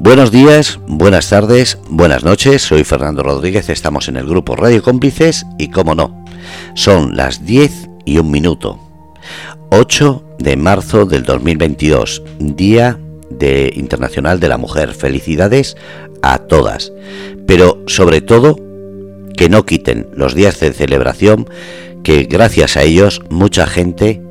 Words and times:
Buenos 0.00 0.30
días, 0.30 0.78
buenas 0.86 1.28
tardes, 1.28 1.76
buenas 1.88 2.22
noches, 2.22 2.62
soy 2.62 2.84
Fernando 2.84 3.24
Rodríguez, 3.24 3.68
estamos 3.68 4.06
en 4.06 4.16
el 4.16 4.28
grupo 4.28 4.54
Radio 4.54 4.80
Cómplices 4.80 5.44
y 5.58 5.70
como 5.70 5.96
no, 5.96 6.24
son 6.74 7.16
las 7.16 7.44
10 7.44 7.90
y 8.04 8.18
un 8.18 8.30
minuto, 8.30 8.78
8 9.70 10.36
de 10.38 10.56
marzo 10.56 11.04
del 11.04 11.24
2022, 11.24 12.22
Día 12.38 12.96
de 13.28 13.72
Internacional 13.74 14.38
de 14.38 14.48
la 14.48 14.56
Mujer. 14.56 14.94
Felicidades 14.94 15.76
a 16.22 16.38
todas, 16.38 16.92
pero 17.48 17.82
sobre 17.88 18.20
todo 18.20 18.56
que 19.36 19.48
no 19.48 19.66
quiten 19.66 20.08
los 20.14 20.36
días 20.36 20.60
de 20.60 20.72
celebración, 20.72 21.50
que 22.04 22.22
gracias 22.22 22.76
a 22.76 22.84
ellos 22.84 23.20
mucha 23.30 23.66
gente 23.66 24.22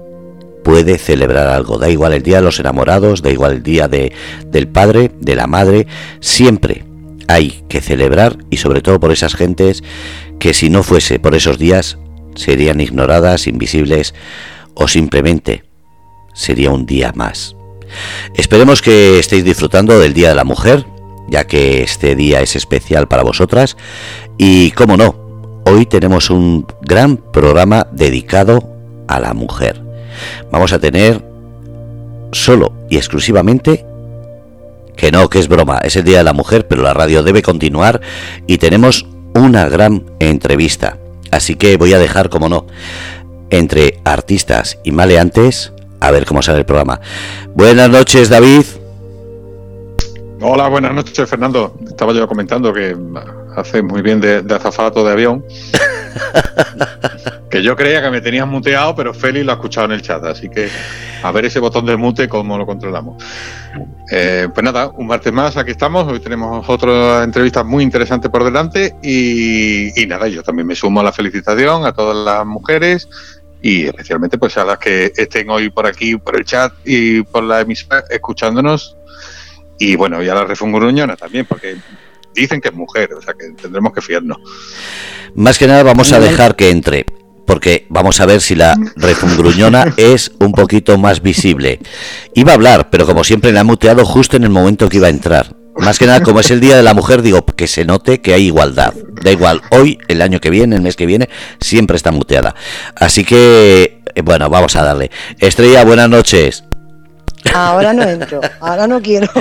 puede 0.68 0.98
celebrar 0.98 1.48
algo. 1.48 1.78
Da 1.78 1.90
igual 1.90 2.12
el 2.12 2.24
día 2.24 2.38
de 2.38 2.42
los 2.42 2.60
enamorados, 2.60 3.22
da 3.22 3.30
igual 3.30 3.54
el 3.54 3.64
día 3.64 3.88
de, 3.88 4.12
del 4.48 4.68
padre, 4.68 5.12
de 5.18 5.34
la 5.34 5.48
madre, 5.48 5.88
siempre 6.20 6.84
hay 7.30 7.64
que 7.70 7.80
celebrar 7.80 8.40
y 8.50 8.58
sobre 8.58 8.82
todo 8.82 9.00
por 9.00 9.14
esas 9.14 9.34
gentes 9.34 9.82
que 10.40 10.54
si 10.54 10.70
no 10.70 10.84
fuese 10.84 11.20
por 11.20 11.36
esos 11.36 11.58
días 11.58 11.98
serían 12.36 12.82
ignoradas, 12.82 13.48
invisibles 13.48 14.14
o 14.74 14.90
simplemente 14.90 15.64
sería 16.34 16.72
un 16.72 16.86
día 16.86 17.14
más. 17.16 17.56
Esperemos 18.36 18.82
que 18.82 19.20
estéis 19.20 19.46
disfrutando 19.46 19.98
del 19.98 20.14
Día 20.14 20.30
de 20.30 20.36
la 20.36 20.44
Mujer, 20.44 20.86
ya 21.30 21.48
que 21.48 21.82
este 21.82 22.14
día 22.14 22.42
es 22.42 22.58
especial 22.58 23.08
para 23.08 23.24
vosotras 23.24 23.78
y, 24.38 24.72
como 24.72 24.98
no, 24.98 25.64
hoy 25.66 25.86
tenemos 25.86 26.30
un 26.30 26.68
gran 26.82 27.16
programa 27.16 27.88
dedicado 27.94 28.70
a 29.08 29.22
la 29.22 29.34
mujer. 29.34 29.87
Vamos 30.52 30.74
a 30.74 30.80
tener 30.80 31.24
solo 32.32 32.74
y 32.90 32.98
exclusivamente 32.98 33.86
que 34.96 35.12
no, 35.12 35.30
que 35.30 35.40
es 35.40 35.48
broma, 35.48 35.80
es 35.84 35.96
el 35.96 36.04
Día 36.04 36.18
de 36.18 36.24
la 36.24 36.34
Mujer, 36.34 36.68
pero 36.68 36.82
la 36.82 36.94
radio 36.94 37.24
debe 37.24 37.42
continuar 37.44 38.02
y 38.48 38.58
tenemos 38.58 39.06
una 39.36 39.70
gran 39.70 40.06
entrevista. 40.20 40.98
Así 41.32 41.56
que 41.56 41.78
voy 41.78 41.94
a 41.94 42.00
dejar, 42.00 42.30
como 42.30 42.50
no, 42.50 42.66
entre 43.50 44.00
artistas 44.04 44.80
y 44.84 44.92
maleantes, 44.92 45.72
a 46.00 46.12
ver 46.12 46.26
cómo 46.26 46.42
sale 46.42 46.60
el 46.60 46.66
programa. 46.66 47.00
Buenas 47.54 47.90
noches, 47.90 48.30
David. 48.30 48.64
Hola, 50.40 50.68
buenas 50.68 50.94
noches, 50.94 51.28
Fernando. 51.28 51.76
Estaba 51.88 52.14
yo 52.14 52.28
comentando 52.28 52.72
que 52.72 52.96
hace 53.56 53.82
muy 53.82 54.04
bien 54.04 54.22
de, 54.22 54.44
azafato 54.54 55.04
de 55.04 55.12
avión. 55.12 55.44
que 57.50 57.64
yo 57.64 57.76
creía 57.76 58.04
que 58.04 58.12
me 58.12 58.22
tenías 58.22 58.46
muteado, 58.46 58.96
pero 58.96 59.16
Félix 59.16 59.46
lo 59.46 59.54
ha 59.54 59.56
escuchado 59.56 59.88
en 59.88 59.94
el 59.94 60.04
chat, 60.04 60.24
así 60.26 60.48
que 60.48 60.70
a 61.24 61.32
ver 61.32 61.46
ese 61.46 61.60
botón 61.60 61.88
de 61.88 61.98
mute 61.98 62.30
cómo 62.30 62.56
lo 62.56 62.68
controlamos. 62.68 63.24
Eh, 64.12 64.48
pues 64.54 64.64
nada, 64.64 64.90
un 64.90 65.08
martes 65.08 65.34
más, 65.34 65.58
aquí 65.58 65.72
estamos. 65.72 66.08
Hoy 66.08 66.20
tenemos 66.20 66.70
otra 66.70 67.24
entrevista 67.24 67.64
muy 67.64 67.84
interesante 67.84 68.30
por 68.30 68.44
delante 68.44 68.96
y, 69.02 70.00
y 70.00 70.06
nada, 70.06 70.28
yo 70.28 70.44
también 70.44 70.68
me 70.68 70.76
sumo 70.76 71.00
a 71.00 71.04
la 71.04 71.12
felicitación 71.12 71.84
a 71.84 71.94
todas 71.94 72.16
las 72.16 72.46
mujeres 72.46 73.10
y 73.60 73.88
especialmente 73.88 74.38
pues 74.38 74.56
a 74.58 74.66
las 74.66 74.78
que 74.78 75.12
estén 75.16 75.50
hoy 75.50 75.72
por 75.72 75.88
aquí, 75.88 76.16
por 76.18 76.38
el 76.38 76.46
chat 76.46 76.72
y 76.86 77.24
por 77.24 77.44
la 77.44 77.62
emisora 77.62 78.04
escuchándonos 78.12 78.98
y 79.80 79.96
bueno, 79.96 80.24
y 80.24 80.30
a 80.30 80.36
la 80.36 80.46
refungruñona 80.46 81.16
también, 81.16 81.46
porque 81.46 81.78
dicen 82.34 82.62
que 82.62 82.70
es 82.70 82.74
mujer, 82.74 83.14
o 83.14 83.22
sea 83.22 83.34
que 83.34 83.50
tendremos 83.62 83.94
que 83.94 84.02
fiarnos. 84.02 84.38
Más 85.36 85.58
que 85.58 85.68
nada 85.68 85.84
vamos 85.84 86.12
a 86.14 86.20
dejar 86.20 86.56
que 86.56 86.70
entre, 86.70 87.06
porque 87.46 87.86
vamos 87.90 88.20
a 88.20 88.26
ver 88.26 88.42
si 88.42 88.56
la 88.56 88.78
refungruñona 88.96 89.94
es 89.98 90.32
un 90.40 90.52
poquito 90.52 90.98
más 90.98 91.22
visible. 91.22 91.80
Iba 92.36 92.52
a 92.52 92.56
hablar, 92.56 92.90
pero 92.90 93.06
como 93.06 93.24
siempre 93.24 93.52
la 93.52 93.62
ha 93.62 93.64
muteado 93.64 94.06
justo 94.06 94.38
en 94.38 94.44
el 94.44 94.50
momento 94.50 94.90
que 94.90 94.98
iba 94.98 95.08
a 95.08 95.12
entrar. 95.12 95.56
Más 95.78 96.00
que 96.00 96.08
nada, 96.08 96.22
como 96.22 96.40
es 96.40 96.50
el 96.50 96.60
Día 96.60 96.76
de 96.76 96.82
la 96.82 96.96
Mujer, 96.96 97.22
digo 97.22 97.46
que 97.46 97.68
se 97.68 97.86
note 97.86 98.20
que 98.20 98.34
hay 98.34 98.48
igualdad. 98.48 98.94
Da 99.22 99.32
igual, 99.32 99.62
hoy, 99.70 100.00
el 100.08 100.24
año 100.24 100.40
que 100.40 100.50
viene, 100.50 100.76
el 100.76 100.82
mes 100.82 100.96
que 100.96 101.06
viene, 101.06 101.30
siempre 101.60 101.98
está 101.98 102.12
muteada. 102.12 102.56
Así 102.96 103.24
que, 103.24 104.02
eh, 104.16 104.22
bueno, 104.24 104.50
vamos 104.50 104.76
a 104.76 104.84
darle. 104.84 105.12
Estrella, 105.40 105.86
buenas 105.86 106.10
noches. 106.10 106.67
Ahora 107.54 107.94
no 107.94 108.04
entro, 108.04 108.42
ahora 108.60 108.88
no 108.88 109.02
quiero. 109.02 109.28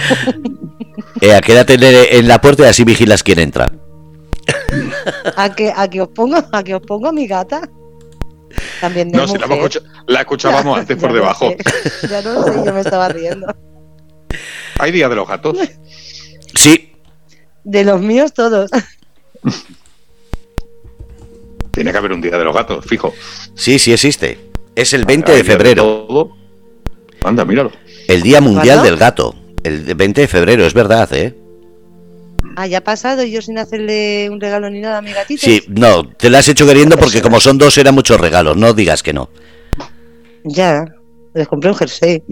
Eh, 1.21 1.41
quédate 1.43 2.19
en 2.19 2.29
la 2.29 2.41
puerta 2.43 2.65
y 2.65 2.67
así 2.67 2.85
vigilas 2.85 3.23
quién 3.23 3.39
entra. 3.39 3.73
¿A 5.37 5.55
que, 5.55 5.73
a 5.75 5.89
que 5.89 6.03
os 6.03 6.09
pongo, 6.09 6.37
a 6.53 6.63
que 6.63 6.75
os 6.75 6.83
pongo 6.83 7.09
a 7.09 7.13
mi 7.13 7.27
gata? 7.27 7.63
También 8.81 9.11
no, 9.11 9.27
si 9.27 9.37
la, 10.07 10.21
escuchábamos 10.21 10.79
antes 10.79 10.97
por 10.97 11.13
debajo. 11.13 11.55
Ya 12.09 12.23
no 12.23 12.45
sé, 12.45 12.53
yo 12.65 12.73
me 12.73 12.81
estaba 12.81 13.09
riendo. 13.09 13.47
¿Hay 14.79 14.93
día 14.93 15.09
de 15.09 15.17
los 15.17 15.27
gatos? 15.27 15.59
Sí. 16.55 16.93
De 17.65 17.85
los 17.85 18.01
míos 18.01 18.33
todos. 18.33 18.71
Tiene 21.73 21.93
que 21.93 21.99
haber 21.99 22.13
un 22.13 22.21
día 22.21 22.37
de 22.39 22.45
los 22.45 22.55
gatos, 22.55 22.85
fijo. 22.87 23.15
Sí, 23.55 23.79
sí 23.79 23.93
existe. 23.93 24.39
Es 24.75 24.93
el 24.93 25.05
20 25.05 25.33
de 25.33 25.45
febrero. 25.45 26.37
Anda, 27.25 27.45
míralo. 27.45 27.73
El 28.09 28.23
Día 28.23 28.41
Mundial 28.41 28.83
del 28.83 28.97
Gato. 28.97 29.35
El 29.63 29.95
20 29.95 30.21
de 30.23 30.29
febrero, 30.29 30.65
es 30.65 30.75
verdad, 30.75 31.13
¿eh? 31.13 31.35
Ah, 32.55 32.67
ya 32.67 32.79
ha 32.79 32.85
pasado 32.85 33.25
yo 33.25 33.43
sin 33.43 33.59
hacerle 33.59 34.31
un 34.31 34.41
regalo 34.41 34.71
ni 34.71 34.81
nada 34.81 34.99
a 34.99 35.03
mi 35.03 35.13
gatito. 35.13 35.45
Sí, 35.45 35.63
no, 35.69 36.09
te 36.09 36.31
la 36.31 36.39
has 36.39 36.49
hecho 36.49 36.67
queriendo 36.67 36.97
porque 36.97 37.21
como 37.21 37.41
son 37.41 37.59
dos 37.59 37.77
eran 37.77 37.95
muchos 37.95 38.19
regalos, 38.21 38.57
no 38.57 38.73
digas 38.73 39.03
que 39.03 39.13
no. 39.13 39.29
Ya, 40.45 40.87
les 41.35 41.49
compré 41.49 41.71
un 41.71 41.77
jersey. 41.77 42.23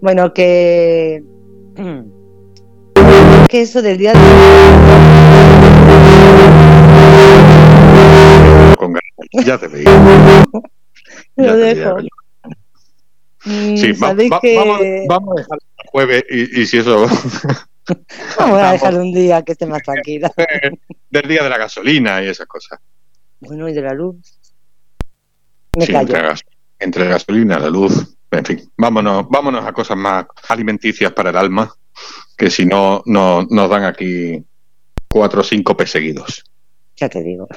Bueno, 0.00 0.32
que... 0.34 1.24
que 3.48 3.62
eso 3.62 3.80
del 3.82 3.96
día 3.96 4.12
de... 4.12 4.20
Ya 9.44 9.58
te 9.58 9.68
veía. 9.68 9.90
Lo 11.36 11.56
dejo. 11.56 11.96
Mm, 13.44 13.76
sí, 13.76 13.92
vamos, 13.92 14.28
vamos, 15.06 15.30
a 15.36 15.40
dejar 15.40 15.58
el 15.78 15.90
jueves 15.90 16.24
y, 16.28 16.62
y 16.62 16.66
si 16.66 16.78
eso... 16.78 17.06
vamos 18.38 18.60
a 18.60 18.72
dejar 18.72 18.94
un 19.00 19.12
día 19.12 19.42
que 19.42 19.52
esté 19.52 19.66
más 19.66 19.82
tranquila. 19.82 20.32
Del 21.10 21.28
día 21.28 21.42
de 21.42 21.50
la 21.50 21.58
gasolina 21.58 22.22
y 22.22 22.28
esas 22.28 22.46
cosas. 22.46 22.80
Bueno, 23.40 23.68
y 23.68 23.72
de 23.72 23.82
la 23.82 23.94
luz. 23.94 24.16
Me 25.78 25.86
callo. 25.86 26.14
Entre, 26.78 27.04
la 27.04 27.10
gasolina, 27.10 27.58
la 27.58 27.70
luz, 27.70 28.16
en 28.30 28.44
fin, 28.44 28.72
vámonos, 28.76 29.28
vámonos 29.30 29.64
a 29.64 29.72
cosas 29.72 29.96
más 29.96 30.26
alimenticias 30.48 31.12
para 31.12 31.30
el 31.30 31.36
alma, 31.36 31.72
que 32.36 32.50
si 32.50 32.66
no, 32.66 33.02
no 33.06 33.46
nos 33.48 33.70
dan 33.70 33.84
aquí 33.84 34.44
cuatro 35.08 35.40
o 35.40 35.44
cinco 35.44 35.74
perseguidos. 35.74 36.44
Ya 36.96 37.08
te 37.08 37.22
digo. 37.22 37.48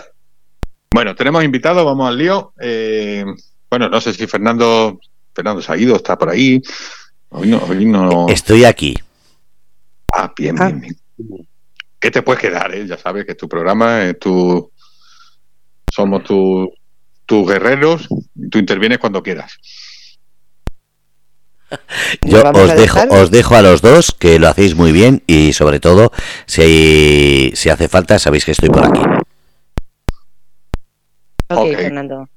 Bueno, 0.92 1.16
tenemos 1.16 1.44
invitados, 1.44 1.84
vamos 1.86 2.08
al 2.08 2.18
lío. 2.18 2.54
Eh, 2.62 3.26
bueno, 3.70 3.90
no 3.90 4.02
sé 4.02 4.14
si 4.14 4.28
Fernando, 4.28 5.00
Fernando 5.34 5.62
se 5.62 5.72
ha 5.72 5.78
ido, 5.78 5.96
está 5.96 6.18
por 6.18 6.30
ahí. 6.30 6.62
Estoy 8.30 8.66
aquí. 8.66 8.96
Ah, 10.14 10.34
bien, 10.36 10.56
bien, 10.56 10.68
ah. 10.68 10.72
bien. 10.72 11.48
¿Qué 12.00 12.12
te 12.12 12.22
puedes 12.22 12.42
quedar? 12.42 12.74
Eh? 12.74 12.88
Ya 12.88 12.98
sabes 12.98 13.26
que 13.26 13.32
es 13.32 13.38
tu 13.38 13.48
programa, 13.48 14.06
es 14.06 14.18
tu... 14.20 14.72
somos 15.92 16.24
tus 16.24 17.48
guerreros, 17.48 18.08
tú 18.50 18.58
intervienes 18.58 18.98
cuando 18.98 19.22
quieras. 19.22 19.58
Yo 22.26 22.42
os 22.52 22.76
dejo, 22.76 23.00
os 23.10 23.30
dejo 23.30 23.56
a 23.56 23.62
los 23.62 23.82
dos 23.82 24.16
que 24.18 24.40
lo 24.40 24.48
hacéis 24.48 24.76
muy 24.76 24.92
bien 24.92 25.22
y 25.28 25.54
sobre 25.54 25.80
todo 25.80 26.12
si, 26.48 27.52
si 27.54 27.70
hace 27.70 27.88
falta 27.88 28.18
sabéis 28.18 28.46
que 28.46 28.52
estoy 28.52 28.70
por 28.70 28.86
aquí. 28.86 29.02
Ok, 31.50 31.76
Fernando. 31.76 32.28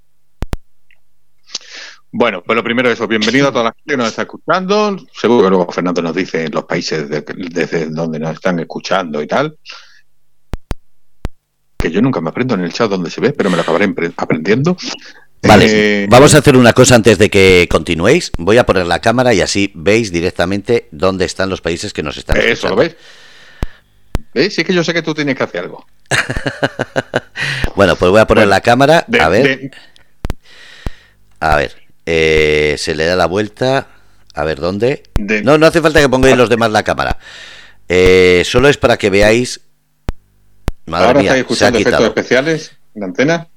Bueno, 2.14 2.42
pues 2.42 2.54
lo 2.54 2.62
primero 2.62 2.90
eso, 2.90 3.08
bienvenido 3.08 3.48
a 3.48 3.52
toda 3.52 3.64
la 3.64 3.72
gente 3.72 3.92
que 3.92 3.96
nos 3.96 4.08
está 4.08 4.22
escuchando. 4.22 4.98
Seguro 5.18 5.44
que 5.44 5.48
luego 5.48 5.72
Fernando 5.72 6.02
nos 6.02 6.14
dice 6.14 6.46
los 6.50 6.64
países 6.64 7.08
desde 7.08 7.86
donde 7.86 8.18
nos 8.18 8.34
están 8.34 8.60
escuchando 8.60 9.22
y 9.22 9.26
tal. 9.26 9.56
Que 11.78 11.90
yo 11.90 12.02
nunca 12.02 12.20
me 12.20 12.28
aprendo 12.28 12.54
en 12.54 12.60
el 12.60 12.72
chat 12.72 12.90
donde 12.90 13.08
se 13.08 13.22
ve, 13.22 13.32
pero 13.32 13.48
me 13.48 13.56
lo 13.56 13.62
acabaré 13.62 13.90
aprendiendo. 14.18 14.76
Vale, 15.40 16.02
eh, 16.02 16.06
vamos 16.10 16.34
a 16.34 16.38
hacer 16.38 16.54
una 16.54 16.74
cosa 16.74 16.96
antes 16.96 17.16
de 17.16 17.30
que 17.30 17.66
continuéis. 17.70 18.30
Voy 18.36 18.58
a 18.58 18.66
poner 18.66 18.86
la 18.86 19.00
cámara 19.00 19.32
y 19.32 19.40
así 19.40 19.72
veis 19.74 20.12
directamente 20.12 20.88
dónde 20.92 21.24
están 21.24 21.48
los 21.48 21.62
países 21.62 21.94
que 21.94 22.02
nos 22.02 22.18
están 22.18 22.36
escuchando. 22.36 22.60
Eso, 22.60 22.68
¿lo 22.68 22.76
ves? 22.76 22.94
¿Ves? 24.34 24.54
Sí 24.54 24.64
que 24.64 24.74
yo 24.74 24.84
sé 24.84 24.92
que 24.92 25.02
tú 25.02 25.14
tienes 25.14 25.34
que 25.34 25.44
hacer 25.44 25.62
algo. 25.62 25.86
bueno, 27.74 27.96
pues 27.96 28.10
voy 28.10 28.20
a 28.20 28.26
poner 28.26 28.48
la 28.48 28.60
cámara. 28.60 29.06
a 29.18 29.28
ver. 29.30 29.70
A 31.40 31.56
ver. 31.56 31.81
Eh, 32.06 32.74
se 32.78 32.94
le 32.94 33.04
da 33.04 33.16
la 33.16 33.26
vuelta. 33.26 33.88
A 34.34 34.44
ver 34.44 34.60
dónde. 34.60 35.02
No, 35.44 35.58
no 35.58 35.66
hace 35.66 35.82
falta 35.82 36.00
que 36.00 36.08
pongáis 36.08 36.36
los 36.36 36.48
demás 36.48 36.70
la 36.70 36.82
cámara. 36.82 37.18
Eh, 37.88 38.42
solo 38.46 38.68
es 38.68 38.78
para 38.78 38.96
que 38.96 39.10
veáis. 39.10 39.60
Madre 40.86 41.06
Ahora 41.06 41.20
estáis 41.20 41.40
escuchando 41.40 41.78
efectos 41.78 42.04
especiales 42.04 42.72
de 42.94 43.04
antena. 43.04 43.48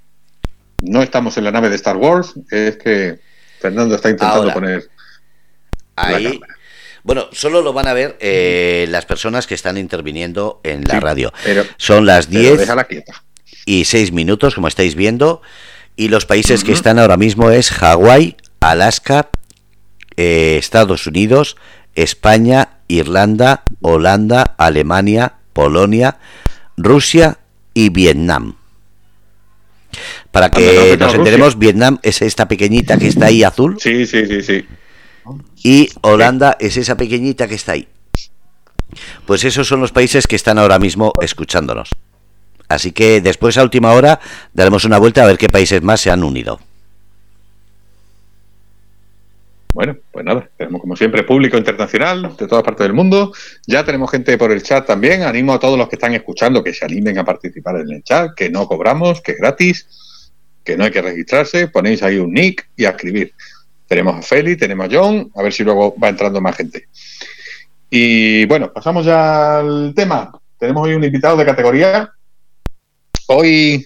No 0.81 1.01
estamos 1.01 1.37
en 1.37 1.45
la 1.45 1.51
nave 1.51 1.69
de 1.69 1.75
Star 1.75 1.95
Wars. 1.95 2.33
Es 2.51 2.75
que 2.77 3.19
Fernando 3.59 3.95
está 3.95 4.09
intentando 4.09 4.53
poner. 4.53 4.89
Ahí. 5.95 6.39
Bueno, 7.03 7.29
solo 7.31 7.61
lo 7.61 7.71
van 7.71 7.87
a 7.87 7.93
ver 7.93 8.17
eh, 8.19 8.87
las 8.89 9.05
personas 9.05 9.47
que 9.47 9.53
están 9.53 9.77
interviniendo 9.77 10.59
en 10.63 10.83
la 10.85 10.99
radio. 10.99 11.31
Son 11.77 12.05
las 12.05 12.29
10 12.29 12.67
y 13.65 13.85
6 13.85 14.11
minutos, 14.11 14.55
como 14.55 14.67
estáis 14.67 14.95
viendo. 14.95 15.41
Y 15.95 16.09
los 16.09 16.25
países 16.25 16.63
que 16.63 16.73
están 16.73 16.99
ahora 16.99 17.17
mismo 17.17 17.51
es 17.51 17.71
Hawái, 17.71 18.35
Alaska, 18.59 19.29
eh, 20.17 20.57
Estados 20.59 21.07
Unidos, 21.07 21.55
España, 21.95 22.79
Irlanda, 22.87 23.63
Holanda, 23.81 24.55
Alemania, 24.57 25.35
Polonia, 25.53 26.17
Rusia 26.77 27.39
y 27.73 27.89
Vietnam. 27.89 28.55
Para 30.31 30.51
que 30.51 30.97
nos 30.99 31.13
enteremos, 31.13 31.57
Vietnam 31.57 31.99
es 32.03 32.21
esta 32.21 32.47
pequeñita 32.47 32.97
que 32.97 33.07
está 33.07 33.27
ahí 33.27 33.43
azul. 33.43 33.77
Sí, 33.79 34.05
sí, 34.05 34.25
sí, 34.25 34.41
sí. 34.41 34.65
Y 35.63 35.89
Holanda 36.01 36.57
es 36.59 36.75
esa 36.77 36.97
pequeñita 36.97 37.47
que 37.47 37.55
está 37.55 37.71
ahí. 37.71 37.87
Pues 39.25 39.43
esos 39.43 39.67
son 39.67 39.79
los 39.79 39.91
países 39.91 40.27
que 40.27 40.35
están 40.35 40.57
ahora 40.57 40.79
mismo 40.79 41.13
escuchándonos. 41.21 41.89
Así 42.67 42.91
que 42.91 43.21
después 43.21 43.57
a 43.57 43.63
última 43.63 43.93
hora 43.93 44.19
daremos 44.53 44.85
una 44.85 44.97
vuelta 44.97 45.23
a 45.23 45.27
ver 45.27 45.37
qué 45.37 45.49
países 45.49 45.81
más 45.81 46.01
se 46.01 46.11
han 46.11 46.23
unido. 46.23 46.59
Bueno, 49.75 49.97
pues 50.09 50.23
nada, 50.23 50.49
tenemos 50.55 50.79
como 50.79 50.95
siempre 50.95 51.23
público 51.23 51.57
internacional 51.57 52.33
de 52.37 52.47
todas 52.47 52.63
partes 52.63 52.85
del 52.85 52.93
mundo. 52.93 53.33
Ya 53.67 53.83
tenemos 53.83 54.09
gente 54.09 54.37
por 54.37 54.49
el 54.53 54.63
chat 54.63 54.87
también. 54.87 55.23
Animo 55.23 55.53
a 55.53 55.59
todos 55.59 55.77
los 55.77 55.89
que 55.89 55.97
están 55.97 56.13
escuchando 56.13 56.63
que 56.63 56.73
se 56.73 56.85
animen 56.85 57.17
a 57.17 57.25
participar 57.25 57.81
en 57.81 57.91
el 57.91 58.01
chat, 58.01 58.33
que 58.35 58.49
no 58.49 58.67
cobramos, 58.67 59.19
que 59.19 59.33
es 59.33 59.37
gratis, 59.37 60.31
que 60.63 60.77
no 60.77 60.85
hay 60.85 60.91
que 60.91 61.01
registrarse. 61.01 61.67
Ponéis 61.67 62.01
ahí 62.03 62.15
un 62.15 62.31
nick 62.33 62.69
y 62.77 62.85
a 62.85 62.91
escribir. 62.91 63.33
Tenemos 63.85 64.15
a 64.15 64.21
Feli, 64.21 64.55
tenemos 64.55 64.85
a 64.85 64.89
John, 64.89 65.29
a 65.35 65.43
ver 65.43 65.51
si 65.51 65.65
luego 65.65 65.93
va 66.01 66.07
entrando 66.07 66.39
más 66.39 66.55
gente. 66.55 66.87
Y 67.89 68.45
bueno, 68.45 68.71
pasamos 68.71 69.05
ya 69.05 69.59
al 69.59 69.93
tema. 69.93 70.31
Tenemos 70.57 70.87
hoy 70.87 70.93
un 70.93 71.03
invitado 71.03 71.35
de 71.35 71.45
categoría. 71.45 72.14
Hoy 73.27 73.85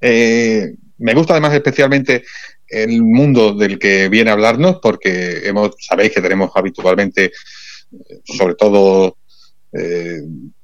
eh, 0.00 0.74
me 0.98 1.14
gusta 1.14 1.34
además 1.34 1.54
especialmente 1.54 2.24
el 2.68 3.02
mundo 3.02 3.54
del 3.54 3.78
que 3.78 4.08
viene 4.08 4.30
a 4.30 4.34
hablarnos, 4.34 4.78
porque 4.80 5.40
hemos, 5.44 5.74
sabéis 5.80 6.12
que 6.12 6.22
tenemos 6.22 6.50
habitualmente, 6.54 7.24
eh, 7.26 8.20
sobre 8.24 8.54
todo, 8.54 9.16
eh, 9.72 10.20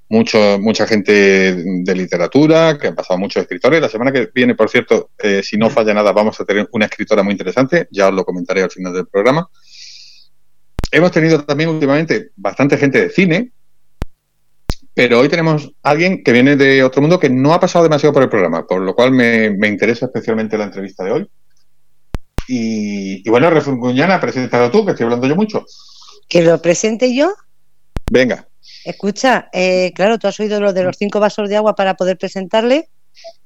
mucho, 0.08 0.58
mucha 0.60 0.86
gente 0.86 1.12
de 1.12 1.94
literatura, 1.94 2.78
que 2.78 2.88
han 2.88 2.94
pasado 2.94 3.18
muchos 3.18 3.42
escritores. 3.42 3.80
La 3.80 3.88
semana 3.88 4.12
que 4.12 4.30
viene, 4.32 4.54
por 4.54 4.70
cierto, 4.70 5.10
eh, 5.18 5.42
si 5.42 5.56
no 5.56 5.70
falla 5.70 5.94
nada, 5.94 6.12
vamos 6.12 6.40
a 6.40 6.44
tener 6.44 6.68
una 6.72 6.86
escritora 6.86 7.22
muy 7.22 7.32
interesante, 7.32 7.88
ya 7.90 8.08
os 8.08 8.14
lo 8.14 8.24
comentaré 8.24 8.62
al 8.62 8.70
final 8.70 8.92
del 8.92 9.08
programa. 9.08 9.48
Hemos 10.92 11.10
tenido 11.10 11.44
también 11.44 11.70
últimamente 11.70 12.30
bastante 12.36 12.76
gente 12.76 13.00
de 13.00 13.10
cine, 13.10 13.52
pero 14.96 15.20
hoy 15.20 15.28
tenemos 15.28 15.70
a 15.82 15.90
alguien 15.90 16.24
que 16.24 16.32
viene 16.32 16.56
de 16.56 16.82
otro 16.82 17.02
mundo 17.02 17.20
que 17.20 17.28
no 17.28 17.52
ha 17.52 17.60
pasado 17.60 17.82
demasiado 17.82 18.14
por 18.14 18.22
el 18.22 18.30
programa, 18.30 18.66
por 18.66 18.80
lo 18.80 18.94
cual 18.94 19.12
me, 19.12 19.50
me 19.50 19.68
interesa 19.68 20.06
especialmente 20.06 20.56
la 20.56 20.64
entrevista 20.64 21.04
de 21.04 21.10
hoy. 21.12 21.30
Y, 22.48 23.28
bueno, 23.28 23.50
Refunguñana, 23.50 24.18
preséntalo 24.18 24.70
tú, 24.70 24.86
que 24.86 24.92
estoy 24.92 25.04
hablando 25.04 25.26
yo 25.26 25.36
mucho. 25.36 25.66
¿Que 26.30 26.40
lo 26.40 26.62
presente 26.62 27.14
yo? 27.14 27.34
Venga. 28.10 28.48
Escucha, 28.86 29.50
eh, 29.52 29.92
claro, 29.94 30.18
tú 30.18 30.28
has 30.28 30.40
oído 30.40 30.62
lo 30.62 30.72
de 30.72 30.84
los 30.84 30.96
cinco 30.96 31.20
vasos 31.20 31.50
de 31.50 31.56
agua 31.56 31.74
para 31.74 31.92
poder 31.92 32.16
presentarle. 32.16 32.88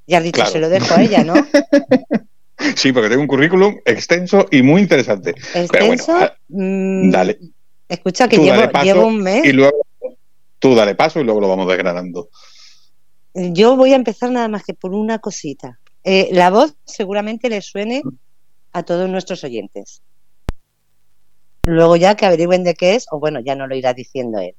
Ya 0.07 0.19
has 0.19 0.25
dicho, 0.25 0.47
se 0.47 0.61
lo 0.61 0.69
dejo 0.69 0.95
a 0.95 1.03
ella, 1.03 1.25
¿no? 1.25 1.35
sí, 2.77 2.93
porque 2.93 3.09
tengo 3.09 3.23
un 3.23 3.29
currículum 3.29 3.75
extenso 3.85 4.47
y 4.53 4.63
muy 4.63 4.83
interesante. 4.83 5.35
¿Extenso? 5.53 6.15
Ah, 6.15 6.33
mm, 6.47 7.11
dale. 7.11 7.41
Escucha, 7.89 8.29
que 8.29 8.39
llevo, 8.39 9.09
un 9.09 9.21
mes. 9.21 9.45
Y 9.45 9.53
luego 9.53 9.85
tú 10.61 10.77
dale 10.77 10.95
paso 10.95 11.19
y 11.19 11.25
luego 11.25 11.41
lo 11.41 11.49
vamos 11.49 11.67
desgranando. 11.67 12.29
Yo 13.35 13.77
voy 13.77 13.93
a 13.93 13.97
empezar 13.97 14.31
nada 14.31 14.49
más 14.49 14.65
que 14.65 14.75
por 14.75 14.93
una 14.93 15.19
cosita. 15.19 15.81
Eh, 16.05 16.29
la 16.33 16.51
voz 16.51 16.75
seguramente 16.85 17.49
le 17.49 17.61
suene 17.63 18.03
a 18.73 18.83
todos 18.83 19.09
nuestros 19.09 19.43
oyentes. 19.43 20.03
Luego 21.65 21.97
ya 21.97 22.15
que 22.15 22.27
averigüen 22.27 22.65
de 22.65 22.75
qué 22.75 22.95
es, 22.95 23.07
o 23.11 23.19
bueno, 23.19 23.41
ya 23.41 23.55
no 23.55 23.67
lo 23.67 23.75
irá 23.75 23.95
diciendo 23.95 24.39
él. 24.39 24.55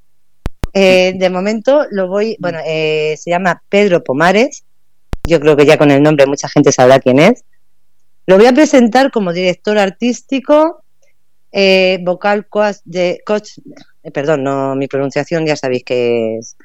Eh, 0.74 1.14
de 1.18 1.30
momento 1.30 1.86
lo 1.92 2.08
voy, 2.08 2.38
bueno, 2.40 2.60
eh, 2.66 3.16
se 3.18 3.30
llama 3.30 3.62
Pedro 3.70 4.04
Pomares. 4.04 4.64
Yo 5.24 5.40
creo 5.40 5.56
que 5.56 5.66
ya 5.66 5.78
con 5.78 5.92
el 5.92 6.02
nombre 6.02 6.26
mucha 6.26 6.48
gente 6.48 6.72
sabrá 6.72 7.00
quién 7.00 7.20
es. 7.20 7.44
Lo 8.26 8.38
voy 8.38 8.46
a 8.46 8.54
presentar 8.54 9.12
como 9.12 9.34
director 9.34 9.78
artístico, 9.78 10.84
vocal 12.02 12.48
de 12.86 13.22
coach, 13.26 13.50
perdón, 14.14 14.44
no, 14.44 14.76
mi 14.76 14.88
pronunciación 14.88 15.46
ya 15.46 15.56
sabéis 15.56 15.84
que 15.84 16.38
es 16.38 16.58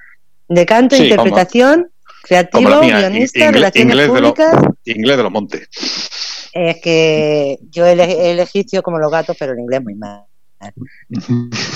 de 0.48 0.64
canto, 0.64 0.96
interpretación, 0.96 1.90
creativo, 2.22 2.80
guionista, 2.80 3.50
relaciones 3.50 4.08
públicas. 4.08 4.56
inglés 4.84 5.16
de 5.16 5.22
los 5.22 5.32
montes 5.32 5.68
es 6.56 6.80
que 6.80 7.58
yo 7.70 7.86
el, 7.86 8.00
egipcio 8.00 8.82
como 8.82 8.98
los 8.98 9.10
gatos, 9.10 9.36
pero 9.38 9.52
el 9.52 9.60
inglés 9.60 9.82
muy 9.82 9.94
mal. 9.94 10.24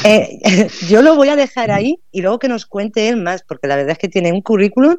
Eh, 0.05 0.39
yo 0.89 1.03
lo 1.03 1.15
voy 1.15 1.29
a 1.29 1.37
dejar 1.37 1.71
ahí 1.71 2.01
y 2.11 2.23
luego 2.23 2.39
que 2.39 2.49
nos 2.49 2.65
cuente 2.65 3.09
él 3.09 3.19
más, 3.19 3.43
porque 3.43 3.69
la 3.69 3.77
verdad 3.77 3.93
es 3.93 3.99
que 3.99 4.09
tiene 4.09 4.33
un 4.33 4.41
currículum 4.41 4.97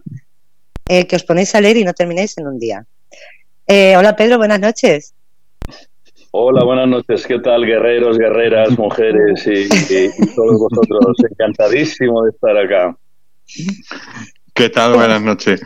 eh, 0.88 1.08
que 1.08 1.16
os 1.16 1.24
ponéis 1.24 1.56
a 1.56 1.62
leer 1.62 1.78
y 1.78 1.84
no 1.84 1.94
termináis 1.94 2.38
en 2.38 2.46
un 2.46 2.60
día. 2.60 2.86
Eh, 3.66 3.98
hola 3.98 4.16
Pedro, 4.16 4.38
buenas 4.38 4.60
noches. 4.60 5.16
Hola, 6.34 6.64
buenas 6.64 6.88
noches. 6.88 7.28
¿Qué 7.28 7.40
tal, 7.40 7.66
guerreros, 7.66 8.18
guerreras, 8.18 8.78
mujeres 8.78 9.46
y, 9.46 9.68
todos 10.34 10.60
vosotros? 10.60 11.18
Encantadísimo 11.30 12.24
de 12.24 12.30
estar 12.30 12.58
acá. 12.58 12.98
¿Qué 14.54 14.70
tal? 14.70 14.94
Buenas 14.94 15.22
noches. 15.22 15.62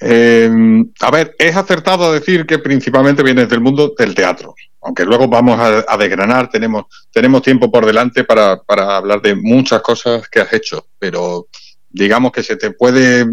Eh, 0.00 0.50
a 0.98 1.10
ver, 1.12 1.36
es 1.38 1.54
acertado 1.54 2.12
decir 2.12 2.44
que 2.44 2.58
principalmente 2.58 3.22
vienes 3.22 3.48
del 3.48 3.60
mundo 3.60 3.94
del 3.96 4.16
teatro, 4.16 4.56
aunque 4.82 5.04
luego 5.04 5.28
vamos 5.28 5.60
a, 5.60 5.96
desgranar, 5.96 6.50
tenemos, 6.50 6.86
tenemos 7.12 7.42
tiempo 7.42 7.70
por 7.70 7.86
delante 7.86 8.24
para, 8.24 8.60
para, 8.60 8.96
hablar 8.96 9.22
de 9.22 9.36
muchas 9.36 9.80
cosas 9.80 10.28
que 10.28 10.40
has 10.40 10.52
hecho, 10.52 10.88
pero 10.98 11.46
digamos 11.88 12.32
que 12.32 12.42
se 12.42 12.56
te 12.56 12.72
puede 12.72 13.26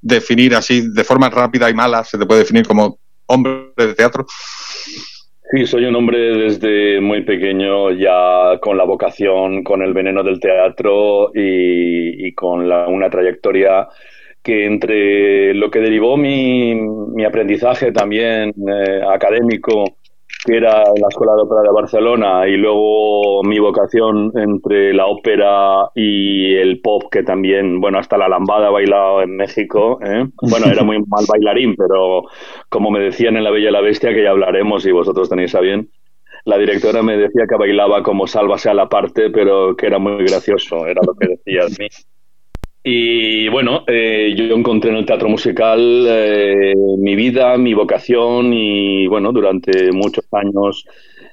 definir 0.00 0.54
así 0.54 0.92
de 0.92 1.02
forma 1.02 1.28
rápida 1.28 1.68
y 1.68 1.74
mala, 1.74 2.04
se 2.04 2.16
te 2.16 2.24
puede 2.24 2.42
definir 2.42 2.64
como 2.68 3.00
hombre 3.26 3.72
de 3.76 3.94
teatro. 3.94 4.24
Sí, 5.54 5.66
soy 5.66 5.84
un 5.84 5.94
hombre 5.96 6.18
desde 6.34 6.98
muy 7.02 7.24
pequeño 7.24 7.90
ya 7.90 8.58
con 8.58 8.78
la 8.78 8.84
vocación, 8.84 9.62
con 9.62 9.82
el 9.82 9.92
veneno 9.92 10.22
del 10.22 10.40
teatro 10.40 11.30
y, 11.34 12.32
con 12.32 12.72
una 12.72 13.10
trayectoria 13.10 13.86
que 14.42 14.64
entre 14.64 15.52
lo 15.52 15.70
que 15.70 15.80
derivó 15.80 16.16
mi, 16.16 16.74
mi 16.74 17.24
aprendizaje 17.26 17.92
también 17.92 18.54
eh, 18.66 19.02
académico, 19.06 19.98
que 20.44 20.56
era 20.56 20.82
la 20.82 21.08
Escuela 21.08 21.34
de 21.34 21.42
Ópera 21.42 21.62
de 21.62 21.72
Barcelona, 21.72 22.48
y 22.48 22.56
luego 22.56 23.42
mi 23.44 23.58
vocación 23.58 24.32
entre 24.34 24.92
la 24.92 25.06
ópera 25.06 25.88
y 25.94 26.54
el 26.54 26.80
pop, 26.80 27.04
que 27.10 27.22
también, 27.22 27.80
bueno, 27.80 27.98
hasta 27.98 28.18
la 28.18 28.28
lambada 28.28 28.68
he 28.68 28.72
bailado 28.72 29.22
en 29.22 29.36
México. 29.36 30.00
¿eh? 30.04 30.26
Bueno, 30.50 30.66
era 30.66 30.82
muy 30.82 30.98
mal 30.98 31.24
bailarín, 31.28 31.76
pero 31.76 32.24
como 32.68 32.90
me 32.90 33.00
decían 33.00 33.36
en 33.36 33.44
La 33.44 33.50
Bella 33.50 33.68
y 33.68 33.72
la 33.72 33.80
Bestia, 33.80 34.12
que 34.12 34.24
ya 34.24 34.30
hablaremos 34.30 34.84
y 34.86 34.92
vosotros 34.92 35.28
tenéis 35.28 35.54
a 35.54 35.60
bien, 35.60 35.88
la 36.44 36.58
directora 36.58 37.02
me 37.02 37.16
decía 37.16 37.44
que 37.48 37.56
bailaba 37.56 38.02
como 38.02 38.26
sálvase 38.26 38.68
a 38.68 38.74
la 38.74 38.88
parte, 38.88 39.30
pero 39.30 39.76
que 39.76 39.86
era 39.86 39.98
muy 39.98 40.24
gracioso, 40.24 40.86
era 40.86 41.00
lo 41.06 41.14
que 41.14 41.28
decía 41.28 41.66
de 41.66 41.84
mí. 41.84 41.88
Y 42.84 43.48
bueno, 43.48 43.84
eh, 43.86 44.34
yo 44.36 44.44
encontré 44.56 44.90
en 44.90 44.96
el 44.96 45.06
teatro 45.06 45.28
musical 45.28 46.04
eh, 46.08 46.74
mi 46.98 47.14
vida, 47.14 47.56
mi 47.56 47.74
vocación 47.74 48.52
y 48.52 49.06
bueno, 49.06 49.32
durante 49.32 49.92
muchos 49.92 50.26
años 50.32 50.84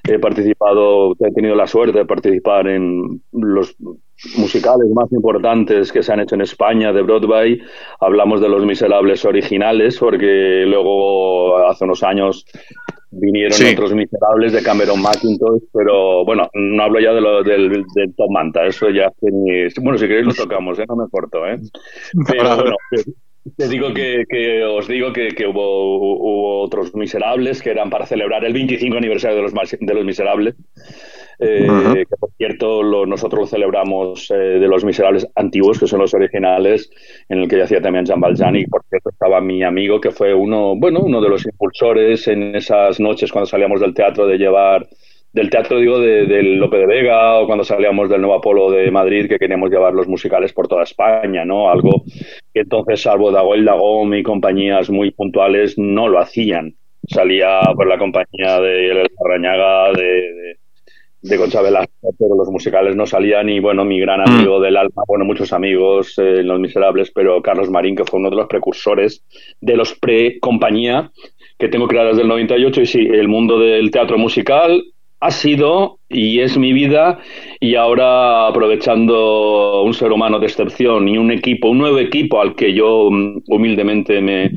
he 0.08 0.18
participado, 0.18 1.12
he 1.12 1.32
tenido 1.32 1.54
la 1.54 1.66
suerte 1.66 1.98
de 1.98 2.06
participar 2.06 2.68
en 2.68 3.22
los 3.32 3.76
musicales 4.36 4.88
más 4.94 5.10
importantes 5.12 5.92
que 5.92 6.02
se 6.02 6.12
han 6.12 6.20
hecho 6.20 6.34
en 6.34 6.42
España 6.42 6.92
de 6.92 7.02
Broadway. 7.02 7.60
Hablamos 8.00 8.40
de 8.40 8.48
los 8.48 8.64
miserables 8.64 9.24
originales 9.24 9.98
porque 9.98 10.64
luego 10.66 11.58
hace 11.66 11.84
unos 11.84 12.02
años 12.02 12.44
vinieron 13.10 13.58
otros 13.72 13.94
miserables 13.94 14.52
de 14.52 14.62
Cameron 14.62 15.02
McIntosh, 15.02 15.62
pero 15.72 16.24
bueno, 16.24 16.48
no 16.54 16.82
hablo 16.82 17.00
ya 17.00 17.12
de 17.12 17.20
lo 17.20 17.42
del, 17.42 17.84
Tom 18.16 18.32
Manta, 18.32 18.66
eso 18.66 18.88
ya 18.90 19.10
bueno, 19.20 19.98
si 19.98 20.06
queréis 20.06 20.26
lo 20.26 20.34
tocamos, 20.34 20.78
¿eh? 20.78 20.84
no 20.88 20.96
me 20.96 21.08
corto, 21.08 21.46
¿eh? 21.46 21.58
Pero 22.28 22.56
bueno, 22.56 22.76
te 23.56 23.68
digo 23.68 23.92
que, 23.94 24.24
que 24.28 24.64
os 24.64 24.86
digo 24.86 25.12
que, 25.12 25.28
que 25.28 25.46
hubo, 25.46 25.96
hubo, 25.96 26.60
otros 26.60 26.94
miserables 26.94 27.62
que 27.62 27.70
eran 27.70 27.90
para 27.90 28.06
celebrar 28.06 28.44
el 28.44 28.52
25 28.52 28.96
aniversario 28.96 29.36
de 29.36 29.42
los, 29.42 29.52
de 29.52 29.94
los 29.94 30.04
miserables. 30.04 30.54
Eh, 31.42 31.66
que 32.06 32.16
por 32.18 32.30
cierto 32.36 32.82
nosotros 33.06 33.40
lo 33.40 33.46
celebramos 33.46 34.30
eh, 34.30 34.34
de 34.34 34.68
los 34.68 34.84
miserables 34.84 35.26
antiguos, 35.34 35.78
que 35.78 35.86
son 35.86 36.00
los 36.00 36.12
originales, 36.12 36.90
en 37.30 37.38
el 37.38 37.48
que 37.48 37.56
ya 37.56 37.64
hacía 37.64 37.80
también 37.80 38.04
Jean 38.04 38.20
Valjean, 38.20 38.56
y 38.56 38.66
por 38.66 38.84
cierto 38.90 39.08
estaba 39.08 39.40
mi 39.40 39.62
amigo, 39.62 40.02
que 40.02 40.10
fue 40.10 40.34
uno, 40.34 40.76
bueno, 40.76 41.00
uno 41.00 41.18
de 41.22 41.30
los 41.30 41.46
impulsores 41.46 42.28
en 42.28 42.54
esas 42.54 43.00
noches 43.00 43.32
cuando 43.32 43.46
salíamos 43.46 43.80
del 43.80 43.94
teatro 43.94 44.26
de 44.26 44.36
llevar 44.36 44.86
del 45.32 45.48
teatro, 45.48 45.78
digo, 45.78 45.98
de, 45.98 46.26
del 46.26 46.56
Lope 46.56 46.78
de 46.78 46.86
Vega 46.86 47.38
o 47.38 47.46
cuando 47.46 47.62
salíamos 47.64 48.08
del 48.08 48.20
Nuevo 48.20 48.36
Apolo 48.36 48.70
de 48.70 48.90
Madrid 48.90 49.28
que 49.28 49.38
queríamos 49.38 49.70
llevar 49.70 49.94
los 49.94 50.08
musicales 50.08 50.52
por 50.52 50.66
toda 50.66 50.82
España, 50.82 51.44
¿no? 51.44 51.70
Algo 51.70 52.02
que 52.52 52.60
entonces, 52.60 53.02
salvo 53.02 53.30
Dagoel 53.30 53.64
Dagom 53.64 54.12
y 54.14 54.22
compañías 54.22 54.90
muy 54.90 55.12
puntuales, 55.12 55.78
no 55.78 56.08
lo 56.08 56.18
hacían. 56.18 56.74
Salía 57.08 57.60
por 57.74 57.86
la 57.86 57.98
compañía 57.98 58.60
de 58.60 59.08
Rañaga, 59.24 59.92
de, 59.92 60.56
de, 61.22 61.36
Concha 61.36 61.62
Velasco, 61.62 62.12
pero 62.18 62.34
los 62.36 62.48
musicales 62.50 62.96
no 62.96 63.06
salían 63.06 63.48
y, 63.48 63.60
bueno, 63.60 63.84
mi 63.84 64.00
gran 64.00 64.20
mm. 64.20 64.28
amigo 64.28 64.60
del 64.60 64.76
alma, 64.76 65.04
bueno, 65.06 65.24
muchos 65.24 65.52
amigos, 65.52 66.18
eh, 66.18 66.42
Los 66.42 66.60
Miserables, 66.60 67.10
pero 67.12 67.40
Carlos 67.40 67.70
Marín, 67.70 67.96
que 67.96 68.04
fue 68.04 68.18
uno 68.18 68.30
de 68.30 68.36
los 68.36 68.46
precursores 68.46 69.24
de 69.60 69.76
los 69.76 69.94
pre-compañía 69.94 71.10
que 71.58 71.68
tengo 71.68 71.86
creadas 71.86 72.16
del 72.16 72.28
98 72.28 72.80
y 72.80 72.86
sí, 72.86 73.00
el 73.00 73.28
mundo 73.28 73.58
del 73.58 73.90
teatro 73.90 74.18
musical 74.18 74.82
ha 75.20 75.30
sido 75.30 75.98
y 76.08 76.40
es 76.40 76.56
mi 76.56 76.72
vida 76.72 77.20
y 77.60 77.74
ahora 77.74 78.48
aprovechando 78.48 79.82
un 79.82 79.92
ser 79.92 80.12
humano 80.12 80.38
de 80.38 80.46
excepción 80.46 81.06
y 81.08 81.18
un 81.18 81.30
equipo, 81.30 81.68
un 81.68 81.78
nuevo 81.78 81.98
equipo 81.98 82.40
al 82.40 82.54
que 82.54 82.72
yo 82.72 83.10
mm, 83.10 83.42
humildemente 83.48 84.20
me 84.22 84.50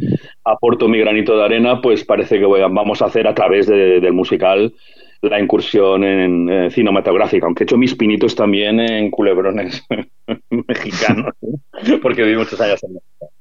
aporto 0.46 0.88
mi 0.88 1.00
granito 1.00 1.36
de 1.38 1.44
arena, 1.44 1.82
pues 1.82 2.06
parece 2.06 2.40
que 2.40 2.46
vamos 2.46 3.02
a 3.02 3.06
hacer 3.06 3.28
a 3.28 3.36
través 3.36 3.68
del 3.68 4.14
musical 4.14 4.74
la 5.22 5.40
incursión 5.40 6.04
en, 6.04 6.72
cinematográfica, 6.72 7.46
aunque 7.46 7.64
he 7.64 7.66
hecho 7.66 7.78
mis 7.78 7.96
pinitos 7.96 8.36
también 8.36 8.80
en 8.80 9.10
culebrones 9.10 9.86
mexicanos, 10.50 11.34
porque 12.02 12.24
viví 12.24 12.38
muchos 12.38 12.60
años 12.60 12.84
en 12.84 12.94
México. 12.94 13.33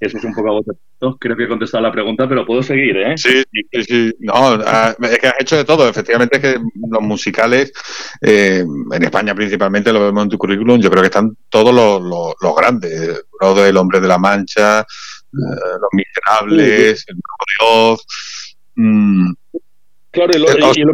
Eso 0.00 0.16
es 0.16 0.24
un 0.24 0.34
poco 0.34 0.48
agotado. 0.48 1.18
Creo 1.18 1.36
que 1.36 1.44
he 1.44 1.48
contestado 1.48 1.82
la 1.82 1.92
pregunta, 1.92 2.26
pero 2.26 2.46
puedo 2.46 2.62
seguir, 2.62 2.96
¿eh? 2.96 3.18
Sí, 3.18 3.42
sí, 3.52 3.84
sí. 3.84 4.14
No, 4.20 4.32
ah, 4.34 4.94
es 4.98 5.18
que 5.18 5.26
has 5.28 5.40
hecho 5.40 5.56
de 5.56 5.64
todo. 5.64 5.86
Efectivamente, 5.88 6.36
es 6.36 6.42
que 6.42 6.60
los 6.90 7.02
musicales, 7.02 7.70
eh, 8.22 8.64
en 8.92 9.02
España 9.02 9.34
principalmente, 9.34 9.92
lo 9.92 10.00
vemos 10.00 10.24
en 10.24 10.30
tu 10.30 10.38
currículum, 10.38 10.80
yo 10.80 10.90
creo 10.90 11.02
que 11.02 11.08
están 11.08 11.36
todos 11.50 11.74
los, 11.74 12.00
los, 12.40 12.56
grandes. 12.56 13.24
El 13.40 13.76
Hombre 13.76 14.00
de 14.00 14.08
la 14.08 14.18
Mancha, 14.18 14.80
eh, 14.80 14.84
Los 15.32 15.90
Miserables, 15.92 17.04
El 17.06 17.16
Nuevo 17.60 18.00
de 18.76 18.82
mm. 18.82 19.34
Claro, 20.12 20.32
y 20.34 20.40
lo, 20.40 20.46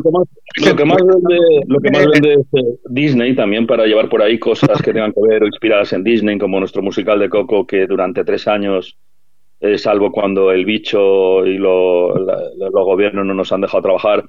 que 0.02 0.10
más, 0.10 0.28
lo 0.56 0.76
que 0.76 0.84
más 0.84 0.98
vende, 1.06 1.64
lo 1.66 1.80
que 1.80 1.90
más 1.90 2.06
vende 2.06 2.34
es 2.34 2.46
eh, 2.52 2.78
Disney 2.90 3.34
también 3.34 3.66
para 3.66 3.86
llevar 3.86 4.10
por 4.10 4.22
ahí 4.22 4.38
cosas 4.38 4.82
que 4.82 4.92
tengan 4.92 5.12
que 5.12 5.20
ver 5.26 5.42
o 5.42 5.46
inspiradas 5.46 5.92
en 5.94 6.04
Disney, 6.04 6.38
como 6.38 6.58
nuestro 6.60 6.82
musical 6.82 7.18
de 7.18 7.30
Coco, 7.30 7.66
que 7.66 7.86
durante 7.86 8.24
tres 8.24 8.46
años, 8.46 8.98
eh, 9.60 9.78
salvo 9.78 10.12
cuando 10.12 10.52
el 10.52 10.66
bicho 10.66 11.46
y 11.46 11.56
los 11.56 12.12
gobiernos 12.70 13.24
no 13.24 13.32
nos 13.32 13.50
han 13.52 13.62
dejado 13.62 13.84
trabajar, 13.84 14.22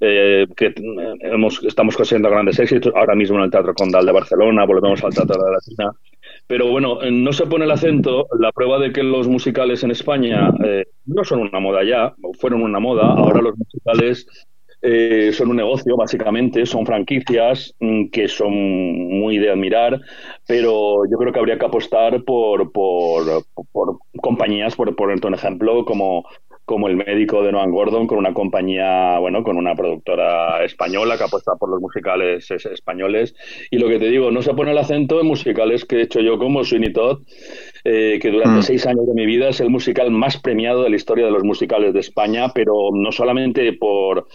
eh, 0.00 0.46
que 0.56 0.74
hemos, 1.20 1.62
estamos 1.62 1.96
consiguiendo 1.96 2.28
grandes 2.28 2.58
éxitos. 2.58 2.92
Ahora 2.96 3.14
mismo 3.14 3.36
en 3.38 3.44
el 3.44 3.50
Teatro 3.52 3.72
Condal 3.72 4.04
de 4.04 4.12
Barcelona, 4.12 4.64
volvemos 4.64 5.02
al 5.04 5.14
Teatro 5.14 5.36
de 5.36 5.44
la 5.44 5.58
Latina. 5.58 5.92
Pero 6.46 6.70
bueno, 6.70 6.98
no 7.10 7.32
se 7.32 7.46
pone 7.46 7.64
el 7.64 7.70
acento. 7.70 8.26
La 8.38 8.52
prueba 8.52 8.78
de 8.78 8.92
que 8.92 9.02
los 9.02 9.28
musicales 9.28 9.82
en 9.82 9.90
España 9.90 10.50
eh, 10.64 10.84
no 11.06 11.24
son 11.24 11.40
una 11.40 11.60
moda 11.60 11.82
ya, 11.84 12.14
fueron 12.38 12.62
una 12.62 12.80
moda. 12.80 13.04
Ahora 13.04 13.40
los 13.40 13.56
musicales 13.56 14.26
eh, 14.86 15.32
son 15.32 15.48
un 15.48 15.56
negocio, 15.56 15.96
básicamente, 15.96 16.66
son 16.66 16.84
franquicias 16.84 17.74
mm, 17.80 18.08
que 18.10 18.28
son 18.28 18.52
muy 18.52 19.38
de 19.38 19.50
admirar, 19.50 19.98
pero 20.46 21.06
yo 21.10 21.16
creo 21.16 21.32
que 21.32 21.38
habría 21.38 21.58
que 21.58 21.64
apostar 21.64 22.22
por, 22.22 22.70
por, 22.70 23.46
por 23.72 23.98
compañías, 24.20 24.76
por 24.76 24.94
ponerte 24.94 25.26
un 25.26 25.34
ejemplo, 25.34 25.86
como 25.86 26.26
como 26.64 26.88
el 26.88 26.96
médico 26.96 27.42
de 27.42 27.52
Noam 27.52 27.70
Gordon 27.70 28.06
con 28.06 28.18
una 28.18 28.32
compañía, 28.32 29.18
bueno, 29.18 29.42
con 29.42 29.56
una 29.56 29.74
productora 29.74 30.64
española 30.64 31.18
que 31.18 31.24
apuesta 31.24 31.52
por 31.56 31.68
los 31.68 31.80
musicales 31.80 32.50
españoles. 32.50 33.34
Y 33.70 33.78
lo 33.78 33.88
que 33.88 33.98
te 33.98 34.08
digo, 34.08 34.30
no 34.30 34.42
se 34.42 34.54
pone 34.54 34.70
el 34.70 34.78
acento 34.78 35.20
en 35.20 35.26
musicales 35.26 35.84
que 35.84 35.96
he 35.96 36.02
hecho 36.02 36.20
yo 36.20 36.38
como 36.38 36.64
Sweeney 36.64 36.92
Todd, 36.92 37.22
eh, 37.84 38.18
que 38.20 38.30
durante 38.30 38.60
mm. 38.60 38.62
seis 38.62 38.86
años 38.86 39.06
de 39.06 39.14
mi 39.14 39.26
vida 39.26 39.48
es 39.48 39.60
el 39.60 39.68
musical 39.68 40.10
más 40.10 40.38
premiado 40.38 40.82
de 40.82 40.90
la 40.90 40.96
historia 40.96 41.26
de 41.26 41.32
los 41.32 41.44
musicales 41.44 41.92
de 41.92 42.00
España, 42.00 42.48
pero 42.54 42.90
no 42.92 43.12
solamente 43.12 43.74
por, 43.74 44.26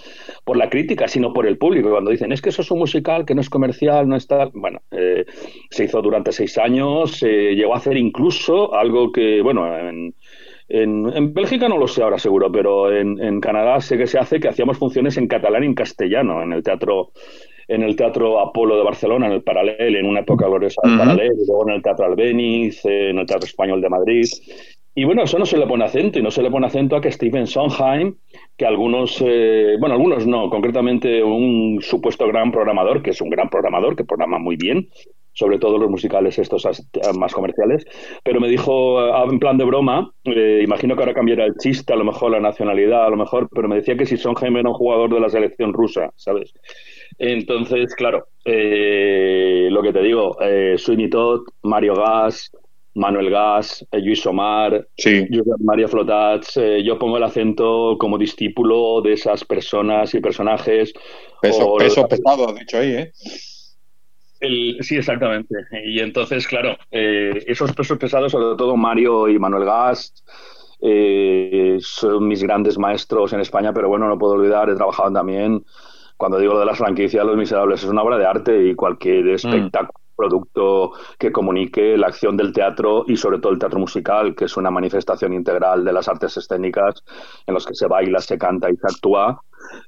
por 0.43 0.57
la 0.57 0.69
crítica, 0.69 1.07
sino 1.07 1.33
por 1.33 1.47
el 1.47 1.57
público. 1.57 1.89
Cuando 1.89 2.11
dicen, 2.11 2.31
es 2.31 2.41
que 2.41 2.49
eso 2.49 2.61
es 2.61 2.69
un 2.69 2.79
musical 2.79 3.25
que 3.25 3.33
no 3.33 3.41
es 3.41 3.49
comercial, 3.49 4.07
no 4.07 4.15
está... 4.15 4.49
Bueno, 4.53 4.81
eh, 4.91 5.25
se 5.71 5.85
hizo 5.85 6.01
durante 6.01 6.31
seis 6.31 6.57
años, 6.59 7.17
se 7.17 7.55
llegó 7.55 7.73
a 7.73 7.77
hacer 7.77 7.97
incluso 7.97 8.75
algo 8.75 9.11
que, 9.11 9.41
bueno, 9.41 9.65
en 9.77 10.13
en, 10.69 11.33
Bélgica 11.33 11.67
no 11.67 11.77
lo 11.77 11.87
sé 11.87 12.03
ahora 12.03 12.19
seguro, 12.19 12.51
pero 12.51 12.91
en, 12.95 13.41
Canadá 13.41 13.81
sé 13.81 13.97
que 13.97 14.07
se 14.07 14.19
hace 14.19 14.39
que 14.39 14.47
hacíamos 14.47 14.77
funciones 14.77 15.17
en 15.17 15.27
catalán 15.27 15.63
y 15.63 15.67
en 15.67 15.73
castellano 15.73 16.43
en 16.43 16.53
el 16.53 16.63
teatro 16.63 17.11
en 17.67 17.83
el 17.83 17.95
Teatro 17.95 18.39
Apolo 18.39 18.77
de 18.77 18.83
Barcelona, 18.83 19.27
en 19.27 19.33
el 19.33 19.43
Paralel, 19.43 19.95
en 19.95 20.05
una 20.07 20.21
época 20.21 20.47
gloriosa 20.47 20.81
del 20.83 20.97
Paralel, 20.97 21.33
y 21.39 21.45
luego 21.45 21.69
en 21.69 21.75
el 21.75 21.83
Teatro 21.83 22.07
Albeniz, 22.07 22.83
en 22.83 23.19
el 23.19 23.27
Teatro 23.27 23.45
Español 23.45 23.79
de 23.79 23.89
Madrid. 23.89 24.25
Y 24.95 25.03
bueno, 25.03 25.21
eso 25.21 25.37
no 25.37 25.45
se 25.45 25.55
le 25.55 25.67
pone 25.67 25.85
acento, 25.85 26.17
y 26.17 26.23
no 26.23 26.31
se 26.31 26.41
le 26.41 26.49
pone 26.49 26.65
acento 26.65 26.95
a 26.95 27.01
que 27.01 27.11
Stephen 27.11 27.45
Sondheim, 27.45 28.15
que 28.57 28.65
algunos, 28.65 29.23
eh, 29.23 29.75
bueno, 29.79 29.93
algunos 29.93 30.25
no, 30.25 30.49
concretamente 30.49 31.23
un 31.23 31.77
supuesto 31.79 32.27
gran 32.27 32.51
programador, 32.51 33.03
que 33.03 33.11
es 33.11 33.21
un 33.21 33.29
gran 33.29 33.49
programador, 33.49 33.95
que 33.95 34.03
programa 34.03 34.39
muy 34.39 34.55
bien, 34.55 34.89
sobre 35.39 35.57
todo 35.57 35.77
los 35.77 35.89
musicales 35.89 36.37
estos 36.37 36.67
más 37.17 37.33
comerciales, 37.33 37.85
pero 38.25 38.41
me 38.41 38.49
dijo 38.49 38.99
ah, 38.99 39.25
en 39.29 39.39
plan 39.39 39.57
de 39.57 39.63
broma, 39.63 40.11
eh, 40.25 40.59
imagino 40.61 40.95
que 40.95 41.01
ahora 41.01 41.13
cambiará 41.13 41.45
el 41.45 41.55
chiste, 41.55 41.93
a 41.93 41.95
lo 41.95 42.03
mejor 42.03 42.31
la 42.31 42.41
nacionalidad, 42.41 43.05
a 43.05 43.09
lo 43.09 43.15
mejor, 43.15 43.47
pero 43.55 43.69
me 43.69 43.77
decía 43.77 43.95
que 43.95 44.05
si 44.05 44.17
son 44.17 44.35
era 44.41 44.69
un 44.69 44.75
jugador 44.75 45.13
de 45.13 45.21
la 45.21 45.29
selección 45.29 45.71
rusa, 45.71 46.11
¿sabes? 46.17 46.53
Entonces, 47.17 47.95
claro, 47.95 48.27
eh, 48.43 49.69
lo 49.71 49.81
que 49.81 49.93
te 49.93 50.01
digo, 50.01 50.35
eh, 50.41 50.75
Sweeney 50.77 51.09
Todd, 51.09 51.43
Mario 51.63 51.95
Gas, 51.95 52.51
Manuel 52.95 53.29
Gas, 53.29 53.85
eh, 53.93 54.01
Luis 54.01 54.25
Omar, 54.25 54.87
María 55.59 55.87
Flotats, 55.87 56.59
yo 56.83 56.99
pongo 56.99 57.15
el 57.15 57.23
acento 57.23 57.95
como 57.97 58.17
discípulo 58.17 59.01
de 59.01 59.13
esas 59.13 59.45
personas 59.45 60.13
y 60.13 60.19
personajes. 60.19 60.91
Peso, 61.41 61.75
peso 61.77 62.05
pesado, 62.09 62.53
dicho 62.53 62.77
ahí, 62.77 62.91
¿eh? 62.91 63.11
Sí, 64.39 64.97
exactamente. 64.97 65.55
Y 65.85 65.99
entonces, 65.99 66.47
claro, 66.47 66.77
eh, 66.91 67.43
esos 67.47 67.73
pesos 67.73 67.97
pesados, 67.97 68.31
sobre 68.31 68.55
todo 68.55 68.75
Mario 68.77 69.27
y 69.27 69.37
Manuel 69.39 69.65
Gas, 69.65 70.23
eh, 70.81 71.77
son 71.81 72.27
mis 72.27 72.41
grandes 72.41 72.77
maestros 72.77 73.33
en 73.33 73.41
España, 73.41 73.73
pero 73.73 73.89
bueno, 73.89 74.07
no 74.07 74.17
puedo 74.17 74.33
olvidar, 74.33 74.69
he 74.69 74.75
trabajado 74.75 75.11
también, 75.11 75.65
cuando 76.15 76.39
digo 76.39 76.53
lo 76.53 76.59
de 76.59 76.65
las 76.65 76.77
franquicias, 76.77 77.25
Los 77.25 77.37
Miserables 77.37 77.83
es 77.83 77.89
una 77.89 78.01
obra 78.01 78.17
de 78.17 78.25
arte 78.25 78.65
y 78.65 78.75
cualquier 78.75 79.25
mm. 79.25 79.35
espectáculo. 79.35 79.98
Producto 80.19 80.91
que 81.17 81.31
comunique 81.31 81.95
la 81.97 82.07
acción 82.07 82.35
del 82.35 82.51
teatro 82.51 83.05
y 83.07 83.15
sobre 83.15 83.39
todo 83.39 83.53
el 83.53 83.59
teatro 83.59 83.79
musical, 83.79 84.35
que 84.35 84.45
es 84.45 84.57
una 84.57 84.69
manifestación 84.69 85.33
integral 85.33 85.85
de 85.85 85.93
las 85.93 86.09
artes 86.09 86.35
escénicas 86.35 87.03
en 87.47 87.53
los 87.53 87.65
que 87.65 87.73
se 87.73 87.87
baila, 87.87 88.19
se 88.19 88.37
canta 88.37 88.69
y 88.69 88.75
se 88.75 88.87
actúa, 88.87 89.41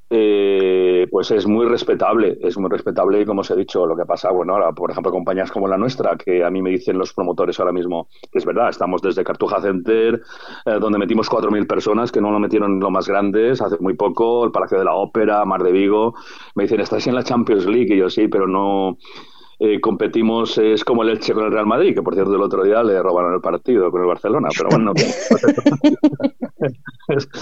eh, 0.10 1.08
pues 1.10 1.32
es 1.32 1.48
muy 1.48 1.66
respetable, 1.66 2.38
es 2.42 2.58
muy 2.58 2.70
respetable 2.70 3.22
y 3.22 3.26
como 3.26 3.42
os 3.42 3.52
he 3.52 3.56
dicho, 3.56 3.86
lo 3.86 3.96
que 3.96 4.06
pasa, 4.06 4.32
bueno, 4.32 4.54
ahora, 4.54 4.72
por 4.74 4.92
ejemplo, 4.92 5.12
compañías 5.12 5.52
como 5.52 5.68
la 5.68 5.78
nuestra, 5.78 6.18
que 6.18 6.44
a 6.44 6.50
mí 6.50 6.62
me 6.62 6.70
dicen 6.70 6.98
los 6.98 7.14
promotores 7.14 7.60
ahora 7.60 7.72
mismo, 7.72 8.08
que 8.32 8.40
es 8.40 8.46
verdad, 8.46 8.70
estamos 8.70 9.02
desde 9.02 9.24
Cartuja 9.24 9.62
Center, 9.62 10.22
eh, 10.66 10.80
donde 10.80 11.00
metimos 11.00 11.30
4.000 11.30 11.66
personas, 11.66 12.12
que 12.12 12.22
no 12.22 12.32
lo 12.32 12.40
metieron 12.40 12.80
lo 12.80 12.92
más 12.92 13.08
grandes, 13.08 13.62
hace 13.62 13.78
muy 13.80 13.96
poco, 13.96 14.44
el 14.46 14.52
Palacio 14.52 14.80
de 14.80 14.86
la 14.86 14.96
Ópera, 14.96 15.46
Mar 15.46 15.64
de 15.64 15.72
Vigo, 15.72 16.14
me 16.56 16.64
dicen, 16.64 16.82
estáis 16.82 17.08
en 17.08 17.16
la 17.16 17.24
Champions 17.24 17.66
League, 17.66 17.94
y 17.94 17.98
yo 17.98 18.10
sí, 18.10 18.28
pero 18.28 18.48
no... 18.48 18.98
Eh, 19.64 19.80
competimos 19.80 20.58
es 20.58 20.84
como 20.84 21.04
el 21.04 21.10
Elche 21.10 21.36
con 21.36 21.46
el 21.46 21.52
Real 21.52 21.68
Madrid, 21.68 21.94
que 21.94 22.02
por 22.02 22.16
cierto 22.16 22.34
el 22.34 22.42
otro 22.42 22.64
día 22.64 22.82
le 22.82 23.00
robaron 23.00 23.36
el 23.36 23.42
partido 23.42 23.92
con 23.92 24.02
el 24.02 24.08
Barcelona, 24.08 24.50
pero 24.58 24.70
bueno, 24.72 24.92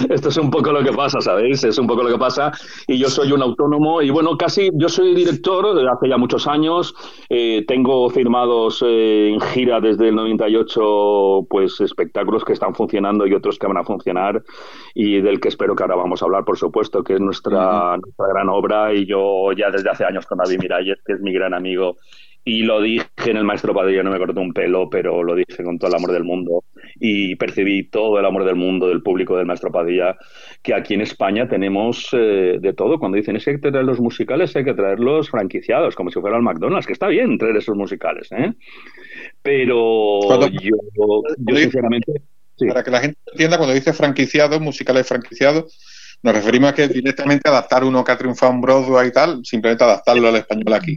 Esto 0.10 0.30
es 0.30 0.38
un 0.38 0.50
poco 0.50 0.72
lo 0.72 0.84
que 0.84 0.92
pasa, 0.92 1.22
¿sabéis? 1.22 1.64
Es 1.64 1.78
un 1.78 1.88
poco 1.88 2.04
lo 2.04 2.10
que 2.10 2.18
pasa. 2.18 2.52
Y 2.88 2.98
yo 2.98 3.10
soy 3.10 3.32
un 3.32 3.42
autónomo 3.42 4.02
y 4.02 4.10
bueno, 4.10 4.38
casi 4.38 4.70
yo 4.74 4.90
soy 4.90 5.14
director 5.14 5.76
de 5.76 5.90
hace 5.90 6.10
ya 6.10 6.18
muchos 6.18 6.48
años. 6.48 6.96
Eh, 7.30 7.66
tengo 7.68 8.10
firmados 8.10 8.84
eh, 8.86 9.30
en 9.30 9.40
gira 9.40 9.80
desde 9.80 10.10
el 10.10 10.16
98 10.16 11.48
pues 11.50 11.80
espectáculos 11.82 12.44
que 12.44 12.54
están 12.54 12.74
funcionando 12.74 13.28
y 13.28 13.34
otros 13.34 13.60
que 13.60 13.68
van 13.68 13.78
a 13.78 13.84
funcionar 13.84 14.44
y 14.96 15.22
del 15.22 15.40
que 15.40 15.50
espero 15.50 15.76
que 15.76 15.84
ahora 15.84 15.96
vamos 15.96 16.22
a 16.22 16.26
hablar, 16.26 16.46
por 16.46 16.58
supuesto, 16.58 17.04
que 17.04 17.14
es 17.14 17.20
nuestra, 17.20 17.98
nuestra 17.98 18.28
gran 18.28 18.50
obra 18.50 18.94
y 18.94 19.06
yo 19.06 19.52
ya 19.54 19.70
desde 19.70 19.90
hace 19.90 20.06
años 20.06 20.26
con 20.26 20.38
David 20.38 20.60
Miralles, 20.60 21.00
que 21.06 21.14
es 21.14 21.22
mi 21.22 21.34
gran 21.34 21.54
amigo 21.54 21.98
y 22.50 22.64
lo 22.64 22.82
dije 22.82 23.06
en 23.28 23.38
el 23.38 23.44
Maestro 23.44 23.76
Padilla, 23.76 24.02
no 24.02 24.10
me 24.10 24.18
cortó 24.18 24.42
un 24.42 24.54
pelo, 24.54 24.90
pero 24.90 25.22
lo 25.22 25.36
dije 25.36 25.64
con 25.64 25.78
todo 25.78 25.92
el 25.92 25.98
amor 25.98 26.12
del 26.12 26.24
mundo 26.24 26.64
y 27.00 27.36
percibí 27.36 27.84
todo 27.84 28.18
el 28.18 28.26
amor 28.26 28.44
del 28.44 28.56
mundo 28.56 28.88
del 28.88 29.04
público 29.04 29.38
del 29.38 29.46
Maestro 29.46 29.72
Padilla, 29.72 30.18
que 30.64 30.74
aquí 30.74 30.96
en 30.96 31.02
España 31.02 31.48
tenemos 31.48 32.10
eh, 32.12 32.58
de 32.60 32.74
todo. 32.74 32.98
Cuando 32.98 33.18
dicen 33.18 33.36
es 33.36 33.46
que 33.46 33.52
hay 33.52 33.62
que 33.62 33.70
traer 33.70 33.86
los 33.86 34.00
musicales, 34.00 34.56
hay 34.56 34.66
que 34.66 34.74
traerlos 34.74 35.30
franquiciados, 35.30 35.96
como 35.96 36.10
si 36.10 36.20
fuera 36.20 36.38
el 36.38 36.42
McDonald's, 36.42 36.88
que 36.88 36.94
está 36.94 37.08
bien 37.08 37.38
traer 37.38 37.58
esos 37.58 37.78
musicales, 37.78 38.32
¿eh? 38.32 38.52
Pero 39.44 40.20
yo, 40.50 40.76
sinceramente... 41.56 42.14
Para 42.68 42.84
que 42.84 42.92
la 42.92 43.00
gente 43.00 43.20
entienda, 43.32 43.58
cuando 43.58 43.76
dice 43.76 43.94
franquiciado, 43.94 44.60
musicales 44.60 45.08
franquiciados, 45.08 45.78
Nos 46.24 46.34
referimos 46.34 46.72
a 46.72 46.74
que 46.74 46.88
directamente 46.88 47.48
adaptar 47.48 47.84
uno 47.84 48.04
que 48.04 48.12
ha 48.12 48.18
triunfado 48.18 48.54
en 48.54 48.62
Broadway 48.62 49.08
y 49.08 49.12
tal, 49.12 49.46
simplemente 49.46 49.84
adaptarlo 49.84 50.28
al 50.28 50.36
español 50.38 50.74
aquí. 50.74 50.96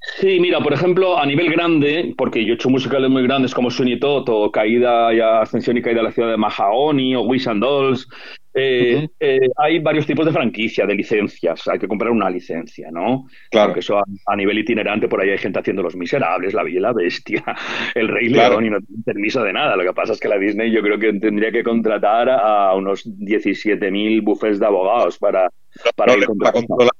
Sí, 0.00 0.40
mira, 0.40 0.60
por 0.60 0.72
ejemplo, 0.72 1.18
a 1.18 1.26
nivel 1.26 1.50
grande, 1.50 2.14
porque 2.16 2.42
yo 2.44 2.52
he 2.52 2.54
hecho 2.54 2.70
musicales 2.70 3.10
muy 3.10 3.22
grandes 3.22 3.54
como 3.54 3.70
Sweeney 3.70 4.00
Todd 4.00 4.28
o 4.28 4.50
Caída 4.50 5.12
y 5.12 5.20
Ascensión 5.20 5.76
y 5.76 5.82
Caída 5.82 5.98
de 5.98 6.04
la 6.04 6.12
ciudad 6.12 6.30
de 6.30 6.38
Mahagony 6.38 7.14
o 7.14 7.22
Wish 7.22 7.46
and 7.46 7.62
Dolls, 7.62 8.08
eh, 8.54 9.06
eh, 9.20 9.48
hay 9.56 9.78
varios 9.78 10.06
tipos 10.06 10.24
de 10.24 10.32
franquicia, 10.32 10.86
de 10.86 10.94
licencias. 10.94 11.68
Hay 11.68 11.78
que 11.78 11.86
comprar 11.86 12.10
una 12.10 12.30
licencia, 12.30 12.90
¿no? 12.90 13.28
Claro. 13.50 13.68
Porque 13.68 13.80
eso 13.80 13.98
a, 13.98 14.36
nivel 14.36 14.58
itinerante, 14.58 15.06
por 15.06 15.20
ahí 15.20 15.30
hay 15.30 15.38
gente 15.38 15.60
haciendo 15.60 15.82
Los 15.82 15.94
Miserables, 15.94 16.54
La 16.54 16.62
Bella 16.62 16.78
y 16.78 16.80
la 16.80 16.92
Bestia, 16.92 17.44
El 17.94 18.08
Rey 18.08 18.28
León 18.28 18.64
y 18.64 18.70
no 18.70 18.80
tiene 18.80 19.02
permiso 19.04 19.42
de 19.42 19.52
nada. 19.52 19.76
Lo 19.76 19.84
que 19.84 19.92
pasa 19.92 20.14
es 20.14 20.20
que 20.20 20.28
la 20.28 20.38
Disney 20.38 20.72
yo 20.72 20.80
creo 20.80 20.98
que 20.98 21.12
tendría 21.12 21.52
que 21.52 21.62
contratar 21.62 22.30
a 22.30 22.74
unos 22.74 23.06
17.000 23.06 24.22
bufés 24.22 24.58
de 24.58 24.66
abogados 24.66 25.18
para, 25.18 25.50
para 25.94 26.16
ir 26.16 26.24
controlar 26.24 26.90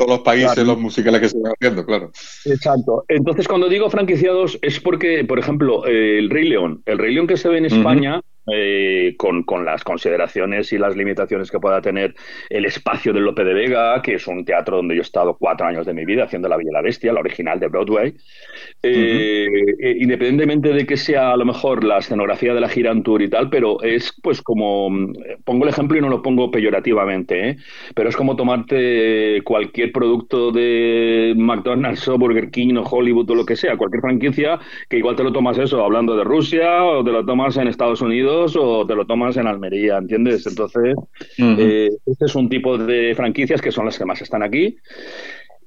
todos 0.00 0.16
los 0.16 0.20
países, 0.20 0.66
los 0.66 0.78
musicales 0.78 1.20
que 1.20 1.28
se 1.28 1.38
van 1.38 1.52
haciendo, 1.52 1.84
claro. 1.84 2.10
Exacto. 2.46 3.04
Entonces, 3.08 3.46
cuando 3.46 3.68
digo 3.68 3.90
franquiciados 3.90 4.58
es 4.62 4.80
porque, 4.80 5.24
por 5.24 5.38
ejemplo, 5.38 5.86
eh, 5.86 6.18
el 6.18 6.30
Rey 6.30 6.48
León, 6.48 6.82
el 6.86 6.96
Rey 6.96 7.12
León 7.12 7.26
que 7.26 7.36
se 7.36 7.50
ve 7.50 7.58
en 7.58 7.66
España, 7.66 8.22
eh, 8.46 9.14
con, 9.18 9.44
las 9.64 9.84
consideraciones 9.84 10.72
y 10.72 10.78
las 10.78 10.96
limitaciones 10.96 11.50
que 11.50 11.60
pueda 11.60 11.82
tener 11.82 12.14
el 12.48 12.64
espacio 12.64 13.12
de 13.12 13.20
Lope 13.20 13.44
de 13.44 13.52
Vega, 13.52 14.00
que 14.00 14.14
es 14.14 14.26
un 14.26 14.46
teatro 14.46 14.76
donde 14.76 14.94
yo 14.94 15.02
he 15.02 15.02
estado 15.02 15.36
cuatro 15.38 15.66
años 15.66 15.84
de 15.84 15.92
mi 15.92 16.06
vida 16.06 16.24
haciendo 16.24 16.48
La 16.48 16.56
Bella 16.56 16.70
y 16.70 16.72
la 16.72 16.80
Bestia, 16.80 17.12
la 17.12 17.20
original 17.20 17.60
de 17.60 17.68
Broadway. 17.68 18.14
Eh, 18.82 19.46
eh, 19.78 19.96
independientemente 20.00 20.72
de 20.72 20.86
que 20.86 20.96
sea 20.96 21.32
a 21.32 21.36
lo 21.36 21.44
mejor 21.44 21.84
la 21.84 21.98
escenografía 21.98 22.54
de 22.54 22.60
la 22.60 22.68
gira 22.68 22.92
en 22.92 23.02
tour 23.02 23.20
y 23.20 23.28
tal, 23.28 23.50
pero 23.50 23.82
es 23.82 24.12
pues 24.22 24.40
como, 24.40 24.88
pongo 25.44 25.64
el 25.64 25.70
ejemplo 25.70 25.98
y 25.98 26.00
no 26.00 26.08
lo 26.08 26.22
pongo 26.22 26.50
peyorativamente, 26.50 27.58
pero 27.94 28.08
es 28.08 28.16
como 28.16 28.36
tomarte 28.36 29.42
cualquier 29.44 29.92
producto 29.92 30.50
de 30.50 31.34
McDonald's 31.36 32.08
o 32.08 32.16
Burger 32.16 32.50
King 32.50 32.76
o 32.76 32.84
Hollywood 32.84 33.30
o 33.30 33.34
lo 33.34 33.44
que 33.44 33.56
sea, 33.56 33.76
cualquier 33.76 34.00
franquicia, 34.00 34.58
que 34.88 34.96
igual 34.96 35.14
te 35.14 35.24
lo 35.24 35.32
tomas 35.32 35.58
eso 35.58 35.84
hablando 35.84 36.16
de 36.16 36.24
Rusia 36.24 36.84
o 36.84 37.04
te 37.04 37.12
lo 37.12 37.24
tomas 37.24 37.56
en 37.58 37.68
Estados 37.68 38.00
Unidos 38.00 38.29
o 38.30 38.86
te 38.86 38.94
lo 38.94 39.06
tomas 39.06 39.36
en 39.36 39.46
Almería, 39.46 39.98
¿entiendes? 39.98 40.46
Entonces, 40.46 40.96
eh, 41.38 41.90
este 42.06 42.24
es 42.24 42.34
un 42.34 42.48
tipo 42.48 42.78
de 42.78 43.14
franquicias 43.14 43.60
que 43.60 43.72
son 43.72 43.86
las 43.86 43.98
que 43.98 44.04
más 44.04 44.20
están 44.22 44.42
aquí. 44.42 44.76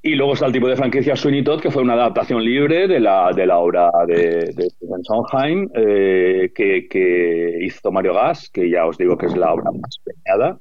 Y 0.06 0.16
luego 0.16 0.34
está 0.34 0.48
el 0.48 0.52
tipo 0.52 0.68
de 0.68 0.76
franquicia 0.76 1.16
Sweeney 1.16 1.46
Todd, 1.46 1.62
que 1.62 1.72
fue 1.72 1.82
una 1.82 1.94
adaptación 1.94 2.44
libre 2.44 2.90
de 2.90 3.00
la, 3.00 3.32
de 3.34 3.46
la 3.46 3.58
obra 3.58 3.90
de, 4.06 4.54
de 4.54 4.68
Sondheim, 5.02 5.70
eh, 5.74 6.52
que, 6.54 6.90
que, 6.90 7.60
hizo 7.62 7.90
Mario 7.90 8.14
Gas, 8.14 8.50
que 8.50 8.70
ya 8.70 8.86
os 8.86 8.98
digo 8.98 9.18
que 9.18 9.28
es 9.28 9.38
la 9.38 9.54
obra 9.54 9.72
más 9.72 9.98
premiada. 10.04 10.60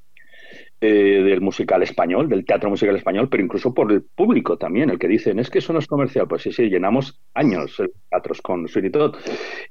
Eh, 0.85 1.23
del 1.23 1.41
musical 1.41 1.81
español, 1.85 2.29
del 2.29 2.45
teatro 2.45 2.69
musical 2.69 2.97
español, 2.97 3.29
pero 3.29 3.45
incluso 3.45 3.73
por 3.73 3.93
el 3.93 4.03
público 4.03 4.59
también, 4.59 4.91
el 4.91 4.99
que 4.99 5.07
dicen, 5.07 5.39
es 5.39 5.49
que 5.49 5.61
eso 5.61 5.73
no 5.73 5.79
es 5.79 5.87
comercial. 5.87 6.27
Pues 6.27 6.43
sí, 6.43 6.51
sí, 6.51 6.65
llenamos 6.65 7.23
años 7.35 7.81
teatros 8.11 8.43
con 8.43 8.67
Sweeney 8.67 8.91
Todd. 8.91 9.15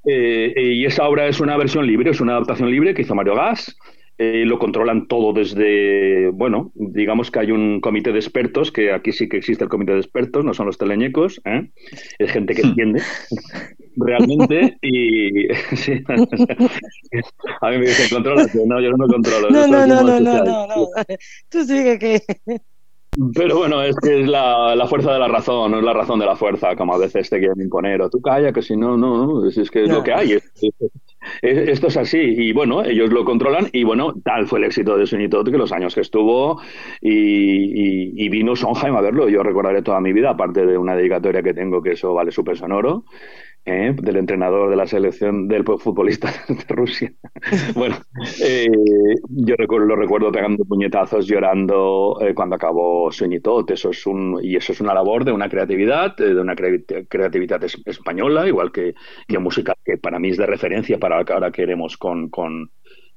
Eh, 0.05 0.53
y 0.55 0.85
esa 0.85 1.09
obra 1.09 1.27
es 1.27 1.41
una 1.41 1.57
versión 1.57 1.85
libre, 1.85 2.11
es 2.11 2.21
una 2.21 2.31
adaptación 2.37 2.71
libre 2.71 2.93
que 2.93 3.01
hizo 3.01 3.13
Mario 3.13 3.35
Gas, 3.35 3.75
eh, 4.23 4.45
lo 4.45 4.59
controlan 4.59 5.07
todo 5.07 5.33
desde, 5.33 6.29
bueno, 6.29 6.71
digamos 6.75 7.31
que 7.31 7.39
hay 7.39 7.51
un 7.51 7.81
comité 7.81 8.11
de 8.11 8.19
expertos, 8.19 8.71
que 8.71 8.93
aquí 8.93 9.11
sí 9.11 9.27
que 9.27 9.37
existe 9.37 9.63
el 9.63 9.69
comité 9.71 9.93
de 9.93 9.97
expertos, 9.97 10.45
no 10.45 10.53
son 10.53 10.67
los 10.67 10.77
teleñecos, 10.77 11.41
¿eh? 11.43 11.71
es 12.19 12.31
gente 12.31 12.53
que 12.53 12.61
entiende 12.61 13.01
realmente 13.95 14.77
y 14.83 15.47
a 17.61 17.71
mí 17.71 17.79
me 17.79 17.87
dicen, 17.87 18.09
controla, 18.11 18.45
no, 18.63 18.79
yo 18.79 18.91
no 18.91 19.07
controlo. 19.07 19.49
No, 19.49 19.65
no, 19.65 19.87
no, 19.87 20.03
no, 20.03 20.19
no, 20.19 20.43
no, 20.43 20.67
no, 20.67 20.87
tú 21.49 21.65
sigue 21.65 21.97
que... 21.97 22.21
Pero 23.35 23.57
bueno, 23.57 23.81
es 23.81 23.93
que 23.97 24.21
es 24.21 24.27
la, 24.29 24.73
la, 24.73 24.87
fuerza 24.87 25.11
de 25.11 25.19
la 25.19 25.27
razón, 25.27 25.71
no 25.71 25.79
es 25.79 25.83
la 25.83 25.91
razón 25.91 26.17
de 26.17 26.25
la 26.25 26.37
fuerza, 26.37 26.77
como 26.77 26.93
a 26.93 26.97
veces 26.97 27.29
te 27.29 27.39
quieren 27.39 27.59
imponer, 27.59 28.01
o 28.01 28.09
tú 28.09 28.21
calla, 28.21 28.53
que 28.53 28.61
si 28.61 28.77
no, 28.77 28.95
no, 28.95 29.25
no 29.25 29.47
es, 29.49 29.69
que 29.69 29.83
es 29.83 29.89
lo 29.89 30.01
que 30.01 30.13
hay. 30.13 30.37
esto 31.41 31.87
es 31.87 31.97
así, 31.97 32.19
y 32.19 32.53
bueno, 32.53 32.85
ellos 32.85 33.11
lo 33.11 33.25
controlan, 33.25 33.67
y 33.73 33.83
bueno, 33.83 34.13
tal 34.23 34.47
fue 34.47 34.59
el 34.59 34.65
éxito 34.65 34.95
de 34.95 35.05
Sunitot 35.05 35.51
que 35.51 35.57
los 35.57 35.73
años 35.73 35.93
que 35.93 35.99
estuvo, 35.99 36.61
y, 37.01 38.23
y, 38.23 38.29
vino 38.29 38.55
Sondheim 38.55 38.95
a 38.95 39.01
verlo, 39.01 39.27
yo 39.27 39.43
recordaré 39.43 39.81
toda 39.81 39.99
mi 39.99 40.13
vida, 40.13 40.29
aparte 40.29 40.65
de 40.65 40.77
una 40.77 40.95
dedicatoria 40.95 41.43
que 41.43 41.53
tengo, 41.53 41.81
que 41.81 41.91
eso 41.91 42.13
vale 42.13 42.31
súper 42.31 42.57
sonoro, 42.57 43.03
¿eh? 43.65 43.95
del 43.95 44.17
entrenador 44.17 44.69
de 44.69 44.75
la 44.75 44.87
selección 44.87 45.47
del 45.47 45.63
futbolista 45.63 46.31
de 46.47 46.65
Rusia. 46.67 47.13
bueno, 47.75 47.97
eh, 48.41 48.67
yo 49.29 49.55
recuerdo, 49.57 49.87
lo 49.87 49.95
recuerdo 49.95 50.31
pegando 50.31 50.65
puñetazos, 50.65 51.27
llorando 51.27 52.17
eh, 52.21 52.33
cuando 52.33 52.55
acabó 52.55 53.11
Sueñitot. 53.11 53.71
Eso 53.71 53.89
es 53.89 54.05
un, 54.05 54.39
y 54.41 54.55
eso 54.55 54.71
es 54.73 54.81
una 54.81 54.93
labor 54.93 55.25
de 55.25 55.31
una 55.31 55.49
creatividad, 55.49 56.15
de 56.15 56.39
una 56.39 56.55
creatividad 56.55 57.63
española, 57.85 58.47
igual 58.47 58.71
que, 58.71 58.95
que 59.27 59.39
música 59.39 59.73
que 59.83 59.97
para 59.97 60.19
mí 60.19 60.29
es 60.29 60.37
de 60.37 60.45
referencia 60.45 60.99
para 60.99 61.19
lo 61.19 61.25
que 61.25 61.33
ahora 61.33 61.51
queremos 61.51 61.97
con, 61.97 62.29
con 62.29 62.71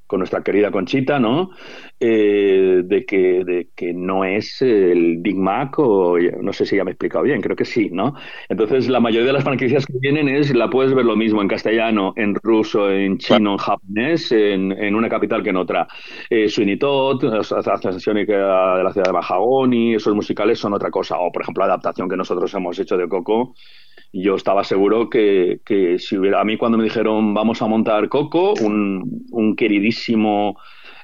con 0.06 0.20
nuestra 0.20 0.42
querida 0.42 0.70
Conchita, 0.70 1.18
¿no? 1.18 1.50
Eh, 1.98 2.82
de, 2.84 3.06
que, 3.06 3.44
de 3.44 3.68
que 3.74 3.92
no 3.94 4.24
es 4.24 4.60
el 4.62 5.18
Big 5.18 5.36
Mac 5.36 5.78
o 5.78 6.18
no 6.18 6.52
sé 6.52 6.66
si 6.66 6.76
ya 6.76 6.84
me 6.84 6.90
he 6.90 6.92
explicado 6.92 7.24
bien, 7.24 7.40
creo 7.40 7.56
que 7.56 7.64
sí, 7.64 7.88
¿no? 7.90 8.14
Entonces 8.48 8.88
la 8.88 9.00
mayoría 9.00 9.26
de 9.28 9.32
las 9.32 9.44
franquicias 9.44 9.86
que 9.86 9.94
vienen 9.98 10.28
es, 10.28 10.54
la 10.54 10.68
puedes 10.68 10.94
ver 10.94 11.04
lo 11.04 11.16
mismo 11.16 11.40
en 11.40 11.48
castellano, 11.48 12.12
en 12.16 12.34
ruso, 12.34 12.90
en 12.90 13.18
chino, 13.18 13.52
en 13.52 13.58
japonés, 13.58 14.32
en, 14.32 14.72
en 14.72 14.94
una 14.94 15.08
capital 15.08 15.42
que 15.42 15.50
en 15.50 15.56
otra. 15.56 15.86
Eh, 16.28 16.48
Sweeney 16.48 16.78
Todd, 16.78 17.20
de 17.22 17.36
la 17.38 18.92
ciudad 18.92 19.06
de 19.06 19.12
Mahagoni, 19.12 19.94
esos 19.94 20.14
musicales 20.14 20.58
son 20.58 20.74
otra 20.74 20.90
cosa. 20.90 21.18
O 21.18 21.30
por 21.32 21.42
ejemplo 21.42 21.62
la 21.62 21.74
adaptación 21.74 22.08
que 22.08 22.16
nosotros 22.16 22.52
hemos 22.54 22.78
hecho 22.78 22.96
de 22.96 23.08
Coco, 23.08 23.54
yo 24.14 24.36
estaba 24.36 24.62
seguro 24.62 25.10
que, 25.10 25.60
que, 25.64 25.98
si 25.98 26.16
hubiera, 26.16 26.40
a 26.40 26.44
mí 26.44 26.56
cuando 26.56 26.78
me 26.78 26.84
dijeron 26.84 27.34
vamos 27.34 27.60
a 27.60 27.66
montar 27.66 28.08
Coco, 28.08 28.54
un, 28.62 29.26
un 29.30 29.56
queridísimo 29.56 30.56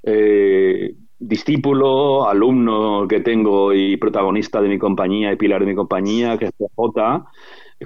eh, 0.05 0.95
discípulo, 1.19 2.29
alumno 2.29 3.07
que 3.09 3.21
tengo 3.21 3.75
y 3.75 3.97
protagonista 3.97 4.63
de 4.63 4.69
mi 4.69 4.79
compañía 4.79 5.33
y 5.33 5.37
pilar 5.37 5.61
de 5.61 5.67
mi 5.67 5.75
compañía, 5.75 6.39
que 6.39 6.47
es 6.47 6.53
PJ, 6.53 7.25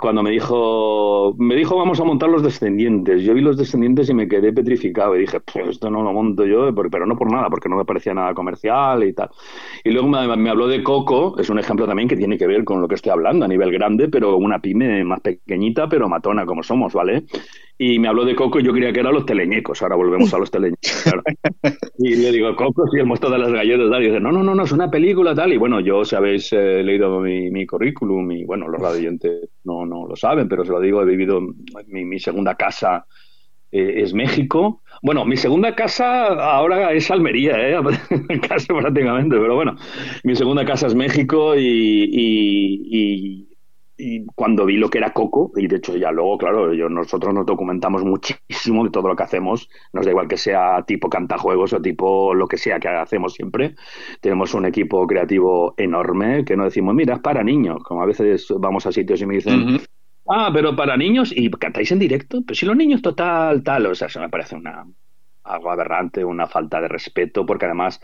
cuando 0.01 0.23
me 0.23 0.31
dijo, 0.31 1.35
me 1.39 1.55
dijo 1.55 1.77
vamos 1.77 2.01
a 2.01 2.05
montar 2.05 2.29
los 2.29 2.43
descendientes. 2.43 3.23
Yo 3.23 3.33
vi 3.33 3.41
los 3.41 3.57
descendientes 3.57 4.09
y 4.11 4.15
me 4.15 4.27
quedé 4.27 4.53
petrificado 4.53 5.15
y 5.17 5.21
dije, 5.21 5.41
pues 5.41 5.69
esto 5.69 5.91
no 5.91 6.03
lo 6.03 6.13
monto 6.13 6.45
yo, 6.45 6.75
pero 6.91 7.07
no 7.07 7.17
por 7.17 7.31
nada, 7.31 7.49
porque 7.49 7.69
no 7.69 7.77
me 7.77 7.85
parecía 7.85 8.13
nada 8.13 8.35
comercial 8.35 9.05
y 9.05 9.13
tal. 9.13 9.31
Y 9.85 9.91
luego 9.91 10.09
me, 10.09 10.51
habló 10.51 10.67
de 10.67 10.83
Coco, 10.83 11.39
es 11.39 11.49
un 11.49 11.59
ejemplo 11.59 11.87
también 11.87 12.09
que 12.09 12.17
tiene 12.17 12.37
que 12.37 12.47
ver 12.47 12.65
con 12.65 12.81
lo 12.81 12.89
que 12.89 12.97
estoy 12.97 13.13
hablando 13.13 13.45
a 13.45 13.49
nivel 13.49 13.71
grande, 13.71 14.09
pero 14.09 14.37
una 14.37 14.59
pyme 14.59 15.05
más 15.05 15.21
pequeñita, 15.21 15.89
pero 15.89 16.09
matona 16.09 16.45
como 16.45 16.63
somos, 16.63 16.93
¿vale? 16.93 17.25
y 17.77 17.99
me 17.99 18.07
habló 18.07 18.25
de 18.25 18.37
Coco 18.37 18.61
y 18.61 18.63
yo 18.65 18.73
creía 18.73 18.93
que 18.93 19.01
eran 19.01 19.15
los 19.15 19.27
teleñecos. 19.27 19.83
Ahora 19.83 19.97
volvemos 19.97 20.33
a 20.33 20.39
los 20.39 20.51
teleñecos. 20.51 21.05
Y 21.99 22.17
le 22.17 22.31
digo, 22.31 22.55
Coco, 22.55 22.87
sí, 22.89 22.99
el 22.99 23.07
monstruo 23.07 23.33
de 23.33 23.39
las 23.39 23.53
galletas. 23.53 23.91
Tal. 23.91 24.03
Y 24.03 24.07
dice, 24.07 24.21
no, 24.21 24.31
no, 24.31 24.43
no, 24.43 24.55
no, 24.55 24.65
es 24.65 24.73
una 24.73 24.91
película 24.91 25.35
tal. 25.35 25.53
Y 25.53 25.57
bueno, 25.57 25.81
yo, 25.81 26.05
si 26.05 26.15
habéis 26.15 26.53
eh, 26.53 26.83
leído 26.83 27.21
mi, 27.21 27.51
mi, 27.51 27.67
currículum, 27.67 28.31
y 28.33 28.45
bueno, 28.45 28.69
los 28.69 28.81
radiantes 28.81 29.49
no, 29.65 29.84
no 29.87 30.07
lo 30.07 30.17
saben, 30.17 30.49
pero 30.49 30.65
se 30.65 30.73
lo 30.73 30.81
digo, 30.81 31.03
he 31.03 31.05
vivido, 31.07 31.41
mi, 31.87 32.05
mi 32.05 32.19
segunda 32.19 32.55
casa 32.57 33.07
eh, 33.73 34.03
es 34.03 34.15
México. 34.15 34.83
Bueno, 35.03 35.25
mi 35.25 35.37
segunda 35.37 35.75
casa 35.75 36.27
ahora 36.27 36.93
es 36.93 37.11
Almería, 37.11 37.57
¿eh? 37.59 37.77
casi 38.49 38.67
prácticamente, 38.69 39.37
pero 39.37 39.55
bueno, 39.57 39.77
mi 40.25 40.35
segunda 40.37 40.65
casa 40.65 40.87
es 40.87 40.95
México 40.95 41.57
y, 41.57 41.61
y 42.13 42.75
y 42.91 43.54
cuando 44.35 44.67
vi 44.67 44.77
lo 44.77 44.91
que 44.91 44.99
era 44.99 45.13
Coco, 45.13 45.53
y 45.57 45.69
de 45.69 45.77
hecho 45.77 45.97
ya 45.97 46.11
luego, 46.11 46.37
claro, 46.39 46.75
yo, 46.75 46.89
nosotros 46.89 47.33
nos 47.33 47.47
documentamos 47.47 48.05
muchísimo 48.05 48.85
de 48.85 48.91
todo 48.91 49.09
lo 49.09 49.17
que 49.17 49.23
hacemos, 49.23 49.69
nos 49.93 50.05
da 50.05 50.11
igual 50.11 50.27
que 50.27 50.37
sea 50.37 50.83
tipo 50.85 51.09
cantajuegos 51.09 51.73
o 51.73 51.81
tipo 51.81 52.35
lo 52.35 52.49
que 52.49 52.57
sea 52.57 52.81
que 52.81 52.89
hacemos 52.89 53.35
siempre, 53.35 53.77
tenemos 54.21 54.55
un 54.55 54.67
equipo 54.67 55.07
creativo 55.07 55.75
enorme 55.77 56.45
que 56.45 56.57
no 56.57 56.65
decimos, 56.65 56.95
mira, 56.95 57.15
es 57.15 57.21
para 57.21 57.45
niños, 57.45 57.83
como 57.85 58.03
a 58.03 58.07
veces 58.07 58.47
vamos 58.59 58.87
a 58.87 58.93
sitios 58.93 59.23
y 59.23 59.27
me 59.27 59.35
dicen, 59.35 59.81
ah, 60.29 60.51
pero 60.53 60.75
para 60.75 60.97
niños, 60.97 61.33
y 61.35 61.49
cantáis 61.51 61.93
en 61.93 62.01
directo, 62.01 62.43
pues 62.45 62.59
si 62.59 62.67
los 62.67 62.77
niños 62.77 63.01
total, 63.01 63.63
tal, 63.63 63.87
o 63.87 63.95
sea, 63.95 64.09
eso 64.09 64.21
me 64.21 64.29
parece 64.29 64.57
una 64.57 64.85
algo 65.45 65.71
aberrante, 65.71 66.25
una 66.25 66.47
falta 66.47 66.81
de 66.81 66.89
respeto, 66.89 67.45
porque 67.47 67.67
además 67.67 68.01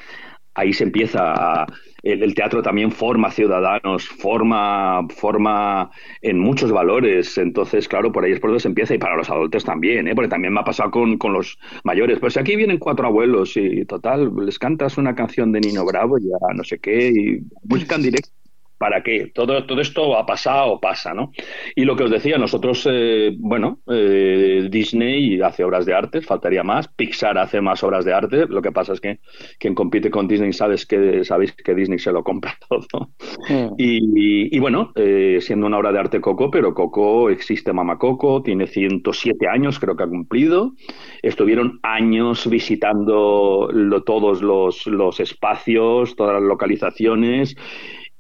ahí 0.55 0.73
se 0.73 0.85
empieza 0.85 1.67
el, 2.03 2.35
teatro 2.35 2.63
también 2.63 2.91
forma 2.91 3.31
ciudadanos, 3.31 4.09
forma, 4.09 5.07
forma 5.09 5.91
en 6.23 6.39
muchos 6.39 6.73
valores. 6.73 7.37
Entonces, 7.39 7.89
claro, 7.89 8.13
por 8.13 8.25
ahí 8.25 8.33
es 8.33 8.41
por 8.41 8.51
donde 8.51 8.61
se 8.61 8.69
empieza 8.69 8.95
y 8.95 8.99
para 8.99 9.17
los 9.17 9.31
adultos 9.31 9.65
también, 9.65 10.09
¿eh? 10.09 10.15
porque 10.15 10.29
también 10.29 10.53
me 10.53 10.61
ha 10.61 10.65
pasado 10.65 10.91
con, 10.91 11.19
con 11.19 11.33
los 11.33 11.59
mayores. 11.85 12.19
Pues 12.19 12.37
aquí 12.37 12.57
vienen 12.57 12.79
cuatro 12.79 13.07
abuelos 13.07 13.57
y 13.57 13.85
total, 13.85 14.33
les 14.45 14.59
cantas 14.59 14.99
una 14.99 15.15
canción 15.15 15.53
de 15.53 15.61
Nino 15.61 15.85
Bravo 15.85 16.19
ya 16.19 16.55
no 16.55 16.65
sé 16.65 16.79
qué, 16.79 17.09
y 17.09 17.41
música 17.69 17.97
en 17.97 18.03
directo. 18.03 18.40
¿Para 18.81 19.03
qué? 19.03 19.31
Todo, 19.35 19.67
todo 19.67 19.83
esto 19.83 20.17
ha 20.17 20.25
pasado 20.25 20.73
o 20.73 20.81
pasa, 20.81 21.13
¿no? 21.13 21.33
Y 21.77 21.85
lo 21.85 21.97
que 21.97 22.05
os 22.05 22.11
decía, 22.11 22.39
nosotros, 22.39 22.89
eh, 22.91 23.31
bueno, 23.39 23.81
eh, 23.87 24.69
Disney 24.71 25.39
hace 25.43 25.65
obras 25.65 25.85
de 25.85 25.93
arte, 25.93 26.23
faltaría 26.23 26.63
más, 26.63 26.89
Pixar 26.89 27.37
hace 27.37 27.61
más 27.61 27.85
obras 27.85 28.07
de 28.07 28.15
arte, 28.15 28.47
lo 28.49 28.63
que 28.63 28.73
pasa 28.73 28.95
es 28.95 29.01
que 29.03 29.19
quien 29.59 29.75
compite 29.75 30.11
con 30.11 30.27
Disney 30.27 30.55
sabes 30.55 30.87
que, 30.87 31.25
sabéis 31.25 31.53
que 31.53 31.75
Disney 31.75 31.99
se 31.99 32.11
lo 32.11 32.25
compra 32.25 32.57
todo. 32.71 33.11
Mm. 33.51 33.75
Y, 33.77 34.59
bueno, 34.61 34.93
eh, 34.95 35.41
siendo 35.43 35.67
una 35.67 35.77
obra 35.77 35.93
de 35.93 35.99
arte 35.99 36.21
Coco, 36.23 36.51
pero 36.51 36.73
Coco 36.73 37.29
existe 37.29 37.75
Mama 37.75 37.99
Coco, 37.99 38.43
tiene 38.43 38.67
107 38.67 39.47
años, 39.47 39.79
creo 39.79 39.95
que 39.95 40.05
ha 40.05 40.09
cumplido. 40.09 40.73
Estuvieron 41.21 41.81
años 41.83 42.49
visitando 42.49 43.69
todos 44.07 44.41
los, 44.41 44.87
los 44.87 45.21
espacios, 45.21 46.17
todas 46.17 46.33
las 46.41 46.45
localizaciones 46.45 47.57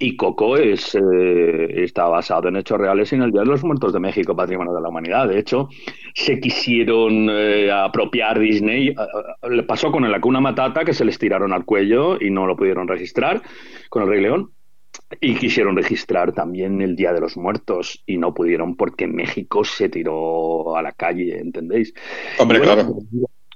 y 0.02 0.16
Coco 0.16 0.56
es, 0.56 0.94
eh, 0.94 1.84
está 1.84 2.08
basado 2.08 2.48
en 2.48 2.56
hechos 2.56 2.80
reales 2.80 3.12
en 3.12 3.20
el 3.20 3.30
Día 3.30 3.42
de 3.42 3.48
los 3.48 3.62
Muertos 3.62 3.92
de 3.92 4.00
México, 4.00 4.34
Patrimonio 4.34 4.72
de 4.72 4.80
la 4.80 4.88
Humanidad. 4.88 5.28
De 5.28 5.38
hecho, 5.38 5.68
se 6.14 6.40
quisieron 6.40 7.28
eh, 7.30 7.70
apropiar 7.70 8.38
Disney. 8.38 8.94
Le 9.48 9.62
pasó 9.64 9.92
con 9.92 10.06
el 10.06 10.14
Acuna 10.14 10.40
Matata, 10.40 10.86
que 10.86 10.94
se 10.94 11.04
les 11.04 11.18
tiraron 11.18 11.52
al 11.52 11.66
cuello 11.66 12.16
y 12.18 12.30
no 12.30 12.46
lo 12.46 12.56
pudieron 12.56 12.88
registrar 12.88 13.42
con 13.90 14.04
el 14.04 14.08
Rey 14.08 14.22
León. 14.22 14.52
Y 15.20 15.34
quisieron 15.34 15.76
registrar 15.76 16.32
también 16.32 16.80
el 16.80 16.96
Día 16.96 17.12
de 17.12 17.20
los 17.20 17.36
Muertos 17.36 18.02
y 18.06 18.16
no 18.16 18.32
pudieron 18.32 18.76
porque 18.76 19.06
México 19.06 19.64
se 19.64 19.90
tiró 19.90 20.76
a 20.76 20.82
la 20.82 20.92
calle, 20.92 21.38
¿entendéis? 21.38 21.92
Hombre, 22.38 22.62
claro. 22.62 22.96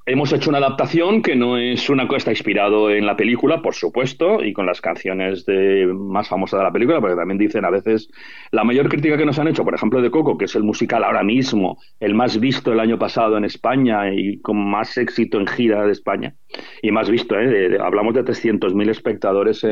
Hemos 0.07 0.35
hecho 0.35 0.51
una 0.51 0.59
adaptación 0.59 1.23
que 1.23 1.35
no 1.35 1.57
es 1.57 1.89
una 1.89 2.07
cosa, 2.07 2.19
está 2.19 2.31
inspirado 2.31 2.91
en 2.91 3.07
la 3.07 3.17
película, 3.17 3.63
por 3.63 3.75
supuesto, 3.75 4.45
y 4.45 4.53
con 4.53 4.67
las 4.67 4.83
canciones 4.83 5.47
de, 5.47 5.87
más 5.87 6.29
famosas 6.29 6.61
de 6.61 6.65
la 6.65 6.73
película, 6.73 7.01
porque 7.01 7.17
también 7.17 7.39
dicen 7.39 7.65
a 7.65 7.71
veces 7.71 8.11
la 8.51 8.65
mayor 8.65 8.91
crítica 8.91 9.17
que 9.17 9.25
nos 9.25 9.39
han 9.39 9.49
hecho, 9.49 9.65
por 9.65 9.75
ejemplo, 9.75 10.03
de 10.03 10.11
Coco, 10.11 10.37
que 10.37 10.45
es 10.45 10.55
el 10.57 10.63
musical 10.63 11.05
ahora 11.05 11.23
mismo, 11.23 11.79
el 12.01 12.15
más 12.15 12.39
visto 12.39 12.71
el 12.71 12.81
año 12.81 12.99
pasado 12.99 13.39
en 13.39 13.47
España 13.47 14.13
y 14.13 14.43
con 14.43 14.59
más 14.59 14.99
éxito 14.99 15.41
en 15.41 15.47
gira 15.47 15.87
de 15.87 15.93
España, 15.93 16.35
y 16.83 16.91
más 16.91 17.09
visto, 17.09 17.41
¿eh? 17.41 17.79
hablamos 17.81 18.13
de 18.13 18.27
300.000 18.27 18.91
espectadores 18.91 19.67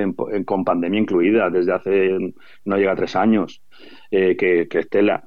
con 0.46 0.64
pandemia 0.64 1.00
incluida 1.00 1.50
desde 1.50 1.74
hace, 1.74 2.32
no 2.64 2.76
llega 2.78 2.92
a 2.92 2.96
tres 2.96 3.16
años. 3.16 3.60
Eh, 4.14 4.36
que, 4.36 4.68
Estela. 4.78 5.26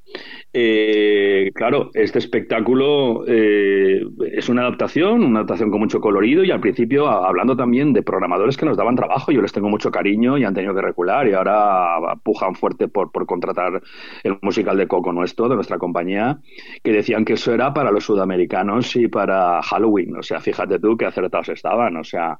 Eh, 0.57 1.51
claro, 1.53 1.89
este 1.93 2.19
espectáculo 2.19 3.25
eh, 3.27 4.01
es 4.31 4.47
una 4.47 4.61
adaptación, 4.61 5.21
una 5.21 5.39
adaptación 5.39 5.69
con 5.69 5.81
mucho 5.81 5.99
colorido 5.99 6.45
y 6.45 6.51
al 6.51 6.61
principio 6.61 7.09
hablando 7.09 7.57
también 7.57 7.91
de 7.91 8.03
programadores 8.03 8.55
que 8.55 8.65
nos 8.65 8.77
daban 8.77 8.95
trabajo, 8.95 9.33
yo 9.33 9.41
les 9.41 9.51
tengo 9.51 9.67
mucho 9.67 9.91
cariño 9.91 10.37
y 10.37 10.45
han 10.45 10.53
tenido 10.53 10.73
que 10.73 10.81
recular 10.81 11.27
y 11.27 11.33
ahora 11.33 12.15
pujan 12.23 12.55
fuerte 12.55 12.87
por, 12.87 13.11
contratar 13.25 13.81
el 14.23 14.37
musical 14.41 14.77
de 14.77 14.87
Coco 14.87 15.11
nuestro, 15.11 15.49
de 15.49 15.55
nuestra 15.55 15.77
compañía, 15.77 16.39
que 16.81 16.93
decían 16.93 17.25
que 17.25 17.33
eso 17.33 17.53
era 17.53 17.73
para 17.73 17.91
los 17.91 18.05
sudamericanos 18.05 18.95
y 18.95 19.09
para 19.09 19.61
Halloween. 19.61 20.15
O 20.15 20.23
sea, 20.23 20.39
fíjate 20.39 20.79
tú 20.79 20.95
qué 20.95 21.05
acertados 21.05 21.49
estaban. 21.49 21.97
O 21.97 22.03
sea, 22.05 22.39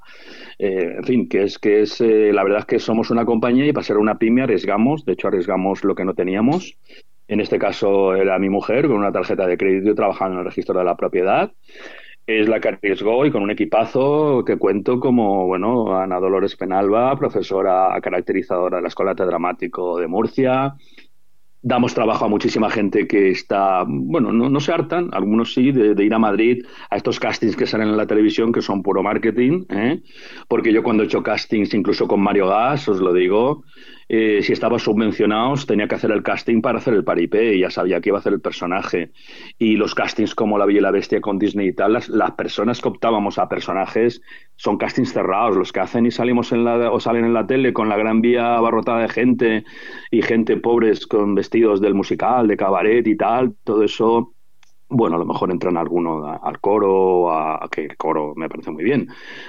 en 0.58 1.04
fin, 1.04 1.28
que 1.28 1.42
es 1.42 1.58
que 1.58 1.82
es 1.82 2.00
la 2.00 2.42
verdad 2.44 2.60
es 2.60 2.66
que 2.66 2.78
somos 2.78 3.10
una 3.10 3.26
compañía 3.26 3.66
y 3.66 3.72
para 3.74 3.84
ser 3.84 3.98
una 3.98 4.16
pyme 4.16 4.42
arriesgamos, 4.42 5.04
de 5.04 5.12
hecho 5.12 5.28
arriesgamos 5.28 5.84
lo 5.84 5.94
que 5.94 6.06
no 6.06 6.14
teníamos 6.14 6.78
en 7.28 7.40
este 7.40 7.58
caso 7.58 8.14
era 8.14 8.38
mi 8.38 8.48
mujer 8.48 8.86
con 8.86 8.96
una 8.96 9.12
tarjeta 9.12 9.46
de 9.46 9.56
crédito 9.56 9.94
trabajando 9.94 10.34
en 10.34 10.40
el 10.40 10.46
registro 10.46 10.78
de 10.78 10.84
la 10.84 10.96
propiedad. 10.96 11.52
Es 12.26 12.48
la 12.48 12.58
que 12.58 12.68
arriesgó 12.68 13.24
y 13.24 13.30
con 13.30 13.42
un 13.42 13.52
equipazo 13.52 14.44
que 14.44 14.56
cuento 14.56 14.98
como, 14.98 15.46
bueno, 15.46 15.96
Ana 15.96 16.18
Dolores 16.18 16.56
Penalba, 16.56 17.16
profesora 17.16 17.96
caracterizadora 18.02 18.78
de 18.78 18.82
la 18.82 18.88
Escuela 18.88 19.14
de 19.14 19.26
Dramático 19.26 19.98
de 19.98 20.08
Murcia, 20.08 20.74
damos 21.62 21.94
trabajo 21.94 22.24
a 22.24 22.28
muchísima 22.28 22.70
gente 22.70 23.08
que 23.08 23.30
está, 23.30 23.84
bueno, 23.86 24.32
no, 24.32 24.60
se 24.60 24.72
hartan, 24.72 25.10
algunos 25.12 25.52
sí, 25.52 25.72
de, 25.72 26.04
ir 26.04 26.14
a 26.14 26.18
Madrid 26.18 26.64
a 26.90 26.96
estos 26.96 27.18
castings 27.18 27.56
que 27.56 27.66
salen 27.66 27.88
en 27.88 27.96
la 27.96 28.06
televisión 28.06 28.52
que 28.52 28.62
son 28.62 28.84
puro 28.84 29.02
marketing, 29.02 29.64
¿eh? 29.70 30.00
porque 30.46 30.72
yo 30.72 30.84
cuando 30.84 31.02
he 31.02 31.06
hecho 31.06 31.24
castings, 31.24 31.74
incluso 31.74 32.06
con 32.06 32.20
Mario 32.20 32.46
Gas, 32.46 32.88
os 32.88 33.00
lo 33.00 33.12
digo, 33.12 33.64
eh, 34.08 34.40
si 34.42 34.52
estaba 34.52 34.78
subvencionados, 34.78 35.66
tenía 35.66 35.88
que 35.88 35.96
hacer 35.96 36.10
el 36.12 36.22
casting 36.22 36.60
para 36.60 36.78
hacer 36.78 36.94
el 36.94 37.04
paripé 37.04 37.54
y 37.54 37.60
ya 37.60 37.70
sabía 37.70 38.00
que 38.00 38.10
iba 38.10 38.18
a 38.18 38.20
hacer 38.20 38.32
el 38.32 38.40
personaje. 38.40 39.10
Y 39.58 39.76
los 39.76 39.94
castings 39.94 40.34
como 40.34 40.58
La 40.58 40.66
Bella 40.66 40.78
y 40.78 40.82
la 40.82 40.90
Bestia 40.90 41.20
con 41.20 41.38
Disney 41.38 41.68
y 41.68 41.72
tal, 41.72 41.94
las, 41.94 42.08
las 42.08 42.32
personas 42.32 42.80
que 42.80 42.88
optábamos 42.88 43.38
a 43.38 43.48
personajes 43.48 44.22
son 44.54 44.78
castings 44.78 45.12
cerrados, 45.12 45.56
los 45.56 45.72
que 45.72 45.80
hacen 45.80 46.06
y 46.06 46.10
salimos 46.10 46.52
en 46.52 46.64
la, 46.64 46.90
o 46.90 47.00
salen 47.00 47.24
en 47.24 47.34
la 47.34 47.46
tele 47.46 47.72
con 47.72 47.88
la 47.88 47.96
gran 47.96 48.20
vía 48.20 48.56
abarrotada 48.56 49.02
de 49.02 49.08
gente 49.08 49.64
y 50.10 50.22
gente 50.22 50.56
pobres 50.56 51.06
con 51.06 51.34
vestidos 51.34 51.80
del 51.80 51.94
musical, 51.94 52.46
de 52.46 52.56
cabaret 52.56 53.06
y 53.06 53.16
tal, 53.16 53.54
todo 53.64 53.82
eso 53.82 54.35
bueno, 54.88 55.16
a 55.16 55.18
lo 55.18 55.26
mejor 55.26 55.50
entran 55.50 55.76
alguno 55.76 56.24
al 56.26 56.60
coro, 56.60 57.32
a, 57.32 57.68
que 57.70 57.86
el 57.86 57.96
coro 57.96 58.34
me 58.36 58.48
parece 58.48 58.70
muy 58.70 58.84
bien, 58.84 59.08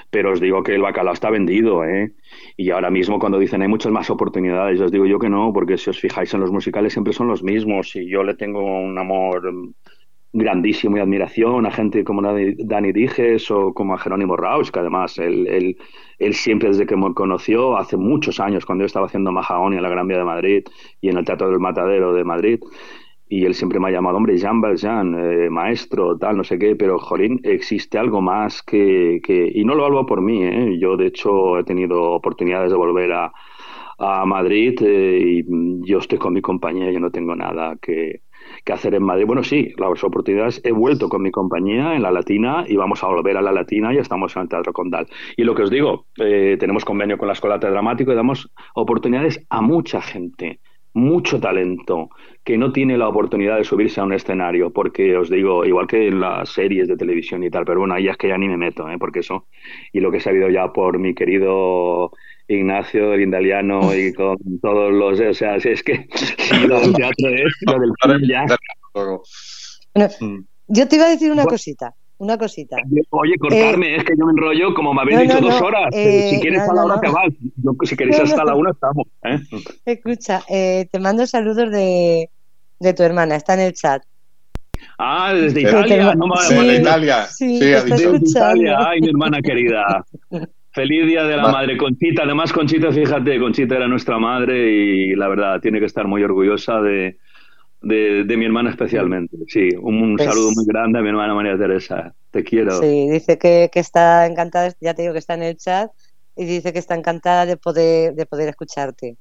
pero 0.10 0.32
os 0.32 0.40
digo 0.42 0.64
que 0.64 0.76
el 0.76 0.82
bacalao 0.82 1.14
está 1.14 1.30
vendido, 1.30 1.84
¿eh? 1.86 2.14
Y 2.56 2.72
ahora 2.72 2.90
mismo 2.90 3.20
cuando 3.20 3.40
dicen 3.40 3.62
hay 3.62 3.68
muchas 3.68 3.92
más 3.92 4.10
oportunidades, 4.10 4.82
os 4.82 4.92
digo 4.92 5.06
yo 5.06 5.20
que 5.20 5.30
no, 5.30 5.54
porque 5.54 5.78
si 5.78 5.90
os 5.90 6.00
fijáis 6.00 6.34
en 6.34 6.40
los 6.40 6.52
musicales 6.52 6.94
siempre 6.94 7.14
son 7.14 7.28
los 7.28 7.44
mismos 7.44 7.96
y 7.96 8.10
yo 8.10 8.24
le 8.24 8.34
tengo 8.36 8.62
un 8.64 8.98
amor 8.98 9.74
grandísimo 10.34 10.98
y 10.98 11.00
admiración 11.00 11.66
a 11.66 11.72
gente 11.72 12.04
como 12.04 12.22
Dani 12.22 12.92
Dijes 12.92 13.50
o 13.50 13.74
como 13.74 13.94
a 13.94 13.98
Jerónimo 13.98 14.36
Rausch, 14.38 14.70
que 14.70 14.80
además 14.80 15.18
él, 15.18 15.78
siempre 16.32 16.70
desde 16.70 16.86
que 16.86 16.96
me 16.96 17.14
conoció, 17.14 17.78
hace 17.78 17.98
muchos 17.98 18.40
años, 18.40 18.66
cuando 18.66 18.84
yo 18.84 18.88
estaba 18.88 19.08
haciendo 19.08 19.32
Mahagoni 19.32 19.78
en 19.78 19.84
la 19.84 19.90
Gran 19.90 20.08
Vía 20.08 20.18
de 20.18 20.26
Madrid 20.26 20.64
y 21.02 21.10
en 21.10 21.18
el 21.18 21.26
Teatro 21.26 21.50
del 21.50 21.60
Matadero 21.60 22.14
de 22.14 22.24
Madrid, 22.24 22.60
y 23.30 23.46
él 23.46 23.54
siempre 23.54 23.80
me 23.80 23.90
ha 23.90 23.92
llamado, 23.92 24.18
hombre, 24.18 24.38
Jean 24.38 24.62
Valjean, 24.62 25.16
eh, 25.20 25.50
maestro, 25.50 26.18
tal, 26.18 26.38
no 26.38 26.44
sé 26.44 26.58
qué, 26.58 26.76
pero, 26.76 26.98
jolín, 27.00 27.40
existe 27.44 27.98
algo 27.98 28.22
más 28.22 28.64
que, 28.64 29.20
que... 29.24 29.52
Y 29.54 29.66
no 29.66 29.76
lo 29.76 29.86
hablo 29.86 30.06
por 30.06 30.22
mí, 30.22 30.44
¿eh? 30.44 30.78
Yo, 30.80 30.96
de 30.98 31.08
hecho, 31.08 31.60
he 31.60 31.64
tenido 31.64 32.14
oportunidades 32.14 32.72
de 32.72 32.78
volver 32.78 33.12
a, 33.14 33.32
a 33.98 34.26
Madrid 34.26 34.80
eh, 34.82 35.20
y 35.22 35.88
yo 35.90 35.98
estoy 36.00 36.20
con 36.20 36.34
mi 36.34 36.42
compañía, 36.42 36.92
yo 36.92 37.00
no 37.00 37.12
tengo 37.12 37.36
nada 37.36 37.76
que, 37.82 38.22
que 38.64 38.74
hacer 38.74 38.94
en 38.96 39.04
Madrid. 39.04 39.26
Bueno, 39.26 39.44
sí, 39.44 39.74
las 39.78 40.04
oportunidades, 40.04 40.62
he 40.64 40.72
vuelto 40.72 41.10
con 41.10 41.22
mi 41.22 41.32
compañía 41.32 41.96
en 41.96 42.04
la 42.04 42.12
Latina 42.12 42.66
y 42.68 42.76
vamos 42.76 43.04
a 43.04 43.08
volver 43.08 43.38
a 43.38 43.42
la 43.42 43.52
Latina 43.52 43.94
y 43.94 43.98
estamos 43.98 44.36
en 44.36 44.44
el 44.44 44.50
Teatro 44.50 44.74
Condal. 44.74 45.08
Y 45.36 45.44
lo 45.44 45.56
que 45.56 45.64
os 45.64 45.70
digo, 45.70 46.06
eh, 46.18 46.58
tenemos 46.60 46.86
convenio 46.86 47.18
con 47.18 47.28
la 47.28 47.34
Escuela 47.34 47.58
de 47.58 47.70
Dramático 47.70 48.12
y 48.12 48.16
damos 48.16 48.52
oportunidades 48.76 49.46
a 49.50 49.62
mucha 49.62 50.02
gente 50.02 50.60
mucho 50.98 51.40
talento 51.40 52.10
que 52.44 52.58
no 52.58 52.72
tiene 52.72 52.98
la 52.98 53.08
oportunidad 53.08 53.58
de 53.58 53.64
subirse 53.64 54.02
a 54.02 54.04
un 54.04 54.14
escenario, 54.14 54.72
porque 54.72 55.16
os 55.16 55.30
digo, 55.30 55.64
igual 55.64 55.88
que 55.88 56.08
en 56.08 56.20
las 56.20 56.50
series 56.50 56.88
de 56.88 56.98
televisión 56.98 57.44
y 57.44 57.50
tal, 57.50 57.66
pero 57.66 57.80
bueno, 57.80 57.94
ahí 57.94 58.08
es 58.08 58.18
que 58.18 58.30
ya 58.30 58.38
ni 58.38 58.48
me 58.48 58.58
meto, 58.58 58.90
¿eh? 58.90 58.98
porque 59.00 59.20
eso, 59.20 59.48
y 59.94 60.00
lo 60.00 60.12
que 60.12 60.18
he 60.18 60.22
sabido 60.22 60.50
ya 60.50 60.74
por 60.74 60.98
mi 60.98 61.14
querido 61.14 62.12
Ignacio, 62.48 63.14
el 63.14 63.22
indaliano 63.22 63.94
y 63.94 64.14
con 64.16 64.38
todos 64.62 64.92
los, 64.92 65.20
o 65.20 65.34
sea, 65.34 65.58
es 65.58 65.84
que 65.84 66.08
lo 66.68 66.80
del 66.80 66.94
teatro 66.94 67.30
es, 67.30 67.54
lo 67.68 68.14
del 68.14 68.28
ya. 68.28 68.46
Mm. 70.20 70.40
yo 70.68 70.88
te 70.88 70.96
iba 70.96 71.06
a 71.06 71.10
decir 71.10 71.32
una 71.32 71.46
cosita 71.46 71.94
una 72.20 72.38
cosita. 72.38 72.78
Oye, 73.12 73.38
cortarme, 73.38 73.94
eh, 73.94 73.98
es 73.98 74.04
que 74.04 74.14
yo 74.18 74.26
me 74.26 74.32
enrollo 74.32 74.74
como 74.74 74.94
me 74.94 75.02
habéis 75.02 75.22
dicho 75.22 75.40
dos 75.40 75.62
horas. 75.62 75.90
Eh, 75.94 76.32
si 76.32 76.42
quieres 76.42 76.62
a 76.62 76.74
la 76.74 76.86
hora 76.86 77.00
te 77.00 77.10
vas. 77.10 77.34
si 77.84 77.96
queréis 77.96 78.20
hasta 78.20 78.44
la 78.44 78.56
una 78.56 78.72
estamos. 78.72 79.08
¿eh? 79.24 79.40
Escucha, 79.86 80.42
te 80.48 81.00
mando 81.00 81.28
saludos 81.28 81.72
de, 81.72 82.30
de 82.80 82.94
tu 82.94 83.04
hermana, 83.04 83.36
está 83.36 83.54
en 83.54 83.60
el 83.62 83.74
chat. 83.74 84.04
Ah, 84.98 85.34
desde 85.34 85.62
Italia. 85.62 86.16
No, 86.16 86.36
sí, 86.38 86.56
desde 86.56 86.82
Italia. 86.82 87.26
Sí, 87.26 87.60
desde 87.60 88.18
Italia. 88.18 88.78
Ay, 88.80 89.02
mi 89.02 89.10
hermana 89.10 89.42
querida. 89.42 90.06
Feliz 90.72 91.08
Día 91.08 91.24
de 91.24 91.36
la 91.36 91.52
Madre, 91.52 91.76
Conchita. 91.76 92.24
Además, 92.24 92.54
Conchita, 92.54 92.92
fíjate, 92.92 93.40
Conchita 93.40 93.76
era 93.76 93.88
nuestra 93.88 94.20
madre 94.20 94.72
y 94.72 95.16
la 95.16 95.28
verdad 95.28 95.60
tiene 95.60 95.80
que 95.80 95.88
estar 95.88 96.08
muy 96.08 96.24
orgullosa 96.24 96.82
de, 96.82 97.18
de, 97.82 98.38
mi 98.38 98.46
hermana 98.46 98.72
especialmente. 98.72 99.38
Sí, 99.48 99.70
un, 99.80 100.16
pues 100.16 100.30
saludo 100.30 100.52
muy 100.56 100.66
grande 100.66 101.00
a 101.00 101.02
mi 101.02 101.10
hermana 101.10 101.34
María 101.34 101.58
Teresa. 101.58 102.14
Te 102.32 102.44
quiero. 102.44 102.80
Sí, 102.80 103.08
dice 103.10 103.38
que, 103.38 103.70
está 103.74 104.26
encantada, 104.26 104.74
ya 104.82 104.94
te 104.94 105.04
digo 105.04 105.14
que 105.14 105.20
está 105.20 105.36
en 105.36 105.44
el 105.44 105.58
chat, 105.58 105.92
y 106.36 106.46
dice 106.46 106.74
que 106.74 106.80
está 106.80 106.96
encantada 106.96 107.46
de 107.46 107.58
poder, 107.58 108.14
de 108.14 108.26
poder 108.26 108.50
escucharte. 108.50 109.18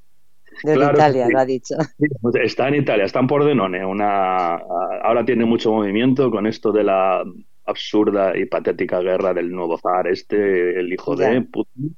Desde 0.62 0.84
Italia, 0.84 1.28
lo 1.28 1.38
ha 1.38 1.44
dicho. 1.44 1.74
Pues 2.22 2.34
está 2.36 2.68
en 2.68 2.76
Italia, 2.76 3.04
está 3.04 3.20
en 3.20 3.26
Pordenone. 3.26 3.84
Una, 3.84 4.54
ahora 4.54 5.24
tiene 5.24 5.44
mucho 5.44 5.70
movimiento 5.70 6.30
con 6.30 6.46
esto 6.46 6.72
de 6.72 6.84
la 6.84 7.22
absurda 7.66 8.36
y 8.36 8.46
patética 8.46 9.00
guerra 9.00 9.34
del 9.34 9.50
nuevo 9.50 9.78
zar 9.78 10.08
este, 10.08 10.78
el 10.78 10.92
hijo 10.92 11.16
de 11.16 11.42
Putin. 11.42 11.96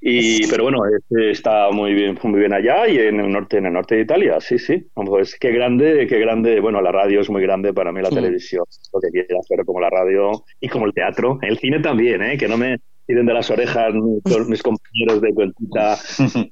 Y, 0.00 0.46
pero 0.48 0.64
bueno, 0.64 0.80
este 0.86 1.30
está 1.30 1.70
muy 1.70 1.94
bien, 1.94 2.18
muy 2.22 2.40
bien 2.40 2.52
allá 2.52 2.86
y 2.88 2.98
en 2.98 3.20
el 3.20 3.30
norte, 3.30 3.58
en 3.58 3.66
el 3.66 3.72
norte 3.72 3.96
de 3.96 4.02
Italia, 4.02 4.40
sí, 4.40 4.58
sí. 4.58 4.86
Pues 4.94 5.36
qué 5.38 5.50
grande, 5.52 6.06
qué 6.06 6.18
grande. 6.18 6.60
Bueno, 6.60 6.80
la 6.80 6.92
radio 6.92 7.20
es 7.20 7.30
muy 7.30 7.42
grande 7.42 7.72
para 7.72 7.92
mí, 7.92 8.00
la 8.00 8.10
televisión, 8.10 8.64
lo 8.92 9.00
que 9.00 9.10
quiere 9.10 9.38
hacer 9.38 9.64
como 9.64 9.80
la 9.80 9.90
radio 9.90 10.44
y 10.60 10.68
como 10.68 10.86
el 10.86 10.94
teatro, 10.94 11.38
el 11.42 11.58
cine 11.58 11.80
también, 11.80 12.22
¿eh? 12.22 12.38
que 12.38 12.48
no 12.48 12.56
me 12.56 12.78
tiren 13.06 13.26
de 13.26 13.34
las 13.34 13.50
orejas 13.50 13.92
mis, 14.48 14.62
compañeros 14.62 15.20
de 15.20 15.34
cuentita 15.34 15.96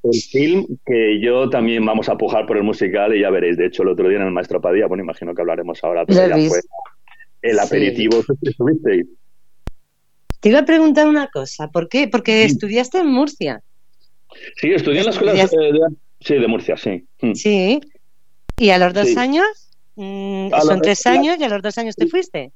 el 0.03 0.21
film, 0.31 0.67
que 0.85 1.21
yo 1.21 1.49
también 1.49 1.85
vamos 1.85 2.09
a 2.09 2.17
pujar 2.17 2.47
por 2.47 2.57
el 2.57 2.65
musical 2.65 3.15
y 3.15 3.21
ya 3.21 3.31
veréis. 3.31 3.57
De 3.57 3.67
hecho, 3.67 3.83
el 3.83 3.91
otro 3.91 4.09
día 4.09 4.19
en 4.19 4.27
el 4.27 4.33
Maestro 4.33 4.61
Padilla, 4.61 4.87
bueno, 4.87 5.03
imagino 5.03 5.35
que 5.35 5.43
hablaremos 5.43 5.83
ahora, 5.85 6.05
pero 6.05 6.29
ya 6.29 6.49
fue 6.49 6.61
el 7.43 7.59
aperitivo 7.59 8.23
que 8.23 8.51
estuvisteis. 8.51 9.07
Te 10.41 10.49
iba 10.49 10.61
a 10.61 10.65
preguntar 10.65 11.07
una 11.07 11.29
cosa, 11.29 11.69
¿por 11.69 11.89
qué? 11.89 12.09
Porque 12.09 12.45
estudiaste 12.45 12.99
en 12.99 13.09
Murcia. 13.09 13.63
Sí, 14.57 14.73
estudié 14.73 15.01
en 15.01 15.05
la 15.05 15.11
escuela 15.11 15.33
de, 15.35 15.49
sí, 16.21 16.35
de 16.35 16.49
Murcia, 16.49 16.77
sí. 16.77 17.05
Mm. 17.21 17.35
Sí. 17.35 17.81
¿Y 18.57 18.71
a 18.71 18.79
los 18.79 18.95
dos 18.95 19.17
años? 19.17 19.47
Mm, 19.97 20.49
son 20.63 20.81
tres 20.81 21.07
años 21.07 21.37
y 21.39 21.45
a 21.45 21.49
los 21.49 21.63
dos 21.63 21.77
años 21.79 21.95
te 21.97 22.07
fuiste. 22.07 22.53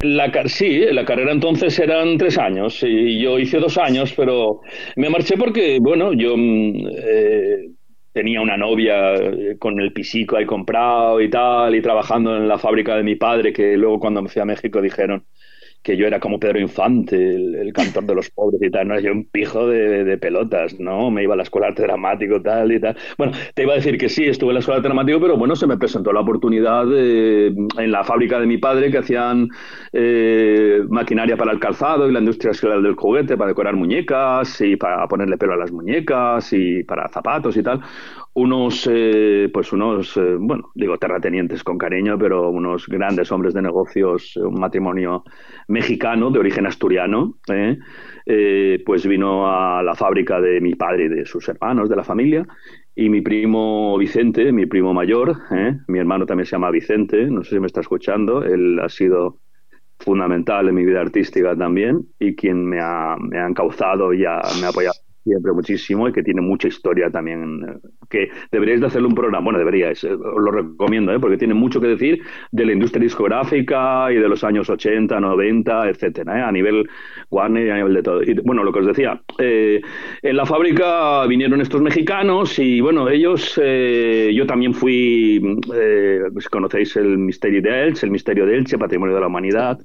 La, 0.00 0.30
sí, 0.46 0.80
la 0.92 1.04
carrera 1.04 1.32
entonces 1.32 1.78
eran 1.78 2.18
tres 2.18 2.36
años 2.36 2.78
y 2.82 3.20
yo 3.20 3.38
hice 3.38 3.58
dos 3.58 3.78
años, 3.78 4.12
pero 4.14 4.60
me 4.94 5.08
marché 5.08 5.36
porque, 5.36 5.78
bueno, 5.80 6.12
yo 6.12 6.36
mm, 6.36 6.86
eh, 6.92 7.70
tenía 8.16 8.40
una 8.40 8.56
novia 8.56 9.14
eh, 9.14 9.58
con 9.58 9.78
el 9.78 9.92
pisico 9.92 10.38
ahí 10.38 10.46
comprado 10.46 11.20
y 11.20 11.28
tal, 11.28 11.74
y 11.74 11.82
trabajando 11.82 12.34
en 12.34 12.48
la 12.48 12.56
fábrica 12.56 12.96
de 12.96 13.02
mi 13.02 13.14
padre, 13.14 13.52
que 13.52 13.76
luego 13.76 14.00
cuando 14.00 14.22
me 14.22 14.30
fui 14.30 14.40
a 14.40 14.46
México 14.46 14.80
dijeron, 14.80 15.26
que 15.86 15.96
yo 15.96 16.04
era 16.04 16.18
como 16.18 16.40
Pedro 16.40 16.58
Infante, 16.58 17.14
el, 17.16 17.72
cantor 17.72 18.02
de 18.06 18.14
los 18.16 18.28
pobres 18.30 18.60
y 18.60 18.70
tal, 18.72 18.88
no 18.88 18.98
yo 18.98 19.12
un 19.12 19.24
pijo 19.26 19.68
de, 19.68 20.18
pelotas, 20.18 20.80
¿no? 20.80 21.12
Me 21.12 21.22
iba 21.22 21.34
a 21.34 21.36
la 21.36 21.44
escuela 21.44 21.68
de 21.68 21.70
arte 21.70 21.82
dramático 21.84 22.42
tal 22.42 22.72
y 22.72 22.80
tal. 22.80 22.96
Bueno, 23.16 23.34
te 23.54 23.62
iba 23.62 23.72
a 23.72 23.76
decir 23.76 23.96
que 23.96 24.08
sí, 24.08 24.24
estuve 24.24 24.50
en 24.50 24.54
la 24.54 24.60
escuela 24.60 24.76
de 24.76 24.78
arte 24.80 24.88
dramático, 24.88 25.20
pero 25.20 25.36
bueno, 25.36 25.54
se 25.54 25.68
me 25.68 25.76
presentó 25.76 26.12
la 26.12 26.22
oportunidad 26.22 26.86
en 26.92 27.92
la 27.92 28.02
fábrica 28.02 28.40
de 28.40 28.46
mi 28.46 28.58
padre 28.58 28.90
que 28.90 28.98
hacían 28.98 29.48
eh, 29.92 30.80
maquinaria 30.88 31.36
para 31.36 31.52
el 31.52 31.60
calzado 31.60 32.08
y 32.08 32.12
la 32.12 32.18
industria 32.18 32.50
del 32.82 32.96
juguete 32.96 33.36
para 33.36 33.50
decorar 33.50 33.76
muñecas 33.76 34.60
y 34.62 34.74
para 34.74 35.06
ponerle 35.06 35.38
pelo 35.38 35.52
a 35.52 35.56
las 35.56 35.70
muñecas 35.70 36.52
y 36.52 36.82
para 36.82 37.08
zapatos 37.08 37.56
y 37.56 37.62
tal 37.62 37.80
unos, 38.36 38.86
eh, 38.92 39.48
pues 39.50 39.72
unos, 39.72 40.14
eh, 40.18 40.36
bueno, 40.38 40.70
digo 40.74 40.98
terratenientes 40.98 41.64
con 41.64 41.78
cariño, 41.78 42.18
pero 42.18 42.50
unos 42.50 42.86
grandes 42.86 43.32
hombres 43.32 43.54
de 43.54 43.62
negocios, 43.62 44.36
un 44.36 44.60
matrimonio 44.60 45.24
mexicano 45.68 46.30
de 46.30 46.38
origen 46.38 46.66
asturiano, 46.66 47.38
¿eh? 47.50 47.78
pues 48.84 49.06
vino 49.06 49.46
a 49.50 49.82
la 49.82 49.94
fábrica 49.94 50.38
de 50.38 50.60
mi 50.60 50.74
padre 50.74 51.04
y 51.04 51.08
de 51.08 51.24
sus 51.24 51.48
hermanos, 51.48 51.88
de 51.88 51.96
la 51.96 52.04
familia, 52.04 52.46
y 52.94 53.08
mi 53.08 53.22
primo 53.22 53.96
Vicente, 53.96 54.52
mi 54.52 54.66
primo 54.66 54.92
mayor, 54.92 55.34
mi 55.88 55.98
hermano 55.98 56.26
también 56.26 56.44
se 56.44 56.52
llama 56.52 56.70
Vicente, 56.70 57.30
no 57.30 57.42
sé 57.42 57.54
si 57.54 57.60
me 57.60 57.68
está 57.68 57.80
escuchando, 57.80 58.44
él 58.44 58.78
ha 58.80 58.90
sido 58.90 59.38
fundamental 59.98 60.68
en 60.68 60.74
mi 60.74 60.84
vida 60.84 61.00
artística 61.00 61.56
también 61.56 62.06
y 62.18 62.36
quien 62.36 62.66
me 62.66 62.80
ha, 62.80 63.16
me 63.18 63.38
ha 63.38 63.46
encauzado 63.46 64.12
y 64.12 64.18
me 64.18 64.26
ha 64.26 64.68
apoyado 64.68 65.05
siempre 65.26 65.52
muchísimo 65.52 66.08
y 66.08 66.12
que 66.12 66.22
tiene 66.22 66.40
mucha 66.40 66.68
historia 66.68 67.10
también, 67.10 67.64
eh, 67.68 67.88
que 68.08 68.30
deberíais 68.52 68.80
de 68.80 68.86
hacerle 68.86 69.08
un 69.08 69.14
programa, 69.14 69.44
bueno, 69.44 69.58
deberíais, 69.58 70.04
eh, 70.04 70.12
os 70.12 70.42
lo 70.42 70.50
recomiendo, 70.50 71.12
¿eh? 71.12 71.18
porque 71.18 71.36
tiene 71.36 71.54
mucho 71.54 71.80
que 71.80 71.88
decir 71.88 72.22
de 72.52 72.64
la 72.64 72.72
industria 72.72 73.02
discográfica 73.02 74.12
y 74.12 74.16
de 74.16 74.28
los 74.28 74.44
años 74.44 74.70
80, 74.70 75.18
90, 75.18 75.88
etcétera, 75.88 76.38
¿eh? 76.38 76.42
a 76.42 76.52
nivel 76.52 76.88
Warner 77.30 77.66
y 77.66 77.70
a 77.70 77.76
nivel 77.76 77.94
de 77.94 78.02
todo. 78.02 78.20
Bueno, 78.44 78.62
lo 78.62 78.72
que 78.72 78.78
os 78.78 78.86
decía, 78.86 79.20
en 79.38 80.36
la 80.36 80.46
fábrica 80.46 81.26
vinieron 81.26 81.60
estos 81.60 81.82
mexicanos 81.82 82.58
y 82.58 82.80
bueno, 82.80 83.08
ellos, 83.08 83.56
yo 83.56 84.46
también 84.46 84.74
fui, 84.74 85.40
pues 86.32 86.48
conocéis 86.48 86.96
el 86.96 87.18
misterio 87.18 87.60
de 87.62 87.84
Elche, 87.84 88.06
el 88.06 88.12
misterio 88.12 88.46
de 88.46 88.56
Elche, 88.56 88.78
Patrimonio 88.78 89.14
de 89.14 89.20
la 89.20 89.26
Humanidad, 89.26 89.78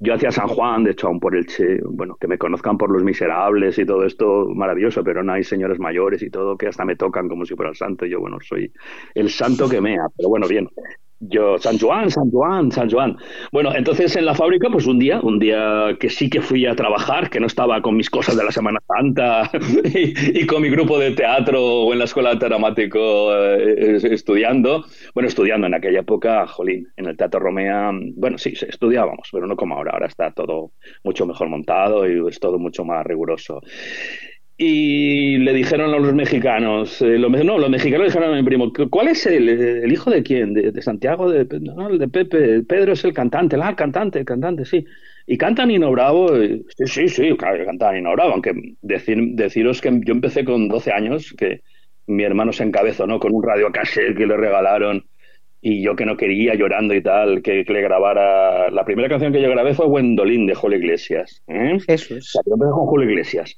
yo 0.00 0.14
hacía 0.14 0.32
San 0.32 0.48
Juan, 0.48 0.84
de 0.84 0.92
hecho, 0.92 1.08
aún 1.08 1.20
por 1.20 1.36
el 1.36 1.46
Che, 1.46 1.78
bueno, 1.84 2.16
que 2.18 2.26
me 2.26 2.38
conozcan 2.38 2.78
por 2.78 2.90
los 2.90 3.04
miserables 3.04 3.78
y 3.78 3.84
todo 3.84 4.04
esto, 4.04 4.46
maravilloso, 4.48 5.04
pero 5.04 5.22
no 5.22 5.32
hay 5.34 5.44
señores 5.44 5.78
mayores 5.78 6.22
y 6.22 6.30
todo 6.30 6.56
que 6.56 6.68
hasta 6.68 6.86
me 6.86 6.96
tocan 6.96 7.28
como 7.28 7.44
si 7.44 7.54
fuera 7.54 7.70
el 7.70 7.76
santo. 7.76 8.06
Yo, 8.06 8.18
bueno, 8.18 8.38
soy 8.40 8.72
el 9.14 9.28
santo 9.28 9.68
que 9.68 9.80
mea, 9.80 10.06
pero 10.16 10.30
bueno, 10.30 10.48
bien. 10.48 10.68
Yo, 11.22 11.58
San 11.58 11.78
Juan, 11.78 12.10
San 12.10 12.30
Juan, 12.30 12.72
San 12.72 12.88
Juan. 12.88 13.14
Bueno, 13.52 13.74
entonces 13.74 14.16
en 14.16 14.24
la 14.24 14.34
fábrica, 14.34 14.70
pues 14.72 14.86
un 14.86 14.98
día, 14.98 15.20
un 15.20 15.38
día 15.38 15.94
que 16.00 16.08
sí 16.08 16.30
que 16.30 16.40
fui 16.40 16.64
a 16.64 16.74
trabajar, 16.74 17.28
que 17.28 17.38
no 17.38 17.46
estaba 17.46 17.82
con 17.82 17.94
mis 17.94 18.08
cosas 18.08 18.38
de 18.38 18.44
la 18.44 18.50
Semana 18.50 18.80
Santa 18.88 19.50
y, 19.84 20.46
con 20.46 20.62
mi 20.62 20.70
grupo 20.70 20.98
de 20.98 21.10
teatro 21.10 21.62
o 21.62 21.92
en 21.92 21.98
la 21.98 22.06
escuela 22.06 22.34
de 22.34 22.48
dramático 22.48 23.34
eh, 23.36 23.98
estudiando. 24.02 24.86
Bueno, 25.12 25.28
estudiando 25.28 25.66
en 25.66 25.74
aquella 25.74 26.00
época, 26.00 26.46
jolín, 26.46 26.88
en 26.96 27.04
el 27.04 27.18
Teatro 27.18 27.40
Romea, 27.40 27.90
bueno, 28.16 28.38
sí, 28.38 28.54
estudiábamos, 28.54 29.28
pero 29.30 29.46
no 29.46 29.56
como 29.56 29.74
ahora. 29.74 29.92
Ahora 29.92 30.06
está 30.06 30.30
todo 30.30 30.72
mucho 31.04 31.26
mejor 31.26 31.50
montado 31.50 32.10
y 32.10 32.26
es 32.30 32.40
todo 32.40 32.58
mucho 32.58 32.82
más 32.86 33.04
riguroso. 33.04 33.60
Y 34.62 35.38
le 35.38 35.54
dijeron 35.54 35.94
a 35.94 35.98
los 35.98 36.12
mexicanos, 36.12 37.00
eh, 37.00 37.18
no, 37.18 37.56
los 37.56 37.70
mexicanos 37.70 38.00
le 38.00 38.12
dijeron 38.12 38.34
a 38.34 38.36
mi 38.36 38.42
primo, 38.42 38.70
¿cuál 38.90 39.08
es 39.08 39.24
el, 39.24 39.48
el 39.48 39.90
hijo 39.90 40.10
de 40.10 40.22
quién? 40.22 40.52
¿De, 40.52 40.82
Santiago? 40.82 41.30
De, 41.30 41.46
no, 41.60 41.88
el 41.88 41.98
de 41.98 42.08
Pepe. 42.08 42.62
Pedro 42.64 42.92
es 42.92 43.02
el 43.04 43.14
cantante. 43.14 43.56
Ah, 43.58 43.70
el 43.70 43.74
cantante, 43.74 44.18
el 44.18 44.26
cantante, 44.26 44.66
sí. 44.66 44.84
Y 45.26 45.38
canta 45.38 45.64
Nino 45.64 45.90
Bravo. 45.90 46.28
Sí, 46.76 46.86
sí, 46.86 47.08
sí, 47.08 47.36
canta 47.38 47.90
Nino 47.92 48.12
Bravo. 48.12 48.32
Aunque 48.32 48.52
decir, 48.82 49.16
deciros 49.32 49.80
que 49.80 49.98
yo 50.04 50.12
empecé 50.12 50.44
con 50.44 50.68
12 50.68 50.92
años, 50.92 51.32
que 51.38 51.62
mi 52.06 52.24
hermano 52.24 52.52
se 52.52 52.64
encabezó 52.64 53.06
¿no? 53.06 53.18
con 53.18 53.34
un 53.34 53.42
radio 53.42 53.72
cassette 53.72 54.14
que 54.14 54.26
le 54.26 54.36
regalaron 54.36 55.06
y 55.62 55.82
yo 55.82 55.94
que 55.94 56.06
no 56.06 56.16
quería, 56.16 56.54
llorando 56.54 56.94
y 56.94 57.02
tal, 57.02 57.42
que, 57.42 57.64
le 57.66 57.82
grabara. 57.82 58.70
La 58.70 58.84
primera 58.84 59.08
canción 59.08 59.32
que 59.32 59.42
yo 59.42 59.50
grabé 59.50 59.74
fue 59.74 59.86
Gwendolyn 59.86 60.46
de 60.46 60.54
Julio 60.54 60.78
Iglesias. 60.78 61.42
¿eh? 61.48 61.76
Eso 61.86 62.16
es. 62.16 62.34
O 62.36 62.56
con 62.56 62.86
Julio 62.86 63.10
Iglesias. 63.10 63.56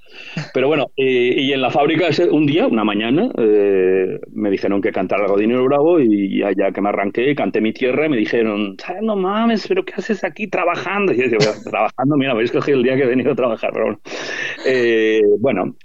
Pero 0.52 0.66
bueno, 0.66 0.86
y 0.96 1.52
en 1.52 1.60
la 1.60 1.70
fábrica, 1.70 2.08
un 2.30 2.46
día, 2.46 2.66
una 2.66 2.84
mañana, 2.84 3.30
eh, 3.38 4.18
me 4.32 4.50
dijeron 4.50 4.80
que 4.80 4.90
cantara 4.90 5.24
algo 5.24 5.36
de 5.36 5.46
Nino 5.46 5.64
Bravo 5.64 6.00
y 6.00 6.42
allá 6.42 6.72
que 6.72 6.80
me 6.80 6.88
arranqué, 6.88 7.34
canté 7.34 7.60
mi 7.60 7.72
tierra 7.72 8.06
y 8.06 8.08
me 8.08 8.16
dijeron, 8.16 8.76
no 9.00 9.16
mames, 9.16 9.66
pero 9.68 9.84
¿qué 9.84 9.94
haces 9.96 10.24
aquí 10.24 10.48
trabajando? 10.48 11.12
Y 11.12 11.18
yo 11.18 11.22
decía, 11.24 11.52
trabajando, 11.64 12.16
mira, 12.16 12.32
habéis 12.32 12.50
cogido 12.50 12.78
el 12.78 12.84
día 12.84 12.96
que 12.96 13.04
he 13.04 13.06
venido 13.06 13.32
a 13.32 13.36
trabajar. 13.36 13.70
Pero 13.72 13.84
bueno, 13.86 14.00
eh, 14.66 15.20
bueno 15.38 15.76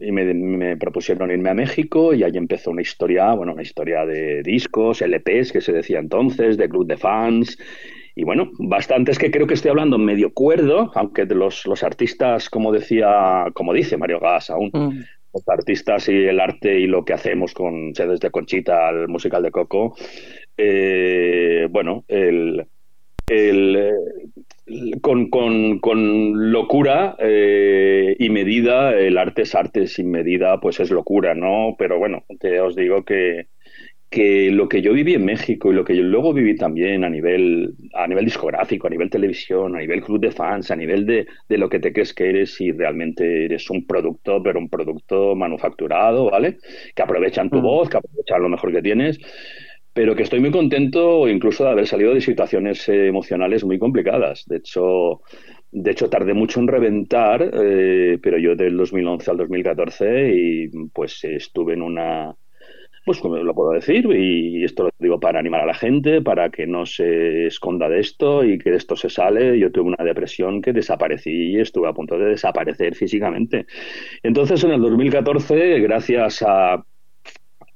y 0.00 0.12
me, 0.12 0.32
me 0.32 0.76
propusieron 0.76 1.30
irme 1.30 1.50
a 1.50 1.54
México 1.54 2.14
y 2.14 2.22
allí 2.22 2.38
empezó 2.38 2.70
una 2.70 2.82
historia, 2.82 3.32
bueno, 3.34 3.52
una 3.52 3.62
historia 3.62 4.04
de 4.04 4.42
disco 4.42 4.75
LPs 5.00 5.52
que 5.52 5.60
se 5.60 5.72
decía 5.72 5.98
entonces, 5.98 6.56
de 6.56 6.68
club 6.68 6.86
de 6.86 6.96
fans. 6.96 7.58
Y 8.14 8.24
bueno, 8.24 8.50
bastantes 8.58 9.18
que 9.18 9.30
creo 9.30 9.46
que 9.46 9.54
estoy 9.54 9.70
hablando 9.70 9.98
medio 9.98 10.32
cuerdo, 10.32 10.90
aunque 10.94 11.26
de 11.26 11.34
los, 11.34 11.66
los 11.66 11.82
artistas, 11.82 12.48
como 12.48 12.72
decía, 12.72 13.46
como 13.52 13.74
dice 13.74 13.98
Mario 13.98 14.20
Gas 14.20 14.48
aún, 14.48 14.70
mm. 14.72 15.04
los 15.34 15.48
artistas 15.48 16.08
y 16.08 16.24
el 16.24 16.40
arte 16.40 16.78
y 16.80 16.86
lo 16.86 17.04
que 17.04 17.12
hacemos 17.12 17.52
con 17.52 17.92
desde 17.92 18.30
Conchita 18.30 18.88
al 18.88 19.08
musical 19.08 19.42
de 19.42 19.50
Coco, 19.50 19.94
eh, 20.56 21.68
bueno, 21.70 22.04
el, 22.08 22.66
el, 23.26 23.92
con, 25.02 25.28
con, 25.28 25.78
con, 25.80 26.50
locura 26.52 27.16
eh, 27.18 28.16
y 28.18 28.30
medida, 28.30 28.98
el 28.98 29.18
arte 29.18 29.42
es 29.42 29.54
arte 29.54 29.86
sin 29.86 30.10
medida, 30.10 30.58
pues 30.58 30.80
es 30.80 30.90
locura, 30.90 31.34
¿no? 31.34 31.76
Pero 31.78 31.98
bueno, 31.98 32.24
te 32.40 32.60
os 32.60 32.74
digo 32.74 33.04
que, 33.04 33.48
que 34.08 34.50
lo 34.50 34.68
que 34.68 34.82
yo 34.82 34.92
viví 34.92 35.14
en 35.14 35.24
México 35.24 35.70
y 35.70 35.74
lo 35.74 35.84
que 35.84 35.96
yo 35.96 36.02
luego 36.02 36.32
viví 36.32 36.56
también 36.56 37.04
a 37.04 37.10
nivel, 37.10 37.74
a 37.92 38.06
nivel 38.06 38.24
discográfico, 38.24 38.86
a 38.86 38.90
nivel 38.90 39.10
televisión, 39.10 39.74
a 39.74 39.80
nivel 39.80 40.02
club 40.02 40.20
de 40.20 40.30
fans, 40.30 40.70
a 40.70 40.76
nivel 40.76 41.04
de, 41.06 41.26
de 41.48 41.58
lo 41.58 41.68
que 41.68 41.80
te 41.80 41.92
crees 41.92 42.14
que 42.14 42.28
eres 42.28 42.60
y 42.60 42.70
realmente 42.72 43.46
eres 43.46 43.68
un 43.68 43.86
producto, 43.86 44.42
pero 44.42 44.60
un 44.60 44.68
producto 44.68 45.34
manufacturado, 45.34 46.30
¿vale? 46.30 46.58
Que 46.94 47.02
aprovechan 47.02 47.50
tu 47.50 47.58
mm. 47.58 47.62
voz, 47.62 47.88
que 47.88 47.96
aprovechan 47.96 48.42
lo 48.42 48.48
mejor 48.48 48.72
que 48.72 48.82
tienes, 48.82 49.18
pero 49.92 50.14
que 50.14 50.22
estoy 50.22 50.40
muy 50.40 50.50
contento 50.50 51.28
incluso 51.28 51.64
de 51.64 51.70
haber 51.70 51.86
salido 51.86 52.14
de 52.14 52.20
situaciones 52.20 52.88
eh, 52.88 53.08
emocionales 53.08 53.64
muy 53.64 53.78
complicadas. 53.78 54.44
De 54.46 54.58
hecho, 54.58 55.22
de 55.72 55.90
hecho, 55.90 56.08
tardé 56.08 56.32
mucho 56.32 56.60
en 56.60 56.68
reventar, 56.68 57.50
eh, 57.52 58.18
pero 58.22 58.38
yo 58.38 58.54
del 58.54 58.76
2011 58.76 59.30
al 59.30 59.36
2014 59.38 60.32
y 60.32 60.68
pues 60.92 61.24
estuve 61.24 61.74
en 61.74 61.82
una 61.82 62.36
pues 63.06 63.20
como 63.20 63.36
lo 63.36 63.54
puedo 63.54 63.70
decir, 63.70 64.04
y 64.06 64.64
esto 64.64 64.82
lo 64.82 64.90
digo 64.98 65.20
para 65.20 65.38
animar 65.38 65.60
a 65.60 65.66
la 65.66 65.74
gente, 65.74 66.22
para 66.22 66.50
que 66.50 66.66
no 66.66 66.86
se 66.86 67.46
esconda 67.46 67.88
de 67.88 68.00
esto 68.00 68.42
y 68.42 68.58
que 68.58 68.72
de 68.72 68.78
esto 68.78 68.96
se 68.96 69.08
sale. 69.08 69.56
Yo 69.60 69.70
tuve 69.70 69.90
una 69.90 70.04
depresión 70.04 70.60
que 70.60 70.72
desaparecí 70.72 71.52
y 71.52 71.60
estuve 71.60 71.88
a 71.88 71.92
punto 71.92 72.18
de 72.18 72.30
desaparecer 72.30 72.96
físicamente. 72.96 73.66
Entonces, 74.24 74.64
en 74.64 74.72
el 74.72 74.80
2014, 74.80 75.78
gracias 75.78 76.42
a 76.42 76.84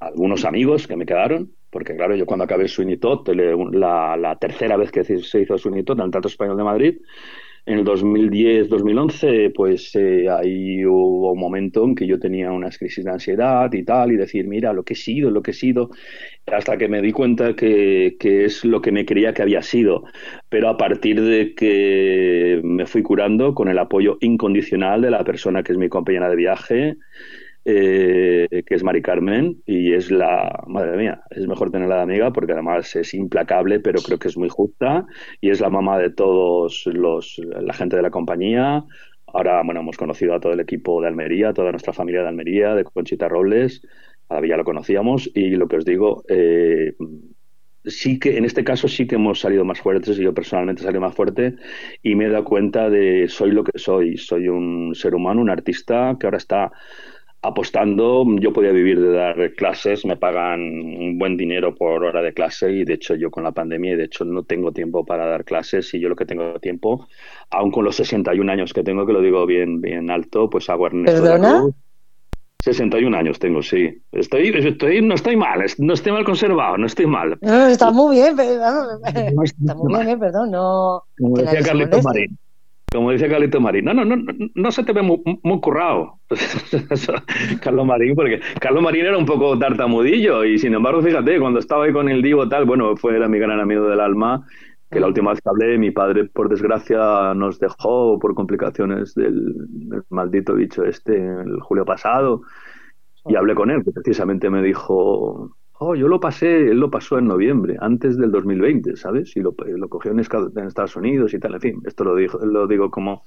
algunos 0.01 0.45
amigos 0.45 0.89
que 0.89 0.97
me 0.97 1.07
quedaron, 1.07 1.53
porque 1.71 1.95
claro, 1.95 2.17
yo 2.17 2.27
cuando 2.27 2.45
acabé 2.45 2.67
Sweeney 2.67 2.97
Todd, 2.97 3.29
la, 3.29 4.17
la 4.17 4.35
tercera 4.35 4.77
vez 4.77 4.91
que 4.91 5.05
se 5.05 5.43
hizo 5.43 5.57
Sweeney 5.57 5.85
Todd 5.85 6.01
en 6.01 6.07
el 6.07 6.11
Teatro 6.11 6.29
Español 6.29 6.57
de 6.57 6.65
Madrid, 6.65 6.99
en 7.67 7.79
el 7.79 7.85
2010-2011, 7.85 9.53
pues 9.55 9.95
eh, 9.95 10.29
ahí 10.29 10.85
hubo 10.85 11.33
un 11.33 11.39
momento 11.39 11.85
en 11.85 11.95
que 11.95 12.07
yo 12.07 12.19
tenía 12.19 12.51
unas 12.53 12.79
crisis 12.79 13.05
de 13.05 13.11
ansiedad 13.11 13.73
y 13.73 13.85
tal, 13.85 14.13
y 14.13 14.17
decir, 14.17 14.47
mira, 14.49 14.73
lo 14.73 14.83
que 14.83 14.95
he 14.95 14.97
sido, 14.97 15.31
lo 15.31 15.43
que 15.43 15.53
he 15.53 15.55
sido, 15.55 15.91
hasta 16.47 16.77
que 16.77 16.89
me 16.89 17.03
di 17.03 17.13
cuenta 17.13 17.55
que, 17.55 18.17
que 18.19 18.45
es 18.45 18.65
lo 18.65 18.81
que 18.81 18.93
me 18.93 19.05
creía 19.05 19.35
que 19.35 19.43
había 19.43 19.63
sido. 19.63 20.05
Pero 20.49 20.69
a 20.69 20.77
partir 20.77 21.21
de 21.21 21.55
que 21.55 22.61
me 22.65 22.87
fui 22.87 23.03
curando 23.03 23.55
con 23.55 23.69
el 23.69 23.79
apoyo 23.79 24.19
incondicional 24.21 25.03
de 25.03 25.11
la 25.11 25.25
persona 25.25 25.63
que 25.63 25.73
es 25.73 25.79
mi 25.79 25.89
compañera 25.89 26.29
de 26.29 26.37
viaje, 26.37 26.97
eh, 27.65 28.63
que 28.67 28.75
es 28.75 28.83
Mari 28.83 29.03
Carmen, 29.03 29.63
y 29.67 29.93
es 29.93 30.11
la, 30.11 30.63
madre 30.67 30.97
mía, 30.97 31.23
es 31.31 31.47
mejor 31.47 31.71
tenerla 31.71 31.97
de 31.97 32.03
amiga 32.03 32.33
porque 32.33 32.53
además 32.53 32.95
es 32.97 33.13
implacable, 33.15 33.81
pero 33.81 34.01
creo 34.01 34.19
que 34.19 34.29
es 34.29 34.37
muy 34.37 34.49
justa, 34.49 35.07
y 35.41 35.51
es 35.51 35.61
la 35.61 35.71
mamá 35.71 35.99
de 35.99 36.11
todos 36.11 36.87
los, 36.87 37.39
la 37.39 37.75
gente 37.75 37.97
de 37.97 38.03
la 38.03 38.11
compañía. 38.11 38.85
Ahora, 39.27 39.63
bueno, 39.63 39.81
hemos 39.81 39.97
conocido 39.97 40.35
a 40.35 40.41
todo 40.41 40.53
el 40.53 40.61
equipo 40.61 41.01
de 41.01 41.09
Almería, 41.09 41.53
toda 41.53 41.71
nuestra 41.71 41.93
familia 41.93 42.23
de 42.23 42.29
Almería, 42.29 42.75
de 42.75 42.85
Conchita 42.85 43.29
Robles, 43.29 43.83
todavía 44.27 44.57
lo 44.57 44.65
conocíamos, 44.65 45.31
y 45.35 45.51
lo 45.51 45.69
que 45.69 45.77
os 45.77 45.85
digo, 45.85 46.25
eh, 46.29 46.95
sí 47.85 48.19
que 48.19 48.37
en 48.37 48.45
este 48.45 48.65
caso 48.65 48.89
sí 48.89 49.07
que 49.07 49.15
hemos 49.15 49.41
salido 49.41 49.65
más 49.65 49.81
fuertes 49.81 50.19
y 50.19 50.23
yo 50.23 50.35
personalmente 50.35 50.83
salí 50.83 50.99
más 50.99 51.15
fuerte 51.15 51.57
y 52.03 52.15
me 52.15 52.27
he 52.27 52.29
dado 52.29 52.45
cuenta 52.45 52.91
de 52.91 53.27
soy 53.29 53.53
lo 53.53 53.65
que 53.65 53.79
soy, 53.79 54.17
soy 54.19 54.49
un 54.49 54.95
ser 54.95 55.15
humano, 55.15 55.41
un 55.41 55.51
artista 55.51 56.17
que 56.19 56.27
ahora 56.27 56.39
está 56.39 56.73
apostando, 57.43 58.25
yo 58.39 58.53
podía 58.53 58.71
vivir 58.73 59.01
de 59.01 59.13
dar 59.13 59.55
clases, 59.55 60.05
me 60.05 60.17
pagan 60.17 60.61
un 60.61 61.19
buen 61.19 61.37
dinero 61.37 61.75
por 61.75 62.05
hora 62.05 62.21
de 62.21 62.35
clase 62.35 62.71
y 62.71 62.85
de 62.85 62.95
hecho 62.95 63.15
yo 63.15 63.31
con 63.31 63.45
la 63.45 63.53
pandemia 63.53 63.97
de 63.97 64.05
hecho 64.05 64.25
no 64.25 64.43
tengo 64.43 64.73
tiempo 64.73 65.07
para 65.07 65.27
dar 65.27 65.45
clases 65.45 65.93
y 65.95 66.01
yo 66.01 66.09
lo 66.11 66.17
que 66.17 66.27
tengo 66.27 66.61
tiempo, 66.61 67.09
aún 67.51 67.71
con 67.71 67.85
los 67.85 67.97
61 67.97 68.53
años 68.53 68.75
que 68.75 68.83
tengo, 68.83 69.07
que 69.07 69.13
lo 69.13 69.23
digo 69.23 69.47
bien 69.47 69.81
bien 69.81 70.11
alto, 70.11 70.51
pues 70.51 70.69
hago 70.69 70.87
Ernesto 70.87 71.23
¿Perdona? 71.23 71.65
61 72.63 73.17
años 73.17 73.39
tengo, 73.39 73.63
sí. 73.63 74.03
Estoy, 74.13 74.49
estoy, 74.49 75.01
no 75.01 75.15
estoy 75.15 75.35
mal, 75.35 75.65
no 75.79 75.95
estoy 75.95 76.13
mal 76.13 76.25
conservado, 76.25 76.77
no 76.77 76.87
estoy 76.87 77.07
mal. 77.07 77.39
No, 77.41 77.67
está 77.67 77.91
muy 77.91 78.17
bien, 78.17 78.37
pero, 78.37 78.59
no, 78.61 79.43
está 79.43 79.75
muy 79.75 79.95
bien, 79.95 80.09
eh, 80.11 80.19
perdón, 80.19 80.51
no. 80.51 81.05
Como 81.19 81.37
decía 81.39 81.63
Carlito 81.63 82.03
Marín. 82.03 82.39
Como 82.93 83.13
dice 83.13 83.29
Carlito 83.29 83.61
Marín, 83.61 83.85
no, 83.85 83.95
no, 83.95 84.05
no, 84.05 84.17
no 84.55 84.73
se 84.73 84.83
te 84.83 84.93
ve 84.93 85.03
muy, 85.03 85.23
muy 85.45 85.61
currado, 85.61 86.19
Carlos 87.63 87.87
Marín, 87.87 88.17
porque 88.17 88.41
Carlos 88.61 88.83
Marín 88.83 89.07
era 89.07 89.17
un 89.17 89.27
poco 89.27 89.57
tartamudillo 89.59 90.45
y 90.45 90.59
sin 90.59 90.75
embargo, 90.75 91.01
fíjate, 91.01 91.39
cuando 91.39 91.61
estaba 91.61 91.85
ahí 91.85 91.93
con 91.93 92.09
el 92.09 92.21
Divo 92.21 92.49
tal, 92.49 92.65
bueno, 92.65 92.97
fue 92.97 93.15
era 93.15 93.29
mi 93.29 93.39
gran 93.39 93.61
amigo 93.61 93.89
del 93.89 94.01
alma, 94.01 94.45
que 94.91 94.99
la 94.99 95.07
última 95.07 95.31
vez 95.31 95.41
que 95.41 95.49
hablé, 95.49 95.79
mi 95.79 95.93
padre, 95.93 96.25
por 96.25 96.49
desgracia, 96.49 97.33
nos 97.35 97.61
dejó 97.61 98.19
por 98.19 98.35
complicaciones 98.35 99.15
del, 99.15 99.55
del 99.69 100.03
maldito 100.11 100.55
bicho 100.55 100.85
este 100.85 101.17
el 101.17 101.61
julio 101.61 101.85
pasado 101.85 102.43
y 103.27 103.37
hablé 103.37 103.55
con 103.55 103.71
él, 103.71 103.85
que 103.85 103.93
precisamente 103.93 104.51
me 104.51 104.63
dijo, 104.63 105.57
Oh, 105.83 105.95
yo 105.95 106.09
lo 106.09 106.21
pasé, 106.21 106.69
él 106.69 106.79
lo 106.79 106.91
pasó 106.91 107.19
en 107.19 107.27
noviembre, 107.27 107.77
antes 107.81 108.19
del 108.19 108.31
2020, 108.31 108.97
¿sabes? 108.97 109.35
Y 109.35 109.41
lo, 109.41 109.55
lo 109.67 109.89
cogió 109.89 110.11
en, 110.13 110.21
Estados 110.21 110.95
Unidos 110.95 111.33
y 111.33 111.39
tal, 111.39 111.55
en 111.55 111.61
fin, 111.63 111.83
esto 111.87 112.05
lo, 112.05 112.17
digo, 112.17 112.39
lo 112.45 112.67
digo 112.67 112.91
como, 112.91 113.25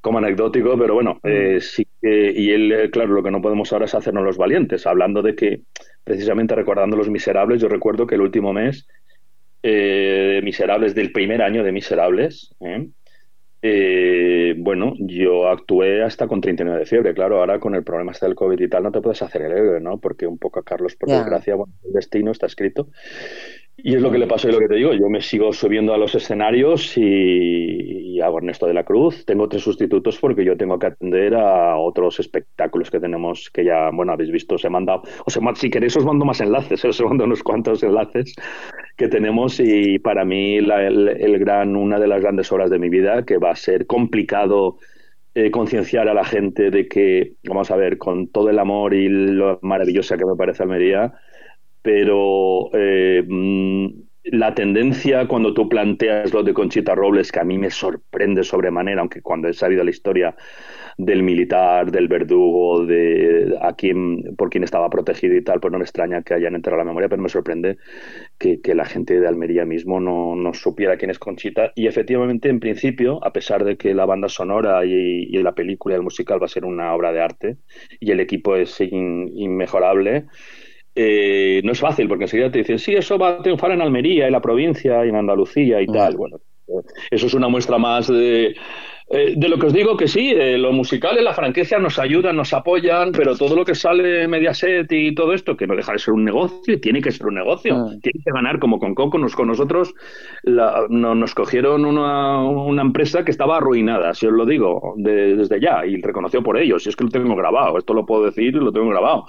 como 0.00 0.16
anecdótico, 0.16 0.78
pero 0.78 0.94
bueno, 0.94 1.20
eh, 1.22 1.58
sí 1.60 1.86
y 2.00 2.50
él, 2.50 2.72
eh, 2.72 2.90
claro, 2.90 3.12
lo 3.12 3.22
que 3.22 3.30
no 3.30 3.42
podemos 3.42 3.70
ahora 3.74 3.84
es 3.84 3.94
hacernos 3.94 4.24
los 4.24 4.38
valientes, 4.38 4.86
hablando 4.86 5.20
de 5.20 5.34
que, 5.34 5.64
precisamente 6.02 6.54
recordando 6.54 6.96
Los 6.96 7.10
Miserables, 7.10 7.60
yo 7.60 7.68
recuerdo 7.68 8.06
que 8.06 8.14
el 8.14 8.22
último 8.22 8.54
mes, 8.54 8.88
eh, 9.62 10.40
Miserables, 10.42 10.94
del 10.94 11.12
primer 11.12 11.42
año 11.42 11.62
de 11.62 11.72
Miserables, 11.72 12.54
¿eh? 13.62 14.54
Bueno, 14.58 14.94
yo 14.98 15.48
actué 15.48 16.02
hasta 16.02 16.26
con 16.26 16.40
39 16.40 16.80
de 16.80 16.86
fiebre, 16.86 17.14
claro, 17.14 17.38
ahora 17.38 17.58
con 17.58 17.74
el 17.74 17.84
problema 17.84 18.12
este 18.12 18.26
del 18.26 18.34
COVID 18.34 18.60
y 18.60 18.68
tal 18.68 18.82
no 18.82 18.92
te 18.92 19.00
puedes 19.00 19.22
hacer 19.22 19.42
el 19.42 19.52
héroe, 19.52 19.80
¿no? 19.80 19.98
Porque 19.98 20.26
un 20.26 20.38
poco 20.38 20.60
a 20.60 20.64
Carlos, 20.64 20.96
por 20.96 21.08
desgracia, 21.08 21.54
bueno, 21.54 21.72
el 21.84 21.92
destino 21.92 22.30
está 22.30 22.46
escrito. 22.46 22.88
Y 23.76 23.94
es 23.94 24.02
lo 24.02 24.10
que 24.10 24.18
le 24.18 24.26
pasó 24.26 24.48
y 24.48 24.52
lo 24.52 24.58
que 24.58 24.68
te 24.68 24.76
digo, 24.76 24.92
yo 24.92 25.08
me 25.08 25.20
sigo 25.20 25.52
subiendo 25.52 25.94
a 25.94 25.98
los 25.98 26.14
escenarios 26.14 26.96
y, 26.96 27.02
y, 27.02 28.20
hago 28.20 28.38
Ernesto 28.38 28.66
de 28.66 28.74
la 28.74 28.84
Cruz. 28.84 29.24
Tengo 29.24 29.48
tres 29.48 29.62
sustitutos 29.62 30.18
porque 30.18 30.44
yo 30.44 30.56
tengo 30.56 30.78
que 30.78 30.86
atender 30.86 31.34
a 31.34 31.76
otros 31.78 32.20
espectáculos 32.20 32.90
que 32.90 33.00
tenemos 33.00 33.50
que 33.50 33.64
ya, 33.64 33.90
bueno, 33.92 34.12
habéis 34.12 34.30
visto, 34.30 34.54
os 34.56 34.64
he 34.64 34.68
mandado, 34.68 35.02
os 35.24 35.36
he, 35.36 35.40
si 35.54 35.70
queréis 35.70 35.96
os 35.96 36.04
mando 36.04 36.24
más 36.24 36.40
enlaces, 36.40 36.84
os 36.84 37.00
he 37.00 37.04
mandado 37.04 37.26
unos 37.26 37.42
cuantos 37.42 37.82
enlaces 37.82 38.34
que 38.96 39.08
tenemos 39.08 39.58
y 39.58 39.98
para 39.98 40.24
mí 40.24 40.60
la, 40.60 40.86
el, 40.86 41.08
el, 41.08 41.38
gran, 41.38 41.74
una 41.74 41.98
de 41.98 42.06
las 42.06 42.20
grandes 42.20 42.52
obras 42.52 42.70
de 42.70 42.78
mi 42.78 42.90
vida 42.90 43.24
que 43.24 43.38
va 43.38 43.50
a 43.50 43.56
ser 43.56 43.86
complicado 43.86 44.76
eh, 45.34 45.50
concienciar 45.50 46.08
a 46.08 46.14
la 46.14 46.24
gente 46.24 46.70
de 46.70 46.86
que, 46.86 47.36
vamos 47.44 47.70
a 47.70 47.76
ver, 47.76 47.96
con 47.96 48.28
todo 48.28 48.50
el 48.50 48.58
amor 48.58 48.92
y 48.92 49.08
lo 49.08 49.58
maravillosa 49.62 50.18
que 50.18 50.26
me 50.26 50.36
parece 50.36 50.62
Almería, 50.62 51.14
pero 51.82 52.70
eh, 52.72 53.24
mm, 53.28 53.86
la 54.24 54.54
tendencia 54.54 55.26
cuando 55.26 55.52
tú 55.52 55.68
planteas 55.68 56.32
lo 56.32 56.42
de 56.42 56.54
Conchita 56.54 56.94
Robles, 56.94 57.32
que 57.32 57.40
a 57.40 57.44
mí 57.44 57.58
me 57.58 57.70
sorprende 57.70 58.44
sobremanera, 58.44 59.00
aunque 59.00 59.20
cuando 59.20 59.48
he 59.48 59.52
sabido 59.52 59.82
la 59.82 59.90
historia 59.90 60.36
del 60.96 61.22
militar, 61.22 61.90
del 61.90 62.06
verdugo, 62.06 62.84
de 62.84 63.58
a 63.60 63.74
quien, 63.74 64.36
por 64.36 64.50
quien 64.50 64.62
estaba 64.62 64.90
protegido 64.90 65.34
y 65.34 65.42
tal, 65.42 65.58
pues 65.58 65.72
no 65.72 65.78
me 65.78 65.84
extraña 65.84 66.22
que 66.22 66.34
hayan 66.34 66.54
enterrado 66.54 66.78
la 66.78 66.84
memoria, 66.84 67.08
pero 67.08 67.22
me 67.22 67.28
sorprende 67.28 67.78
que, 68.38 68.60
la 68.74 68.84
gente 68.84 69.20
de 69.20 69.26
Almería 69.26 69.64
mismo 69.64 70.00
no, 70.00 70.54
supiera 70.54 70.96
quién 70.96 71.10
es 71.10 71.18
Conchita. 71.18 71.72
Y 71.74 71.86
efectivamente, 71.86 72.48
en 72.48 72.60
principio, 72.60 73.24
a 73.24 73.32
pesar 73.32 73.64
de 73.64 73.76
que 73.76 73.94
la 73.94 74.06
banda 74.06 74.28
sonora 74.28 74.84
y, 74.84 75.26
la 75.42 75.54
película 75.54 75.94
y 75.94 75.96
el 75.96 76.02
musical 76.02 76.40
va 76.40 76.46
a 76.46 76.48
ser 76.48 76.64
una 76.64 76.94
obra 76.94 77.12
de 77.12 77.20
arte 77.20 77.56
y 77.98 78.12
el 78.12 78.20
equipo 78.20 78.54
es 78.54 78.80
in, 78.80 79.28
inmejorable, 79.34 80.26
eh, 80.94 81.60
no 81.64 81.72
es 81.72 81.80
fácil, 81.80 82.08
porque 82.08 82.24
enseguida 82.24 82.50
te 82.50 82.58
dicen, 82.58 82.78
sí, 82.78 82.92
eso 82.92 83.18
va 83.18 83.30
a 83.30 83.42
triunfar 83.42 83.72
en 83.72 83.82
Almería, 83.82 84.26
en 84.26 84.32
la 84.32 84.40
provincia, 84.40 85.04
en 85.04 85.16
Andalucía 85.16 85.80
y 85.80 85.86
tal. 85.86 86.16
Bueno, 86.16 86.38
eso 87.10 87.26
es 87.26 87.34
una 87.34 87.48
muestra 87.48 87.78
más 87.78 88.08
de, 88.08 88.54
eh, 89.14 89.34
de 89.36 89.48
lo 89.50 89.58
que 89.58 89.66
os 89.66 89.74
digo 89.74 89.94
que 89.94 90.08
sí, 90.08 90.30
eh, 90.30 90.56
los 90.56 90.72
musicales, 90.72 91.22
la 91.22 91.34
franquicia 91.34 91.78
nos 91.78 91.98
ayudan, 91.98 92.34
nos 92.34 92.54
apoyan, 92.54 93.12
pero 93.12 93.36
todo 93.36 93.54
lo 93.54 93.62
que 93.62 93.74
sale 93.74 94.26
Mediaset 94.26 94.90
y 94.90 95.14
todo 95.14 95.34
esto, 95.34 95.54
que 95.54 95.66
no 95.66 95.76
deja 95.76 95.92
de 95.92 95.98
ser 95.98 96.14
un 96.14 96.24
negocio, 96.24 96.80
tiene 96.80 97.02
que 97.02 97.10
ser 97.10 97.26
un 97.26 97.34
negocio, 97.34 97.76
ah. 97.76 97.90
tiene 98.00 98.24
que 98.24 98.32
ganar 98.32 98.58
como 98.58 98.78
con 98.78 98.94
Coco, 98.94 99.18
nos, 99.18 99.36
con 99.36 99.48
nosotros 99.48 99.92
la, 100.44 100.86
no, 100.88 101.14
nos 101.14 101.34
cogieron 101.34 101.84
una, 101.84 102.42
una, 102.42 102.80
empresa 102.80 103.22
que 103.22 103.32
estaba 103.32 103.58
arruinada, 103.58 104.14
si 104.14 104.26
os 104.26 104.32
lo 104.32 104.46
digo, 104.46 104.94
de, 104.96 105.36
desde 105.36 105.60
ya, 105.60 105.84
y 105.84 106.00
reconoció 106.00 106.42
por 106.42 106.56
ellos, 106.56 106.86
y 106.86 106.88
es 106.88 106.96
que 106.96 107.04
lo 107.04 107.10
tengo 107.10 107.36
grabado, 107.36 107.76
esto 107.76 107.92
lo 107.92 108.06
puedo 108.06 108.24
decir, 108.24 108.54
lo 108.54 108.72
tengo 108.72 108.88
grabado, 108.88 109.26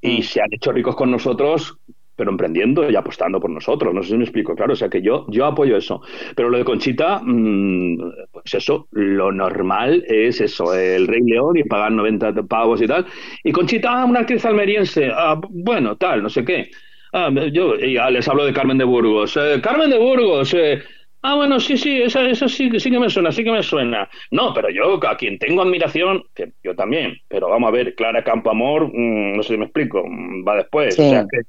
y 0.00 0.20
ah. 0.20 0.22
se 0.22 0.42
han 0.42 0.52
hecho 0.52 0.70
ricos 0.70 0.94
con 0.94 1.10
nosotros 1.10 1.76
pero 2.16 2.30
emprendiendo 2.30 2.90
y 2.90 2.96
apostando 2.96 3.40
por 3.40 3.50
nosotros. 3.50 3.94
No 3.94 4.02
sé 4.02 4.10
si 4.10 4.16
me 4.16 4.24
explico, 4.24 4.54
claro. 4.54 4.72
O 4.72 4.76
sea 4.76 4.88
que 4.88 5.02
yo, 5.02 5.26
yo 5.28 5.46
apoyo 5.46 5.76
eso. 5.76 6.00
Pero 6.36 6.50
lo 6.50 6.58
de 6.58 6.64
Conchita, 6.64 7.20
mmm, 7.22 7.96
pues 8.32 8.54
eso, 8.54 8.88
lo 8.92 9.32
normal 9.32 10.04
es 10.06 10.40
eso, 10.40 10.74
el 10.74 11.06
Rey 11.06 11.22
León 11.22 11.56
y 11.56 11.64
pagar 11.64 11.92
90 11.92 12.32
pavos 12.44 12.80
y 12.82 12.86
tal. 12.86 13.06
Y 13.42 13.52
Conchita, 13.52 13.92
ah, 13.92 14.04
una 14.04 14.20
actriz 14.20 14.44
almeriense, 14.44 15.10
ah, 15.12 15.40
bueno, 15.50 15.96
tal, 15.96 16.22
no 16.22 16.28
sé 16.28 16.44
qué. 16.44 16.70
Ah, 17.12 17.30
yo 17.52 17.76
ya 17.76 18.10
les 18.10 18.26
hablo 18.28 18.44
de 18.44 18.52
Carmen 18.52 18.76
de 18.78 18.84
Burgos. 18.84 19.36
Eh, 19.36 19.60
Carmen 19.62 19.88
de 19.88 19.98
Burgos, 19.98 20.52
eh, 20.54 20.82
Ah, 21.26 21.36
bueno, 21.36 21.58
sí, 21.58 21.78
sí, 21.78 22.02
eso, 22.02 22.20
eso 22.20 22.46
sí, 22.50 22.68
sí 22.78 22.90
que 22.90 22.98
me 22.98 23.08
suena, 23.08 23.32
sí 23.32 23.42
que 23.42 23.50
me 23.50 23.62
suena. 23.62 24.06
No, 24.30 24.52
pero 24.52 24.68
yo 24.68 25.00
a 25.08 25.16
quien 25.16 25.38
tengo 25.38 25.62
admiración, 25.62 26.22
que 26.34 26.52
yo 26.62 26.76
también, 26.76 27.16
pero 27.28 27.48
vamos 27.48 27.68
a 27.68 27.70
ver, 27.70 27.94
Clara 27.94 28.22
Campoamor, 28.22 28.90
mmm, 28.92 29.34
no 29.34 29.42
sé 29.42 29.54
si 29.54 29.56
me 29.56 29.64
explico, 29.64 30.04
mm, 30.06 30.46
va 30.46 30.56
después. 30.56 30.94
Sí. 30.94 31.00
O 31.00 31.08
sea 31.08 31.24
que 31.24 31.40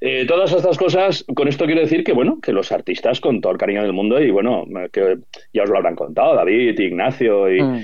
eh, 0.00 0.26
todas 0.26 0.52
estas 0.52 0.78
cosas, 0.78 1.24
con 1.34 1.48
esto 1.48 1.66
quiero 1.66 1.80
decir 1.80 2.04
que, 2.04 2.12
bueno, 2.12 2.38
que 2.40 2.52
los 2.52 2.70
artistas 2.70 3.20
con 3.20 3.40
todo 3.40 3.50
el 3.50 3.58
cariño 3.58 3.82
del 3.82 3.92
mundo 3.92 4.22
y, 4.22 4.30
bueno, 4.30 4.64
que 4.92 5.18
ya 5.52 5.64
os 5.64 5.70
lo 5.70 5.78
habrán 5.78 5.96
contado, 5.96 6.36
David, 6.36 6.78
Ignacio 6.78 7.52
y, 7.52 7.60
mm. 7.60 7.82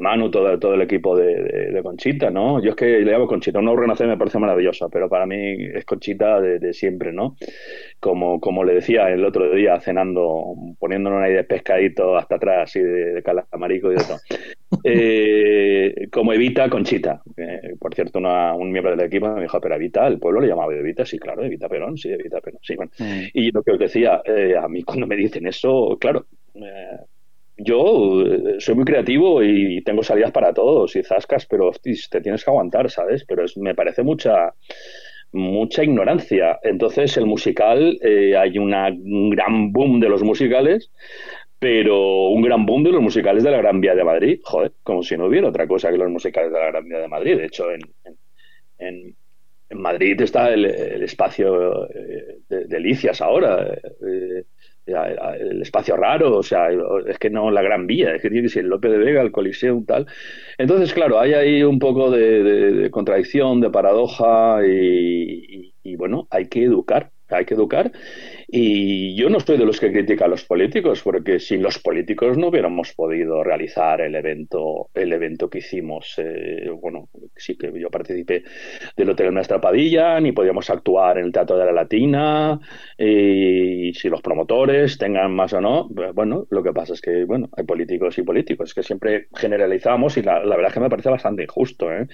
Manu, 0.00 0.30
todo, 0.30 0.58
todo 0.58 0.74
el 0.74 0.82
equipo 0.82 1.16
de, 1.16 1.42
de, 1.42 1.70
de, 1.72 1.82
Conchita, 1.82 2.30
¿no? 2.30 2.62
Yo 2.62 2.70
es 2.70 2.76
que 2.76 2.86
le 3.00 3.12
llamo 3.12 3.26
Conchita, 3.26 3.58
una 3.58 3.74
renacer 3.74 4.06
me 4.06 4.16
parece 4.16 4.38
maravillosa, 4.38 4.88
pero 4.90 5.08
para 5.08 5.26
mí 5.26 5.54
es 5.74 5.84
Conchita 5.84 6.40
de, 6.40 6.58
de, 6.58 6.72
siempre, 6.72 7.12
¿no? 7.12 7.36
Como, 8.02 8.40
como 8.40 8.64
le 8.64 8.74
decía 8.74 9.10
el 9.10 9.24
otro 9.24 9.54
día 9.54 9.78
cenando, 9.78 10.56
poniéndonos 10.80 11.22
ahí 11.22 11.34
de 11.34 11.44
pescadito 11.44 12.16
hasta 12.16 12.34
atrás, 12.34 12.64
así 12.64 12.80
de, 12.80 13.14
de 13.14 13.22
calamarico 13.22 13.92
y 13.92 13.94
de 13.94 14.04
todo. 14.04 14.18
Eh, 14.84 16.08
como 16.10 16.32
Evita 16.32 16.68
Conchita. 16.70 17.22
Eh, 17.36 17.76
por 17.78 17.94
cierto, 17.94 18.18
una, 18.18 18.54
un 18.54 18.72
miembro 18.72 18.96
del 18.96 19.06
equipo 19.06 19.28
me 19.28 19.42
dijo, 19.42 19.60
pero 19.60 19.76
Evita, 19.76 20.06
el 20.08 20.18
pueblo 20.18 20.40
le 20.40 20.48
llamaba 20.48 20.74
Evita, 20.74 21.04
sí, 21.04 21.18
claro, 21.18 21.44
Evita 21.44 21.68
Perón, 21.68 21.96
sí, 21.98 22.08
Evita 22.08 22.40
Perón, 22.40 22.58
sí, 22.62 22.74
bueno. 22.74 22.90
Mm. 22.98 23.20
Y 23.34 23.50
lo 23.52 23.62
que 23.62 23.72
os 23.72 23.78
decía, 23.78 24.22
eh, 24.24 24.56
a 24.56 24.66
mí 24.68 24.82
cuando 24.82 25.06
me 25.06 25.14
dicen 25.14 25.46
eso, 25.46 25.98
claro, 26.00 26.24
eh, 26.54 26.96
yo 27.56 28.22
eh, 28.26 28.56
soy 28.58 28.74
muy 28.74 28.84
creativo 28.84 29.42
y 29.42 29.82
tengo 29.82 30.02
salidas 30.02 30.32
para 30.32 30.52
todos 30.52 30.96
y 30.96 31.02
zascas, 31.02 31.46
pero 31.46 31.68
hostis, 31.68 32.08
te 32.08 32.20
tienes 32.20 32.44
que 32.44 32.50
aguantar, 32.50 32.90
¿sabes? 32.90 33.24
Pero 33.26 33.44
es, 33.44 33.56
me 33.56 33.74
parece 33.74 34.02
mucha 34.02 34.54
mucha 35.32 35.82
ignorancia. 35.82 36.58
Entonces, 36.62 37.16
el 37.16 37.26
musical, 37.26 37.98
eh, 38.02 38.36
hay 38.36 38.58
una, 38.58 38.88
un 38.88 39.30
gran 39.30 39.72
boom 39.72 40.00
de 40.00 40.08
los 40.08 40.22
musicales, 40.22 40.90
pero 41.58 42.28
un 42.28 42.42
gran 42.42 42.66
boom 42.66 42.82
de 42.84 42.92
los 42.92 43.02
musicales 43.02 43.44
de 43.44 43.50
la 43.50 43.58
Gran 43.58 43.80
Vía 43.80 43.94
de 43.94 44.04
Madrid, 44.04 44.40
joder, 44.42 44.72
como 44.82 45.02
si 45.02 45.16
no 45.16 45.26
hubiera 45.26 45.48
otra 45.48 45.66
cosa 45.66 45.90
que 45.90 45.98
los 45.98 46.10
musicales 46.10 46.52
de 46.52 46.58
la 46.58 46.66
Gran 46.66 46.88
Vía 46.88 46.98
de 46.98 47.08
Madrid. 47.08 47.36
De 47.36 47.46
hecho, 47.46 47.70
en, 47.70 47.80
en, 48.78 49.16
en 49.72 49.80
Madrid 49.80 50.20
está 50.20 50.52
el, 50.52 50.66
espacio 51.02 51.88
eh, 51.88 52.38
de, 52.48 52.64
delicias 52.66 53.20
ahora. 53.20 53.72
Eh, 53.72 54.44
el 54.86 55.62
espacio 55.62 55.96
raro, 55.96 56.36
o 56.36 56.42
sea, 56.42 56.68
es 57.06 57.18
que 57.18 57.30
no 57.30 57.50
la 57.50 57.62
Gran 57.62 57.86
Vía, 57.86 58.14
es 58.14 58.22
que 58.22 58.30
tiene 58.30 58.46
que 58.46 58.52
ser 58.52 58.64
Lope 58.64 58.88
de 58.88 58.98
Vega, 58.98 59.22
el 59.22 59.32
Coliseum, 59.32 59.84
tal. 59.84 60.06
Entonces, 60.58 60.92
claro, 60.92 61.20
hay 61.20 61.34
ahí 61.34 61.62
un 61.62 61.78
poco 61.78 62.10
de, 62.10 62.90
contradicción, 62.90 63.60
de 63.60 63.70
paradoja 63.70 64.60
y, 64.66 65.96
bueno, 65.96 66.26
hay 66.30 66.48
que 66.48 66.64
educar, 66.64 67.10
hay 67.28 67.44
que 67.44 67.54
educar. 67.54 67.92
Y 68.54 69.16
yo 69.16 69.30
no 69.30 69.38
estoy 69.38 69.56
de 69.56 69.64
los 69.64 69.80
que 69.80 69.90
critican 69.90 70.26
a 70.26 70.32
los 70.32 70.44
políticos, 70.44 71.00
porque 71.02 71.40
sin 71.40 71.62
los 71.62 71.78
políticos 71.78 72.36
no 72.36 72.48
hubiéramos 72.48 72.92
podido 72.92 73.42
realizar 73.42 74.02
el 74.02 74.14
evento, 74.14 74.90
el 74.92 75.10
evento 75.14 75.48
que 75.48 75.60
hicimos. 75.60 76.16
Eh, 76.18 76.68
bueno, 76.68 77.08
sí 77.34 77.56
que 77.56 77.72
yo 77.80 77.88
participé 77.88 78.44
del 78.94 79.08
Hotel 79.08 79.32
Nuestra 79.32 79.58
Padilla, 79.58 80.20
ni 80.20 80.32
podíamos 80.32 80.68
actuar 80.68 81.16
en 81.16 81.24
el 81.24 81.32
Teatro 81.32 81.56
de 81.56 81.64
la 81.64 81.72
Latina, 81.72 82.60
y 82.98 83.94
si 83.94 84.10
los 84.10 84.20
promotores 84.20 84.98
tengan 84.98 85.34
más 85.34 85.54
o 85.54 85.60
no, 85.62 85.88
bueno, 86.12 86.46
lo 86.50 86.62
que 86.62 86.74
pasa 86.74 86.92
es 86.92 87.00
que, 87.00 87.24
bueno, 87.24 87.48
hay 87.56 87.64
políticos 87.64 88.18
y 88.18 88.22
políticos, 88.22 88.74
que 88.74 88.82
siempre 88.82 89.28
generalizamos 89.34 90.18
y 90.18 90.22
la, 90.22 90.44
la 90.44 90.56
verdad 90.56 90.68
es 90.68 90.74
que 90.74 90.80
me 90.80 90.90
parece 90.90 91.08
bastante 91.08 91.44
injusto, 91.44 91.90
¿eh? 91.90 92.06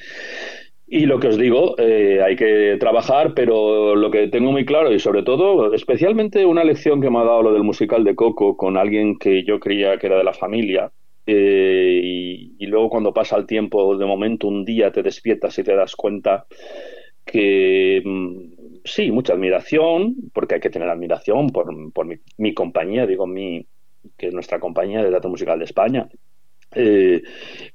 Y 0.91 1.05
lo 1.05 1.21
que 1.21 1.29
os 1.29 1.37
digo, 1.37 1.75
eh, 1.79 2.23
hay 2.25 2.35
que 2.35 2.79
trabajar, 2.81 3.35
pero 3.35 3.95
lo 3.95 4.11
que 4.11 4.29
tengo 4.29 4.53
muy 4.53 4.65
claro 4.65 4.91
y 4.91 4.99
sobre 4.99 5.23
todo, 5.23 5.75
especialmente 5.75 6.47
una 6.47 6.65
lección 6.65 7.03
que 7.03 7.11
me 7.11 7.19
ha 7.19 7.25
dado 7.25 7.43
lo 7.43 7.53
del 7.53 7.63
musical 7.63 8.05
de 8.05 8.15
Coco 8.15 8.57
con 8.57 8.79
alguien 8.79 9.19
que 9.19 9.45
yo 9.45 9.61
creía 9.61 9.99
que 9.99 10.07
era 10.07 10.17
de 10.17 10.25
la 10.25 10.33
familia, 10.33 10.91
eh, 11.27 12.01
y, 12.03 12.67
luego 12.67 12.89
cuando 12.89 13.13
pasa 13.13 13.37
el 13.37 13.47
tiempo, 13.47 13.99
de 13.99 14.07
momento 14.07 14.49
un 14.49 14.65
día 14.65 14.91
te 14.91 15.03
despiertas 15.03 15.59
y 15.59 15.63
te 15.63 15.77
das 15.77 15.95
cuenta 15.95 16.47
que 17.25 18.01
mm, 18.03 18.81
sí, 18.85 19.11
mucha 19.11 19.35
admiración, 19.35 20.17
porque 20.33 20.55
hay 20.55 20.61
que 20.61 20.71
tener 20.71 20.89
admiración 20.89 21.49
por, 21.49 21.71
por 21.93 22.07
mi, 22.07 22.17
mi, 22.39 22.55
compañía, 22.55 23.07
digo 23.07 23.27
mi, 23.27 23.67
que 24.17 24.29
es 24.29 24.35
nuestra 24.35 24.59
compañía 24.59 25.03
de 25.03 25.11
Teatro 25.11 25.29
Musical 25.29 25.59
de 25.59 25.67
España, 25.67 26.09
eh, 26.73 27.23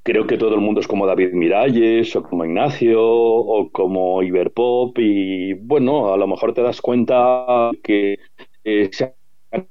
creo 0.03 0.27
que 0.27 0.37
todo 0.37 0.53
el 0.53 0.61
mundo 0.61 0.79
es 0.79 0.87
como 0.87 1.07
David 1.07 1.33
Miralles 1.33 2.15
o 2.15 2.23
como 2.23 2.45
Ignacio 2.45 3.01
o 3.03 3.69
como 3.71 4.21
Iberpop 4.21 4.97
y 4.99 5.53
bueno, 5.53 6.13
a 6.13 6.17
lo 6.17 6.27
mejor 6.27 6.53
te 6.53 6.61
das 6.61 6.79
cuenta 6.79 7.71
que 7.81 8.19
eh, 8.63 8.89
se 8.91 9.15
han 9.51 9.67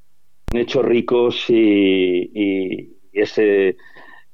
hecho 0.53 0.83
ricos 0.83 1.45
y, 1.49 2.99
ese, 3.13 3.77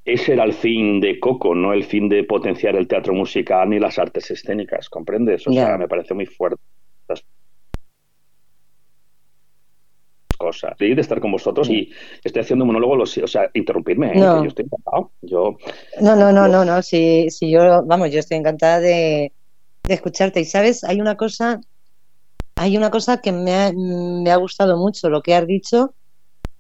ese 0.05 0.33
era 0.33 0.45
el 0.45 0.53
fin 0.53 1.01
de 1.01 1.19
Coco, 1.21 1.55
no 1.55 1.73
el 1.73 1.85
fin 1.85 2.09
de 2.09 2.25
potenciar 2.25 2.77
el 2.77 2.87
teatro 2.87 3.13
musical 3.13 3.69
ni 3.69 3.79
las 3.79 3.99
artes 3.99 4.31
escénicas, 4.31 4.89
¿comprendes? 4.89 5.47
O 5.47 5.53
sea, 5.53 5.77
me 5.77 5.89
parece 5.89 6.15
muy 6.15 6.27
fuerte 6.27 6.63
cosas. 10.39 10.77
de 10.79 10.93
estar 10.93 11.21
con 11.21 11.33
vosotros 11.33 11.69
y 11.69 11.91
estoy 12.25 12.43
haciendo 12.43 12.65
un 12.65 12.73
monólogo, 12.73 13.03
o 13.03 13.07
sea, 13.07 13.51
interrumpirme, 13.53 14.13
¿eh? 14.13 14.17
no. 14.17 14.43
yo 14.43 14.49
estoy 14.49 14.65
encantado. 14.65 15.11
Yo, 15.21 15.57
no, 16.01 16.17
no, 16.17 16.33
no, 16.33 16.49
no, 16.49 16.65
no, 16.65 16.83
si, 16.83 17.29
si 17.31 17.51
yo, 17.51 17.85
vamos, 17.85 18.11
yo 18.11 18.21
estoy 18.21 18.39
encantada 18.39 18.81
de, 18.81 19.33
escucharte. 19.89 20.41
Y 20.41 20.45
sabes, 20.45 20.85
hay 20.85 21.01
una 21.01 21.17
cosa, 21.17 21.61
hay 22.57 22.77
una 22.77 22.91
cosa 22.91 23.21
que 23.21 23.33
me 23.33 23.55
ha, 23.55 23.73
me 23.75 24.31
ha 24.31 24.37
gustado 24.37 24.77
mucho, 24.79 25.11
lo 25.11 25.23
que 25.23 25.35
has 25.35 25.47
dicho, 25.47 25.95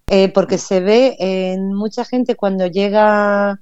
eh, 0.09 0.29
porque 0.29 0.59
se 0.59 0.81
ve 0.81 1.17
en 1.19 1.73
mucha 1.73 2.05
gente 2.05 2.37
cuando 2.37 2.67
llega 2.67 3.61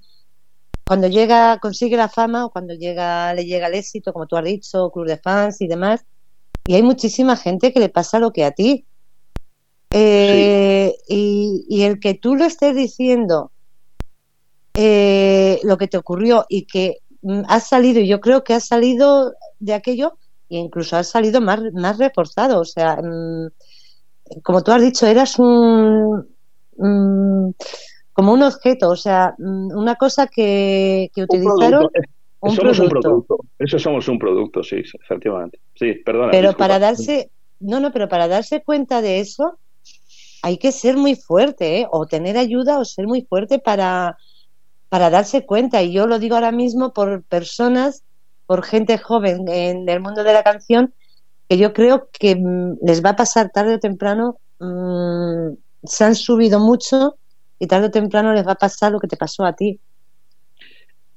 cuando 0.87 1.09
llega, 1.09 1.59
consigue 1.59 1.97
la 1.97 2.09
fama 2.09 2.45
o 2.45 2.51
cuando 2.51 2.73
llega, 2.73 3.35
le 3.35 3.45
llega 3.45 3.67
el 3.67 3.75
éxito, 3.75 4.12
como 4.12 4.29
tú 4.29 4.37
has 4.37 4.45
dicho, 4.45 4.91
club 4.93 5.07
de 5.07 5.17
fans 5.17 5.61
y 5.61 5.67
demás, 5.67 6.05
y 6.64 6.75
hay 6.75 6.83
muchísima 6.83 7.37
gente 7.37 7.73
que 7.73 7.81
le 7.81 7.89
pasa 7.89 8.21
lo 8.21 8.33
que 8.33 8.45
a 8.45 8.53
ti, 8.53 8.87
eh, 9.99 10.95
y, 11.09 11.83
el 11.83 11.99
que 12.01 12.13
tú 12.13 12.35
lo 12.35 12.45
estés 12.45 12.77
diciendo, 12.77 13.51
eh, 14.75 15.59
lo 15.63 15.79
que 15.79 15.89
te 15.89 15.97
ocurrió 15.97 16.45
y 16.51 16.67
que 16.67 16.99
mm, 17.23 17.43
has 17.49 17.69
salido, 17.69 18.01
y 18.01 18.07
yo 18.07 18.21
creo 18.21 18.45
que 18.45 18.53
has 18.53 18.67
salido 18.67 19.33
de 19.59 19.73
aquello 19.73 20.19
e 20.51 20.59
incluso 20.59 20.97
has 20.97 21.09
salido 21.09 21.41
más, 21.41 21.61
más 21.73 21.97
reforzado. 21.97 22.61
O 22.61 22.65
sea, 22.67 22.97
mm, 22.97 23.49
como 24.43 24.63
tú 24.63 24.73
has 24.73 24.83
dicho, 24.83 25.07
eras 25.07 25.39
un. 25.39 26.29
Mm, 26.77 27.51
como 28.13 28.33
un 28.33 28.43
objeto, 28.43 28.91
o 28.91 28.97
sea, 28.97 29.35
una 29.39 29.95
cosa 29.97 30.27
que, 30.27 31.11
utilizaron. 31.17 31.89
somos 32.43 32.79
un 32.79 32.89
producto. 32.89 33.39
Eso 33.59 33.79
somos 33.79 34.09
un 34.09 34.19
producto, 34.19 34.63
sí, 34.63 34.77
efectivamente. 34.77 35.59
Sí, 35.75 35.95
perdona. 36.05 36.31
Pero 36.33 36.55
para 36.55 36.79
darse. 36.79 37.31
No, 37.61 37.81
no, 37.81 37.93
pero 37.93 38.09
para 38.09 38.29
darse 38.29 38.63
cuenta 38.63 39.01
de 39.01 39.21
eso, 39.21 39.59
hay 40.47 40.59
que 40.59 40.71
ser 40.71 40.97
muy 40.97 41.17
fuerte, 41.17 41.81
¿eh? 41.81 41.89
o 41.91 42.07
tener 42.07 42.39
ayuda 42.39 42.79
o 42.79 42.85
ser 42.85 43.09
muy 43.09 43.23
fuerte 43.23 43.59
para, 43.59 44.17
para 44.89 45.11
darse 45.11 45.45
cuenta. 45.45 45.83
Y 45.83 45.93
yo 45.93 46.07
lo 46.07 46.21
digo 46.21 46.37
ahora 46.37 46.53
mismo 46.53 46.93
por 46.93 47.25
personas, 47.25 48.05
por 48.47 48.63
gente 48.63 48.97
joven 48.97 49.49
en 49.49 49.89
el 49.89 49.99
mundo 49.99 50.23
de 50.23 50.33
la 50.33 50.45
canción, 50.45 50.95
que 51.49 51.59
yo 51.59 51.73
creo 51.73 52.09
que 52.13 52.37
mm, 52.37 52.77
les 52.81 53.05
va 53.05 53.11
a 53.11 53.17
pasar 53.17 53.51
tarde 53.51 53.75
o 53.75 53.81
temprano, 53.81 54.37
mm, 54.61 55.55
se 55.83 56.05
han 56.05 56.15
subido 56.15 56.61
mucho 56.61 57.17
y 57.59 57.67
tarde 57.67 57.89
o 57.89 57.91
temprano 57.91 58.33
les 58.33 58.47
va 58.47 58.53
a 58.53 58.55
pasar 58.55 58.93
lo 58.93 59.01
que 59.01 59.09
te 59.09 59.17
pasó 59.17 59.45
a 59.45 59.57
ti. 59.57 59.81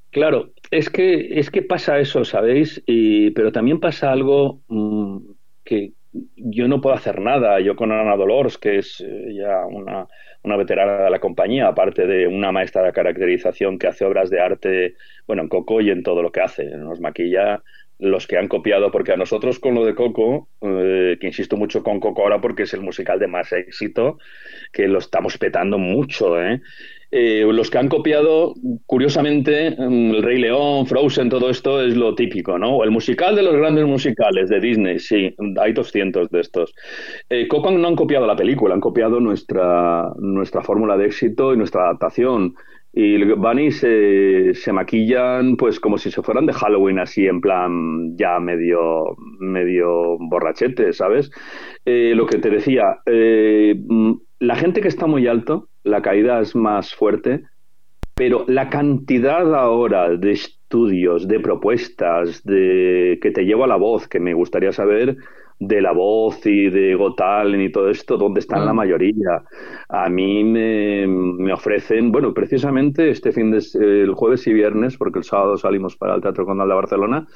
Claro, 0.09 0.53
es 0.71 0.89
que, 0.89 1.39
es 1.39 1.51
que 1.51 1.61
pasa 1.61 1.99
eso, 1.99 2.25
¿sabéis? 2.25 2.81
Y, 2.87 3.29
pero 3.29 3.51
también 3.51 3.79
pasa 3.79 4.11
algo 4.11 4.61
mm, 4.69 5.17
que, 5.63 5.93
yo 6.11 6.67
no 6.67 6.81
puedo 6.81 6.95
hacer 6.95 7.19
nada. 7.21 7.59
Yo 7.59 7.75
con 7.75 7.91
Ana 7.91 8.15
Dolores, 8.15 8.57
que 8.57 8.79
es 8.79 9.01
eh, 9.01 9.33
ya 9.33 9.65
una, 9.65 10.07
una, 10.43 10.57
veterana 10.57 11.03
de 11.03 11.09
la 11.09 11.19
compañía, 11.19 11.67
aparte 11.67 12.07
de 12.07 12.27
una 12.27 12.51
maestra 12.51 12.83
de 12.83 12.93
caracterización 12.93 13.77
que 13.77 13.87
hace 13.87 14.05
obras 14.05 14.29
de 14.29 14.39
arte, 14.39 14.95
bueno, 15.27 15.43
en 15.43 15.49
Coco 15.49 15.81
y 15.81 15.89
en 15.89 16.03
todo 16.03 16.21
lo 16.21 16.31
que 16.31 16.41
hace. 16.41 16.65
Nos 16.77 16.99
maquilla 16.99 17.61
los 17.99 18.27
que 18.27 18.37
han 18.37 18.47
copiado, 18.47 18.91
porque 18.91 19.11
a 19.11 19.17
nosotros 19.17 19.59
con 19.59 19.75
lo 19.75 19.85
de 19.85 19.93
Coco, 19.93 20.47
eh, 20.61 21.17
que 21.19 21.27
insisto 21.27 21.57
mucho 21.57 21.83
con 21.83 21.99
Coco 21.99 22.23
ahora 22.23 22.39
porque 22.39 22.63
es 22.63 22.73
el 22.73 22.81
musical 22.81 23.19
de 23.19 23.27
más 23.27 23.51
éxito, 23.51 24.17
que 24.71 24.87
lo 24.87 24.99
estamos 24.99 25.37
petando 25.37 25.77
mucho, 25.77 26.41
¿eh? 26.41 26.61
Eh, 27.11 27.43
los 27.51 27.71
que 27.71 27.79
han 27.79 27.87
copiado, 27.89 28.53
curiosamente, 28.85 29.71
mm, 29.71 30.15
El 30.15 30.23
Rey 30.23 30.39
León, 30.39 30.85
Frozen, 30.85 31.29
todo 31.29 31.49
esto 31.49 31.81
es 31.81 31.97
lo 31.97 32.13
típico, 32.13 32.59
¿no? 32.59 32.83
El 32.83 32.91
musical 32.91 33.35
de 33.35 33.41
los 33.41 33.55
grandes 33.55 33.85
musicales 33.85 34.47
de 34.49 34.59
Disney, 34.59 34.99
sí, 34.99 35.35
hay 35.59 35.73
200 35.73 36.29
de 36.29 36.39
estos. 36.39 36.75
Eh, 37.29 37.47
Coco 37.47 37.71
no 37.71 37.87
han 37.87 37.95
copiado 37.95 38.27
la 38.27 38.35
película, 38.35 38.75
han 38.75 38.81
copiado 38.81 39.19
nuestra, 39.19 40.11
nuestra 40.19 40.61
fórmula 40.61 40.97
de 40.97 41.07
éxito 41.07 41.53
y 41.53 41.57
nuestra 41.57 41.83
adaptación. 41.85 42.53
Y 42.93 43.23
Bunny 43.23 43.71
se, 43.71 44.53
se 44.55 44.71
maquillan 44.73 45.57
pues 45.57 45.79
como 45.79 45.97
si 45.97 46.11
se 46.11 46.21
fueran 46.23 46.45
de 46.45 46.53
Halloween, 46.53 46.99
así 46.99 47.25
en 47.27 47.39
plan 47.41 48.17
ya 48.17 48.39
medio, 48.39 49.15
medio 49.39 50.17
borrachete, 50.19 50.91
¿sabes? 50.93 51.31
Eh, 51.85 52.13
lo 52.15 52.25
que 52.25 52.39
te 52.39 52.49
decía, 52.49 52.97
mm, 53.05 54.13
la 54.39 54.55
gente 54.55 54.81
que 54.81 54.87
está 54.87 55.05
muy 55.05 55.27
alto, 55.27 55.69
la 55.83 56.01
caída 56.01 56.39
es 56.39 56.55
más 56.55 56.95
fuerte, 56.95 57.43
pero 58.15 58.45
la 58.47 58.69
cantidad 58.69 59.53
ahora 59.55 60.09
de 60.09 60.31
estudios, 60.31 61.27
de 61.27 61.39
propuestas, 61.39 62.43
de 62.43 63.19
que 63.21 63.31
te 63.31 63.45
lleva 63.45 63.67
la 63.67 63.75
voz, 63.75 64.07
que 64.07 64.19
me 64.19 64.33
gustaría 64.33 64.71
saber 64.71 65.17
de 65.59 65.81
la 65.81 65.91
voz 65.91 66.45
y 66.45 66.69
de 66.69 66.95
Gotalen 66.95 67.61
y 67.61 67.71
todo 67.71 67.89
esto, 67.89 68.17
¿dónde 68.17 68.39
están 68.39 68.65
la 68.65 68.73
mm. 68.73 68.77
mayoría? 68.77 69.43
A 69.89 70.09
mí 70.09 70.43
me, 70.43 71.51
ofrecen, 71.51 72.11
bueno, 72.11 72.33
precisamente 72.33 73.09
este 73.09 73.31
fin 73.31 73.51
de 73.51 73.59
el 73.79 74.13
jueves 74.13 74.47
y 74.47 74.53
viernes, 74.53 74.97
porque 74.97 75.19
el 75.19 75.25
sábado 75.25 75.57
salimos 75.57 75.97
para 75.97 76.15
el 76.15 76.21
Teatro 76.21 76.45
Condal 76.45 76.69
de 76.69 76.75
Barcelona, 76.75 77.27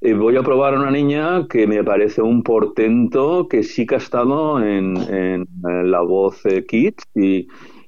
eh, 0.00 0.14
voy 0.14 0.36
a 0.36 0.42
probar 0.42 0.74
a 0.74 0.80
una 0.80 0.90
niña 0.90 1.46
que 1.48 1.66
me 1.66 1.84
parece 1.84 2.22
un 2.22 2.42
portento 2.42 3.46
que 3.48 3.62
sí 3.62 3.86
que 3.86 3.96
ha 3.96 3.98
estado 3.98 4.62
en, 4.62 4.96
en, 4.96 5.46
la 5.62 6.00
voz 6.00 6.42
Kids 6.66 7.04
y 7.14 7.46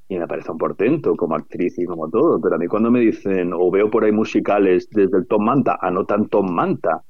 y 0.09 0.19
me 0.19 0.27
parece 0.27 0.51
un 0.51 0.59
portento 0.59 1.15
como 1.17 1.37
actriz 1.37 1.79
y 1.79 1.85
como 1.85 2.09
todo, 2.09 2.41
pero 2.41 2.55
a 2.55 2.59
mí 2.59 2.67
cuando 2.67 2.91
me 2.91 3.01
dicen 3.01 3.53
o 3.53 3.71
veo 3.71 3.91
por 3.91 4.05
ahí 4.05 4.13
musicales 4.13 4.89
desde 4.91 5.19
el 5.19 5.27
Tom 5.27 5.45
Manta 5.45 5.79
a 5.81 5.91
no 5.91 6.07
tan 6.07 6.29
Tom 6.29 6.51
Manta, 6.51 7.03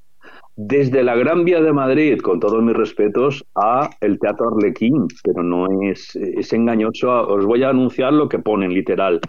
desde 0.61 1.03
la 1.03 1.15
Gran 1.15 1.45
Vía 1.45 1.61
de 1.61 1.71
Madrid, 1.71 2.19
con 2.19 2.41
todos 2.41 2.61
mis 2.61 2.75
respetos, 2.75 3.45
a 3.55 3.89
el 4.01 4.19
Teatro 4.19 4.49
Arlequín, 4.49 5.07
pero 5.23 5.41
no 5.41 5.67
es, 5.89 6.17
es 6.17 6.51
engañoso, 6.51 7.09
os 7.09 7.45
voy 7.45 7.63
a 7.63 7.69
anunciar 7.69 8.11
lo 8.11 8.27
que 8.27 8.39
ponen 8.39 8.73
literal. 8.73 9.21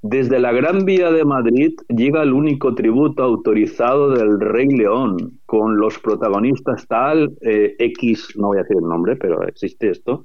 Desde 0.00 0.38
la 0.38 0.50
Gran 0.50 0.86
Vía 0.86 1.10
de 1.10 1.26
Madrid 1.26 1.74
llega 1.88 2.22
el 2.22 2.32
único 2.32 2.74
tributo 2.74 3.22
autorizado 3.22 4.12
del 4.12 4.40
Rey 4.40 4.68
León, 4.68 5.40
con 5.44 5.76
los 5.76 5.98
protagonistas 5.98 6.86
tal, 6.86 7.32
eh, 7.42 7.76
X, 7.78 8.30
no 8.38 8.46
voy 8.46 8.56
a 8.56 8.62
decir 8.62 8.78
el 8.80 8.88
nombre, 8.88 9.16
pero 9.16 9.46
existe 9.46 9.90
esto, 9.90 10.22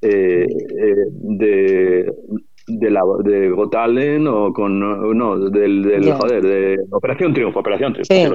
eh, 0.00 0.46
eh, 0.46 0.94
de 1.10 2.12
de 2.68 2.90
la 2.90 3.02
de 3.24 3.50
Got 3.50 3.72
Talent 3.72 4.26
o 4.26 4.52
con 4.52 4.78
no 4.78 5.38
del, 5.50 5.82
del 5.82 6.12
joder 6.12 6.42
de 6.42 6.78
Operación 6.90 7.32
Triunfo 7.34 7.60
Operación 7.60 7.94
Triunfo 7.94 8.34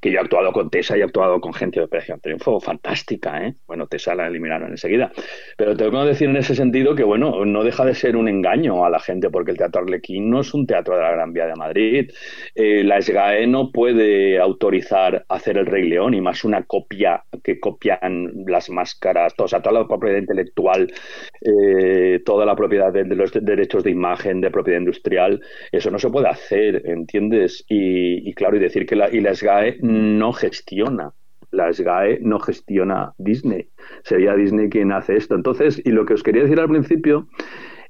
que 0.00 0.10
yo 0.10 0.18
he 0.18 0.20
actuado 0.20 0.52
con 0.52 0.70
Tessa 0.70 0.96
y 0.96 1.00
he 1.00 1.04
actuado 1.04 1.40
con 1.40 1.52
gente 1.52 1.80
de 1.80 1.86
Operación 1.86 2.20
Triunfo 2.20 2.60
fantástica 2.60 3.46
eh 3.46 3.54
bueno 3.66 3.86
Tessa 3.86 4.14
la 4.14 4.26
eliminaron 4.26 4.70
enseguida. 4.70 5.12
Pero 5.56 5.76
tengo 5.76 6.02
que 6.02 6.08
decir 6.08 6.28
en 6.28 6.36
ese 6.36 6.54
sentido 6.54 6.94
que 6.94 7.04
bueno 7.04 7.44
no 7.44 7.64
deja 7.64 7.84
de 7.84 7.94
ser 7.94 8.16
un 8.16 8.28
engaño 8.28 8.84
a 8.84 8.90
la 8.90 9.00
gente 9.00 9.30
porque 9.30 9.52
el 9.52 9.58
Teatro 9.58 9.82
Arlequín 9.82 10.30
no 10.30 10.40
es 10.40 10.52
un 10.54 10.66
teatro 10.66 10.96
de 10.96 11.02
la 11.02 11.12
Gran 11.12 11.32
Vía 11.32 11.46
de 11.46 11.54
Madrid. 11.54 12.10
Eh, 12.54 12.82
la 12.84 13.00
SGAE 13.00 13.46
no 13.46 13.70
puede 13.70 14.38
autorizar 14.38 15.24
hacer 15.28 15.58
el 15.58 15.66
Rey 15.66 15.88
León 15.88 16.14
y 16.14 16.20
más 16.20 16.44
una 16.44 16.64
copia 16.64 17.24
que 17.42 17.60
copian 17.60 18.32
las 18.46 18.70
máscaras 18.70 19.34
o 19.38 19.48
sea 19.48 19.62
toda 19.62 19.80
la 19.80 19.88
propiedad 19.88 20.18
intelectual 20.18 20.92
eh, 21.40 22.20
toda 22.24 22.44
la 22.44 22.56
propiedad 22.56 22.89
de, 22.92 23.04
los 23.04 23.32
derechos 23.32 23.84
de 23.84 23.90
imagen, 23.90 24.40
de 24.40 24.50
propiedad 24.50 24.80
industrial, 24.80 25.40
eso 25.72 25.90
no 25.90 25.98
se 25.98 26.10
puede 26.10 26.28
hacer, 26.28 26.82
¿entiendes? 26.86 27.64
Y, 27.68 28.32
claro, 28.34 28.56
y 28.56 28.60
decir 28.60 28.86
que 28.86 28.96
la, 28.96 29.10
y 29.10 29.20
la 29.20 29.34
SGAE 29.34 29.78
no 29.82 30.32
gestiona 30.32 31.12
la 31.52 31.72
SGAE 31.72 32.20
no 32.22 32.38
gestiona 32.38 33.12
Disney. 33.18 33.70
Sería 34.04 34.36
Disney 34.36 34.68
quien 34.68 34.92
hace 34.92 35.16
esto. 35.16 35.34
Entonces, 35.34 35.82
y 35.84 35.90
lo 35.90 36.06
que 36.06 36.14
os 36.14 36.22
quería 36.22 36.42
decir 36.42 36.60
al 36.60 36.68
principio 36.68 37.26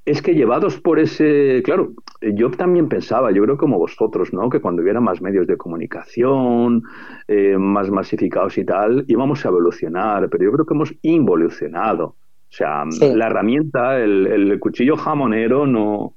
es 0.06 0.22
que 0.22 0.34
llevados 0.34 0.80
por 0.80 0.98
ese, 0.98 1.62
claro, 1.64 1.92
yo 2.20 2.50
también 2.50 2.88
pensaba, 2.88 3.30
yo 3.32 3.42
creo 3.42 3.56
como 3.56 3.78
vosotros, 3.78 4.32
¿no? 4.32 4.48
Que 4.48 4.60
cuando 4.60 4.82
hubiera 4.82 5.00
más 5.00 5.20
medios 5.20 5.46
de 5.46 5.56
comunicación, 5.56 6.82
eh, 7.28 7.56
más 7.58 7.90
masificados 7.90 8.56
y 8.58 8.64
tal, 8.64 9.04
íbamos 9.08 9.44
a 9.44 9.48
evolucionar, 9.48 10.28
pero 10.30 10.44
yo 10.44 10.52
creo 10.52 10.66
que 10.66 10.74
hemos 10.74 10.94
involucionado. 11.02 12.16
O 12.50 12.52
sea, 12.52 12.84
la 12.84 13.26
herramienta, 13.26 13.98
el, 13.98 14.58
cuchillo 14.58 14.96
jamonero 14.96 15.68
no, 15.68 16.14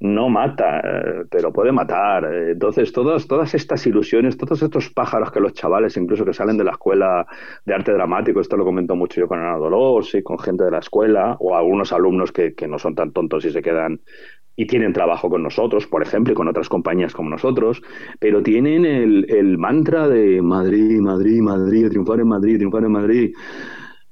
no 0.00 0.28
mata, 0.28 0.80
eh, 0.80 1.24
pero 1.30 1.50
puede 1.50 1.72
matar. 1.72 2.24
Entonces, 2.26 2.92
todas, 2.92 3.26
todas 3.26 3.54
estas 3.54 3.86
ilusiones, 3.86 4.36
todos 4.36 4.62
estos 4.62 4.90
pájaros 4.90 5.32
que 5.32 5.40
los 5.40 5.54
chavales, 5.54 5.96
incluso 5.96 6.26
que 6.26 6.34
salen 6.34 6.58
de 6.58 6.64
la 6.64 6.72
escuela 6.72 7.26
de 7.64 7.74
arte 7.74 7.92
dramático, 7.92 8.40
esto 8.40 8.58
lo 8.58 8.66
comento 8.66 8.94
mucho 8.96 9.20
yo 9.20 9.28
con 9.28 9.38
Ana 9.38 9.56
Dolores 9.56 10.14
y 10.14 10.22
con 10.22 10.38
gente 10.38 10.64
de 10.64 10.70
la 10.70 10.80
escuela, 10.80 11.36
o 11.40 11.56
algunos 11.56 11.90
alumnos 11.92 12.32
que, 12.32 12.54
que 12.54 12.68
no 12.68 12.78
son 12.78 12.94
tan 12.94 13.12
tontos 13.12 13.44
y 13.46 13.50
se 13.50 13.62
quedan 13.62 14.00
y 14.56 14.66
tienen 14.66 14.92
trabajo 14.92 15.28
con 15.28 15.42
nosotros, 15.42 15.86
por 15.86 16.02
ejemplo, 16.02 16.32
y 16.32 16.36
con 16.36 16.48
otras 16.48 16.68
compañías 16.68 17.12
como 17.12 17.28
nosotros, 17.30 17.82
pero 18.18 18.42
tienen 18.42 18.86
el, 18.86 19.26
el 19.28 19.58
mantra 19.58 20.08
de 20.08 20.40
Madrid, 20.40 20.98
Madrid, 20.98 21.40
Madrid, 21.40 21.88
triunfar 21.90 22.20
en 22.20 22.28
Madrid, 22.28 22.56
triunfar 22.56 22.84
en 22.84 22.92
Madrid. 22.92 23.34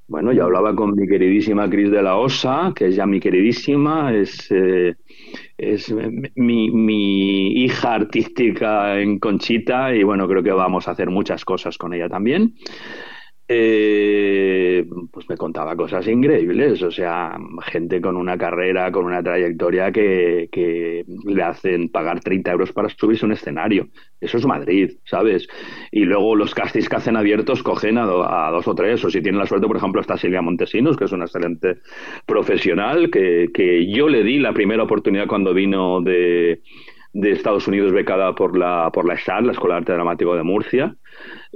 Bueno, 0.06 0.32
yo 0.32 0.44
hablaba 0.44 0.74
con 0.76 0.94
mi 0.94 1.06
queridísima 1.06 1.68
Cris 1.70 1.90
de 1.90 2.02
la 2.02 2.16
Osa, 2.16 2.72
que 2.74 2.88
es 2.88 2.96
ya 2.96 3.06
mi 3.06 3.20
queridísima, 3.20 4.12
es, 4.14 4.50
eh, 4.50 4.96
es 5.56 5.94
mi, 6.36 6.70
mi, 6.70 7.64
hija 7.64 7.94
artística 7.94 9.00
en 9.00 9.18
Conchita 9.18 9.94
y 9.94 10.02
bueno, 10.02 10.28
creo 10.28 10.42
que 10.42 10.52
vamos 10.52 10.88
a 10.88 10.90
hacer 10.90 11.08
muchas 11.08 11.44
cosas 11.46 11.78
con 11.78 11.94
ella 11.94 12.08
también 12.08 12.54
eh, 13.46 14.86
pues 15.12 15.28
me 15.28 15.36
contaba 15.36 15.76
cosas 15.76 16.06
increíbles, 16.08 16.82
o 16.82 16.90
sea, 16.90 17.36
gente 17.66 18.00
con 18.00 18.16
una 18.16 18.38
carrera, 18.38 18.90
con 18.90 19.04
una 19.04 19.22
trayectoria 19.22 19.92
que, 19.92 20.48
que 20.50 21.04
le 21.26 21.42
hacen 21.42 21.90
pagar 21.90 22.20
30 22.20 22.52
euros 22.52 22.72
para 22.72 22.88
subirse 22.88 23.24
a 23.24 23.28
un 23.28 23.32
escenario. 23.32 23.88
Eso 24.18 24.38
es 24.38 24.46
Madrid, 24.46 24.92
¿sabes? 25.04 25.46
Y 25.92 26.04
luego 26.04 26.34
los 26.36 26.54
castings 26.54 26.88
que 26.88 26.96
hacen 26.96 27.16
abiertos 27.16 27.62
cogen 27.62 27.98
a, 27.98 28.04
a, 28.04 28.50
dos 28.50 28.66
o 28.66 28.74
tres, 28.74 29.04
o 29.04 29.10
si 29.10 29.20
tienen 29.20 29.38
la 29.38 29.46
suerte, 29.46 29.66
por 29.66 29.76
ejemplo, 29.76 30.00
está 30.00 30.16
Silvia 30.16 30.40
Montesinos, 30.40 30.96
que 30.96 31.04
es 31.04 31.12
una 31.12 31.26
excelente 31.26 31.78
profesional, 32.24 33.10
que, 33.10 33.50
que 33.52 33.92
yo 33.92 34.08
le 34.08 34.22
di 34.22 34.38
la 34.38 34.54
primera 34.54 34.84
oportunidad 34.84 35.26
cuando 35.26 35.52
vino 35.52 36.00
de 36.00 36.62
de 37.14 37.30
Estados 37.30 37.68
Unidos 37.68 37.92
becada 37.92 38.34
por 38.34 38.58
la, 38.58 38.90
por 38.92 39.06
la 39.06 39.14
la 39.14 39.52
Escuela 39.52 39.76
de 39.76 39.78
Arte 39.78 39.92
Dramático 39.92 40.34
de 40.34 40.42
Murcia. 40.42 40.96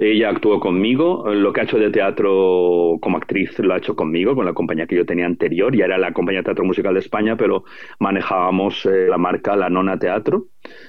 Ella 0.01 0.29
actuó 0.29 0.61
conmigo, 0.61 1.25
lo 1.27 1.51
que 1.51 1.59
ha 1.59 1.63
hecho 1.65 1.77
de 1.77 1.91
teatro 1.91 2.97
como 3.01 3.17
actriz 3.17 3.59
lo 3.59 3.73
ha 3.73 3.79
hecho 3.79 3.97
conmigo, 3.97 4.33
con 4.33 4.45
la 4.45 4.53
compañía 4.53 4.87
que 4.87 4.95
yo 4.95 5.05
tenía 5.05 5.25
anterior, 5.25 5.75
ya 5.75 5.83
era 5.83 5.97
la 5.97 6.13
compañía 6.13 6.39
de 6.39 6.45
teatro 6.45 6.63
musical 6.63 6.93
de 6.93 7.01
España, 7.01 7.35
pero 7.35 7.65
manejábamos 7.99 8.85
eh, 8.85 9.07
la 9.09 9.17
marca 9.17 9.57
La 9.57 9.69
Nona 9.69 9.99
Teatro 9.99 10.45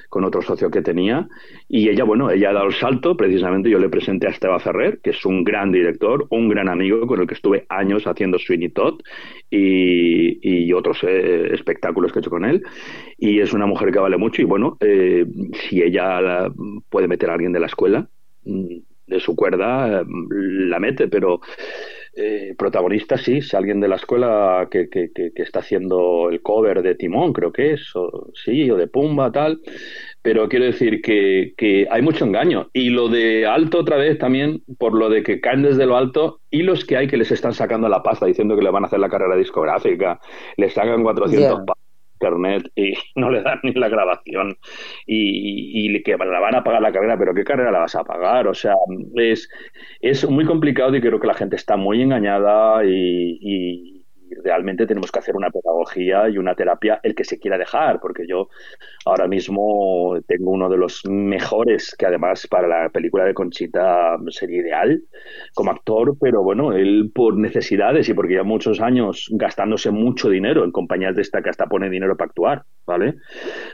con 0.08 0.24
otro 0.24 0.42
socio 0.42 0.70
que 0.70 0.80
tenía. 0.80 1.26
Y 1.66 1.88
ella, 1.88 2.04
bueno, 2.04 2.30
ella 2.30 2.50
ha 2.50 2.52
dado 2.52 2.66
el 2.66 2.74
salto, 2.74 3.16
precisamente 3.16 3.68
yo 3.68 3.80
le 3.80 3.88
presenté 3.88 4.28
a 4.28 4.30
Esteba 4.30 4.60
Ferrer, 4.60 5.00
que 5.02 5.10
es 5.10 5.26
un 5.26 5.42
gran 5.42 5.72
director, 5.72 6.28
un 6.30 6.48
gran 6.48 6.68
amigo 6.68 7.04
con 7.08 7.20
el 7.20 7.26
que 7.26 7.34
estuve 7.34 7.66
años 7.68 8.06
haciendo 8.06 8.38
Sweeney 8.38 8.68
Todd 8.68 9.00
y, 9.50 10.72
otros 10.72 11.02
eh, 11.02 11.52
espectáculos 11.52 12.12
que 12.12 12.20
he 12.20 12.22
hecho 12.22 12.30
con 12.30 12.44
él. 12.44 12.62
Y 13.18 13.40
es 13.40 13.52
una 13.52 13.66
mujer 13.66 13.90
que 13.90 13.98
vale 13.98 14.16
mucho 14.16 14.40
y 14.40 14.44
bueno, 14.44 14.76
eh, 14.78 15.26
si 15.68 15.82
ella 15.82 16.48
puede 16.88 17.08
meter 17.08 17.28
a 17.28 17.32
alguien 17.32 17.52
de 17.52 17.60
la 17.60 17.66
escuela, 17.66 18.08
mm, 18.44 18.89
de 19.10 19.20
su 19.20 19.36
cuerda, 19.36 20.04
la 20.08 20.78
mete, 20.78 21.08
pero 21.08 21.40
eh, 22.16 22.54
protagonista 22.58 23.16
sí, 23.16 23.40
si 23.40 23.56
alguien 23.56 23.80
de 23.80 23.88
la 23.88 23.96
escuela 23.96 24.66
que, 24.70 24.88
que, 24.88 25.10
que, 25.12 25.32
está 25.36 25.60
haciendo 25.60 26.28
el 26.28 26.42
cover 26.42 26.82
de 26.82 26.94
Timón, 26.96 27.32
creo 27.32 27.52
que 27.52 27.74
es, 27.74 27.94
o, 27.94 28.30
sí, 28.34 28.70
o 28.70 28.76
de 28.76 28.88
Pumba, 28.88 29.30
tal, 29.30 29.60
pero 30.20 30.48
quiero 30.48 30.64
decir 30.64 31.02
que, 31.02 31.54
que, 31.56 31.86
hay 31.90 32.02
mucho 32.02 32.24
engaño. 32.24 32.68
Y 32.72 32.90
lo 32.90 33.08
de 33.08 33.46
alto 33.46 33.78
otra 33.78 33.96
vez 33.96 34.18
también, 34.18 34.62
por 34.78 34.94
lo 34.94 35.08
de 35.08 35.22
que 35.22 35.40
caen 35.40 35.62
desde 35.62 35.86
lo 35.86 35.96
alto, 35.96 36.40
y 36.50 36.62
los 36.62 36.84
que 36.84 36.96
hay 36.96 37.06
que 37.06 37.16
les 37.16 37.30
están 37.30 37.54
sacando 37.54 37.88
la 37.88 38.02
pasta 38.02 38.26
diciendo 38.26 38.56
que 38.56 38.62
le 38.62 38.70
van 38.70 38.84
a 38.84 38.86
hacer 38.88 38.98
la 38.98 39.08
carrera 39.08 39.36
discográfica, 39.36 40.20
les 40.56 40.74
sacan 40.74 41.02
400 41.02 41.60
internet 42.20 42.70
y 42.76 42.94
no 43.16 43.30
le 43.30 43.42
dan 43.42 43.60
ni 43.62 43.72
la 43.72 43.88
grabación 43.88 44.56
y, 45.06 45.86
y, 45.86 46.02
que 46.02 46.16
la 46.16 46.40
van 46.40 46.54
a 46.54 46.64
pagar 46.64 46.82
la 46.82 46.92
carrera, 46.92 47.18
pero 47.18 47.34
¿qué 47.34 47.44
carrera 47.44 47.72
la 47.72 47.80
vas 47.80 47.94
a 47.94 48.04
pagar? 48.04 48.46
O 48.46 48.54
sea, 48.54 48.74
es, 49.16 49.48
es 50.00 50.28
muy 50.28 50.44
complicado 50.44 50.94
y 50.94 51.00
creo 51.00 51.20
que 51.20 51.26
la 51.26 51.34
gente 51.34 51.56
está 51.56 51.76
muy 51.76 52.02
engañada 52.02 52.84
y 52.84 53.99
realmente 54.42 54.86
tenemos 54.86 55.10
que 55.10 55.18
hacer 55.18 55.36
una 55.36 55.50
pedagogía 55.50 56.28
y 56.28 56.38
una 56.38 56.54
terapia 56.54 57.00
el 57.02 57.14
que 57.14 57.24
se 57.24 57.38
quiera 57.38 57.58
dejar, 57.58 58.00
porque 58.00 58.26
yo 58.26 58.48
ahora 59.04 59.26
mismo 59.26 60.18
tengo 60.26 60.50
uno 60.50 60.68
de 60.68 60.76
los 60.76 61.02
mejores, 61.06 61.94
que 61.98 62.06
además 62.06 62.46
para 62.46 62.68
la 62.68 62.88
película 62.90 63.24
de 63.24 63.34
Conchita 63.34 64.16
sería 64.28 64.60
ideal 64.60 65.02
como 65.54 65.70
actor, 65.70 66.16
pero 66.20 66.42
bueno, 66.42 66.72
él 66.72 67.10
por 67.14 67.36
necesidades 67.36 68.08
y 68.08 68.14
porque 68.14 68.34
ya 68.34 68.42
muchos 68.42 68.80
años 68.80 69.28
gastándose 69.32 69.90
mucho 69.90 70.28
dinero 70.28 70.64
en 70.64 70.72
compañías 70.72 71.14
de 71.14 71.22
esta 71.22 71.42
que 71.42 71.50
hasta 71.50 71.66
pone 71.66 71.90
dinero 71.90 72.16
para 72.16 72.28
actuar, 72.28 72.64
¿vale? 72.86 73.16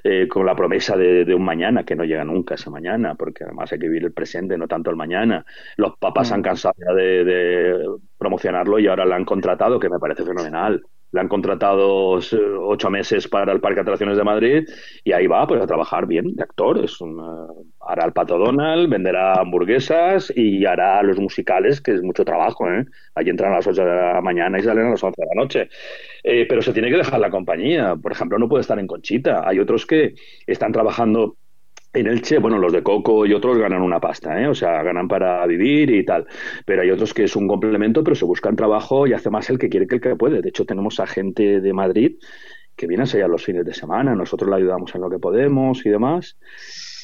Eh, 0.05 0.29
con 0.29 0.47
la 0.47 0.55
promesa 0.55 0.97
de, 0.97 1.35
un 1.35 1.45
mañana 1.45 1.85
que 1.85 1.97
no 1.97 2.05
llega 2.05 2.25
nunca 2.25 2.55
ese 2.55 2.71
mañana, 2.71 3.15
porque 3.15 3.45
además 3.45 3.73
hay 3.73 3.79
que 3.79 3.87
vivir 3.89 4.05
el 4.05 4.13
presente, 4.13 4.57
no 4.57 4.69
tanto 4.69 4.91
el 4.91 4.97
mañana. 4.97 5.45
Los 5.77 5.97
papás 5.99 6.33
han 6.33 6.41
mm. 6.41 6.43
cansado 6.43 6.75
ya 6.79 6.95
de, 6.95 7.25
de 7.25 7.87
promocionarlo 8.19 8.79
y 8.79 8.87
ahora 8.87 9.05
la 9.05 9.17
han 9.17 9.25
contratado, 9.25 9.79
que 9.79 9.89
me 9.89 9.99
parece 9.99 10.25
fenomenal. 10.25 10.83
Le 11.12 11.21
han 11.21 11.29
contratado 11.29 12.19
ocho 12.61 12.91
meses 12.91 13.29
para 13.29 13.53
el 13.53 13.61
Parque 13.61 13.77
de 13.77 13.83
Atracciones 13.83 14.19
de 14.19 14.25
Madrid 14.25 14.69
y 15.05 15.12
ahí 15.12 15.27
va 15.27 15.47
pues 15.47 15.62
a 15.62 15.67
trabajar 15.67 16.07
bien 16.07 16.35
de 16.35 16.43
actor. 16.43 16.85
Es 16.85 16.99
hará 17.87 18.05
el 18.05 18.12
Pato 18.12 18.37
Donald, 18.37 18.91
venderá 18.91 19.35
hamburguesas 19.35 20.33
y 20.35 20.67
hará 20.67 21.03
los 21.03 21.19
musicales, 21.19 21.81
que 21.81 21.95
es 21.95 22.03
mucho 22.03 22.25
trabajo. 22.25 22.69
¿eh? 22.69 22.85
Allí 23.14 23.31
entran 23.31 23.53
a 23.53 23.57
las 23.57 23.67
8 23.67 23.85
de 23.85 23.95
la 23.95 24.21
mañana 24.21 24.59
y 24.59 24.62
salen 24.62 24.87
a 24.87 24.91
las 24.91 25.03
11 25.03 25.14
de 25.17 25.27
la 25.27 25.43
noche. 25.43 25.69
Eh, 26.25 26.45
pero 26.49 26.61
se 26.61 26.73
tiene 26.73 26.91
que 26.91 26.97
dejar 26.97 27.21
la 27.21 27.31
compañía. 27.31 27.95
Por 27.97 28.12
ejemplo, 28.12 28.39
no 28.39 28.49
puede 28.49 28.62
estar 28.62 28.79
en 28.79 28.89
Conchita. 28.89 29.49
Hay 29.49 29.61
otros 29.61 29.87
que 29.87 30.14
están 30.47 30.73
trabajando 30.73 31.37
en 32.01 32.07
Elche, 32.09 32.38
bueno, 32.38 32.59
los 32.59 32.72
de 32.72 32.82
Coco 32.82 33.26
y 33.26 33.32
otros 33.32 33.59
ganan 33.59 33.82
una 33.82 34.01
pasta, 34.01 34.40
¿eh? 34.40 34.49
o 34.49 34.55
sea, 34.55 34.82
ganan 34.82 35.09
para 35.09 35.44
vivir 35.47 35.90
y 35.90 36.05
tal. 36.05 36.26
Pero 36.64 36.82
hay 36.82 36.90
otros 36.90 37.14
que 37.14 37.24
es 37.24 37.36
un 37.36 37.49
complemento, 37.49 38.03
pero 38.05 38.14
se 38.14 38.24
buscan 38.24 38.57
trabajo 38.57 39.07
y 39.07 39.12
hace 39.12 39.30
más 39.30 39.49
el 39.51 39.59
que 39.59 39.68
quiere 39.68 39.86
que 39.86 39.97
el 39.97 40.01
que 40.01 40.16
puede. 40.16 40.42
De 40.42 40.49
hecho, 40.49 40.64
tenemos 40.64 41.01
a 41.01 41.07
gente 41.07 41.61
de 41.61 41.72
Madrid 41.72 42.16
que 42.76 42.86
viene 42.86 43.05
a 43.05 43.07
sellar 43.07 43.30
los 43.30 43.44
fines 43.44 43.64
de 43.64 43.72
semana, 43.72 44.14
nosotros 44.14 44.51
le 44.51 44.57
ayudamos 44.57 44.94
en 44.94 45.01
lo 45.01 45.09
que 45.09 45.18
podemos 45.18 45.84
y 45.86 45.88
demás. 45.88 46.36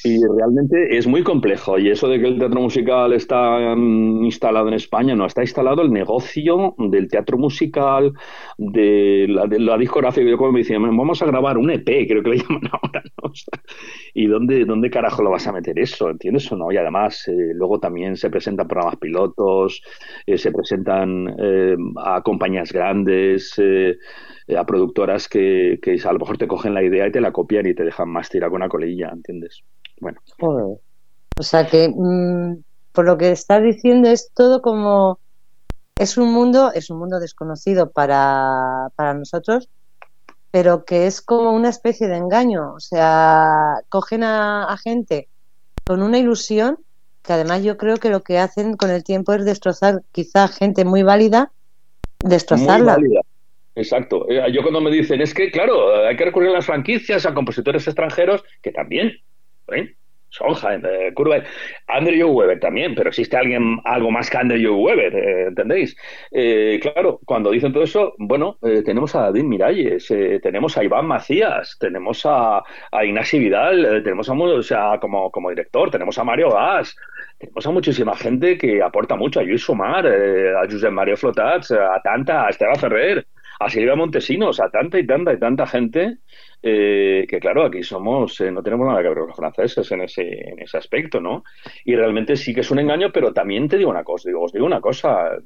Y 0.04 0.18
realmente 0.36 0.96
es 0.96 1.06
muy 1.06 1.22
complejo. 1.22 1.78
Y 1.78 1.88
eso 1.88 2.08
de 2.08 2.20
que 2.20 2.26
el 2.26 2.38
teatro 2.38 2.60
musical 2.60 3.12
está 3.12 3.74
mm, 3.76 4.24
instalado 4.24 4.66
en 4.68 4.74
España, 4.74 5.14
no, 5.14 5.26
está 5.26 5.42
instalado 5.42 5.82
el 5.82 5.92
negocio 5.92 6.74
del 6.78 7.08
teatro 7.08 7.38
musical, 7.38 8.12
de 8.58 9.26
la, 9.28 9.46
de 9.46 9.78
discográfica. 9.78 10.28
Yo 10.28 10.36
como 10.36 10.52
me 10.52 10.60
decían, 10.60 10.82
vamos 10.82 11.22
a 11.22 11.26
grabar 11.26 11.56
un 11.56 11.70
EP, 11.70 11.84
creo 11.84 12.22
que 12.22 12.30
le 12.30 12.36
llaman 12.42 12.62
ahora. 12.72 13.02
¿no? 13.22 13.32
¿Y 14.14 14.26
dónde, 14.26 14.64
dónde 14.64 14.90
carajo 14.90 15.22
lo 15.22 15.30
vas 15.30 15.46
a 15.46 15.52
meter 15.52 15.78
eso? 15.78 16.10
¿Entiendes 16.10 16.50
o 16.50 16.56
no? 16.56 16.72
Y 16.72 16.76
además, 16.76 17.28
eh, 17.28 17.52
luego 17.54 17.78
también 17.78 18.16
se 18.16 18.28
presentan 18.28 18.66
programas 18.66 18.96
pilotos, 18.96 19.82
eh, 20.26 20.36
se 20.36 20.50
presentan 20.50 21.28
eh, 21.38 21.76
a 22.04 22.22
compañías 22.22 22.72
grandes, 22.72 23.54
a 24.56 24.66
productoras 24.66 25.28
que, 25.28 25.78
que 25.80 25.96
a 26.04 26.12
lo 26.12 26.18
mejor 26.18 26.38
te 26.38 26.48
cogen 26.48 26.74
la 26.74 26.82
idea 26.82 27.06
y 27.06 27.12
te 27.12 27.20
la 27.20 27.32
copian 27.32 27.66
y 27.66 27.74
te 27.74 27.84
dejan 27.84 28.08
más 28.10 28.28
tirar 28.28 28.50
con 28.50 28.56
una 28.56 28.68
colilla, 28.68 29.10
¿entiendes? 29.12 29.62
Bueno. 30.02 30.20
O 31.38 31.42
sea 31.42 31.68
que, 31.68 31.88
mm, 31.88 32.62
por 32.92 33.04
lo 33.04 33.16
que 33.16 33.30
estás 33.30 33.62
diciendo, 33.62 34.08
es 34.10 34.30
todo 34.34 34.60
como. 34.60 35.18
Es 35.96 36.16
un 36.16 36.32
mundo, 36.32 36.72
es 36.72 36.90
un 36.90 36.98
mundo 36.98 37.20
desconocido 37.20 37.90
para, 37.90 38.88
para 38.96 39.14
nosotros, 39.14 39.68
pero 40.50 40.84
que 40.84 41.06
es 41.06 41.20
como 41.20 41.52
una 41.52 41.68
especie 41.68 42.08
de 42.08 42.16
engaño. 42.16 42.72
O 42.74 42.80
sea, 42.80 43.76
cogen 43.88 44.24
a, 44.24 44.76
gente 44.82 45.28
con 45.84 46.02
una 46.02 46.18
ilusión 46.18 46.78
que 47.22 47.34
además 47.34 47.62
yo 47.62 47.76
creo 47.76 47.98
que 47.98 48.08
lo 48.08 48.22
que 48.22 48.38
hacen 48.38 48.76
con 48.76 48.90
el 48.90 49.04
tiempo 49.04 49.32
es 49.32 49.44
destrozar 49.44 50.02
quizá 50.10 50.48
gente 50.48 50.84
muy 50.84 51.04
válida, 51.04 51.52
destrozarla. 52.18 52.98
Exacto. 53.76 54.28
Eh, 54.28 54.52
yo 54.52 54.62
cuando 54.62 54.80
me 54.80 54.90
dicen, 54.90 55.20
es 55.20 55.32
que, 55.32 55.52
claro, 55.52 56.04
hay 56.04 56.16
que 56.16 56.24
recurrir 56.24 56.50
a 56.50 56.54
las 56.54 56.66
franquicias, 56.66 57.24
a 57.24 57.34
compositores 57.34 57.86
extranjeros, 57.86 58.42
que 58.60 58.72
también, 58.72 59.12
¿eh? 59.74 59.96
Sonja, 60.32 60.74
eh, 60.76 61.12
Andrew 61.88 62.30
Weber 62.30 62.58
también, 62.58 62.94
pero 62.94 63.10
existe 63.10 63.36
alguien 63.36 63.78
algo 63.84 64.10
más 64.10 64.30
que 64.30 64.38
Andrew 64.38 64.74
Weber, 64.76 65.14
eh, 65.14 65.46
¿entendéis? 65.48 65.94
Eh, 66.30 66.80
claro, 66.80 67.20
cuando 67.26 67.50
dicen 67.50 67.72
todo 67.72 67.84
eso, 67.84 68.14
bueno, 68.18 68.56
tenemos 68.62 69.14
a 69.14 69.22
David 69.24 69.44
Miralles, 69.44 70.08
tenemos 70.42 70.76
a 70.78 70.84
Iván 70.84 71.06
Macías, 71.06 71.76
tenemos 71.78 72.24
a, 72.24 72.58
a 72.58 73.02
Vidal, 73.32 74.02
tenemos 74.02 74.28
a, 74.30 74.32
o 74.32 74.62
sea, 74.62 74.98
como, 74.98 75.30
director, 75.50 75.90
tenemos 75.90 76.18
a 76.18 76.24
Mario 76.24 76.50
Gas, 76.50 76.96
tenemos 77.38 77.66
a 77.66 77.70
muchísima 77.70 78.16
gente 78.16 78.56
que 78.56 78.82
aporta 78.82 79.16
mucho, 79.16 79.40
a 79.40 79.42
Luis 79.42 79.62
Sumar, 79.62 80.06
a 80.06 80.64
José 80.64 80.90
Mario 80.90 81.16
Flotats, 81.18 81.72
a 81.72 82.00
tanta, 82.02 82.46
a 82.46 82.50
Esteban 82.50 82.76
Ferrer, 82.76 83.26
a 83.60 83.68
Silvia 83.68 83.94
Montesinos, 83.96 84.60
a 84.60 84.70
tanta 84.70 84.98
y 84.98 85.06
tanta 85.06 85.32
y 85.32 85.38
tanta 85.38 85.66
gente 85.66 86.18
eh, 86.62 87.26
que 87.28 87.40
claro, 87.40 87.64
aquí 87.64 87.82
somos, 87.82 88.40
eh, 88.40 88.52
no 88.52 88.62
tenemos 88.62 88.86
nada 88.86 89.02
que 89.02 89.08
ver 89.08 89.18
con 89.18 89.28
los 89.28 89.36
franceses 89.36 89.90
en 89.90 90.02
ese, 90.02 90.50
en 90.50 90.60
ese 90.60 90.78
aspecto, 90.78 91.20
¿no? 91.20 91.42
Y 91.84 91.96
realmente 91.96 92.36
sí 92.36 92.54
que 92.54 92.60
es 92.60 92.70
un 92.70 92.78
engaño, 92.78 93.10
pero 93.12 93.32
también 93.32 93.68
te 93.68 93.78
digo 93.78 93.90
una 93.90 94.04
cosa, 94.04 94.28
digo, 94.28 94.42
os 94.42 94.52
digo 94.52 94.64
una 94.64 94.80
cosa, 94.80 95.38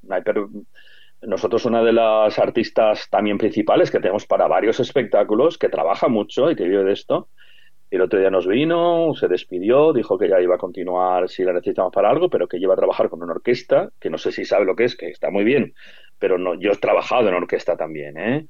nosotros 1.23 1.65
una 1.65 1.83
de 1.83 1.93
las 1.93 2.39
artistas 2.39 3.09
también 3.11 3.39
principales 3.39 3.91
que 3.91 3.99
tenemos 3.99 4.27
para 4.27 4.47
varios 4.47 4.79
espectáculos, 4.79 5.57
que 5.57 5.71
trabaja 5.71 6.09
mucho 6.09 6.51
y 6.51 6.57
que 6.57 6.65
vive 6.65 6.85
de 6.85 6.93
esto, 6.93 7.29
el 7.91 8.01
otro 8.01 8.19
día 8.19 8.31
nos 8.31 8.47
vino, 8.47 9.15
se 9.15 9.29
despidió, 9.29 9.93
dijo 9.93 10.19
que 10.19 10.29
ya 10.29 10.41
iba 10.41 10.57
a 10.57 10.59
continuar 10.59 11.29
si 11.29 11.45
la 11.45 11.53
necesitamos 11.53 11.93
para 11.93 12.11
algo, 12.11 12.29
pero 12.29 12.49
que 12.49 12.59
iba 12.59 12.75
a 12.75 12.77
trabajar 12.77 13.09
con 13.09 13.23
una 13.23 13.33
orquesta, 13.33 13.91
que 14.01 14.11
no 14.11 14.19
sé 14.19 14.33
si 14.33 14.45
sabe 14.45 14.65
lo 14.65 14.75
que 14.75 14.85
es, 14.85 14.97
que 14.97 15.09
está 15.09 15.31
muy 15.31 15.45
bien, 15.45 15.73
pero 16.19 16.37
no, 16.37 16.55
yo 16.55 16.73
he 16.73 16.77
trabajado 16.77 17.29
en 17.29 17.35
orquesta 17.35 17.77
también, 17.77 18.19
¿eh? 18.19 18.47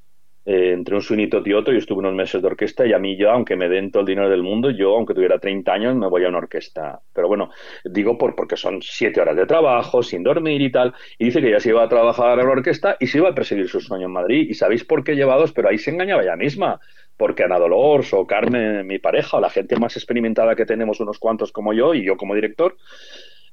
Eh, 0.49 0.71
entre 0.71 0.95
un 0.95 1.01
suinito 1.01 1.41
y 1.43 1.51
otro, 1.51 1.73
yo 1.73 1.79
estuve 1.79 1.99
unos 1.99 2.13
meses 2.13 2.41
de 2.41 2.47
orquesta 2.47 2.87
y 2.87 2.93
a 2.93 2.99
mí 2.99 3.17
yo, 3.17 3.29
aunque 3.29 3.57
me 3.57 3.67
den 3.67 3.91
todo 3.91 3.99
el 3.99 4.07
dinero 4.07 4.29
del 4.29 4.43
mundo, 4.43 4.69
yo, 4.71 4.95
aunque 4.95 5.13
tuviera 5.13 5.39
30 5.39 5.73
años, 5.73 5.95
me 5.97 6.07
voy 6.07 6.23
a 6.23 6.29
una 6.29 6.37
orquesta. 6.37 7.01
Pero 7.13 7.27
bueno, 7.27 7.49
digo 7.83 8.17
por, 8.17 8.33
porque 8.33 8.55
son 8.55 8.81
siete 8.81 9.19
horas 9.19 9.35
de 9.35 9.45
trabajo, 9.45 10.01
sin 10.01 10.23
dormir 10.23 10.61
y 10.61 10.71
tal. 10.71 10.93
Y 11.19 11.25
dice 11.25 11.41
que 11.41 11.51
ya 11.51 11.59
se 11.59 11.67
iba 11.67 11.83
a 11.83 11.89
trabajar 11.89 12.39
en 12.39 12.45
la 12.45 12.51
orquesta 12.53 12.95
y 12.97 13.07
se 13.07 13.17
iba 13.17 13.27
a 13.27 13.35
perseguir 13.35 13.67
su 13.67 13.81
sueño 13.81 14.05
en 14.05 14.13
Madrid. 14.13 14.47
Y 14.49 14.53
sabéis 14.53 14.85
por 14.85 15.03
qué 15.03 15.15
llevados, 15.15 15.51
pero 15.51 15.67
ahí 15.67 15.77
se 15.77 15.91
engañaba 15.91 16.23
ella 16.23 16.37
misma. 16.37 16.79
Porque 17.17 17.43
Ana 17.43 17.59
Dolores 17.59 18.13
o 18.13 18.25
Carmen, 18.25 18.87
mi 18.87 18.99
pareja, 18.99 19.35
o 19.35 19.41
la 19.41 19.49
gente 19.49 19.75
más 19.75 19.97
experimentada 19.97 20.55
que 20.55 20.65
tenemos, 20.65 21.01
unos 21.01 21.19
cuantos 21.19 21.51
como 21.51 21.73
yo 21.73 21.93
y 21.93 22.05
yo 22.05 22.15
como 22.15 22.35
director, 22.35 22.77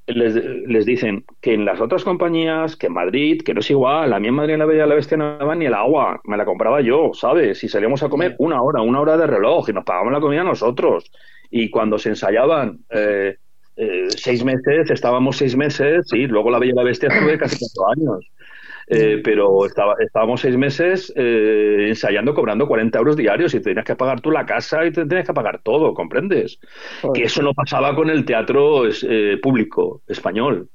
les, 0.07 0.35
les, 0.35 0.85
dicen 0.85 1.25
que 1.41 1.55
en 1.55 1.65
las 1.65 1.81
otras 1.81 2.05
compañías, 2.05 2.77
que 2.77 2.89
en 2.89 2.93
Madrid, 2.93 3.43
que 3.43 3.55
no 3.55 3.61
es 3.61 3.71
igual, 3.71 4.13
a 4.13 4.21
mí 4.21 4.29
en 4.29 4.35
Madrid 4.35 4.55
en 4.55 4.59
la 4.61 4.67
Bella 4.67 4.87
la 4.87 4.95
Bestia 4.95 5.17
no 5.17 5.39
daba 5.39 5.55
ni 5.55 5.67
el 5.67 5.75
agua, 5.75 6.21
me 6.25 6.37
la 6.37 6.45
compraba 6.45 6.81
yo, 6.81 7.13
¿sabes? 7.15 7.59
Si 7.59 7.69
salíamos 7.69 8.03
a 8.03 8.09
comer 8.09 8.35
una 8.39 8.61
hora, 8.63 8.83
una 8.83 9.01
hora 9.01 9.17
de 9.17 9.27
reloj 9.27 9.69
y 9.69 9.73
nos 9.73 9.85
pagábamos 9.85 10.13
la 10.13 10.21
comida 10.21 10.45
nosotros. 10.45 11.11
Y 11.51 11.71
cuando 11.71 11.99
se 11.99 12.11
ensayaban 12.11 12.81
eh, 12.91 13.37
eh, 13.77 14.07
seis 14.09 14.45
meses, 14.45 14.91
estábamos 14.91 15.37
seis 15.37 15.57
meses, 15.57 16.07
sí, 16.09 16.27
luego 16.27 16.51
la 16.51 16.59
Bella 16.59 16.75
la 16.77 16.85
Bestia 16.85 17.09
estuve 17.09 17.39
casi 17.39 17.59
cuatro 17.59 17.93
años. 17.93 18.31
Eh, 18.87 19.21
pero 19.25 19.65
estaba, 19.67 19.95
estábamos 19.99 20.41
seis 20.41 20.57
meses 20.57 21.13
eh, 21.17 21.87
ensayando 21.89 22.35
cobrando 22.35 22.67
40 22.67 22.99
euros 22.99 23.17
diarios 23.17 23.55
y 23.55 23.61
tenías 23.61 23.85
que 23.85 23.97
pagar 23.97 24.21
tú 24.21 24.31
la 24.31 24.45
casa 24.45 24.85
y 24.85 24.93
te 24.93 25.07
tenías 25.07 25.27
que 25.27 25.33
pagar 25.33 25.61
todo, 25.63 25.95
¿comprendes? 25.95 26.59
Que 27.15 27.25
eso 27.25 27.43
no 27.43 27.55
pasaba 27.55 27.95
con 27.95 28.11
el 28.11 28.25
teatro 28.25 28.87
eh, 28.87 29.39
público 29.43 30.03
español. 30.07 30.69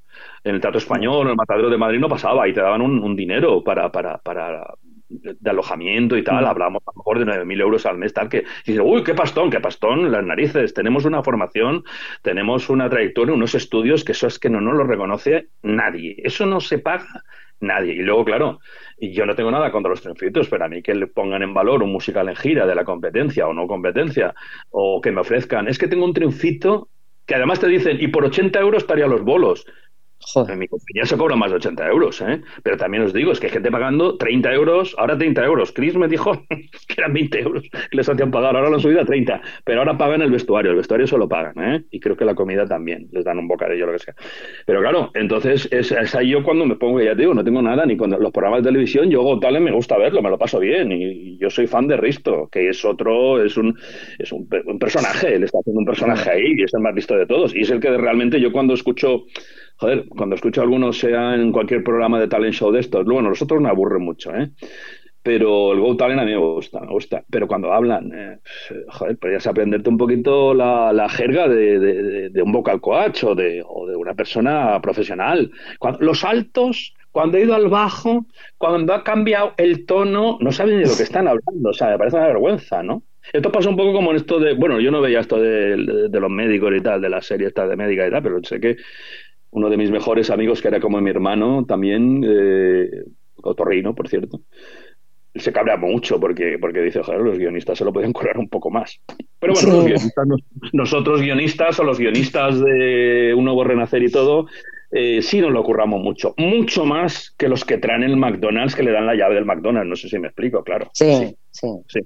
En 0.44 0.56
el 0.56 0.62
teatro 0.62 0.80
español, 0.80 1.24
en 1.24 1.32
el 1.32 1.36
Matadero 1.36 1.70
de 1.70 1.78
Madrid 1.78 2.00
no 2.00 2.10
pasaba 2.10 2.48
y 2.48 2.54
te 2.54 2.62
daban 2.62 2.82
un, 2.82 3.16
dinero 3.16 3.64
para, 3.64 3.92
para, 3.92 4.18
para 4.18 4.74
de 5.10 5.50
alojamiento 5.50 6.18
y 6.18 6.24
tal, 6.24 6.46
hablamos 6.46 6.84
a 6.86 6.92
lo 6.92 6.98
mejor 6.98 7.20
de 7.20 7.26
9.000 7.26 7.62
euros 7.62 7.86
al 7.86 7.98
mes, 7.98 8.14
tal, 8.14 8.30
que 8.30 8.44
dice, 8.66 8.80
uy, 8.80 9.04
qué 9.04 9.16
pastón, 9.16 9.50
qué 9.50 9.60
pastón, 9.60 10.12
las 10.12 10.24
narices, 10.24 10.74
tenemos 10.74 11.06
una 11.06 11.24
formación, 11.24 11.84
tenemos 12.22 12.70
una 12.70 12.90
trayectoria, 12.90 13.34
unos 13.34 13.56
estudios, 13.56 14.04
que 14.04 14.12
eso 14.12 14.28
es 14.28 14.40
que 14.40 14.50
no 14.50 14.62
nos 14.62 14.76
lo 14.76 14.84
reconoce 14.84 15.50
nadie, 15.64 16.16
eso 16.24 16.46
no 16.46 16.60
se 16.60 16.80
paga 16.80 17.24
nadie. 17.62 17.94
Y 17.94 18.02
luego, 18.02 18.26
claro, 18.26 18.60
yo 19.00 19.26
no 19.26 19.36
tengo 19.36 19.52
nada 19.52 19.72
contra 19.72 19.90
los 19.90 20.02
triunfitos, 20.02 20.48
pero 20.50 20.66
a 20.66 20.70
mí 20.70 20.82
que 20.82 20.94
le 20.94 21.08
pongan 21.08 21.44
en 21.44 21.54
valor 21.54 21.84
un 21.84 21.92
musical 21.92 22.30
en 22.30 22.36
gira 22.36 22.66
de 22.66 22.76
la 22.76 22.86
competencia 22.86 23.48
o 23.48 23.54
no 23.54 23.68
competencia, 23.68 24.34
o 24.70 25.02
que 25.02 25.12
me 25.12 25.22
ofrezcan, 25.22 25.68
es 25.68 25.78
que 25.78 25.88
tengo 25.88 26.06
un 26.06 26.14
triunfito 26.14 26.90
que 27.26 27.36
además 27.36 27.60
te 27.60 27.68
dicen, 27.68 27.98
y 28.00 28.08
por 28.08 28.26
80 28.26 28.60
euros 28.60 28.84
estaría 28.84 29.06
los 29.06 29.24
bolos. 29.24 29.66
Joder. 30.22 30.54
En 30.54 30.60
mi 30.60 30.68
compañía 30.68 31.06
se 31.06 31.18
cobra 31.18 31.36
más 31.36 31.50
de 31.50 31.58
80 31.58 31.88
euros, 31.88 32.22
¿eh? 32.22 32.42
Pero 32.62 32.78
también 32.78 33.04
os 33.04 33.14
digo, 33.14 33.32
es 33.32 33.40
que 33.40 33.48
hay 33.48 33.54
gente 33.54 33.72
pagando 33.72 34.18
30 34.18 34.54
euros, 34.54 34.96
ahora 34.98 35.18
30 35.18 35.46
euros. 35.46 35.72
Chris 35.72 35.96
me 35.96 36.08
dijo 36.08 36.32
que 36.50 36.94
eran 36.98 37.14
20 37.14 37.40
euros 37.40 37.64
que 37.64 37.98
les 37.98 38.08
hacían 38.08 38.30
pagar, 38.30 38.56
ahora 38.56 38.70
lo 38.70 38.76
han 38.76 38.82
subido 38.82 39.02
a 39.02 39.06
30. 39.06 39.42
Pero 39.64 39.80
ahora 39.80 39.98
pagan 39.98 40.22
el 40.22 40.32
vestuario, 40.32 40.72
el 40.72 40.78
vestuario 40.78 41.08
solo 41.08 41.28
pagan, 41.28 41.58
¿eh? 41.64 41.84
Y 41.92 42.00
creo 42.00 42.18
que 42.18 42.26
la 42.26 42.36
comida 42.36 42.66
también, 42.66 43.08
les 43.12 43.24
dan 43.24 43.40
un 43.40 43.48
bocadillo, 43.48 43.86
lo 43.86 43.94
que 43.94 44.00
sea. 44.00 44.16
Pero 44.66 44.82
claro, 44.82 45.12
entonces 45.14 45.68
es, 45.72 45.92
ahí 46.16 46.30
yo 46.30 46.44
cuando 46.44 46.66
me 46.66 46.76
pongo, 46.76 47.02
ya 47.02 47.16
digo, 47.16 47.34
no 47.34 47.44
tengo 47.44 47.62
nada, 47.62 47.86
ni 47.86 47.96
con 47.96 48.10
los 48.12 48.32
programas 48.32 48.62
de 48.62 48.70
televisión, 48.70 49.10
yo 49.10 49.22
Got 49.24 49.46
me 49.60 49.72
gusta 49.72 49.98
verlo, 49.98 50.22
me 50.22 50.30
lo 50.30 50.38
paso 50.38 50.60
bien. 50.60 50.92
Y, 50.92 51.38
yo 51.40 51.50
soy 51.50 51.68
fan 51.68 51.88
de 51.88 51.96
Risto, 51.96 52.50
que 52.52 52.68
es 52.68 52.84
otro, 52.84 53.42
es 53.42 53.56
un, 53.56 53.78
es 54.18 54.32
un, 54.34 54.48
un 54.66 54.80
personaje, 54.80 55.36
él 55.36 55.44
está 55.44 55.60
haciendo 55.60 55.80
un 55.80 55.86
personaje 55.86 56.30
ahí 56.30 56.54
y 56.58 56.64
es 56.64 56.74
el 56.74 56.82
más 56.82 56.94
visto 56.94 57.16
de 57.16 57.26
todos. 57.26 57.56
Y 57.56 57.62
es 57.62 57.72
el 57.72 57.80
que 57.80 57.96
realmente 57.96 58.42
yo 58.42 58.52
cuando 58.52 58.74
escucho 58.74 59.26
joder, 59.80 60.10
cuando 60.10 60.36
escucho 60.36 60.60
a 60.60 60.66
algunos, 60.66 61.00
sea 61.00 61.36
en 61.36 61.52
cualquier 61.54 61.84
programa 61.84 62.20
de 62.20 62.28
talent 62.28 62.54
show 62.54 62.72
de 62.72 62.82
estos, 62.82 63.06
bueno, 63.06 63.30
nosotros 63.30 63.62
me 63.62 63.70
aburren 63.70 64.04
mucho, 64.04 64.36
¿eh? 64.36 64.52
Pero 65.22 65.74
el 65.74 65.80
Go 65.80 65.98
Talent 65.98 66.22
a 66.22 66.26
mí 66.26 66.32
me 66.32 66.38
gusta, 66.38 66.80
me 66.80 66.88
gusta. 66.88 67.24
Pero 67.30 67.48
cuando 67.48 67.74
hablan, 67.74 68.12
eh, 68.14 68.40
joder, 68.88 69.18
podrías 69.18 69.46
aprenderte 69.48 69.90
un 69.90 69.98
poquito 69.98 70.54
la, 70.54 71.10
jerga 71.10 71.48
de, 71.48 72.32
un 72.42 72.52
vocal 72.52 72.80
coach 72.80 73.24
o 73.26 73.36
de, 73.36 73.62
o 73.66 73.86
de 73.86 73.96
una 73.96 74.14
persona 74.14 74.80
profesional. 74.82 75.52
los 76.00 76.24
altos, 76.24 76.94
cuando 77.12 77.38
he 77.38 77.44
ido 77.44 77.54
al 77.54 77.68
bajo, 77.68 78.26
cuando 78.58 78.94
ha 78.94 79.04
cambiado 79.04 79.54
el 79.58 79.86
tono, 79.86 80.38
no 80.40 80.52
saben 80.54 80.78
ni 80.78 80.84
de 80.84 80.90
lo 80.90 80.98
que 80.98 81.04
están 81.04 81.28
hablando. 81.28 81.70
O 81.70 81.74
sea, 81.74 81.90
me 81.90 81.98
parece 81.98 82.16
una 82.16 82.28
vergüenza, 82.28 82.82
¿no? 82.82 83.04
Esto 83.34 83.52
pasa 83.52 83.70
un 83.70 83.78
poco 83.78 83.94
como 83.94 84.12
en 84.12 84.18
esto 84.18 84.40
de, 84.40 84.54
bueno, 84.54 84.80
yo 84.80 84.90
no 84.90 85.02
veía 85.02 85.20
esto 85.20 85.40
de, 85.40 85.78
los 85.78 86.32
médicos 86.32 86.74
y 86.76 86.82
tal, 86.82 87.02
de 87.02 87.10
la 87.10 87.22
serie 87.22 87.48
esta 87.48 87.68
de 87.68 87.76
médica 87.76 88.08
y 88.08 88.10
tal, 88.10 88.24
pero 88.24 88.44
sé 88.44 88.60
que 88.60 88.78
uno 89.52 89.70
de 89.70 89.78
mis 89.78 89.92
mejores 89.92 90.30
amigos, 90.30 90.62
que 90.62 90.68
era 90.68 90.80
como 90.80 91.02
mi 91.02 91.10
hermano 91.10 91.66
también, 91.66 92.24
eh, 92.26 92.90
por 93.42 94.08
cierto, 94.08 94.42
se 95.36 95.54
cabrea 95.54 95.78
mucho 95.78 96.20
porque, 96.20 96.58
porque 96.60 96.82
dice, 96.82 97.02
joder, 97.04 97.22
los 97.22 97.38
guionistas 97.38 97.78
se 97.78 97.86
lo 97.86 97.94
pueden 97.94 98.14
curar 98.14 98.38
un 98.38 98.50
poco 98.50 98.70
más. 98.70 99.00
Pero 99.40 99.54
bueno, 99.54 99.70
los 99.70 99.86
guionistas, 99.86 100.28
nosotros 100.74 101.22
guionistas 101.22 101.80
o 101.80 101.84
los 101.84 102.00
guionistas 102.00 102.60
de 102.60 103.34
Un 103.36 103.46
Nuevo 103.46 103.64
Renacer 103.64 104.04
y 104.04 104.12
todo, 104.12 104.48
eh, 104.92 105.22
sí 105.22 105.40
nos 105.40 105.52
lo 105.52 105.64
curramos 105.64 106.02
mucho. 106.02 106.34
Mucho 106.38 106.86
más 106.86 107.34
que 107.38 107.48
los 107.48 107.64
que 107.64 107.78
traen 107.78 108.04
el 108.04 108.18
McDonald's, 108.18 108.76
que 108.76 108.84
le 108.84 108.92
dan 108.92 109.06
la 109.06 109.16
llave 109.16 109.36
del 109.36 109.46
McDonald's. 109.46 109.90
No 109.90 109.96
sé 109.96 110.10
si 110.10 110.20
me 110.20 110.28
explico, 110.28 110.64
claro. 110.64 110.90
Sí, 110.94 111.36
sí. 111.52 111.68
sí. 111.88 112.00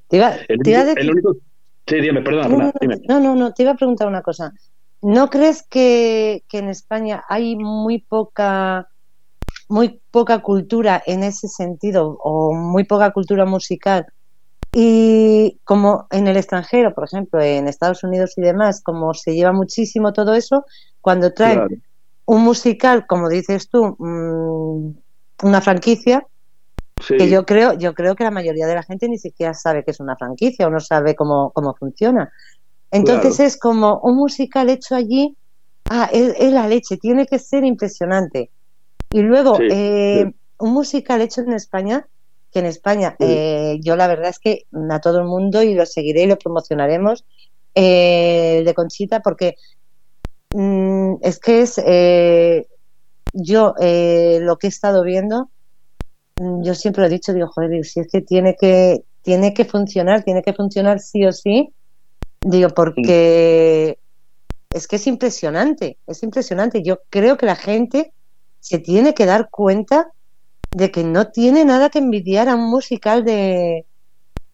Sí, 1.86 2.00
dime, 2.00 2.22
perdón. 2.22 2.72
no, 3.10 3.20
no, 3.20 3.36
no, 3.36 3.54
te 3.54 3.64
iba 3.64 3.72
a 3.72 3.76
preguntar 3.76 4.08
una 4.08 4.22
cosa. 4.22 4.54
¿No 5.04 5.30
crees 5.30 5.64
que, 5.64 6.46
en 6.54 6.70
España 6.70 7.26
hay 7.28 7.58
muy 7.58 8.00
poca, 8.00 8.88
muy 9.68 10.02
poca 10.12 10.40
cultura 10.40 11.04
en 11.06 11.24
ese 11.24 11.50
sentido 11.50 12.18
o 12.24 12.54
muy 12.54 12.86
poca 12.86 13.12
cultura 13.12 13.46
musical? 13.46 14.06
Y 14.72 15.60
como 15.66 16.08
en 16.10 16.28
el 16.28 16.38
extranjero, 16.38 16.96
por 16.96 17.04
ejemplo, 17.04 17.42
en 17.42 17.68
Estados 17.68 18.06
Unidos 18.06 18.38
y 18.38 18.42
demás, 18.42 18.82
como 18.82 19.14
se 19.14 19.36
lleva 19.36 19.52
muchísimo 19.52 20.14
todo 20.14 20.34
eso, 20.36 20.66
cuando 21.02 21.34
traen 21.34 21.84
un 22.24 22.42
musical, 22.42 23.06
como 23.06 23.28
dices 23.28 23.68
tú, 23.68 23.98
mm, 24.00 25.46
una 25.46 25.60
franquicia, 25.60 26.26
que 27.06 27.30
yo 27.30 27.46
creo, 27.46 27.74
yo 27.74 27.94
creo 27.94 28.16
que 28.16 28.24
la 28.24 28.32
mayoría 28.32 28.68
de 28.68 28.76
la 28.76 28.84
gente 28.84 29.10
ni 29.10 29.18
siquiera 29.18 29.54
sabe 29.54 29.84
que 29.84 29.92
es 29.92 30.00
una 30.00 30.16
franquicia 30.16 30.66
o 30.66 30.70
no 30.70 30.80
sabe 30.80 31.14
cómo, 31.14 31.52
cómo 31.52 31.76
funciona. 31.76 32.32
Entonces 32.94 33.40
es 33.40 33.58
como 33.58 34.00
un 34.04 34.16
musical 34.18 34.70
hecho 34.70 34.94
allí, 34.94 35.36
ah, 35.90 36.08
es, 36.14 36.54
la 36.54 36.68
leche, 36.68 36.98
tiene 36.98 37.26
que 37.26 37.40
ser 37.40 37.64
impresionante. 37.64 38.52
Y 39.12 39.22
luego, 39.22 39.58
eh, 39.60 40.32
un 40.60 40.74
musical 40.74 41.22
hecho 41.22 41.42
en 41.42 41.54
España, 41.54 42.08
que 42.52 42.60
en 42.60 42.68
España, 42.68 43.16
eh, 43.18 43.80
yo 43.82 43.96
la 43.96 44.08
verdad 44.08 44.30
es 44.30 44.38
que 44.38 44.68
a 44.92 45.02
todo 45.02 45.18
el 45.18 45.26
mundo, 45.26 45.64
y 45.64 45.74
lo 45.74 45.88
seguiré 45.88 46.22
y 46.22 46.28
lo 46.28 46.38
promocionaremos, 46.38 47.26
eh, 47.74 48.62
de 48.64 48.74
Conchita, 48.76 49.22
porque 49.22 49.56
mm, 50.52 51.16
es 51.24 51.40
que 51.40 51.62
es, 51.64 51.82
yo 53.34 53.74
lo 53.76 54.58
que 54.58 54.68
he 54.68 54.70
estado 54.70 55.02
viendo, 55.02 55.50
mm, 56.40 56.62
yo 56.62 56.76
siempre 56.76 57.02
lo 57.02 57.08
he 57.08 57.10
dicho, 57.10 57.34
digo, 57.34 57.48
joder, 57.48 57.84
si 57.86 58.02
es 58.02 58.08
que 58.12 58.22
tiene 58.22 58.56
que, 58.56 59.04
tiene 59.24 59.52
que 59.56 59.66
funcionar, 59.66 60.24
tiene 60.24 60.44
que 60.44 60.54
funcionar 60.54 61.00
sí 61.00 61.26
o 61.26 61.32
sí. 61.32 61.74
Digo, 62.44 62.70
porque 62.70 63.98
es 64.74 64.88
que 64.88 64.96
es 64.98 65.08
impresionante, 65.08 65.98
es 66.08 66.24
impresionante. 66.24 66.84
Yo 66.84 67.00
creo 67.10 67.38
que 67.38 67.46
la 67.46 67.56
gente 67.56 68.12
se 68.60 68.80
tiene 68.80 69.14
que 69.14 69.26
dar 69.26 69.50
cuenta 69.50 70.12
de 70.72 70.92
que 70.92 71.04
no 71.04 71.28
tiene 71.28 71.66
nada 71.66 71.90
que 71.90 72.00
envidiar 72.00 72.50
a 72.50 72.56
un 72.56 72.70
musical 72.70 73.24
de, 73.24 73.86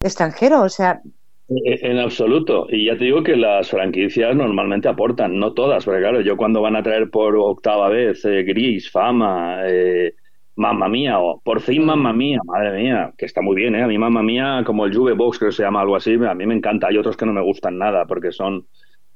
extranjero, 0.01 0.61
o 0.61 0.69
sea... 0.69 1.01
En 1.47 1.97
absoluto. 1.97 2.67
Y 2.69 2.85
ya 2.85 2.97
te 2.97 3.05
digo 3.05 3.23
que 3.23 3.35
las 3.35 3.69
franquicias 3.69 4.35
normalmente 4.35 4.87
aportan, 4.87 5.39
no 5.39 5.53
todas, 5.53 5.83
porque 5.83 6.01
claro, 6.01 6.21
yo 6.21 6.37
cuando 6.37 6.61
van 6.61 6.75
a 6.75 6.83
traer 6.83 7.09
por 7.09 7.35
octava 7.35 7.89
vez 7.89 8.23
eh, 8.25 8.43
Gris, 8.43 8.91
Fama, 8.91 9.63
eh, 9.65 10.13
Mamma 10.59 10.89
Mía, 10.89 11.19
o 11.19 11.39
por 11.41 11.61
fin 11.61 11.85
Mamma 11.85 12.13
Mía, 12.13 12.39
madre 12.45 12.81
mía, 12.81 13.13
que 13.17 13.25
está 13.25 13.41
muy 13.41 13.55
bien, 13.55 13.75
¿eh? 13.75 13.83
A 13.83 13.87
mí 13.87 13.97
Mamma 13.97 14.21
Mía, 14.21 14.63
como 14.65 14.85
el 14.85 14.95
Juve 14.95 15.13
Box, 15.13 15.39
que 15.39 15.51
se 15.51 15.63
llama 15.63 15.81
algo 15.81 15.95
así, 15.95 16.13
a 16.13 16.35
mí 16.35 16.45
me 16.45 16.55
encanta. 16.55 16.87
Hay 16.87 16.97
otros 16.97 17.15
que 17.17 17.25
no 17.25 17.33
me 17.33 17.41
gustan 17.41 17.77
nada, 17.77 18.05
porque 18.05 18.31
son 18.31 18.67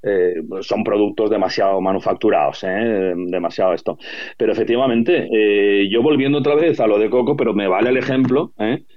eh, 0.06 0.36
son 0.60 0.84
productos 0.84 1.30
demasiado 1.30 1.80
manufacturados, 1.80 2.62
¿eh? 2.66 3.14
demasiado 3.16 3.74
esto. 3.74 3.98
Pero 4.38 4.52
efectivamente, 4.52 5.30
eh, 5.32 5.88
yo 5.90 6.02
volviendo 6.02 6.40
otra 6.40 6.56
vez 6.56 6.82
a 6.82 6.88
lo 6.88 7.00
de 7.00 7.10
Coco, 7.10 7.38
pero 7.38 7.54
me 7.54 7.70
vale 7.70 7.90
el 7.90 7.96
ejemplo, 7.96 8.52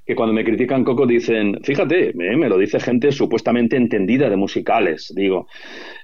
que 0.05 0.16
cuando 0.16 0.32
me 0.32 0.44
critican 0.44 0.82
Coco 0.82 1.07
dicen, 1.07 1.61
fíjate, 1.62 2.12
me 2.14 2.49
lo 2.49 2.59
dice 2.59 2.80
gente 2.80 3.12
supuestamente 3.12 3.76
entendida 3.76 4.28
de 4.28 4.36
musicales, 4.36 5.12
digo, 5.14 5.47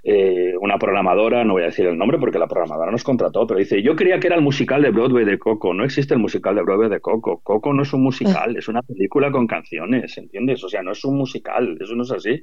una 0.04 0.78
programadora, 0.78 1.44
no 1.44 1.54
voy 1.54 1.62
a 1.62 1.66
decir 1.66 1.86
el 1.86 1.96
nombre 1.96 2.18
porque 2.18 2.38
la 2.38 2.48
programadora 2.48 2.90
nos 2.90 3.04
contrató, 3.04 3.46
pero 3.46 3.58
dice, 3.58 3.82
yo 3.82 3.94
creía 3.94 4.18
que 4.18 4.26
era 4.26 4.36
el 4.36 4.42
musical 4.42 4.82
de 4.82 4.90
Broadway 4.90 5.24
de 5.24 5.38
Coco, 5.38 5.72
no 5.74 5.84
existe 5.84 6.14
el 6.14 6.20
musical 6.20 6.54
de 6.56 6.62
Broadway 6.62 6.90
de 6.90 7.00
Coco, 7.00 7.40
Coco 7.42 7.72
no 7.72 7.82
es 7.82 7.92
un 7.92 8.02
musical, 8.02 8.56
es 8.56 8.68
una 8.68 8.82
película 8.82 9.30
con 9.30 9.46
canciones, 9.46 10.16
¿entiendes? 10.18 10.62
O 10.64 10.68
sea, 10.68 10.82
no 10.82 10.92
es 10.92 11.04
un 11.04 11.16
musical, 11.16 11.76
eso 11.80 11.94
no 11.94 12.02
es 12.02 12.12
así. 12.12 12.42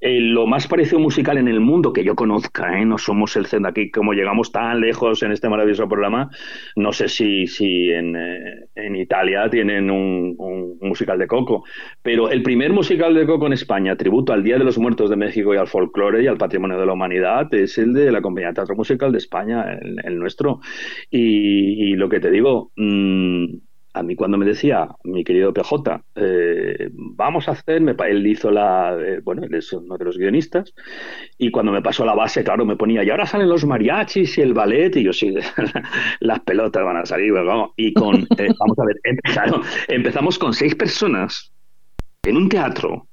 lo 0.00 0.46
más 0.46 0.68
parecido 0.68 1.00
musical 1.00 1.38
en 1.38 1.48
el 1.48 1.60
mundo 1.60 1.92
que 1.92 2.04
yo 2.04 2.14
conozca, 2.14 2.78
¿eh? 2.78 2.84
no 2.84 2.98
somos 2.98 3.36
el 3.36 3.46
centro 3.46 3.70
aquí, 3.70 3.90
como 3.90 4.12
llegamos 4.12 4.52
tan 4.52 4.80
lejos 4.80 5.22
en 5.22 5.32
este 5.32 5.48
maravilloso 5.48 5.88
programa, 5.88 6.30
no 6.76 6.92
sé 6.92 7.08
si, 7.08 7.46
si 7.46 7.90
en, 7.90 8.16
eh, 8.16 8.68
en 8.74 8.96
Italia 8.96 9.48
tienen 9.50 9.90
un, 9.90 10.36
musical 10.80 11.18
de 11.18 11.26
Coco, 11.26 11.64
pero 12.02 12.30
el 12.30 12.42
primer 12.42 12.72
musical 12.72 13.14
de 13.14 13.26
Coco 13.26 13.46
en 13.46 13.52
España, 13.52 13.96
tributo 13.96 14.32
al 14.32 14.42
Día 14.42 14.58
de 14.58 14.64
los 14.64 14.78
Muertos 14.78 15.10
de 15.10 15.16
México 15.16 15.54
y 15.54 15.56
al 15.56 15.68
folclore 15.68 16.22
y 16.22 16.26
al 16.26 16.38
patrimonio 16.38 16.78
de 16.78 16.86
la 16.86 16.92
humanidad, 17.00 17.52
es 17.54 17.78
el 17.78 17.94
de 17.94 18.12
la 18.12 18.20
Compañía 18.20 18.48
de 18.48 18.54
Teatro 18.54 18.76
Musical 18.76 19.10
de 19.10 19.18
España, 19.18 19.64
el, 19.72 20.18
nuestro. 20.18 20.60
Y, 21.10 21.94
lo 21.94 22.08
que 22.08 22.20
te 22.20 22.30
digo, 22.30 22.72
mmm, 22.76 23.46
a 23.92 24.02
mí 24.02 24.14
cuando 24.14 24.36
me 24.36 24.46
decía 24.46 24.88
mi 25.04 25.24
querido 25.24 25.52
PJ, 25.52 26.02
eh, 26.14 26.90
vamos 26.92 27.48
a 27.48 27.52
hacer, 27.52 27.82
él 28.06 28.26
hizo 28.26 28.50
la, 28.50 28.96
eh, 29.00 29.20
bueno, 29.24 29.44
él 29.44 29.54
es 29.54 29.72
uno 29.72 29.96
de 29.96 30.04
los 30.04 30.18
guionistas, 30.18 30.74
y 31.38 31.50
cuando 31.50 31.72
me 31.72 31.82
pasó 31.82 32.04
la 32.04 32.14
base, 32.14 32.44
claro, 32.44 32.64
me 32.64 32.76
ponía, 32.76 33.02
y 33.02 33.10
ahora 33.10 33.26
salen 33.26 33.48
los 33.48 33.64
mariachis 33.64 34.38
y 34.38 34.42
el 34.42 34.54
ballet, 34.54 34.94
y 34.96 35.04
yo 35.04 35.12
sí, 35.12 35.34
las 36.20 36.40
pelotas 36.40 36.84
van 36.84 36.98
a 36.98 37.06
salir, 37.06 37.32
vamos, 37.32 37.70
y 37.76 37.92
con, 37.92 38.16
eh, 38.16 38.26
vamos 38.58 38.78
a 38.78 38.84
ver, 38.84 39.00
empezamos 39.88 40.38
con 40.38 40.52
seis 40.52 40.74
personas 40.74 41.50
en 42.22 42.36
un 42.36 42.48
teatro, 42.48 43.06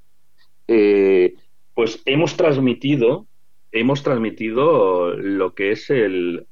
pues 1.74 2.02
hemos 2.06 2.36
transmitido, 2.36 3.28
hemos 3.80 4.04
transmitido 4.04 5.14
lo 5.16 5.54
que 5.54 5.72
es 5.72 5.90
el, 5.90 6.46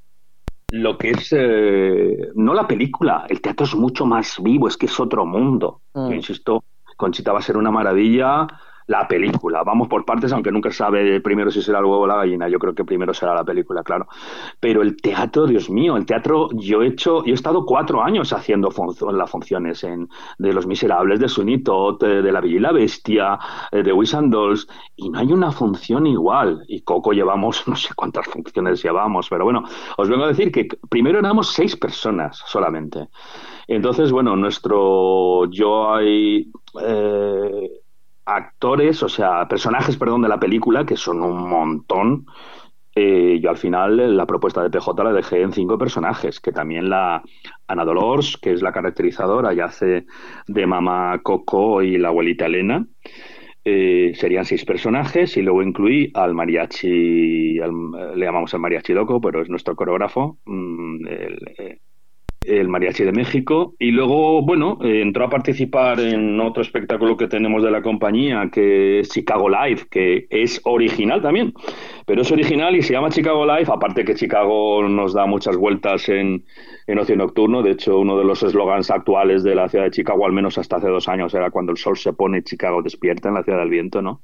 lo 0.70 0.98
que 0.98 1.12
es 1.12 1.30
eh, 1.32 2.30
no 2.36 2.54
la 2.54 2.68
película, 2.68 3.26
el 3.30 3.42
teatro 3.42 3.66
es 3.66 3.76
mucho 3.76 4.06
más 4.06 4.42
vivo, 4.42 4.68
es 4.68 4.78
que 4.78 4.88
es 4.88 5.00
otro 5.00 5.26
mundo. 5.26 5.82
Yo 5.94 6.10
mm. 6.10 6.14
insisto, 6.14 6.64
Conchita 6.98 7.34
va 7.34 7.40
a 7.40 7.44
ser 7.44 7.58
una 7.58 7.72
maravilla 7.72 8.48
la 8.88 9.08
película. 9.08 9.64
Vamos 9.64 9.88
por 9.88 10.06
partes, 10.06 10.32
aunque 10.34 10.52
nunca 10.52 10.72
sabe 10.72 11.20
primero 11.22 11.52
si 11.52 11.62
será 11.62 11.80
el 11.80 11.86
huevo 11.86 12.02
o 12.04 12.08
la 12.08 12.18
gallina. 12.18 12.48
Yo 12.48 12.60
creo 12.60 12.74
que 12.74 12.84
primero 12.84 13.14
será 13.14 13.34
la 13.34 13.44
película, 13.44 13.84
claro. 13.84 14.08
Pero 14.60 14.82
el 14.82 14.98
teatro, 14.98 15.48
Dios 15.48 15.70
mío, 15.70 15.98
el 15.98 16.06
teatro, 16.06 16.50
yo 16.54 16.82
he 16.82 16.88
hecho, 16.88 17.24
yo 17.24 17.32
he 17.32 17.36
estado 17.36 17.66
cuatro 17.66 18.04
años 18.04 18.34
haciendo 18.34 18.70
las 19.14 19.30
funciones 19.30 19.84
en, 19.84 20.10
de 20.38 20.54
Los 20.54 20.68
Miserables, 20.68 21.20
de 21.20 21.30
Sunitot, 21.30 22.02
de 22.02 22.32
La 22.32 22.42
Bella 22.42 22.56
y 22.56 22.60
la 22.60 22.72
Bestia, 22.72 23.40
eh, 23.72 23.84
de 23.84 23.92
Wish 23.92 24.16
and 24.16 24.32
Dolls, 24.32 24.68
y 24.96 25.10
no 25.10 25.20
hay 25.20 25.32
una 25.32 25.52
función 25.52 26.06
igual. 26.08 26.64
Y 26.68 26.82
Coco 26.82 27.12
llevamos, 27.12 27.64
no 27.68 27.76
sé 27.76 27.94
cuántas 27.96 28.28
funciones 28.28 28.84
llevamos, 28.84 29.30
pero 29.30 29.46
bueno, 29.46 29.64
os 29.98 30.10
vengo 30.10 30.26
a 30.26 30.28
decir 30.28 30.52
que 30.52 30.68
primero 30.90 31.20
éramos 31.20 31.54
seis 31.54 31.76
personas 31.76 32.42
solamente. 32.46 33.10
Entonces, 33.68 34.12
bueno, 34.12 34.36
nuestro, 34.36 35.50
yo 35.50 35.94
hay, 35.94 36.52
eh, 36.82 37.70
actores, 38.26 39.04
o 39.04 39.10
sea, 39.10 39.48
personajes, 39.48 39.98
perdón, 39.98 40.22
de 40.24 40.30
la 40.30 40.40
película, 40.40 40.86
que 40.86 40.98
son 40.98 41.22
un 41.22 41.48
montón. 41.50 42.26
Eh, 42.98 43.40
yo 43.42 43.50
al 43.50 43.58
final 43.58 44.16
la 44.16 44.26
propuesta 44.26 44.64
de 44.64 44.70
PJ 44.70 45.04
la 45.04 45.12
dejé 45.12 45.42
en 45.42 45.52
cinco 45.52 45.78
personajes, 45.78 46.40
que 46.40 46.54
también 46.54 46.90
la 46.90 47.24
Ana 47.68 47.84
Dolores, 47.84 48.38
que 48.38 48.54
es 48.54 48.62
la 48.62 48.72
caracterizadora 48.72 49.54
y 49.54 49.60
hace 49.60 50.06
de 50.48 50.66
mamá 50.66 51.20
Coco 51.22 51.82
y 51.82 51.98
la 51.98 52.08
abuelita 52.10 52.46
Elena. 52.46 52.88
Eh, 53.68 54.14
serían 54.16 54.46
seis 54.46 54.64
personajes 54.64 55.36
y 55.38 55.42
luego 55.42 55.64
incluí 55.64 56.12
al 56.14 56.36
mariachi, 56.36 57.56
le 57.56 58.26
llamamos 58.26 58.54
el 58.54 58.60
mariachi 58.60 58.94
loco, 58.94 59.20
pero 59.20 59.42
es 59.42 59.50
nuestro 59.50 59.76
coreógrafo, 59.76 60.38
mm, 60.46 61.08
eh, 61.08 61.80
el 62.48 62.68
Mariachi 62.68 63.04
de 63.04 63.12
México. 63.12 63.76
Y 63.80 63.92
luego, 63.92 64.42
bueno, 64.42 64.78
eh, 64.84 65.02
entró 65.02 65.26
a 65.26 65.30
participar 65.30 66.00
en 66.00 66.40
otro 66.40 66.62
espectáculo 66.62 67.18
que 67.18 67.28
tenemos 67.28 67.64
de 67.64 67.72
la 67.72 67.82
compañía 67.82 68.50
que 68.52 69.00
es 69.00 69.10
Chicago 69.10 69.50
Live, 69.50 69.88
que 69.90 70.28
es 70.30 70.62
original 70.64 71.22
también, 71.22 71.54
pero 72.06 72.22
es 72.22 72.32
original 72.32 72.76
y 72.76 72.82
se 72.82 72.94
llama 72.94 73.10
Chicago 73.10 73.46
Live, 73.46 73.68
aparte 73.68 74.06
que 74.06 74.16
Chicago 74.16 74.88
nos 74.88 75.14
da 75.14 75.26
muchas 75.26 75.58
vueltas 75.58 76.08
en, 76.10 76.46
en 76.88 77.00
ocio 77.00 77.16
nocturno, 77.16 77.64
de 77.64 77.72
hecho 77.72 78.00
uno 78.00 78.18
de 78.18 78.24
los 78.24 78.44
eslogans 78.44 78.92
actuales 78.92 79.44
de 79.44 79.56
la 79.56 79.68
ciudad 79.68 79.86
de 79.86 79.92
Chicago, 79.92 80.26
al 80.26 80.34
menos 80.34 80.58
hasta 80.58 80.78
hace 80.78 80.88
dos 80.88 81.08
años, 81.08 81.34
era 81.34 81.50
cuando 81.50 81.72
el 81.72 81.78
sol 81.78 81.98
se 81.98 82.14
pone, 82.14 82.44
Chicago 82.44 82.82
despierta 82.82 83.30
en 83.30 83.36
la 83.36 83.44
ciudad 83.44 83.60
del 83.60 83.70
viento, 83.70 84.02
¿no? 84.02 84.22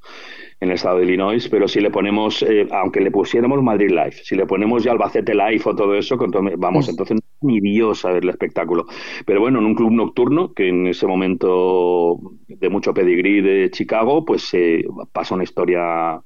En 0.60 0.70
el 0.70 0.76
estado 0.76 0.98
de 0.98 1.06
Illinois, 1.06 1.48
pero 1.50 1.68
si 1.68 1.80
le 1.82 1.90
ponemos, 1.90 2.44
eh, 2.44 2.68
aunque 2.72 3.02
le 3.02 3.12
pusiéramos 3.12 3.62
Madrid 3.64 3.90
Live, 3.90 4.14
si 4.24 4.36
le 4.36 4.46
ponemos 4.46 4.84
ya 4.84 4.92
Albacete 4.92 5.34
Live 5.34 5.62
o 5.66 5.76
todo 5.76 5.96
eso, 5.96 6.18
vamos, 6.58 6.88
entonces 6.88 7.18
ni 7.42 7.60
Dios 7.60 8.06
a 8.06 8.12
ver 8.12 8.24
el 8.24 8.30
espectáculo. 8.30 8.86
Pero 9.26 9.40
bueno, 9.42 9.60
en 9.60 9.66
un 9.66 9.76
club 9.76 9.92
nocturno, 9.92 10.54
que 10.54 10.70
en 10.70 10.88
ese 10.88 11.08
momento 11.08 12.20
de 12.48 12.70
mucho 12.70 12.94
pedigrí 12.94 13.42
de 13.42 13.70
Chicago, 13.72 14.26
pues 14.26 14.54
eh, 14.54 14.84
pasa 15.12 15.36
una 15.36 15.44
historia 15.44 16.22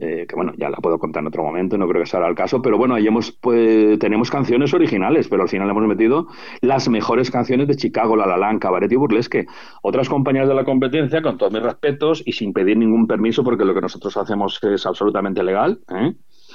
eh, 0.00 0.26
que 0.28 0.36
bueno, 0.36 0.52
ya 0.56 0.70
la 0.70 0.76
puedo 0.76 0.96
contar 0.96 1.22
en 1.22 1.26
otro 1.26 1.42
momento, 1.42 1.76
no 1.76 1.88
creo 1.88 2.00
que 2.00 2.08
sea 2.08 2.24
el 2.28 2.36
caso, 2.36 2.62
pero 2.62 2.78
bueno, 2.78 2.94
ahí 2.94 3.08
hemos, 3.08 3.32
pues, 3.32 3.98
tenemos 3.98 4.30
canciones 4.30 4.72
originales, 4.72 5.26
pero 5.26 5.42
al 5.42 5.48
final 5.48 5.68
hemos 5.68 5.84
metido 5.88 6.28
las 6.60 6.88
mejores 6.88 7.32
canciones 7.32 7.66
de 7.66 7.74
Chicago, 7.74 8.14
La 8.14 8.36
La 8.36 8.58
Cabaret 8.60 8.92
y 8.92 8.94
Burlesque. 8.94 9.46
Otras 9.82 10.08
compañías 10.08 10.46
de 10.46 10.54
la 10.54 10.64
competencia, 10.64 11.20
con 11.20 11.36
todos 11.36 11.52
mis 11.52 11.62
respetos 11.62 12.22
y 12.24 12.30
sin 12.30 12.52
pedir 12.52 12.76
ningún 12.76 13.08
permiso, 13.08 13.42
porque 13.42 13.64
lo 13.64 13.74
que 13.74 13.80
nosotros 13.80 14.16
hacemos 14.16 14.60
es 14.62 14.86
absolutamente 14.86 15.42
legal, 15.42 15.80
¿eh? 15.92 16.14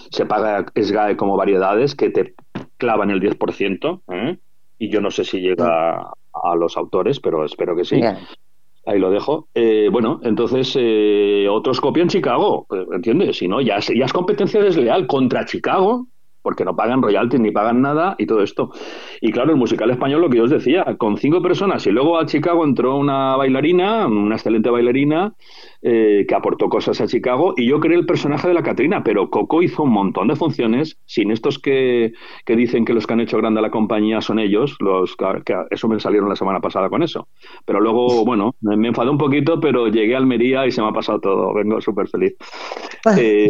se 0.10 0.26
paga 0.26 0.66
SGAE 0.74 1.18
como 1.18 1.36
variedades 1.36 1.96
que 1.96 2.10
te 2.10 2.34
clavan 2.78 3.10
el 3.10 3.22
10%, 3.22 4.02
¿eh? 4.12 4.38
y 4.80 4.90
yo 4.90 5.02
no 5.02 5.12
sé 5.12 5.24
si 5.24 5.40
llega 5.40 6.12
a 6.34 6.56
los 6.56 6.78
autores, 6.78 7.20
pero 7.20 7.46
espero 7.46 7.76
que 7.76 7.86
sí. 7.86 8.02
Ahí 8.86 9.00
lo 9.00 9.12
dejo. 9.12 9.48
Eh, 9.54 9.88
bueno, 9.90 10.20
entonces 10.24 10.76
eh, 10.78 11.48
otros 11.50 11.80
copian 11.80 12.10
Chicago, 12.10 12.68
¿entiendes? 12.92 13.38
Si 13.38 13.48
no, 13.48 13.62
ya, 13.62 13.80
ya 13.80 14.06
es 14.06 14.12
competencia 14.12 14.62
desleal 14.62 15.08
contra 15.08 15.46
Chicago, 15.46 16.08
porque 16.44 16.66
no 16.66 16.76
pagan 16.76 17.02
royalties 17.02 17.42
ni 17.42 17.50
pagan 17.50 17.82
nada 17.82 18.16
y 18.20 18.28
todo 18.28 18.44
esto. 18.44 18.70
Y 19.22 19.32
claro, 19.32 19.52
el 19.52 19.58
musical 19.58 19.90
español, 19.90 20.22
lo 20.22 20.30
que 20.30 20.38
yo 20.38 20.44
os 20.44 20.52
decía, 20.52 20.86
con 21.00 21.18
cinco 21.18 21.42
personas 21.42 21.88
y 21.88 21.92
luego 21.92 22.20
a 22.20 22.26
Chicago 22.28 22.64
entró 22.64 22.98
una 22.98 23.36
bailarina, 23.36 24.06
una 24.06 24.36
excelente 24.36 24.70
bailarina, 24.70 25.34
eh, 25.82 26.26
que 26.28 26.36
aportó 26.36 26.70
cosas 26.70 27.02
a 27.02 27.08
Chicago 27.08 27.54
y 27.58 27.68
yo 27.68 27.80
creé 27.80 27.98
el 27.98 28.06
personaje 28.06 28.48
de 28.48 28.54
la 28.54 28.64
Catrina, 28.64 29.04
pero 29.04 29.30
Coco 29.30 29.62
hizo 29.62 29.84
un 29.84 29.92
montón 29.92 30.28
de 30.28 30.36
funciones 30.36 31.00
sin 31.06 31.32
estos 31.32 31.60
que, 31.60 32.14
que 32.46 32.56
dicen 32.56 32.86
que 32.86 32.94
los 32.94 33.08
que 33.08 33.14
han 33.14 33.22
hecho 33.22 33.38
grande 33.38 33.60
a 33.60 33.64
la 33.64 33.72
compañía 33.72 34.22
son 34.22 34.40
ellos, 34.40 34.76
los 34.80 35.16
que, 35.16 35.56
eso 35.72 35.88
me 35.88 36.00
salieron 36.00 36.30
la 36.30 36.36
semana 36.36 36.60
pasada 36.60 36.90
con 36.90 37.04
eso. 37.04 37.28
Pero 37.66 37.80
luego, 37.80 38.26
bueno, 38.26 38.56
me, 38.62 38.88
enfadé 38.88 39.10
un 39.10 39.18
poquito, 39.18 39.60
pero 39.60 39.88
llegué 39.88 40.16
a 40.16 40.18
Almería 40.18 40.66
y 40.66 40.72
se 40.72 40.82
me 40.82 40.90
ha 40.90 40.92
pasado 40.92 41.20
todo, 41.20 41.54
vengo 41.54 41.80
súper 41.82 42.08
feliz. 42.08 42.36
Eh, 43.18 43.50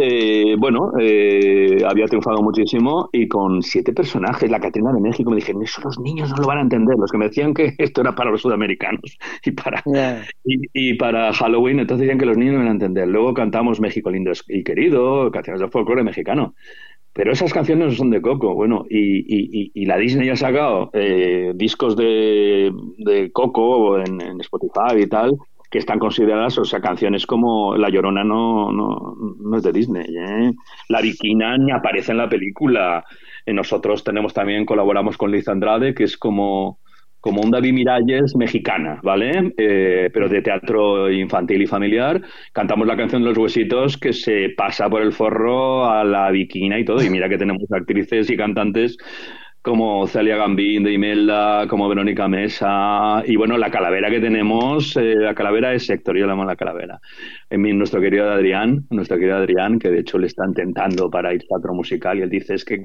eh, 0.00 0.54
bueno, 0.58 0.92
eh, 1.00 1.78
había 1.88 2.06
triunfado 2.06 2.42
muchísimo 2.42 3.08
y 3.12 3.26
con 3.26 3.62
siete 3.62 3.92
personajes, 3.92 4.50
la 4.50 4.60
Catrina 4.60 4.92
de 4.92 5.00
México, 5.00 5.30
me 5.30 5.36
dijeron, 5.36 5.62
eso 5.62 5.80
los 5.82 5.98
niños 5.98 6.30
no 6.30 6.36
lo 6.36 6.46
van 6.46 6.58
a 6.58 6.62
entender, 6.62 6.96
los 6.98 7.10
que 7.10 7.18
me 7.18 7.28
decían 7.28 7.54
que 7.54 7.74
esto 7.78 8.02
era 8.02 8.14
para 8.14 8.30
los 8.30 8.42
sudamericanos 8.42 9.18
y 9.44 9.52
para, 9.52 9.82
y, 10.44 10.94
para 10.94 11.32
Halloween, 11.32 11.80
entonces 11.80 12.02
decían 12.02 12.18
que 12.18 12.26
los 12.26 12.36
niños 12.36 12.54
no 12.54 12.60
van 12.60 12.68
a 12.68 12.72
entender. 12.72 13.08
Luego 13.08 13.34
cantamos 13.34 13.80
México 13.80 14.10
lindo 14.10 14.32
y 14.48 14.62
querido, 14.62 15.30
canciones 15.30 15.60
de 15.60 15.68
folclore 15.68 16.04
mexicano. 16.04 16.54
Pero 17.14 17.32
esas 17.32 17.52
canciones 17.52 17.88
no 17.88 17.94
son 17.94 18.10
de 18.10 18.20
Coco, 18.20 18.54
bueno, 18.54 18.84
y, 18.88 19.84
la 19.86 19.96
Disney 19.96 20.28
ha 20.28 20.36
sacado 20.36 20.90
eh, 20.92 21.52
discos 21.54 21.96
de, 21.96 22.70
Coco 23.32 23.98
en, 23.98 24.20
en 24.20 24.40
Spotify 24.40 25.02
y 25.02 25.06
tal, 25.06 25.36
que 25.70 25.78
están 25.78 25.98
consideradas, 25.98 26.56
o 26.58 26.64
sea, 26.64 26.80
canciones 26.80 27.26
como 27.26 27.76
La 27.76 27.90
Llorona 27.90 28.24
no, 28.24 28.72
no, 28.72 29.16
no 29.38 29.56
es 29.56 29.62
de 29.62 29.72
Disney, 29.72 30.06
¿eh? 30.16 30.52
La 30.88 31.00
Viquina 31.00 31.58
ni 31.58 31.72
aparece 31.72 32.12
en 32.12 32.18
la 32.18 32.28
película. 32.28 33.04
Y 33.44 33.52
nosotros 33.52 34.02
tenemos 34.02 34.32
también, 34.32 34.64
colaboramos 34.64 35.16
con 35.18 35.30
Liz 35.30 35.48
Andrade, 35.48 35.94
que 35.94 36.04
es 36.04 36.16
como, 36.16 36.78
como 37.20 37.42
un 37.42 37.50
David 37.50 37.72
Miralles 37.74 38.34
mexicana, 38.36 39.00
¿vale? 39.02 39.52
Eh, 39.58 40.08
pero 40.12 40.28
de 40.28 40.40
teatro 40.40 41.10
infantil 41.10 41.60
y 41.62 41.66
familiar. 41.66 42.22
Cantamos 42.52 42.86
la 42.86 42.96
canción 42.96 43.22
de 43.22 43.28
los 43.28 43.38
huesitos 43.38 43.98
que 43.98 44.14
se 44.14 44.50
pasa 44.56 44.88
por 44.88 45.02
el 45.02 45.12
forro 45.12 45.84
a 45.84 46.02
la 46.02 46.30
Viquina 46.30 46.78
y 46.78 46.84
todo. 46.84 47.02
Y 47.02 47.10
mira 47.10 47.28
que 47.28 47.38
tenemos 47.38 47.70
actrices 47.70 48.30
y 48.30 48.36
cantantes 48.36 48.96
como 49.68 50.06
Celia 50.06 50.38
Gambín 50.38 50.82
de 50.82 50.94
Imelda, 50.94 51.66
como 51.68 51.90
Verónica 51.90 52.26
Mesa, 52.26 53.22
y 53.26 53.36
bueno, 53.36 53.58
la 53.58 53.70
calavera 53.70 54.08
que 54.08 54.18
tenemos, 54.18 54.96
eh, 54.96 55.14
la 55.14 55.34
calavera 55.34 55.74
es 55.74 55.86
yo 55.86 56.26
la 56.26 56.56
calavera. 56.56 56.98
En 57.50 57.60
mi, 57.60 57.74
nuestro 57.74 58.00
querido 58.00 58.30
Adrián, 58.30 58.86
nuestro 58.88 59.18
querido 59.18 59.36
Adrián, 59.36 59.78
que 59.78 59.90
de 59.90 60.00
hecho 60.00 60.16
le 60.16 60.26
están 60.26 60.54
tentando 60.54 61.10
para 61.10 61.34
ir 61.34 61.44
teatro 61.46 61.74
musical, 61.74 62.18
y 62.18 62.22
él 62.22 62.30
dice, 62.30 62.54
es 62.54 62.64
que 62.64 62.82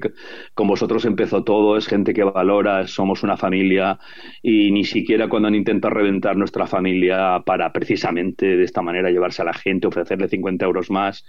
con 0.52 0.68
vosotros 0.68 1.06
empezó 1.06 1.42
todo, 1.42 1.78
es 1.78 1.86
gente 1.86 2.12
que 2.12 2.22
valora, 2.22 2.86
somos 2.86 3.22
una 3.22 3.38
familia, 3.38 3.98
y 4.42 4.70
ni 4.70 4.84
siquiera 4.84 5.26
cuando 5.28 5.48
han 5.48 5.54
intentado 5.54 5.94
reventar 5.94 6.36
nuestra 6.36 6.66
familia 6.66 7.42
para 7.46 7.72
precisamente 7.72 8.58
de 8.58 8.64
esta 8.64 8.82
manera 8.82 9.10
llevarse 9.10 9.40
a 9.40 9.46
la 9.46 9.54
gente, 9.54 9.86
ofrecerle 9.86 10.28
50 10.28 10.66
euros 10.66 10.90
más, 10.90 11.24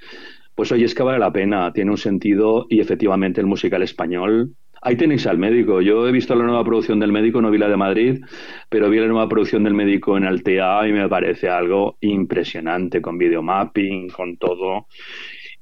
pues 0.53 0.71
oye, 0.73 0.83
es 0.83 0.95
que 0.95 1.03
vale 1.03 1.19
la 1.19 1.31
pena, 1.31 1.71
tiene 1.71 1.91
un 1.91 1.97
sentido 1.97 2.65
y 2.69 2.81
efectivamente 2.81 3.39
el 3.39 3.47
musical 3.47 3.83
español 3.83 4.55
Ahí 4.85 4.95
tenéis 4.95 5.25
al 5.25 5.39
médico. 5.39 5.81
Yo 5.81 6.07
he 6.07 6.11
visto 6.11 6.35
la 6.35 6.43
nueva 6.43 6.63
producción 6.63 6.99
del 6.99 7.11
médico, 7.11 7.41
no 7.41 7.49
vi 7.49 7.57
la 7.57 7.67
de 7.67 7.75
Madrid, 7.75 8.23
pero 8.69 8.87
vi 8.87 8.99
la 8.99 9.07
nueva 9.07 9.27
producción 9.27 9.63
del 9.63 9.73
médico 9.73 10.15
en 10.15 10.25
Altea 10.25 10.87
y 10.87 10.93
me 10.93 11.09
parece 11.09 11.49
algo 11.49 11.97
impresionante, 12.01 13.01
con 13.01 13.17
videomapping, 13.17 14.09
con 14.09 14.37
todo. 14.37 14.85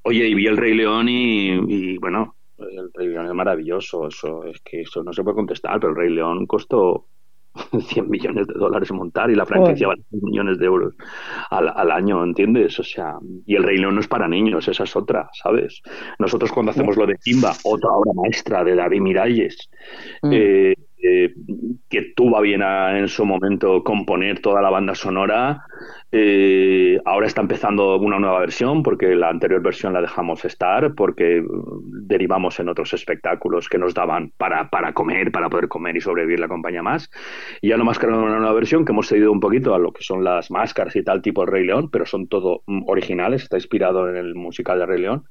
Oye, 0.02 0.28
y 0.28 0.34
vi 0.34 0.48
el 0.48 0.58
Rey 0.58 0.74
León 0.74 1.08
y, 1.08 1.98
bueno, 2.00 2.36
el 2.60 2.92
Rey 2.94 3.08
León 3.08 3.28
es 3.28 3.34
maravilloso. 3.34 4.10
Eso 4.10 4.44
es 4.44 4.60
que 4.60 4.82
eso 4.82 5.02
no 5.06 5.14
se 5.14 5.24
puede 5.24 5.36
contestar, 5.36 5.80
pero 5.80 5.92
el 5.92 5.98
Rey 5.98 6.10
León 6.10 6.46
costó 6.46 7.06
100 7.80 8.10
millones 8.10 8.48
de 8.48 8.54
dólares 8.54 8.92
montar 8.92 9.30
y 9.30 9.36
la 9.36 9.46
franquicia 9.46 9.88
vale 9.88 10.04
100 10.10 10.24
millones 10.24 10.58
de 10.58 10.66
euros 10.66 10.96
al, 11.50 11.92
año, 11.92 12.24
¿entiendes? 12.24 12.80
O 12.80 12.84
sea, 12.84 13.18
y 13.46 13.56
el 13.56 13.64
Rey 13.64 13.78
León 13.78 13.96
no 13.96 14.02
es 14.02 14.08
para 14.08 14.28
niños, 14.28 14.68
esa 14.68 14.84
es 14.84 14.96
otra, 14.96 15.30
¿sabes? 15.34 15.82
Nosotros 16.20 16.52
cuando 16.52 16.72
hacemos 16.72 16.98
lo 16.98 17.06
de 17.06 17.16
Kimba, 17.24 17.54
otra 17.64 17.90
obra 17.92 18.12
maestra 18.16 18.64
de 18.64 18.76
David 18.76 19.02
Miralles, 19.02 19.70
mm. 20.24 20.32
eh, 20.34 20.74
eh, 21.06 21.34
que 21.90 22.14
tuvo 22.16 22.40
bien 22.40 22.62
en 22.64 23.10
su 23.10 23.26
momento 23.26 23.84
componer 23.84 24.40
toda 24.40 24.62
la 24.62 24.70
banda 24.70 24.96
sonora. 24.96 25.66
Eh, 26.14 26.98
ahora 27.04 27.28
está 27.28 27.42
empezando 27.42 27.98
una 27.98 28.20
nueva 28.20 28.40
versión 28.40 28.84
porque 28.84 29.14
la 29.16 29.30
anterior 29.30 29.62
versión 29.62 29.92
la 29.92 30.00
dejamos 30.00 30.46
estar 30.46 30.96
porque 30.96 31.42
mm, 31.42 32.08
derivamos 32.08 32.58
en 32.62 32.70
otros 32.70 32.94
espectáculos 32.94 33.68
que 33.68 33.78
nos 33.78 33.94
daban 33.94 34.32
para, 34.38 34.70
para 34.70 34.94
comer, 34.94 35.32
para 35.32 35.50
poder 35.50 35.68
comer 35.68 35.98
y 35.98 36.02
sobrevivir 36.02 36.40
la 36.40 36.48
compañía 36.48 36.82
más. 36.82 37.10
Y 37.62 37.70
ya 37.70 37.78
no 37.78 37.84
más 37.84 38.00
creado 38.00 38.24
una 38.24 38.38
nueva 38.38 38.54
versión 38.54 38.86
que 38.86 38.94
hemos 38.94 39.08
seguido 39.08 39.32
un 39.32 39.42
poquito 39.42 39.76
a 39.76 39.80
lo 39.80 39.92
que 39.92 40.04
son 40.04 40.24
las 40.24 40.52
máscaras 40.52 40.96
y 40.96 41.04
tal 41.04 41.22
tipo 41.22 41.44
el 41.44 41.50
Rey 41.50 41.66
León, 41.66 41.90
pero 41.92 42.06
son 42.06 42.28
todo 42.30 42.64
mm, 42.66 42.84
originales, 42.88 43.44
está 43.44 43.58
inspirado 43.58 44.10
en 44.10 44.16
el 44.16 44.36
musical 44.36 44.80
de 44.80 44.86
Rey 44.86 45.02
León. 45.02 45.26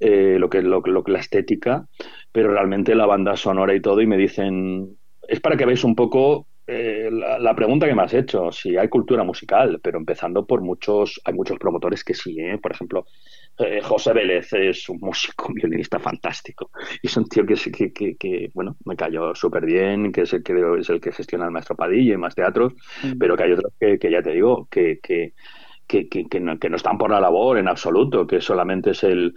Eh, 0.00 0.38
lo 0.40 0.50
que 0.50 0.60
lo, 0.60 0.80
lo, 0.80 1.04
la 1.06 1.20
estética, 1.20 1.86
pero 2.32 2.50
realmente 2.50 2.94
la 2.94 3.06
banda 3.06 3.36
sonora 3.36 3.74
y 3.74 3.80
todo, 3.80 4.00
y 4.00 4.06
me 4.06 4.16
dicen, 4.16 4.96
es 5.28 5.40
para 5.40 5.56
que 5.56 5.64
veáis 5.64 5.84
un 5.84 5.94
poco 5.94 6.48
eh, 6.66 7.10
la, 7.12 7.54
pregunta 7.54 7.86
que 7.86 7.94
me 7.94 8.02
has 8.02 8.12
hecho, 8.12 8.50
si 8.50 8.76
hay 8.76 8.88
cultura 8.88 9.22
musical, 9.22 9.78
pero 9.80 9.98
empezando 9.98 10.44
por 10.44 10.62
muchos, 10.62 11.20
hay 11.24 11.34
muchos 11.34 11.58
promotores 11.58 12.02
que 12.02 12.14
sí, 12.14 12.36
¿eh? 12.40 12.58
por 12.60 12.72
ejemplo, 12.72 13.06
José 13.84 14.12
Vélez 14.12 14.52
es 14.52 14.88
un 14.88 14.98
músico, 15.00 15.46
un 15.48 15.54
violinista 15.54 16.00
fantástico, 16.00 16.70
y 17.00 17.06
es 17.06 17.16
un 17.16 17.28
tío 17.28 17.46
que, 17.46 17.54
que, 17.92 18.16
que, 18.16 18.50
bueno, 18.52 18.76
me 18.84 18.96
cayó 18.96 19.32
súper 19.36 19.64
bien, 19.64 20.10
que 20.10 20.22
es 20.22 20.32
el 20.32 20.42
que 20.42 20.54
es 20.80 20.90
el 20.90 21.00
que 21.00 21.12
gestiona 21.12 21.44
el 21.44 21.52
Maestro 21.52 21.76
Padilla 21.76 22.14
y 22.14 22.18
más 22.18 22.34
teatros, 22.34 22.72
mm. 23.04 23.16
pero 23.16 23.36
que 23.36 23.44
hay 23.44 23.52
otros 23.52 23.72
que, 23.78 24.10
ya 24.10 24.22
te 24.22 24.32
digo, 24.32 24.66
que, 24.68 24.98
que, 25.00 25.34
que, 25.86 26.40
no, 26.40 26.58
que 26.58 26.68
no 26.68 26.76
están 26.76 26.98
por 26.98 27.10
la 27.10 27.20
labor 27.20 27.58
en 27.58 27.68
absoluto, 27.68 28.26
que 28.26 28.40
solamente 28.40 28.90
es 28.90 29.04
el, 29.04 29.34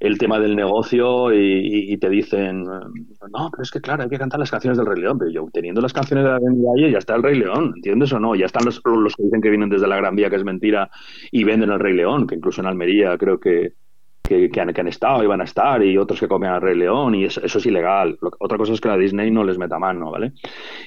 el 0.00 0.16
tema 0.16 0.40
del 0.40 0.56
negocio 0.56 1.32
y, 1.32 1.96
te 1.98 2.08
dicen, 2.08 2.64
no, 2.64 3.50
pero 3.50 3.62
es 3.62 3.70
que 3.70 3.82
claro, 3.82 4.02
hay 4.02 4.08
que 4.08 4.18
cantar 4.18 4.40
las 4.40 4.50
canciones 4.50 4.78
del 4.78 4.86
Rey 4.86 5.00
León, 5.00 5.18
pero 5.18 5.30
yo 5.30 5.46
teniendo 5.52 5.82
las 5.82 5.92
canciones 5.92 6.24
de 6.24 6.30
la 6.30 6.38
Valle 6.38 6.90
ya 6.90 6.98
está 6.98 7.14
el 7.14 7.22
Rey 7.22 7.38
León, 7.38 7.74
¿entiendes 7.76 8.12
o 8.14 8.18
no? 8.18 8.34
Ya 8.34 8.46
están 8.46 8.64
los, 8.64 8.80
los 8.82 9.14
que 9.14 9.24
dicen 9.24 9.42
que 9.42 9.50
vienen 9.50 9.68
desde 9.68 9.86
la 9.86 9.96
Gran 9.96 10.16
Vía, 10.16 10.30
que 10.30 10.36
es 10.36 10.44
mentira, 10.44 10.90
y 11.30 11.44
venden 11.44 11.70
el 11.70 11.78
Rey 11.78 11.94
León, 11.94 12.26
que 12.26 12.34
incluso 12.34 12.62
en 12.62 12.66
Almería 12.66 13.18
creo 13.18 13.38
que, 13.38 13.74
que, 14.50 14.60
han, 14.60 14.88
estado 14.88 15.24
y 15.24 15.26
van 15.26 15.40
a 15.40 15.44
estar 15.44 15.82
y 15.82 15.96
otros 15.96 16.20
que 16.20 16.28
comen 16.28 16.50
al 16.50 16.60
Rey 16.60 16.76
León 16.76 17.14
y 17.14 17.24
eso, 17.24 17.40
es 17.44 17.66
ilegal. 17.66 18.16
otra 18.38 18.58
cosa 18.58 18.72
es 18.72 18.80
que 18.80 18.88
la 18.88 18.96
Disney 18.96 19.30
no 19.30 19.42
les 19.42 19.58
meta 19.58 19.78
mano, 19.78 20.10
¿vale? 20.10 20.32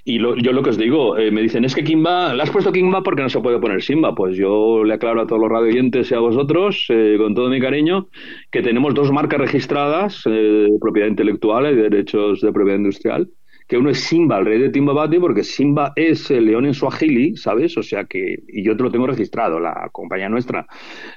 Y 0.06 0.20
yo 0.20 0.54
lo 0.54 0.64
que 0.64 0.70
os 0.70 0.78
digo, 0.78 1.18
eh, 1.18 1.32
me 1.32 1.42
dicen, 1.42 1.66
es 1.66 1.76
que 1.76 1.84
Kimba, 1.84 2.34
¿le 2.34 2.44
has 2.44 2.52
puesto 2.52 2.72
Kimba 2.72 3.04
porque 3.04 3.22
no 3.22 3.30
se 3.30 3.42
puede 3.42 3.60
poner 3.60 3.82
Simba? 3.82 4.16
Pues 4.16 4.38
yo 4.38 4.84
le 4.84 4.94
aclaro 4.94 5.22
a 5.22 5.28
todos 5.28 5.42
los 5.42 5.52
radioyentes 5.52 6.10
y 6.12 6.16
a 6.16 6.20
vosotros, 6.20 6.86
eh, 6.90 7.16
con 7.18 7.36
todo 7.36 7.50
mi 7.50 7.60
cariño, 7.60 8.08
que 8.52 8.62
tenemos 8.62 8.94
dos 8.94 9.12
marcas 9.12 9.40
registradas 9.40 10.24
eh, 10.26 10.30
de 10.30 10.78
propiedad 10.80 11.10
intelectual 11.10 11.72
y 11.72 11.76
de 11.76 11.90
derechos 11.90 12.40
de 12.42 12.52
propiedad 12.54 12.78
industrial 12.78 13.30
que 13.74 13.80
uno 13.80 13.90
es 13.90 14.02
Simba, 14.02 14.38
el 14.38 14.46
rey 14.46 14.60
de 14.60 14.70
Timbabati, 14.70 15.18
porque 15.18 15.44
Simba 15.44 15.94
es 15.96 16.30
el 16.30 16.46
león 16.46 16.68
en 16.68 16.76
Swahili, 16.76 17.36
¿sabes? 17.36 17.76
O 17.76 17.82
sea 17.82 18.04
que, 18.04 18.44
y 18.48 18.62
yo 18.62 18.78
te 18.78 18.84
lo 18.84 18.92
tengo 18.92 19.08
registrado, 19.08 19.60
la 19.60 19.90
compañía 19.92 20.30
nuestra. 20.30 20.68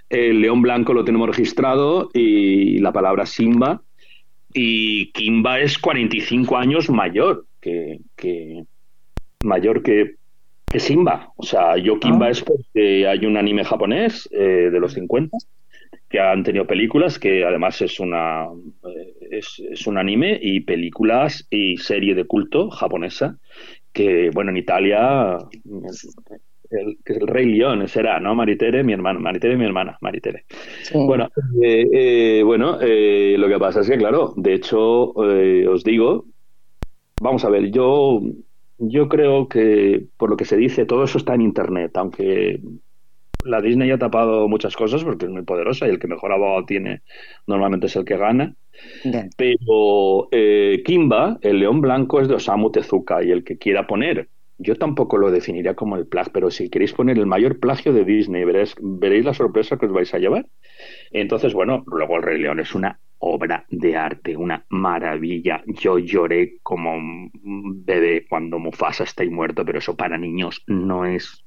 El 0.08 0.40
león 0.40 0.62
blanco 0.62 0.94
lo 0.94 1.04
tenemos 1.04 1.28
registrado 1.28 2.08
y 2.14 2.78
la 2.78 2.92
palabra 2.92 3.26
Simba. 3.26 3.82
Y 4.54 5.12
Kimba 5.12 5.60
es 5.60 5.76
45 5.76 6.56
años 6.56 6.88
mayor 6.88 7.44
que, 7.60 7.98
que 8.16 8.64
mayor 9.44 9.82
que, 9.82 10.14
que, 10.64 10.80
Simba. 10.80 11.34
O 11.36 11.42
sea, 11.42 11.76
yo 11.76 12.00
Kimba 12.00 12.28
ah. 12.28 12.30
es 12.30 12.42
porque 12.42 13.06
hay 13.06 13.26
un 13.26 13.36
anime 13.36 13.64
japonés 13.64 14.30
eh, 14.32 14.70
de 14.72 14.80
los 14.80 14.94
50 14.94 15.36
que 16.08 16.20
han 16.20 16.44
tenido 16.44 16.66
películas, 16.66 17.18
que 17.18 17.44
además 17.44 17.80
es 17.82 17.98
una 17.98 18.44
eh, 18.88 19.14
es, 19.30 19.86
un 19.86 19.98
anime 19.98 20.38
y 20.40 20.60
películas 20.60 21.46
y 21.50 21.76
serie 21.78 22.14
de 22.14 22.24
culto 22.24 22.70
japonesa, 22.70 23.38
que 23.92 24.30
bueno, 24.32 24.50
en 24.50 24.56
Italia 24.58 25.36
el, 26.70 26.98
el 27.04 27.26
Rey 27.26 27.46
León 27.46 27.86
será, 27.88 28.20
¿no? 28.20 28.34
Maritere, 28.34 28.84
mi 28.84 28.92
hermana, 28.92 29.18
Maritere, 29.18 29.56
mi 29.56 29.64
hermana, 29.64 29.98
Maritere. 30.00 30.44
Bueno, 30.94 31.28
eh, 31.62 31.86
eh, 31.92 32.42
bueno 32.44 32.78
lo 32.78 33.48
que 33.48 33.58
pasa 33.58 33.80
es 33.80 33.88
que, 33.88 33.98
claro, 33.98 34.32
de 34.36 34.54
hecho, 34.54 35.10
os 35.12 35.82
digo, 35.82 36.26
vamos 37.20 37.44
a 37.44 37.50
ver, 37.50 37.70
yo, 37.70 38.20
yo 38.78 39.08
creo 39.08 39.48
que 39.48 40.06
por 40.16 40.30
lo 40.30 40.36
que 40.36 40.44
se 40.44 40.56
dice, 40.56 40.86
todo 40.86 41.04
eso 41.04 41.18
está 41.18 41.34
en 41.34 41.42
Internet, 41.42 41.96
aunque 41.96 42.60
la 43.46 43.60
Disney 43.60 43.90
ha 43.90 43.98
tapado 43.98 44.48
muchas 44.48 44.76
cosas 44.76 45.04
porque 45.04 45.26
es 45.26 45.30
muy 45.30 45.42
poderosa 45.42 45.86
y 45.86 45.90
el 45.90 45.98
que 45.98 46.08
mejor 46.08 46.32
abogado 46.32 46.64
tiene 46.66 47.02
normalmente 47.46 47.86
es 47.86 47.96
el 47.96 48.04
que 48.04 48.16
gana. 48.16 48.54
Pero 49.36 50.28
eh, 50.32 50.82
Kimba, 50.84 51.38
el 51.40 51.60
león 51.60 51.80
blanco, 51.80 52.20
es 52.20 52.28
de 52.28 52.34
Osamu 52.34 52.70
Tezuka 52.70 53.22
y 53.22 53.30
el 53.30 53.44
que 53.44 53.56
quiera 53.56 53.86
poner, 53.86 54.28
yo 54.58 54.76
tampoco 54.76 55.18
lo 55.18 55.30
definiría 55.30 55.74
como 55.74 55.96
el 55.96 56.06
plagio, 56.06 56.32
pero 56.32 56.50
si 56.50 56.70
queréis 56.70 56.92
poner 56.92 57.18
el 57.18 57.26
mayor 57.26 57.58
plagio 57.58 57.92
de 57.92 58.04
Disney, 58.04 58.44
veréis, 58.44 58.74
veréis 58.80 59.24
la 59.24 59.34
sorpresa 59.34 59.76
que 59.76 59.86
os 59.86 59.92
vais 59.92 60.12
a 60.14 60.18
llevar. 60.18 60.46
Entonces, 61.10 61.52
bueno, 61.52 61.84
luego 61.86 62.16
el 62.16 62.22
Rey 62.22 62.40
León 62.40 62.60
es 62.60 62.74
una 62.74 62.98
obra 63.18 63.66
de 63.70 63.96
arte, 63.96 64.36
una 64.36 64.64
maravilla. 64.70 65.62
Yo 65.66 65.98
lloré 65.98 66.58
como 66.62 66.94
un 66.94 67.30
bebé 67.84 68.26
cuando 68.28 68.58
Mufasa 68.58 69.04
está 69.04 69.22
ahí 69.22 69.30
muerto, 69.30 69.64
pero 69.64 69.78
eso 69.78 69.96
para 69.96 70.16
niños 70.16 70.62
no 70.66 71.04
es 71.04 71.44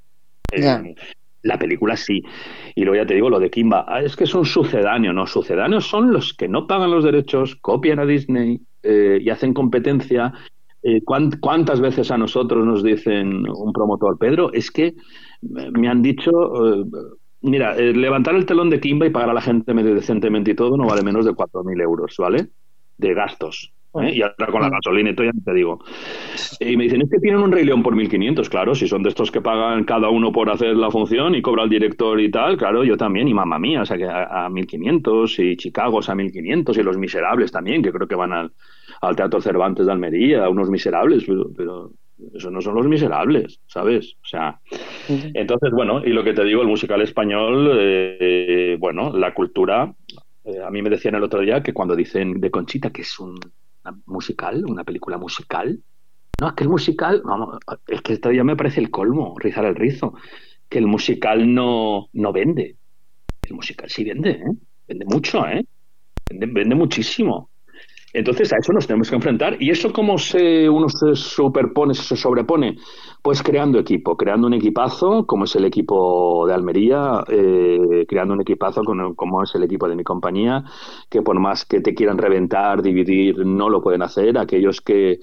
eh, 0.51 0.95
la 1.43 1.57
película 1.57 1.95
sí. 1.95 2.21
Y 2.75 2.83
luego 2.83 3.01
ya 3.01 3.07
te 3.07 3.15
digo 3.15 3.29
lo 3.29 3.39
de 3.39 3.49
Kimba. 3.49 3.85
Ah, 3.87 4.01
es 4.01 4.15
que 4.15 4.25
son 4.25 4.45
sucedáneos, 4.45 5.15
¿no? 5.15 5.25
Sucedáneos 5.25 5.87
son 5.87 6.11
los 6.11 6.33
que 6.33 6.47
no 6.47 6.67
pagan 6.67 6.91
los 6.91 7.03
derechos, 7.03 7.55
copian 7.55 7.99
a 7.99 8.05
Disney 8.05 8.61
eh, 8.83 9.19
y 9.21 9.29
hacen 9.29 9.53
competencia. 9.53 10.33
Eh, 10.81 11.01
¿Cuántas 11.03 11.81
veces 11.81 12.09
a 12.11 12.17
nosotros 12.17 12.65
nos 12.65 12.83
dicen 12.83 13.49
un 13.49 13.73
promotor, 13.73 14.17
Pedro? 14.17 14.51
Es 14.53 14.71
que 14.71 14.95
me 15.41 15.89
han 15.89 16.01
dicho, 16.01 16.31
eh, 16.31 16.85
mira, 17.41 17.75
levantar 17.75 18.35
el 18.35 18.45
telón 18.45 18.69
de 18.69 18.79
Kimba 18.79 19.05
y 19.05 19.09
pagar 19.09 19.29
a 19.29 19.33
la 19.33 19.41
gente 19.41 19.73
medio 19.73 19.93
decentemente 19.93 20.51
y 20.51 20.55
todo 20.55 20.77
no 20.77 20.87
vale 20.87 21.03
menos 21.03 21.25
de 21.25 21.31
4.000 21.31 21.81
euros, 21.81 22.15
¿vale? 22.17 22.47
De 22.97 23.13
gastos. 23.13 23.73
¿Eh? 24.01 24.13
y 24.13 24.21
ahora 24.21 24.47
con 24.51 24.61
la 24.61 24.69
gasolina 24.69 25.11
y 25.11 25.15
todo, 25.15 25.25
ya 25.25 25.31
te 25.43 25.53
digo. 25.53 25.79
Y 26.59 26.77
me 26.77 26.85
dicen, 26.85 27.01
es 27.01 27.09
que 27.09 27.19
tienen 27.19 27.41
un 27.41 27.51
Rey 27.51 27.65
León 27.65 27.83
por 27.83 27.95
1.500, 27.95 28.49
claro, 28.49 28.75
si 28.75 28.87
son 28.87 29.03
de 29.03 29.09
estos 29.09 29.31
que 29.31 29.41
pagan 29.41 29.83
cada 29.83 30.09
uno 30.09 30.31
por 30.31 30.49
hacer 30.49 30.75
la 30.75 30.91
función 30.91 31.35
y 31.35 31.41
cobra 31.41 31.63
el 31.63 31.69
director 31.69 32.19
y 32.19 32.29
tal, 32.31 32.57
claro, 32.57 32.83
yo 32.83 32.97
también, 32.97 33.27
y 33.27 33.33
mamá 33.33 33.59
mía, 33.59 33.81
o 33.81 33.85
sea 33.85 33.97
que 33.97 34.05
a, 34.05 34.47
1.500 34.49 35.43
y 35.43 35.57
Chicago 35.57 35.99
a 35.99 36.01
1.500 36.01 36.77
y 36.77 36.83
Los 36.83 36.97
Miserables 36.97 37.51
también, 37.51 37.81
que 37.81 37.91
creo 37.91 38.07
que 38.07 38.15
van 38.15 38.33
al, 38.33 38.51
al 39.01 39.15
Teatro 39.15 39.41
Cervantes 39.41 39.85
de 39.85 39.91
Almería, 39.91 40.49
unos 40.49 40.69
miserables, 40.69 41.23
pero, 41.25 41.51
pero 41.55 41.91
eso 42.33 42.51
no 42.51 42.61
son 42.61 42.75
los 42.75 42.87
miserables, 42.87 43.61
¿sabes? 43.67 44.15
O 44.23 44.27
sea, 44.27 44.59
Entonces, 45.07 45.71
bueno, 45.71 46.01
y 46.03 46.09
lo 46.09 46.23
que 46.23 46.33
te 46.33 46.43
digo, 46.43 46.61
el 46.61 46.67
musical 46.67 47.01
español, 47.01 47.71
eh, 47.73 48.77
bueno, 48.79 49.15
la 49.15 49.33
cultura, 49.33 49.93
eh, 50.43 50.59
a 50.65 50.69
mí 50.69 50.81
me 50.81 50.89
decían 50.89 51.15
el 51.15 51.23
otro 51.23 51.41
día 51.41 51.63
que 51.63 51.73
cuando 51.73 51.95
dicen 51.95 52.39
de 52.39 52.51
Conchita 52.51 52.91
que 52.91 53.03
es 53.03 53.19
un 53.19 53.39
musical, 54.05 54.65
una 54.65 54.83
película 54.83 55.17
musical, 55.17 55.81
no, 56.39 56.47
es 56.47 56.53
que 56.53 56.63
el 56.63 56.69
musical, 56.69 57.21
vamos, 57.25 57.59
es 57.87 58.01
que 58.01 58.17
todavía 58.17 58.43
me 58.43 58.55
parece 58.55 58.79
el 58.79 58.89
colmo, 58.89 59.35
rizar 59.37 59.65
el 59.65 59.75
rizo, 59.75 60.13
que 60.69 60.77
el 60.77 60.87
musical 60.87 61.53
no, 61.53 62.09
no 62.13 62.31
vende. 62.31 62.77
El 63.41 63.55
musical 63.55 63.89
sí 63.89 64.03
vende, 64.03 64.31
¿eh? 64.31 64.51
Vende 64.87 65.05
mucho, 65.05 65.45
¿eh? 65.47 65.65
Vende, 66.29 66.45
vende 66.45 66.75
muchísimo. 66.75 67.48
Entonces 68.13 68.51
a 68.51 68.57
eso 68.57 68.73
nos 68.73 68.87
tenemos 68.87 69.09
que 69.09 69.15
enfrentar. 69.15 69.57
¿Y 69.59 69.69
eso 69.69 69.93
cómo 69.93 70.17
se, 70.17 70.67
uno 70.69 70.87
se 70.89 71.15
superpone, 71.15 71.93
se 71.93 72.15
sobrepone? 72.15 72.77
Pues 73.21 73.43
creando 73.43 73.77
equipo, 73.79 74.17
creando 74.17 74.47
un 74.47 74.53
equipazo, 74.53 75.25
como 75.27 75.43
es 75.43 75.55
el 75.55 75.65
equipo 75.65 76.47
de 76.47 76.53
Almería, 76.53 77.23
eh, 77.27 78.05
creando 78.07 78.33
un 78.33 78.41
equipazo 78.41 78.81
como 79.15 79.43
es 79.43 79.53
el 79.55 79.63
equipo 79.63 79.87
de 79.87 79.95
mi 79.95 80.03
compañía, 80.03 80.63
que 81.09 81.21
por 81.21 81.39
más 81.39 81.65
que 81.65 81.81
te 81.81 81.93
quieran 81.93 82.17
reventar, 82.17 82.81
dividir, 82.81 83.45
no 83.45 83.69
lo 83.69 83.81
pueden 83.81 84.01
hacer. 84.01 84.37
Aquellos 84.37 84.81
que 84.81 85.19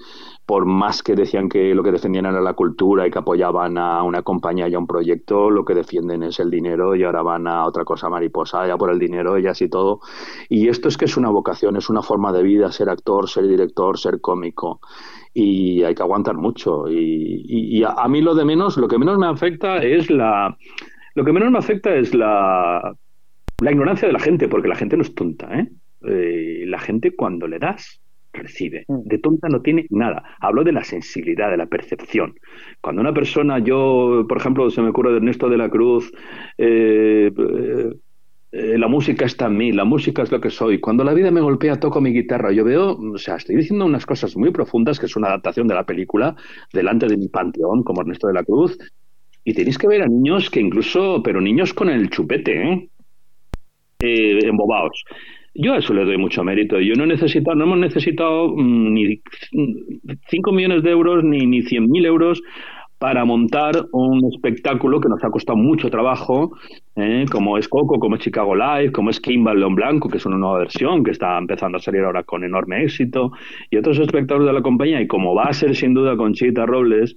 por 0.47 0.65
más 0.65 1.03
que 1.03 1.13
decían 1.13 1.49
que 1.49 1.75
lo 1.75 1.83
que 1.83 1.91
defendían 1.91 2.25
era 2.25 2.39
la 2.39 2.53
cultura 2.53 3.05
y 3.05 3.11
que 3.11 3.19
apoyaban 3.19 3.77
a 3.77 4.01
una 4.03 4.21
compañía 4.21 4.69
y 4.69 4.75
a 4.75 4.79
un 4.79 4.87
proyecto, 4.87 5.49
lo 5.49 5.65
que 5.65 5.75
defienden 5.75 6.23
es 6.23 6.39
el 6.39 6.49
dinero 6.49 6.95
y 6.95 7.03
ahora 7.03 7.21
van 7.21 7.47
a 7.47 7.65
otra 7.65 7.83
cosa 7.83 8.07
mariposa, 8.07 8.65
ya 8.65 8.77
por 8.77 8.89
el 8.89 8.97
dinero 8.97 9.37
y 9.37 9.45
así 9.45 9.67
todo. 9.67 9.99
Y 10.47 10.69
esto 10.69 10.87
es 10.87 10.95
que 10.95 11.03
es 11.03 11.17
una 11.17 11.29
vocación, 11.29 11.75
es 11.75 11.89
una 11.89 12.01
forma 12.01 12.31
de 12.31 12.43
vida, 12.43 12.71
ser 12.71 12.89
actor, 12.89 13.27
ser 13.27 13.45
director, 13.45 13.99
ser 13.99 14.21
cómico. 14.21 14.79
Y 15.33 15.83
hay 15.83 15.93
que 15.93 16.03
aguantar 16.03 16.37
mucho. 16.37 16.85
Y, 16.89 17.83
a, 17.83 18.07
mí 18.07 18.21
lo 18.21 18.33
de 18.33 18.45
menos, 18.45 18.77
lo 18.77 18.87
que 18.87 18.97
menos 18.97 19.17
me 19.17 19.27
afecta 19.27 19.83
es 19.83 20.09
la... 20.09 20.57
Lo 21.13 21.25
que 21.25 21.33
menos 21.33 21.51
me 21.51 21.57
afecta 21.57 21.93
es 21.93 22.13
la, 22.13 22.95
la 23.61 23.71
ignorancia 23.71 24.07
de 24.07 24.13
la 24.13 24.19
gente, 24.19 24.47
porque 24.47 24.69
la 24.69 24.75
gente 24.75 24.95
no 24.95 25.01
es 25.01 25.13
tonta, 25.13 25.59
¿eh? 25.59 25.67
eh 26.03 26.63
la 26.67 26.79
gente 26.79 27.13
cuando 27.17 27.47
le 27.47 27.59
das 27.59 27.99
recibe. 28.37 28.85
Mm. 28.87 29.01
De 29.03 29.17
tonta 29.17 29.49
no 29.49 29.61
tiene 29.61 29.85
nada. 29.89 30.23
Hablo 30.39 30.63
de 30.63 30.71
la 30.71 30.83
sensibilidad, 30.83 31.51
de 31.51 31.57
la 31.57 31.65
percepción. 31.65 32.35
Cuando 32.81 33.01
una 33.01 33.13
persona, 33.13 33.59
yo, 33.59 34.25
por 34.27 34.37
ejemplo, 34.37 34.69
se 34.69 34.81
me 34.81 34.89
ocurre 34.89 35.11
de 35.11 35.17
Ernesto 35.17 35.49
de 35.49 35.57
la 35.57 35.69
Cruz, 35.69 36.11
eh, 36.57 37.31
eh, 38.49 38.77
la 38.77 38.87
música 38.87 39.25
está 39.25 39.47
en 39.47 39.57
mí, 39.57 39.71
la 39.73 39.83
música 39.83 40.23
es 40.23 40.31
lo 40.31 40.39
que 40.39 40.49
soy. 40.49 40.79
Cuando 40.79 41.03
la 41.03 41.13
vida 41.13 41.31
me 41.31 41.41
golpea, 41.41 41.79
toco 41.79 41.99
mi 41.99 42.13
guitarra. 42.13 42.51
Yo 42.51 42.63
veo, 42.63 42.97
o 42.97 43.17
sea, 43.17 43.35
estoy 43.35 43.57
diciendo 43.57 43.85
unas 43.85 44.05
cosas 44.05 44.35
muy 44.37 44.51
profundas, 44.51 44.99
que 44.99 45.05
es 45.05 45.15
una 45.15 45.27
adaptación 45.27 45.67
de 45.67 45.75
la 45.75 45.85
película, 45.85 46.35
delante 46.71 47.07
de 47.07 47.17
mi 47.17 47.27
panteón, 47.27 47.83
como 47.83 48.01
Ernesto 48.01 48.27
de 48.27 48.33
la 48.33 48.43
Cruz. 48.43 48.77
Y 49.43 49.53
tenéis 49.53 49.77
que 49.77 49.87
ver 49.87 50.01
a 50.01 50.07
niños 50.07 50.49
que 50.49 50.59
incluso, 50.59 51.21
pero 51.23 51.41
niños 51.41 51.73
con 51.73 51.89
el 51.89 52.09
chupete, 52.09 52.71
¿eh? 52.71 52.89
eh 53.99 54.39
embobados. 54.43 55.03
Yo 55.59 55.73
a 55.73 55.79
eso 55.79 55.91
le 55.91 56.05
doy 56.05 56.17
mucho 56.17 56.43
mérito. 56.43 56.79
Yo 56.79 56.93
no 56.93 57.03
he 57.03 57.07
no 57.07 57.63
hemos 57.63 57.79
necesitado 57.79 58.49
mm, 58.55 58.93
ni 58.93 59.21
5 60.29 60.51
millones 60.51 60.83
de 60.83 60.91
euros 60.91 61.23
ni, 61.23 61.47
ni 61.47 61.61
100.000 61.61 62.05
euros 62.05 62.43
para 62.99 63.25
montar 63.25 63.87
un 63.91 64.25
espectáculo 64.33 64.99
que 64.99 65.09
nos 65.09 65.23
ha 65.23 65.29
costado 65.29 65.57
mucho 65.57 65.89
trabajo, 65.89 66.57
¿eh? 66.95 67.25
como 67.31 67.57
es 67.57 67.67
Coco, 67.67 67.99
como 67.99 68.15
es 68.15 68.21
Chicago 68.21 68.55
Live, 68.55 68.91
como 68.91 69.11
es 69.11 69.19
Kimball 69.19 69.59
León 69.59 69.75
Blanco, 69.75 70.09
que 70.09 70.17
es 70.17 70.25
una 70.25 70.37
nueva 70.37 70.59
versión 70.59 71.03
que 71.03 71.11
está 71.11 71.37
empezando 71.37 71.77
a 71.77 71.81
salir 71.81 72.01
ahora 72.01 72.23
con 72.23 72.43
enorme 72.43 72.83
éxito, 72.83 73.31
y 73.69 73.77
otros 73.77 73.99
espectáculos 73.99 74.47
de 74.47 74.53
la 74.53 74.61
compañía, 74.61 74.99
y 74.99 75.07
como 75.07 75.35
va 75.35 75.43
a 75.43 75.53
ser 75.53 75.75
sin 75.75 75.93
duda 75.93 76.17
con 76.17 76.33
Chita 76.33 76.65
Robles, 76.65 77.15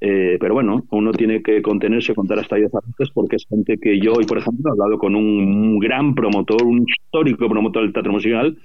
eh, 0.00 0.36
pero 0.38 0.54
bueno, 0.54 0.84
uno 0.90 1.12
tiene 1.12 1.42
que 1.42 1.62
contenerse, 1.62 2.14
contar 2.14 2.38
hasta 2.38 2.56
10 2.56 2.70
veces, 2.70 3.10
porque 3.14 3.36
es 3.36 3.46
gente 3.48 3.78
que 3.78 3.98
yo 3.98 4.12
hoy, 4.12 4.24
por 4.26 4.38
ejemplo, 4.38 4.70
he 4.70 4.72
hablado 4.72 4.98
con 4.98 5.14
un 5.14 5.78
gran 5.78 6.14
promotor, 6.14 6.62
un 6.64 6.84
histórico 6.86 7.48
promotor 7.48 7.82
del 7.82 7.92
teatro 7.92 8.12
musical, 8.12 8.58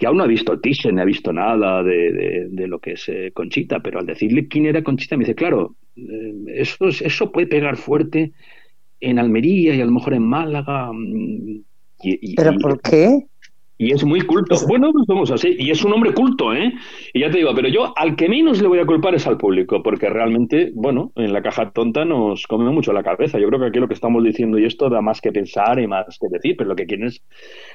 que 0.00 0.06
aún 0.06 0.16
no 0.16 0.24
ha 0.24 0.26
visto 0.26 0.58
Thyssen, 0.58 0.94
no 0.94 1.02
ha 1.02 1.04
visto 1.04 1.30
nada 1.30 1.82
de, 1.82 2.48
lo 2.66 2.78
que 2.78 2.92
es 2.92 3.06
eh, 3.10 3.32
Conchita, 3.34 3.80
pero 3.80 3.98
al 3.98 4.06
decirle 4.06 4.48
quién 4.48 4.64
era 4.64 4.82
Conchita 4.82 5.14
me 5.14 5.24
dice, 5.24 5.34
claro, 5.34 5.76
eh, 5.94 6.32
eso, 6.46 6.88
eso 6.88 7.30
puede 7.30 7.46
pegar 7.46 7.76
fuerte 7.76 8.32
en 8.98 9.18
Almería 9.18 9.74
y 9.74 9.80
a 9.82 9.84
lo 9.84 9.92
mejor 9.92 10.14
en 10.14 10.22
Málaga. 10.22 10.90
Mm, 10.90 11.64
¿Pero 12.34 12.58
por 12.62 12.80
qué? 12.80 13.26
Y 13.82 13.94
es 13.94 14.04
muy 14.04 14.20
culto. 14.20 14.56
Bueno, 14.68 14.92
pues 14.92 15.06
vamos 15.08 15.30
así. 15.30 15.56
Y 15.58 15.70
es 15.70 15.82
un 15.82 15.94
hombre 15.94 16.12
culto, 16.12 16.52
¿eh? 16.52 16.70
Y 17.14 17.20
ya 17.20 17.30
te 17.30 17.38
digo, 17.38 17.54
pero 17.54 17.66
yo 17.66 17.94
al 17.96 18.14
que 18.14 18.28
menos 18.28 18.60
le 18.60 18.68
voy 18.68 18.78
a 18.78 18.84
culpar 18.84 19.14
es 19.14 19.26
al 19.26 19.38
público, 19.38 19.82
porque 19.82 20.10
realmente, 20.10 20.70
bueno, 20.74 21.12
en 21.16 21.32
la 21.32 21.40
caja 21.40 21.70
tonta 21.70 22.04
nos 22.04 22.46
come 22.46 22.70
mucho 22.70 22.92
la 22.92 23.02
cabeza. 23.02 23.38
Yo 23.38 23.48
creo 23.48 23.58
que 23.58 23.68
aquí 23.68 23.78
lo 23.78 23.88
que 23.88 23.94
estamos 23.94 24.22
diciendo 24.22 24.58
y 24.58 24.66
esto 24.66 24.90
da 24.90 25.00
más 25.00 25.22
que 25.22 25.32
pensar 25.32 25.80
y 25.80 25.86
más 25.86 26.18
que 26.20 26.28
decir, 26.30 26.56
pero 26.58 26.68
lo 26.68 26.76
que 26.76 26.84
quieren 26.84 27.06
es, 27.06 27.24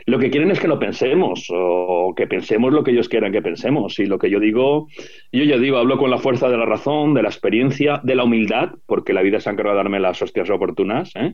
lo 0.05 0.19
que, 0.19 0.29
quieren 0.29 0.51
es 0.51 0.59
que 0.59 0.67
lo 0.67 0.77
pensemos, 0.77 1.47
o 1.49 2.13
que 2.15 2.27
pensemos 2.27 2.71
lo 2.71 2.83
que 2.83 2.91
ellos 2.91 3.09
quieran 3.09 3.31
que 3.31 3.41
pensemos. 3.41 3.97
Y 3.97 4.05
lo 4.05 4.19
que 4.19 4.29
yo 4.29 4.39
digo, 4.39 4.85
yo 5.31 5.43
ya 5.43 5.57
digo, 5.57 5.77
hablo 5.77 5.97
con 5.97 6.11
la 6.11 6.19
fuerza 6.19 6.49
de 6.49 6.57
la 6.57 6.65
razón, 6.67 7.15
de 7.15 7.23
la 7.23 7.29
experiencia, 7.29 7.99
de 8.03 8.13
la 8.13 8.25
humildad, 8.25 8.73
porque 8.85 9.11
la 9.11 9.23
vida 9.23 9.39
se 9.39 9.49
ha 9.49 9.53
encargado 9.53 9.75
de 9.75 9.83
darme 9.83 9.99
las 9.99 10.21
hostias 10.21 10.51
oportunas. 10.51 11.11
¿eh? 11.15 11.33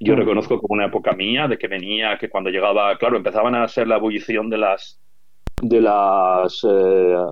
Yo 0.00 0.16
reconozco 0.16 0.58
como 0.58 0.72
una 0.72 0.86
época 0.86 1.12
mía 1.12 1.48
de 1.48 1.58
que 1.58 1.68
venía, 1.68 2.16
que 2.18 2.30
cuando 2.30 2.48
llegaba, 2.48 2.96
claro, 2.96 3.18
empezaban 3.18 3.54
a 3.54 3.68
ser 3.68 3.86
la 3.88 4.05
de 4.50 4.58
las 4.58 4.98
de 5.62 5.80
las 5.80 6.60
eh, 6.68 7.26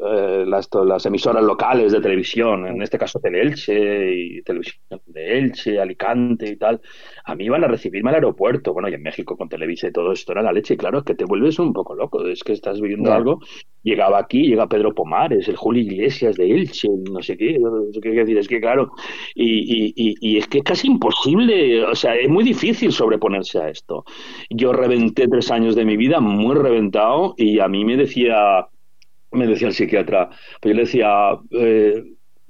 eh, 0.00 0.44
las, 0.46 0.68
las, 0.86 1.06
emisoras 1.06 1.42
locales 1.42 1.90
de 1.90 2.00
televisión, 2.00 2.68
en 2.68 2.80
este 2.82 2.96
caso 2.96 3.18
Teleelche 3.18 4.14
y 4.14 4.42
Televisión 4.42 5.00
de 5.06 5.38
Elche, 5.38 5.80
Alicante 5.80 6.48
y 6.48 6.56
tal, 6.56 6.80
a 7.24 7.34
mí 7.34 7.46
iban 7.46 7.64
a 7.64 7.68
recibirme 7.68 8.10
al 8.10 8.16
aeropuerto, 8.16 8.72
bueno, 8.72 8.88
y 8.88 8.94
en 8.94 9.02
México 9.02 9.36
con 9.36 9.48
Televisa 9.48 9.88
y 9.88 9.92
todo 9.92 10.12
esto 10.12 10.30
era 10.30 10.42
la 10.42 10.52
leche, 10.52 10.74
y 10.74 10.76
claro, 10.76 10.98
es 10.98 11.04
que 11.04 11.16
te 11.16 11.24
vuelves 11.24 11.58
un 11.58 11.72
poco 11.72 11.96
loco, 11.96 12.24
es 12.28 12.44
que 12.44 12.52
estás 12.52 12.80
viviendo 12.80 13.12
algo, 13.12 13.40
llegaba 13.82 14.18
aquí, 14.20 14.46
llega 14.46 14.68
Pedro 14.68 14.94
Pomares, 14.94 15.48
el 15.48 15.56
Julio 15.56 15.82
Iglesias 15.82 16.36
de 16.36 16.48
Elche, 16.48 16.88
no 17.10 17.20
sé 17.20 17.36
qué, 17.36 17.58
no 17.58 17.92
sé 17.92 18.00
qué 18.00 18.10
decir, 18.10 18.38
es 18.38 18.46
que 18.46 18.60
claro, 18.60 18.92
y, 19.34 19.92
y, 19.96 20.14
y 20.20 20.38
es 20.38 20.46
que 20.46 20.58
es 20.58 20.64
casi 20.64 20.86
imposible, 20.86 21.84
o 21.84 21.94
sea, 21.96 22.14
es 22.14 22.28
muy 22.28 22.44
difícil 22.44 22.92
sobreponerse 22.92 23.58
a 23.58 23.68
esto. 23.68 24.04
Yo 24.48 24.72
reventé 24.72 25.26
tres 25.26 25.50
años 25.50 25.74
de 25.74 25.84
mi 25.84 25.96
vida 25.96 26.20
muy 26.20 26.54
reventado 26.54 27.34
y 27.36 27.58
a 27.58 27.66
mí 27.66 27.84
me 27.84 27.96
decía 27.96 28.68
me 29.32 29.46
decía 29.46 29.68
el 29.68 29.74
psiquiatra, 29.74 30.28
pues 30.60 30.72
yo 30.72 30.74
le 30.74 30.84
decía, 30.84 31.08
eh, 31.50 32.04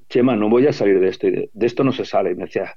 Chema, 0.08 0.36
no 0.36 0.48
voy 0.48 0.66
a 0.66 0.72
salir 0.72 1.00
de 1.00 1.08
esto, 1.08 1.26
de, 1.26 1.50
esto 1.60 1.84
no 1.84 1.92
se 1.92 2.04
sale. 2.04 2.32
Y 2.32 2.34
me 2.34 2.44
decía, 2.44 2.74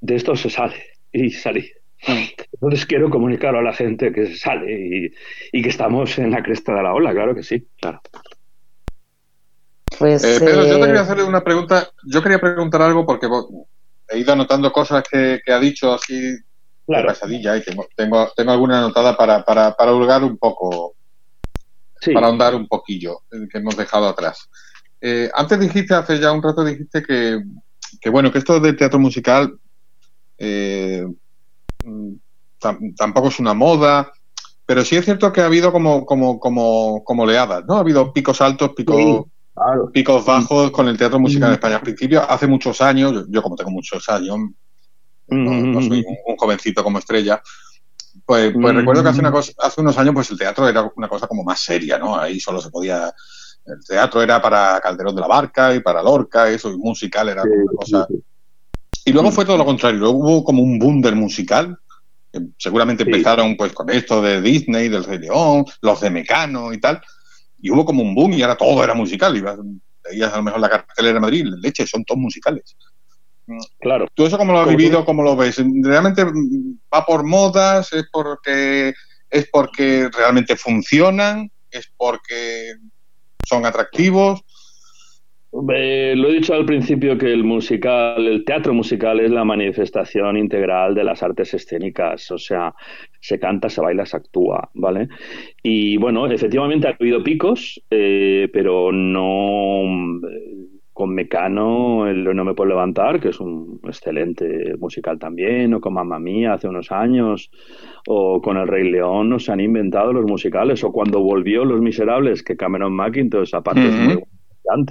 de 0.00 0.14
esto 0.14 0.34
se 0.36 0.50
sale. 0.50 0.76
Y 1.12 1.30
salí. 1.30 1.70
Entonces 2.52 2.86
quiero 2.86 3.10
comunicar 3.10 3.54
a 3.54 3.62
la 3.62 3.72
gente 3.72 4.12
que 4.12 4.26
se 4.26 4.36
sale 4.36 5.12
y, 5.52 5.62
que 5.62 5.68
estamos 5.68 6.18
en 6.18 6.32
la 6.32 6.42
cresta 6.42 6.74
de 6.74 6.82
la 6.82 6.94
ola, 6.94 7.12
claro 7.12 7.34
que 7.34 7.44
sí, 7.44 7.68
claro. 7.80 8.00
Pues, 9.98 10.24
eh, 10.24 10.38
Pedro, 10.40 10.66
yo 10.66 10.80
te 10.80 10.86
quería 10.86 11.02
hacerle 11.02 11.24
una 11.24 11.44
pregunta. 11.44 11.88
Yo 12.04 12.22
quería 12.22 12.40
preguntar 12.40 12.82
algo 12.82 13.06
porque 13.06 13.28
he 14.08 14.18
ido 14.18 14.32
anotando 14.32 14.72
cosas 14.72 15.04
que, 15.08 15.40
ha 15.46 15.60
dicho 15.60 15.92
así 15.92 16.38
claro. 16.86 17.02
de 17.02 17.08
pasadilla 17.08 17.56
y 17.56 17.62
tengo, 17.62 17.86
tengo, 17.94 18.32
tengo 18.34 18.50
alguna 18.50 18.78
anotada 18.78 19.16
para, 19.16 19.44
para, 19.44 19.74
para 19.74 19.92
hurgar 19.92 20.24
un 20.24 20.38
poco 20.38 20.96
para 22.12 22.26
ahondar 22.26 22.54
un 22.54 22.66
poquillo, 22.66 23.22
que 23.30 23.58
hemos 23.58 23.76
dejado 23.76 24.08
atrás. 24.08 24.48
Eh, 25.00 25.30
antes 25.34 25.58
dijiste, 25.58 25.94
hace 25.94 26.18
ya 26.18 26.32
un 26.32 26.42
rato 26.42 26.64
dijiste 26.64 27.02
que, 27.02 27.42
que 28.00 28.10
bueno, 28.10 28.30
que 28.30 28.38
esto 28.38 28.60
del 28.60 28.76
teatro 28.76 28.98
musical 28.98 29.58
eh, 30.38 31.06
mm, 31.84 32.12
tampoco 32.96 33.28
es 33.28 33.38
una 33.40 33.54
moda, 33.54 34.12
pero 34.64 34.84
sí 34.84 34.96
es 34.96 35.04
cierto 35.04 35.32
que 35.32 35.40
ha 35.40 35.46
habido 35.46 35.72
como, 35.72 36.06
como, 36.06 36.38
como, 36.38 37.02
como 37.04 37.24
oleadas, 37.24 37.64
¿no? 37.66 37.76
Ha 37.76 37.80
habido 37.80 38.12
picos 38.12 38.40
altos, 38.40 38.70
picos, 38.74 39.26
picos 39.92 40.24
bajos 40.24 40.70
con 40.70 40.88
el 40.88 40.96
teatro 40.96 41.18
musical 41.18 41.48
en 41.48 41.54
España. 41.54 41.76
Al 41.76 41.82
principio, 41.82 42.22
hace 42.28 42.46
muchos 42.46 42.80
años, 42.80 43.26
yo, 43.28 43.42
como 43.42 43.56
tengo 43.56 43.70
muchos 43.70 44.08
años, 44.08 44.38
no, 45.28 45.82
soy 45.82 46.04
un, 46.26 46.36
jovencito 46.36 46.82
como 46.84 46.98
estrella, 46.98 47.42
pues, 48.24 48.52
pues 48.52 48.74
recuerdo 48.74 49.02
que 49.02 49.08
hace, 49.08 49.20
una 49.20 49.30
mm. 49.30 49.34
cosa, 49.34 49.52
hace 49.58 49.80
unos 49.80 49.98
años 49.98 50.14
pues 50.14 50.30
el 50.30 50.38
teatro 50.38 50.68
era 50.68 50.90
una 50.96 51.08
cosa 51.08 51.26
como 51.26 51.42
más 51.42 51.60
seria, 51.60 51.98
¿no? 51.98 52.18
Ahí 52.18 52.40
solo 52.40 52.60
se 52.60 52.70
podía... 52.70 53.12
El 53.64 53.84
teatro 53.86 54.20
era 54.20 54.42
para 54.42 54.80
Calderón 54.80 55.14
de 55.14 55.20
la 55.20 55.28
Barca 55.28 55.72
y 55.74 55.80
para 55.80 56.02
Lorca, 56.02 56.48
eso, 56.50 56.70
y 56.70 56.76
musical 56.76 57.28
era 57.28 57.42
una 57.42 57.72
cosa... 57.76 58.06
Y 59.04 59.12
luego 59.12 59.30
fue 59.32 59.44
todo 59.44 59.56
lo 59.56 59.64
contrario, 59.64 59.98
luego 59.98 60.18
hubo 60.18 60.44
como 60.44 60.62
un 60.62 60.78
boom 60.78 61.00
del 61.00 61.16
musical, 61.16 61.76
seguramente 62.56 63.02
empezaron 63.02 63.56
pues 63.56 63.72
con 63.72 63.90
esto 63.90 64.22
de 64.22 64.40
Disney, 64.40 64.88
del 64.88 65.04
Rey 65.04 65.18
León, 65.18 65.64
los 65.80 66.00
de 66.00 66.10
Mecano 66.10 66.72
y 66.72 66.78
tal, 66.78 67.00
y 67.60 67.70
hubo 67.70 67.84
como 67.84 68.02
un 68.02 68.14
boom 68.14 68.32
y 68.32 68.42
ahora 68.42 68.56
todo 68.56 68.82
era 68.82 68.94
musical, 68.94 69.36
ibas, 69.36 69.58
veías 70.04 70.32
a 70.32 70.36
lo 70.36 70.42
mejor 70.42 70.60
la 70.60 70.68
cartelera 70.68 71.14
de 71.14 71.20
Madrid, 71.20 71.46
leche, 71.58 71.86
son 71.86 72.04
todos 72.04 72.20
musicales. 72.20 72.76
Claro. 73.80 74.06
¿Tú 74.14 74.24
eso 74.24 74.38
cómo 74.38 74.52
lo 74.52 74.60
has 74.60 74.68
vivido, 74.68 75.04
cómo 75.04 75.22
lo 75.22 75.36
ves? 75.36 75.62
¿Realmente 75.82 76.24
va 76.24 77.04
por 77.04 77.24
modas? 77.24 77.92
¿Es 77.92 78.04
porque, 78.12 78.94
¿Es 79.30 79.48
porque 79.50 80.08
realmente 80.16 80.56
funcionan? 80.56 81.50
¿Es 81.70 81.92
porque 81.96 82.74
son 83.42 83.66
atractivos? 83.66 84.42
lo 85.52 86.28
he 86.28 86.32
dicho 86.32 86.54
al 86.54 86.64
principio 86.64 87.18
que 87.18 87.30
el 87.30 87.44
musical, 87.44 88.26
el 88.26 88.44
teatro 88.44 88.72
musical 88.72 89.20
es 89.20 89.30
la 89.30 89.44
manifestación 89.44 90.38
integral 90.38 90.94
de 90.94 91.04
las 91.04 91.22
artes 91.22 91.52
escénicas, 91.52 92.30
o 92.30 92.38
sea, 92.38 92.72
se 93.20 93.38
canta, 93.38 93.68
se 93.68 93.82
baila, 93.82 94.06
se 94.06 94.16
actúa, 94.16 94.70
¿vale? 94.72 95.08
Y 95.62 95.98
bueno, 95.98 96.26
efectivamente 96.26 96.88
ha 96.88 96.96
habido 96.98 97.22
picos, 97.22 97.82
eh, 97.90 98.48
pero 98.52 98.92
no 98.92 99.82
con 101.02 101.16
Mecano, 101.16 102.06
el 102.06 102.22
No 102.22 102.44
me 102.44 102.54
puedo 102.54 102.68
levantar, 102.68 103.18
que 103.18 103.30
es 103.30 103.40
un 103.40 103.80
excelente 103.82 104.76
musical 104.78 105.18
también, 105.18 105.74
o 105.74 105.80
con 105.80 105.94
Mamma 105.94 106.20
Mía 106.20 106.52
hace 106.52 106.68
unos 106.68 106.92
años, 106.92 107.50
o 108.06 108.40
con 108.40 108.56
El 108.56 108.68
Rey 108.68 108.88
León, 108.88 109.28
no 109.28 109.40
se 109.40 109.50
han 109.50 109.58
inventado 109.58 110.12
los 110.12 110.24
musicales, 110.26 110.84
o 110.84 110.92
cuando 110.92 111.20
volvió 111.20 111.64
Los 111.64 111.80
Miserables, 111.80 112.44
que 112.44 112.56
Cameron 112.56 112.92
McIntosh, 112.94 113.52
aparte 113.52 113.84
es 113.84 113.94
muy 113.96 114.22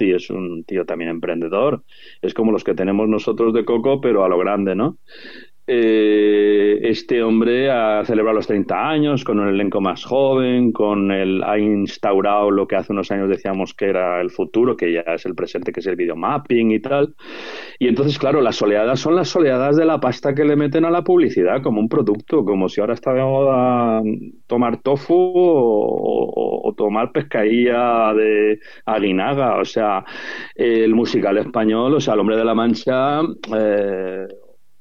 y 0.00 0.12
es 0.12 0.28
un 0.28 0.64
tío 0.64 0.84
también 0.84 1.08
emprendedor. 1.08 1.82
Es 2.20 2.34
como 2.34 2.52
los 2.52 2.62
que 2.62 2.74
tenemos 2.74 3.08
nosotros 3.08 3.54
de 3.54 3.64
Coco, 3.64 4.02
pero 4.02 4.22
a 4.22 4.28
lo 4.28 4.36
grande, 4.36 4.74
¿no? 4.74 4.98
Eh, 5.64 6.80
este 6.82 7.22
hombre 7.22 7.70
ha 7.70 8.04
celebrado 8.04 8.34
los 8.36 8.48
30 8.48 8.88
años 8.88 9.22
con 9.22 9.38
un 9.38 9.48
elenco 9.48 9.80
más 9.80 10.04
joven, 10.04 10.72
con 10.72 11.12
el, 11.12 11.40
ha 11.44 11.56
instaurado 11.56 12.50
lo 12.50 12.66
que 12.66 12.74
hace 12.74 12.92
unos 12.92 13.12
años 13.12 13.28
decíamos 13.28 13.72
que 13.72 13.84
era 13.86 14.20
el 14.20 14.30
futuro, 14.30 14.76
que 14.76 14.92
ya 14.92 15.02
es 15.02 15.24
el 15.24 15.36
presente, 15.36 15.72
que 15.72 15.78
es 15.78 15.86
el 15.86 15.94
videomapping 15.94 16.72
y 16.72 16.80
tal. 16.80 17.14
Y 17.78 17.86
entonces, 17.86 18.18
claro, 18.18 18.40
las 18.40 18.60
oleadas 18.60 18.98
son 18.98 19.14
las 19.14 19.34
oleadas 19.36 19.76
de 19.76 19.84
la 19.84 20.00
pasta 20.00 20.34
que 20.34 20.44
le 20.44 20.56
meten 20.56 20.84
a 20.84 20.90
la 20.90 21.04
publicidad 21.04 21.62
como 21.62 21.80
un 21.80 21.88
producto, 21.88 22.44
como 22.44 22.68
si 22.68 22.80
ahora 22.80 22.94
está 22.94 23.12
de 23.14 23.22
moda 23.22 24.02
tomar 24.48 24.82
tofu 24.82 25.14
o, 25.14 26.74
tomar 26.76 27.12
pescadilla 27.12 28.12
de 28.14 28.58
aguinaga. 28.86 29.58
O 29.58 29.64
sea, 29.64 30.04
el 30.56 30.94
musical 30.94 31.38
español, 31.38 31.94
o 31.94 32.00
sea, 32.00 32.14
el 32.14 32.20
hombre 32.20 32.36
de 32.36 32.44
la 32.44 32.54
mancha... 32.54 33.20
Eh, 33.56 34.26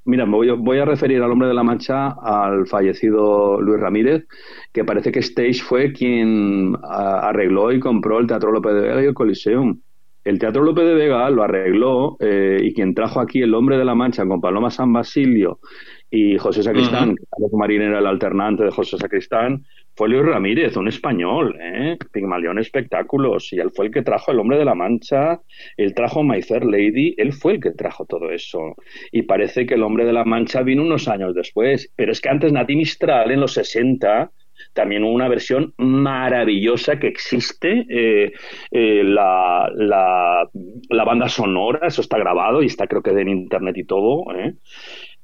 Mira, 0.03 0.25
me 0.25 0.55
voy, 0.55 0.79
a 0.79 0.85
referir 0.85 1.21
al 1.21 1.31
hombre 1.31 1.47
de 1.47 1.53
la 1.53 1.63
mancha, 1.63 2.15
al 2.23 2.65
fallecido 2.65 3.61
Luis 3.61 3.79
Ramírez, 3.79 4.25
que 4.73 4.83
parece 4.83 5.11
que 5.11 5.19
Stage 5.19 5.61
fue 5.61 5.93
quien 5.93 6.75
arregló 6.83 7.71
y 7.71 7.79
compró 7.79 8.17
el 8.19 8.25
Teatro 8.25 8.51
López 8.51 8.73
de 8.73 8.81
Vega 8.81 9.03
y 9.03 9.05
el 9.05 9.13
Coliseum. 9.13 9.79
El 10.23 10.39
Teatro 10.39 10.63
López 10.63 10.85
de 10.85 10.95
Vega 10.95 11.29
lo 11.29 11.43
arregló 11.43 12.17
eh, 12.19 12.59
y 12.61 12.73
quien 12.73 12.95
trajo 12.95 13.19
aquí 13.19 13.41
el 13.41 13.53
hombre 13.53 13.77
de 13.77 13.85
la 13.85 13.95
mancha 13.95 14.25
con 14.25 14.41
Paloma 14.41 14.71
San 14.71 14.91
Basilio 14.91 15.59
y 16.11 16.37
José 16.37 16.61
Sacristán, 16.61 17.15
uh 17.37 17.57
Marín 17.57 17.81
era 17.81 17.99
el 17.99 18.05
alternante 18.05 18.65
de 18.65 18.71
José 18.71 18.97
Sacristán, 18.97 19.65
fue 19.95 20.09
Luis 20.09 20.25
Ramírez, 20.25 20.75
un 20.75 20.89
español, 20.89 21.57
¿eh? 21.61 21.97
Pigmalión 22.11 22.59
Espectáculos, 22.59 23.51
y 23.53 23.59
él 23.59 23.71
fue 23.73 23.85
el 23.85 23.93
que 23.93 24.01
trajo 24.01 24.31
El 24.31 24.39
Hombre 24.39 24.57
de 24.57 24.65
la 24.65 24.75
Mancha, 24.75 25.39
él 25.77 25.93
trajo 25.93 26.21
My 26.21 26.41
Fair 26.41 26.65
Lady, 26.65 27.15
él 27.17 27.31
fue 27.31 27.53
el 27.53 27.61
que 27.61 27.71
trajo 27.71 28.05
todo 28.05 28.29
eso. 28.29 28.75
Y 29.11 29.21
parece 29.21 29.65
que 29.65 29.75
El 29.75 29.83
Hombre 29.83 30.05
de 30.05 30.13
la 30.13 30.25
Mancha 30.25 30.63
vino 30.63 30.83
unos 30.83 31.07
años 31.07 31.33
después, 31.33 31.91
pero 31.95 32.11
es 32.11 32.19
que 32.19 32.29
antes 32.29 32.51
Nati 32.51 32.75
Mistral, 32.75 33.31
en 33.31 33.39
los 33.39 33.53
60, 33.53 34.31
también 34.73 35.03
hubo 35.03 35.13
una 35.13 35.29
versión 35.29 35.73
maravillosa 35.77 36.99
que 36.99 37.07
existe, 37.07 37.85
eh, 37.89 38.33
eh, 38.71 39.03
la, 39.03 39.69
la, 39.73 40.47
la, 40.89 41.03
banda 41.03 41.29
sonora, 41.29 41.87
eso 41.87 42.01
está 42.01 42.17
grabado 42.17 42.61
y 42.61 42.67
está 42.67 42.87
creo 42.87 43.01
que 43.01 43.11
en 43.11 43.29
internet 43.29 43.77
y 43.77 43.85
todo, 43.85 44.23
¿eh? 44.35 44.53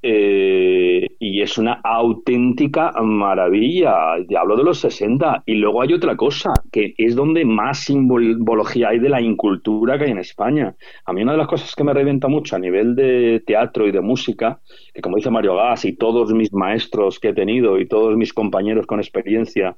Eh, 0.02 1.08
y 1.20 1.42
es 1.42 1.58
una 1.58 1.82
auténtica 1.84 2.92
maravilla. 3.02 4.14
Hablo 4.40 4.56
de 4.56 4.64
los 4.64 4.80
60. 4.80 5.44
Y 5.46 5.56
luego 5.56 5.82
hay 5.82 5.94
otra 5.94 6.16
cosa, 6.16 6.54
que 6.72 6.94
es 6.98 7.16
donde 7.16 7.46
más 7.46 7.86
simbología 7.86 8.90
hay 8.90 9.00
de 9.00 9.10
la 9.10 9.22
incultura 9.22 9.98
que 9.98 10.06
hay 10.06 10.12
en 10.12 10.20
España. 10.20 10.76
A 11.06 11.14
mí 11.14 11.24
una 11.24 11.34
de 11.34 11.40
las 11.40 11.48
cosas 11.48 11.74
que 11.76 11.84
me 11.84 11.94
revienta 11.94 12.28
mucho 12.28 12.56
a 12.56 12.60
nivel 12.60 12.96
de 12.96 13.42
teatro 13.46 13.88
y 13.88 13.92
de 13.92 14.02
música, 14.02 14.60
como 15.02 15.18
dice 15.18 15.30
Mario 15.30 15.56
Gas 15.56 15.86
y 15.86 15.94
todos 15.94 16.34
mis 16.34 16.54
maestros 16.54 17.20
que 17.20 17.30
he 17.30 17.34
tenido 17.34 17.80
y 17.80 17.88
todos 17.88 18.16
mis 18.18 18.34
compañeros 18.34 18.86
con 18.86 19.00
experiencia 19.00 19.78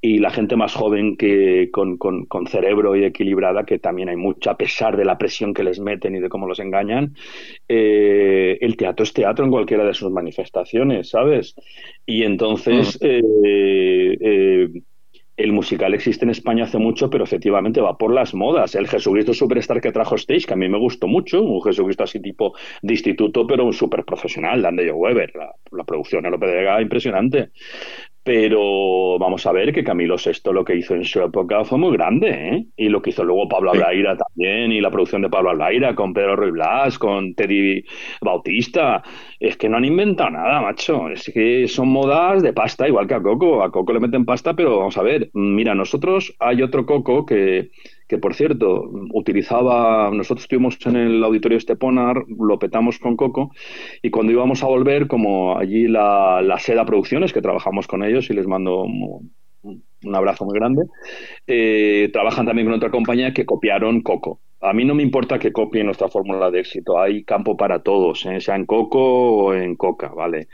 y 0.00 0.18
la 0.18 0.30
gente 0.30 0.56
más 0.56 0.74
joven 0.74 1.16
que 1.16 1.70
con, 1.72 1.96
con, 1.96 2.26
con 2.26 2.46
cerebro 2.46 2.96
y 2.96 3.04
equilibrada, 3.04 3.64
que 3.64 3.78
también 3.78 4.08
hay 4.08 4.16
mucho, 4.16 4.50
a 4.50 4.56
pesar 4.56 4.96
de 4.96 5.04
la 5.04 5.18
presión 5.18 5.54
que 5.54 5.64
les 5.64 5.80
meten 5.80 6.16
y 6.16 6.20
de 6.20 6.28
cómo 6.28 6.46
los 6.46 6.60
engañan, 6.60 7.14
eh, 7.68 8.58
el 8.60 8.76
teatro 8.76 9.04
es 9.04 9.12
teatro 9.12 9.44
en 9.44 9.50
cualquiera 9.50 9.84
de 9.84 9.94
sus 9.94 10.10
manifestaciones, 10.10 11.10
¿sabes? 11.10 11.54
Y 12.06 12.22
entonces 12.22 12.98
eh, 13.00 13.20
eh, 14.20 14.68
el 15.38 15.52
musical 15.52 15.94
existe 15.94 16.24
en 16.24 16.30
España 16.30 16.64
hace 16.64 16.78
mucho, 16.78 17.08
pero 17.08 17.22
efectivamente 17.22 17.80
va 17.80 17.96
por 17.96 18.12
las 18.12 18.34
modas. 18.34 18.74
El 18.74 18.88
Jesucristo 18.88 19.32
Superstar 19.32 19.80
que 19.80 19.92
trajo 19.92 20.16
Stage, 20.16 20.46
que 20.46 20.54
a 20.54 20.56
mí 20.56 20.68
me 20.68 20.78
gustó 20.78 21.06
mucho, 21.06 21.42
un 21.42 21.62
Jesucristo 21.62 22.02
así 22.02 22.20
tipo 22.20 22.54
de 22.82 22.94
instituto, 22.94 23.46
pero 23.46 23.64
un 23.64 23.72
súper 23.72 24.04
profesional, 24.04 24.62
de 24.76 24.90
Weber, 24.90 25.32
la, 25.36 25.54
la 25.70 25.84
producción 25.84 26.24
de 26.24 26.30
López 26.30 26.50
de 26.50 26.56
Vega, 26.56 26.82
impresionante. 26.82 27.50
Pero 28.22 29.18
vamos 29.18 29.46
a 29.46 29.52
ver 29.52 29.72
que 29.72 29.82
Camilo 29.82 30.16
VI 30.16 30.52
lo 30.52 30.64
que 30.64 30.76
hizo 30.76 30.94
en 30.94 31.04
su 31.04 31.22
época 31.22 31.64
fue 31.64 31.78
muy 31.78 31.92
grande, 31.96 32.30
¿eh? 32.30 32.66
Y 32.76 32.88
lo 32.90 33.00
que 33.00 33.10
hizo 33.10 33.24
luego 33.24 33.48
Pablo 33.48 33.70
Aldaira 33.70 34.16
también, 34.16 34.70
y 34.70 34.80
la 34.80 34.90
producción 34.90 35.22
de 35.22 35.30
Pablo 35.30 35.50
Aldaira 35.50 35.94
con 35.94 36.12
Pedro 36.12 36.36
Ruy 36.36 36.50
Blas, 36.50 36.98
con 36.98 37.34
Teddy 37.34 37.82
Bautista. 38.20 39.02
Es 39.40 39.56
que 39.56 39.68
no 39.68 39.78
han 39.78 39.86
inventado 39.86 40.30
nada, 40.30 40.60
macho. 40.60 41.08
Es 41.08 41.30
que 41.32 41.66
son 41.68 41.88
modas 41.88 42.42
de 42.42 42.52
pasta, 42.52 42.86
igual 42.86 43.06
que 43.06 43.14
a 43.14 43.22
Coco. 43.22 43.62
A 43.62 43.72
Coco 43.72 43.92
le 43.94 44.00
meten 44.00 44.26
pasta, 44.26 44.54
pero 44.54 44.78
vamos 44.78 44.98
a 44.98 45.02
ver. 45.02 45.30
Mira, 45.32 45.74
nosotros 45.74 46.34
hay 46.38 46.62
otro 46.62 46.84
Coco 46.84 47.24
que 47.24 47.70
que 48.08 48.18
por 48.18 48.34
cierto, 48.34 48.90
utilizaba, 49.12 50.10
nosotros 50.10 50.44
estuvimos 50.44 50.78
en 50.86 50.96
el 50.96 51.22
auditorio 51.22 51.58
Esteponar, 51.58 52.24
lo 52.26 52.58
petamos 52.58 52.98
con 52.98 53.16
Coco, 53.16 53.52
y 54.02 54.10
cuando 54.10 54.32
íbamos 54.32 54.62
a 54.62 54.66
volver, 54.66 55.06
como 55.06 55.58
allí 55.58 55.86
la, 55.86 56.40
la 56.42 56.58
Seda 56.58 56.86
Producciones, 56.86 57.32
que 57.34 57.42
trabajamos 57.42 57.86
con 57.86 58.02
ellos 58.02 58.30
y 58.30 58.34
les 58.34 58.46
mando 58.46 58.82
un, 58.82 59.30
abrazo 60.14 60.46
muy 60.46 60.54
grande, 60.54 60.86
eh, 61.46 62.08
trabajan 62.12 62.46
también 62.46 62.66
con 62.66 62.76
otra 62.76 62.90
compañía 62.90 63.34
que 63.34 63.44
copiaron 63.44 64.00
Coco. 64.00 64.40
A 64.60 64.72
mí 64.72 64.84
no 64.84 64.94
me 64.94 65.02
importa 65.02 65.38
que 65.38 65.52
copien 65.52 65.86
nuestra 65.86 66.08
fórmula 66.08 66.50
de 66.50 66.60
éxito, 66.60 66.98
hay 66.98 67.24
campo 67.24 67.56
para 67.56 67.82
todos, 67.82 68.24
¿eh? 68.26 68.40
sea 68.40 68.56
en 68.56 68.64
Coco 68.64 69.00
o 69.00 69.54
en 69.54 69.76
Coca, 69.76 70.08
¿vale? 70.08 70.48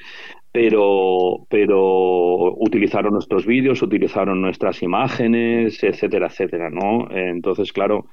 Pero, 0.54 1.48
pero 1.50 2.54
utilizaron 2.58 3.14
nuestros 3.14 3.44
vídeos, 3.44 3.82
utilizaron 3.82 4.40
nuestras 4.40 4.84
imágenes, 4.84 5.82
etcétera, 5.82 6.28
etcétera, 6.28 6.70
¿no? 6.70 7.08
Entonces, 7.10 7.72
claro, 7.72 8.06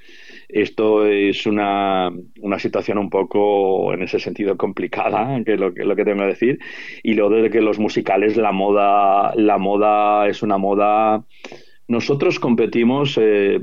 esto 0.50 1.06
es 1.06 1.46
una, 1.46 2.10
una 2.40 2.58
situación 2.58 2.98
un 2.98 3.12
poco 3.12 3.94
en 3.94 4.02
ese 4.02 4.18
sentido 4.18 4.58
complicada, 4.58 5.40
que 5.46 5.54
es 5.54 5.60
lo 5.60 5.72
que, 5.72 5.86
lo 5.86 5.96
que 5.96 6.04
tengo 6.04 6.18
que 6.18 6.26
decir, 6.26 6.58
y 7.04 7.14
lo 7.14 7.30
de 7.30 7.52
que 7.52 7.62
los 7.62 7.78
musicales, 7.78 8.36
la 8.38 8.52
moda, 8.52 9.36
la 9.36 9.60
moda 9.60 10.28
es 10.28 10.42
una 10.42 10.58
moda. 10.58 11.24
Nosotros 11.88 12.40
competimos 12.40 13.20
eh, 13.22 13.62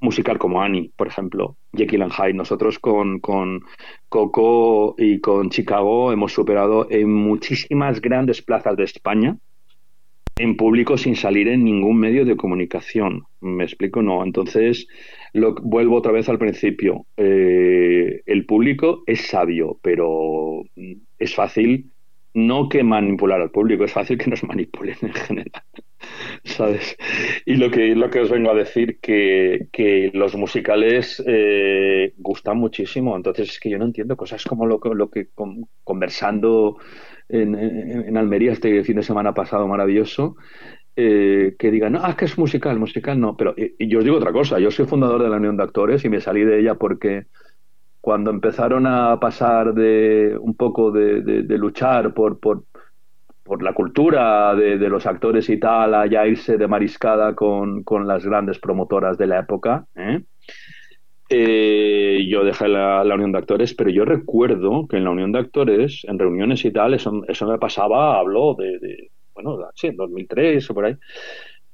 musical 0.00 0.38
como 0.38 0.60
Annie, 0.60 0.90
por 0.96 1.06
ejemplo, 1.06 1.56
Jekyll 1.72 2.02
and 2.02 2.12
Hyde. 2.12 2.34
Nosotros 2.34 2.78
con, 2.78 3.20
con 3.20 3.62
Coco 4.08 4.94
y 4.98 5.20
con 5.20 5.50
Chicago 5.50 6.12
hemos 6.12 6.32
superado 6.32 6.86
en 6.90 7.12
muchísimas 7.12 8.00
grandes 8.00 8.42
plazas 8.42 8.76
de 8.76 8.84
España 8.84 9.36
en 10.40 10.56
público 10.56 10.96
sin 10.96 11.16
salir 11.16 11.48
en 11.48 11.64
ningún 11.64 11.98
medio 11.98 12.24
de 12.24 12.36
comunicación. 12.36 13.24
¿Me 13.40 13.64
explico? 13.64 14.00
No. 14.00 14.24
Entonces, 14.24 14.88
lo, 15.34 15.54
vuelvo 15.54 15.96
otra 15.96 16.12
vez 16.12 16.30
al 16.30 16.38
principio. 16.38 17.04
Eh, 17.18 18.22
el 18.24 18.46
público 18.46 19.02
es 19.06 19.26
sabio, 19.26 19.78
pero 19.82 20.62
es 21.18 21.34
fácil 21.34 21.90
no 22.32 22.68
que 22.68 22.82
manipular 22.82 23.40
al 23.40 23.50
público, 23.50 23.84
es 23.84 23.92
fácil 23.92 24.16
que 24.16 24.30
nos 24.30 24.42
manipulen 24.44 24.96
en 25.02 25.12
general. 25.12 25.62
Y 27.46 27.56
lo 27.56 27.70
que, 27.70 27.94
lo 27.94 28.10
que 28.10 28.20
os 28.20 28.30
vengo 28.30 28.50
a 28.50 28.54
decir 28.54 28.98
que, 29.00 29.68
que 29.72 30.10
los 30.14 30.34
musicales 30.34 31.22
eh, 31.26 32.12
gustan 32.18 32.58
muchísimo. 32.58 33.16
Entonces 33.16 33.50
es 33.50 33.60
que 33.60 33.70
yo 33.70 33.78
no 33.78 33.84
entiendo 33.84 34.16
cosas 34.16 34.44
como 34.44 34.66
lo, 34.66 34.80
lo 34.94 35.10
que 35.10 35.28
conversando 35.84 36.78
en, 37.28 37.54
en, 37.54 38.16
Almería 38.16 38.52
este 38.52 38.82
fin 38.84 38.96
de 38.96 39.02
semana 39.02 39.34
pasado 39.34 39.66
maravilloso. 39.66 40.36
Eh, 40.96 41.54
que 41.58 41.70
digan, 41.70 41.92
no, 41.92 42.00
ah, 42.02 42.16
que 42.16 42.24
es 42.24 42.36
musical, 42.36 42.78
musical 42.78 43.18
no, 43.18 43.36
pero 43.36 43.54
y 43.56 43.88
yo 43.88 44.00
os 44.00 44.04
digo 44.04 44.16
otra 44.16 44.32
cosa, 44.32 44.58
yo 44.58 44.70
soy 44.72 44.86
fundador 44.86 45.22
de 45.22 45.30
la 45.30 45.36
Unión 45.36 45.56
de 45.56 45.62
Actores 45.62 46.04
y 46.04 46.08
me 46.08 46.20
salí 46.20 46.44
de 46.44 46.58
ella 46.58 46.74
porque 46.74 47.26
cuando 48.00 48.30
empezaron 48.30 48.86
a 48.86 49.18
pasar 49.20 49.74
de 49.74 50.36
un 50.40 50.54
poco 50.54 50.90
de, 50.90 51.22
de, 51.22 51.58
luchar 51.58 52.14
por, 52.14 52.40
por, 52.40 52.64
por, 53.50 53.62
la 53.62 53.72
cultura 53.72 54.54
de, 54.54 54.78
de, 54.78 54.88
los 54.88 55.06
actores 55.06 55.48
y 55.48 55.58
tal, 55.58 55.94
a 55.94 56.26
irse 56.26 56.56
de 56.56 56.68
mariscada 56.68 57.34
con, 57.34 57.82
con 57.82 58.06
las 58.06 58.24
grandes 58.24 58.58
promotoras 58.60 59.18
de 59.18 59.26
la 59.26 59.40
época. 59.40 59.86
¿eh? 59.96 60.20
Eh, 61.28 62.26
yo 62.28 62.44
dejé 62.44 62.68
la, 62.68 63.04
la, 63.04 63.14
Unión 63.14 63.32
de 63.32 63.38
Actores, 63.38 63.74
pero 63.74 63.90
yo 63.90 64.04
recuerdo 64.04 64.86
que 64.88 64.96
en 64.98 65.04
la 65.04 65.10
Unión 65.10 65.32
de 65.32 65.40
Actores, 65.40 66.04
en 66.04 66.18
reuniones 66.18 66.64
y 66.64 66.72
tal, 66.72 66.94
eso, 66.94 67.22
eso 67.28 67.46
me 67.46 67.58
pasaba, 67.58 68.18
habló 68.18 68.54
de, 68.54 68.78
de 68.78 69.10
bueno, 69.34 69.58
sí, 69.74 69.88
en 69.88 69.96
2003 69.96 70.70
o 70.70 70.74
por 70.74 70.84
ahí, 70.86 70.96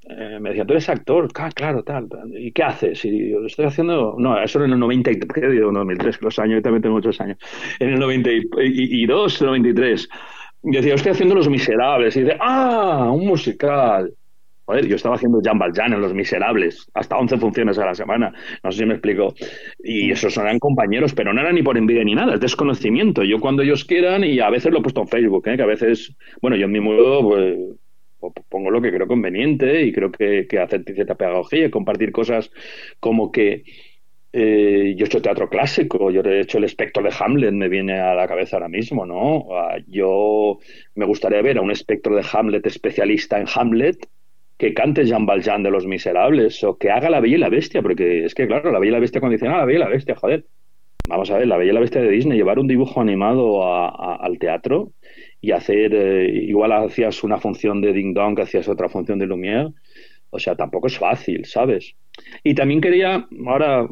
eh, 0.08 0.38
me 0.40 0.50
decía, 0.50 0.64
tú 0.64 0.72
eres 0.72 0.88
actor, 0.88 1.28
ah, 1.34 1.50
claro, 1.54 1.82
tal, 1.82 2.06
¿y 2.32 2.52
qué 2.52 2.62
haces? 2.62 3.04
Y 3.04 3.30
yo, 3.30 3.44
estoy 3.44 3.64
haciendo, 3.64 4.14
no, 4.18 4.40
eso 4.40 4.58
era 4.58 4.66
en 4.66 4.74
el 4.74 4.78
93, 4.78 5.50
digo, 5.50 5.72
2003, 5.72 6.22
los 6.22 6.38
años, 6.38 6.56
yo 6.56 6.62
también 6.62 6.82
tengo 6.82 6.94
muchos 6.94 7.20
años, 7.20 7.38
en 7.80 7.94
el 7.94 7.98
92, 7.98 9.42
93, 9.42 10.08
decía, 10.72 10.94
estoy 10.94 11.12
haciendo 11.12 11.34
Los 11.34 11.48
Miserables, 11.48 12.16
y 12.16 12.20
dice, 12.20 12.36
ah, 12.40 13.10
un 13.12 13.26
musical. 13.26 14.12
Joder, 14.64 14.88
yo 14.88 14.96
estaba 14.96 15.14
haciendo 15.14 15.40
Jean 15.40 15.58
Valjean 15.58 15.92
en 15.92 16.00
Los 16.00 16.12
Miserables, 16.12 16.90
hasta 16.92 17.16
11 17.16 17.38
funciones 17.38 17.78
a 17.78 17.86
la 17.86 17.94
semana, 17.94 18.32
no 18.64 18.72
sé 18.72 18.78
si 18.78 18.84
me 18.84 18.94
explico. 18.94 19.32
Y 19.78 20.10
esos 20.10 20.36
eran 20.36 20.58
compañeros, 20.58 21.14
pero 21.14 21.32
no 21.32 21.40
era 21.40 21.52
ni 21.52 21.62
por 21.62 21.78
envidia 21.78 22.02
ni 22.02 22.16
nada, 22.16 22.34
es 22.34 22.40
desconocimiento. 22.40 23.22
Yo 23.22 23.38
cuando 23.38 23.62
ellos 23.62 23.84
quieran, 23.84 24.24
y 24.24 24.40
a 24.40 24.50
veces 24.50 24.72
lo 24.72 24.80
he 24.80 24.82
puesto 24.82 25.02
en 25.02 25.08
Facebook, 25.08 25.46
¿eh? 25.46 25.56
que 25.56 25.62
a 25.62 25.66
veces, 25.66 26.16
bueno, 26.42 26.56
yo 26.56 26.66
en 26.66 26.72
mi 26.72 26.80
modo 26.80 27.22
pues, 27.22 27.56
pongo 28.48 28.70
lo 28.70 28.82
que 28.82 28.90
creo 28.90 29.06
conveniente 29.06 29.82
y 29.82 29.92
creo 29.92 30.10
que, 30.10 30.46
que 30.48 30.58
hacer 30.58 30.82
cierta 30.82 31.14
pedagogía 31.14 31.66
y 31.66 31.70
compartir 31.70 32.10
cosas 32.10 32.50
como 32.98 33.30
que 33.30 33.62
eh, 34.38 34.94
yo 34.94 35.04
he 35.04 35.08
hecho 35.08 35.22
teatro 35.22 35.48
clásico, 35.48 36.10
yo 36.10 36.20
he 36.20 36.40
hecho 36.40 36.58
el 36.58 36.64
espectro 36.64 37.02
de 37.02 37.10
Hamlet, 37.18 37.52
me 37.52 37.70
viene 37.70 37.98
a 37.98 38.14
la 38.14 38.28
cabeza 38.28 38.56
ahora 38.56 38.68
mismo, 38.68 39.06
¿no? 39.06 39.46
Ah, 39.50 39.78
yo 39.86 40.58
me 40.94 41.06
gustaría 41.06 41.40
ver 41.40 41.56
a 41.56 41.62
un 41.62 41.70
espectro 41.70 42.14
de 42.14 42.22
Hamlet 42.30 42.66
especialista 42.66 43.38
en 43.38 43.46
Hamlet 43.54 44.06
que 44.58 44.74
cante 44.74 45.06
Jean 45.06 45.24
Valjean 45.24 45.62
de 45.62 45.70
Los 45.70 45.86
Miserables 45.86 46.62
o 46.64 46.76
que 46.76 46.90
haga 46.90 47.08
La 47.08 47.20
Bella 47.20 47.36
y 47.36 47.38
la 47.38 47.48
Bestia, 47.48 47.80
porque 47.80 48.26
es 48.26 48.34
que, 48.34 48.46
claro, 48.46 48.70
La 48.70 48.78
Bella 48.78 48.90
y 48.90 48.92
la 48.92 49.00
Bestia 49.00 49.22
dicen, 49.26 49.48
ah, 49.48 49.56
La 49.56 49.64
Bella 49.64 49.78
y 49.78 49.82
la 49.82 49.88
Bestia, 49.88 50.14
joder. 50.16 50.44
Vamos 51.08 51.30
a 51.30 51.38
ver, 51.38 51.46
La 51.46 51.56
Bella 51.56 51.70
y 51.70 51.74
la 51.74 51.80
Bestia 51.80 52.02
de 52.02 52.10
Disney, 52.10 52.36
llevar 52.36 52.58
un 52.58 52.68
dibujo 52.68 53.00
animado 53.00 53.64
al 53.66 54.38
teatro 54.38 54.92
y 55.40 55.52
hacer, 55.52 55.94
eh, 55.94 56.28
igual 56.28 56.72
hacías 56.72 57.24
una 57.24 57.38
función 57.38 57.80
de 57.80 57.94
Ding 57.94 58.12
Dong, 58.12 58.36
que 58.36 58.42
hacías 58.42 58.68
otra 58.68 58.90
función 58.90 59.18
de 59.18 59.26
Lumière, 59.26 59.72
o 60.28 60.38
sea, 60.38 60.56
tampoco 60.56 60.88
es 60.88 60.98
fácil, 60.98 61.46
¿sabes? 61.46 61.94
Y 62.44 62.54
también 62.54 62.82
quería, 62.82 63.26
ahora 63.46 63.88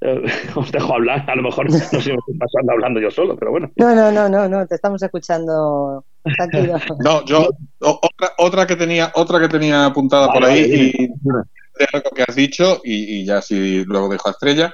eh, 0.00 0.22
os 0.56 0.72
dejo 0.72 0.94
hablar, 0.94 1.24
a 1.28 1.36
lo 1.36 1.42
mejor 1.42 1.70
no 1.70 1.78
sé 1.78 2.00
si 2.00 2.10
me 2.10 2.18
estoy 2.18 2.38
pasando 2.38 2.72
hablando 2.72 3.00
yo 3.00 3.10
solo, 3.10 3.36
pero 3.36 3.50
bueno. 3.50 3.70
No, 3.76 3.94
no, 3.94 4.10
no, 4.10 4.28
no, 4.28 4.48
no, 4.48 4.66
te 4.66 4.74
estamos 4.74 5.02
escuchando 5.02 6.04
tranquilo. 6.36 6.78
no, 7.00 7.24
yo, 7.24 7.50
otra, 7.80 8.32
otra 8.38 8.66
que 8.66 8.76
tenía, 8.76 9.12
otra 9.14 9.40
que 9.40 9.48
tenía 9.48 9.86
apuntada 9.86 10.32
por 10.32 10.44
ahí, 10.44 10.60
y 10.62 11.06
de 11.06 11.86
algo 11.92 12.10
que 12.10 12.24
has 12.26 12.34
dicho, 12.34 12.80
y, 12.84 13.24
ya 13.24 13.42
si 13.42 13.84
luego 13.84 14.08
dejo 14.08 14.28
a 14.28 14.32
Estrella. 14.32 14.72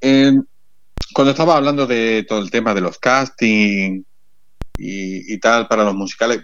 cuando 0.00 1.30
estaba 1.30 1.56
hablando 1.56 1.86
de 1.86 2.24
todo 2.28 2.40
el 2.40 2.50
tema 2.50 2.74
de 2.74 2.80
los 2.80 2.98
castings 2.98 4.04
y, 4.76 5.40
tal 5.40 5.66
para 5.66 5.84
los 5.84 5.94
musicales, 5.94 6.40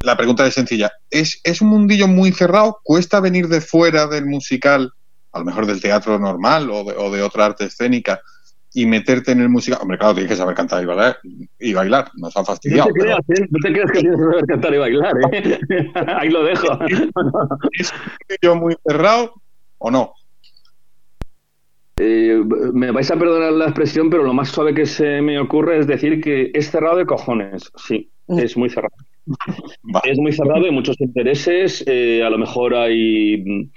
la 0.00 0.16
pregunta 0.16 0.46
es 0.46 0.54
sencilla. 0.54 0.92
¿Es, 1.10 1.40
¿Es 1.44 1.60
un 1.60 1.68
mundillo 1.68 2.08
muy 2.08 2.32
cerrado? 2.32 2.80
¿Cuesta 2.82 3.20
venir 3.20 3.48
de 3.48 3.60
fuera 3.60 4.06
del 4.06 4.26
musical 4.26 4.92
a 5.32 5.38
lo 5.38 5.44
mejor 5.44 5.66
del 5.66 5.80
teatro 5.80 6.18
normal 6.18 6.70
o 6.70 6.84
de, 6.84 6.94
o 6.96 7.10
de 7.10 7.22
otra 7.22 7.46
arte 7.46 7.64
escénica, 7.64 8.20
y 8.74 8.86
meterte 8.86 9.32
en 9.32 9.40
el 9.40 9.48
musical. 9.48 9.80
Hombre, 9.82 9.98
claro, 9.98 10.14
tienes 10.14 10.30
que 10.30 10.36
saber 10.36 10.54
cantar 10.54 10.82
y 10.82 10.86
bailar, 10.86 11.18
y 11.58 11.72
bailar. 11.72 12.10
nos 12.16 12.36
han 12.36 12.44
fastidiado. 12.44 12.88
No 12.88 12.94
te, 12.94 13.00
creas, 13.00 13.18
¿eh? 13.28 13.46
no 13.50 13.58
te 13.62 13.72
creas 13.72 13.90
que 13.92 13.98
tienes 14.00 14.18
que 14.18 14.24
saber 14.24 14.46
cantar 14.46 14.74
y 14.74 14.78
bailar, 14.78 15.14
¿eh? 15.32 15.92
Ahí 16.16 16.30
lo 16.30 16.44
dejo. 16.44 16.66
¿Es 17.78 17.92
un 18.48 18.58
muy 18.58 18.76
cerrado 18.86 19.34
o 19.78 19.90
no? 19.90 20.14
Eh, 21.98 22.42
me 22.72 22.90
vais 22.90 23.10
a 23.10 23.18
perdonar 23.18 23.52
la 23.52 23.66
expresión, 23.66 24.08
pero 24.08 24.24
lo 24.24 24.32
más 24.32 24.48
suave 24.48 24.74
que 24.74 24.86
se 24.86 25.20
me 25.20 25.38
ocurre 25.38 25.78
es 25.78 25.86
decir 25.86 26.20
que 26.22 26.50
es 26.54 26.70
cerrado 26.70 26.96
de 26.96 27.06
cojones. 27.06 27.70
Sí, 27.76 28.10
mm. 28.28 28.38
es 28.38 28.56
muy 28.56 28.70
cerrado. 28.70 28.94
Es 30.04 30.18
muy 30.18 30.32
cerrado, 30.32 30.64
hay 30.64 30.72
muchos 30.72 30.98
intereses. 31.00 31.84
Eh, 31.86 32.22
a 32.24 32.30
lo 32.30 32.38
mejor 32.38 32.74
hay 32.74 33.70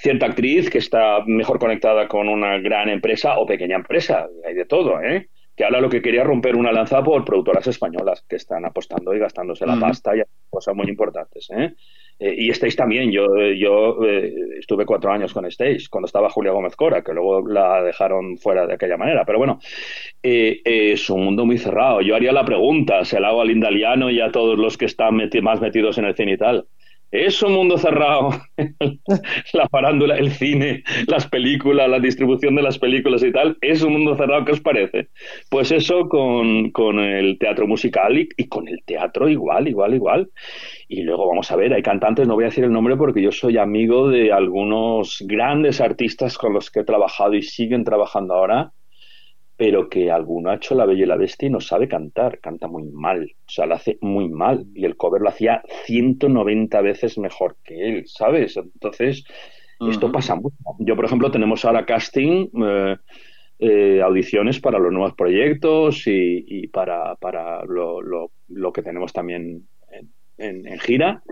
cierta 0.00 0.26
actriz 0.26 0.70
que 0.70 0.78
está 0.78 1.22
mejor 1.26 1.58
conectada 1.58 2.08
con 2.08 2.28
una 2.28 2.58
gran 2.58 2.88
empresa 2.88 3.38
o 3.38 3.46
pequeña 3.46 3.76
empresa, 3.76 4.26
hay 4.46 4.54
de 4.54 4.64
todo, 4.64 5.00
¿eh? 5.02 5.28
que 5.60 5.64
ahora 5.64 5.82
lo 5.82 5.90
que 5.90 6.00
quería 6.00 6.24
romper 6.24 6.56
una 6.56 6.72
lanza 6.72 7.02
por 7.02 7.22
productoras 7.22 7.66
españolas 7.66 8.24
que 8.26 8.36
están 8.36 8.64
apostando 8.64 9.14
y 9.14 9.18
gastándose 9.18 9.66
la 9.66 9.78
pasta 9.78 10.16
y 10.16 10.22
cosas 10.48 10.74
muy 10.74 10.88
importantes. 10.88 11.48
¿eh? 11.50 11.74
Eh, 12.18 12.34
y 12.38 12.48
Stage 12.48 12.76
también, 12.76 13.12
yo, 13.12 13.26
yo 13.58 14.02
eh, 14.06 14.32
estuve 14.58 14.86
cuatro 14.86 15.12
años 15.12 15.34
con 15.34 15.44
Stage, 15.44 15.88
cuando 15.90 16.06
estaba 16.06 16.30
Julia 16.30 16.52
Gómez 16.52 16.74
Cora, 16.76 17.02
que 17.02 17.12
luego 17.12 17.46
la 17.46 17.82
dejaron 17.82 18.38
fuera 18.38 18.66
de 18.66 18.72
aquella 18.72 18.96
manera. 18.96 19.26
Pero 19.26 19.36
bueno, 19.36 19.58
es 20.22 21.10
un 21.10 21.24
mundo 21.26 21.44
muy 21.44 21.58
cerrado. 21.58 22.00
Yo 22.00 22.16
haría 22.16 22.32
la 22.32 22.46
pregunta, 22.46 23.04
se 23.04 23.20
la 23.20 23.28
hago 23.28 23.42
al 23.42 23.50
Indaliano 23.50 24.08
y 24.08 24.22
a 24.22 24.32
todos 24.32 24.58
los 24.58 24.78
que 24.78 24.86
están 24.86 25.20
más 25.42 25.60
metidos 25.60 25.98
en 25.98 26.06
el 26.06 26.14
cine 26.14 26.32
y 26.32 26.38
tal. 26.38 26.64
Es 27.10 27.42
un 27.42 27.54
mundo 27.54 27.76
cerrado. 27.76 28.30
la 29.52 29.68
farándula, 29.68 30.16
el 30.16 30.30
cine, 30.30 30.84
las 31.08 31.26
películas, 31.26 31.88
la 31.88 31.98
distribución 31.98 32.54
de 32.54 32.62
las 32.62 32.78
películas 32.78 33.22
y 33.24 33.32
tal, 33.32 33.56
es 33.60 33.82
un 33.82 33.94
mundo 33.94 34.16
cerrado. 34.16 34.44
¿Qué 34.44 34.52
os 34.52 34.60
parece? 34.60 35.08
Pues 35.50 35.72
eso 35.72 36.08
con, 36.08 36.70
con 36.70 37.00
el 37.00 37.38
teatro 37.38 37.66
musical 37.66 38.16
y, 38.16 38.28
y, 38.36 38.46
con 38.46 38.68
el 38.68 38.82
teatro 38.84 39.28
igual, 39.28 39.66
igual, 39.66 39.94
igual. 39.94 40.30
Y 40.88 41.02
luego 41.02 41.26
vamos 41.28 41.50
a 41.50 41.56
ver, 41.56 41.72
hay 41.74 41.82
cantantes, 41.82 42.28
no 42.28 42.34
voy 42.34 42.44
a 42.44 42.48
decir 42.48 42.64
el 42.64 42.72
nombre 42.72 42.96
porque 42.96 43.22
yo 43.22 43.32
soy 43.32 43.58
amigo 43.58 44.08
de 44.08 44.32
algunos 44.32 45.24
grandes 45.26 45.80
artistas 45.80 46.38
con 46.38 46.52
los 46.52 46.70
que 46.70 46.80
he 46.80 46.84
trabajado 46.84 47.34
y 47.34 47.42
siguen 47.42 47.84
trabajando 47.84 48.34
ahora 48.34 48.72
pero 49.60 49.90
que 49.90 50.10
alguno 50.10 50.48
ha 50.48 50.54
hecho 50.54 50.74
La 50.74 50.86
Bella 50.86 51.02
y 51.02 51.06
la 51.06 51.18
Bestia 51.18 51.48
y 51.48 51.50
no 51.50 51.60
sabe 51.60 51.86
cantar, 51.86 52.40
canta 52.40 52.66
muy 52.66 52.84
mal, 52.84 53.30
o 53.46 53.50
sea, 53.50 53.66
lo 53.66 53.74
hace 53.74 53.98
muy 54.00 54.26
mal, 54.26 54.64
y 54.74 54.86
el 54.86 54.96
cover 54.96 55.20
lo 55.20 55.28
hacía 55.28 55.62
190 55.84 56.80
veces 56.80 57.18
mejor 57.18 57.58
que 57.62 57.74
él, 57.86 58.04
¿sabes? 58.06 58.56
Entonces, 58.56 59.22
esto 59.86 60.10
pasa 60.10 60.34
mucho. 60.34 60.56
Yo, 60.78 60.96
por 60.96 61.04
ejemplo, 61.04 61.30
tenemos 61.30 61.62
ahora 61.66 61.84
casting, 61.84 62.48
eh, 62.64 62.96
eh, 63.58 64.00
audiciones 64.02 64.60
para 64.60 64.78
los 64.78 64.90
nuevos 64.90 65.12
proyectos 65.12 66.04
y, 66.06 66.66
para, 66.68 67.16
para 67.16 67.62
lo, 67.66 68.00
lo, 68.00 68.72
que 68.72 68.82
tenemos 68.82 69.12
también 69.12 69.68
en, 70.38 70.78
gira, 70.78 71.22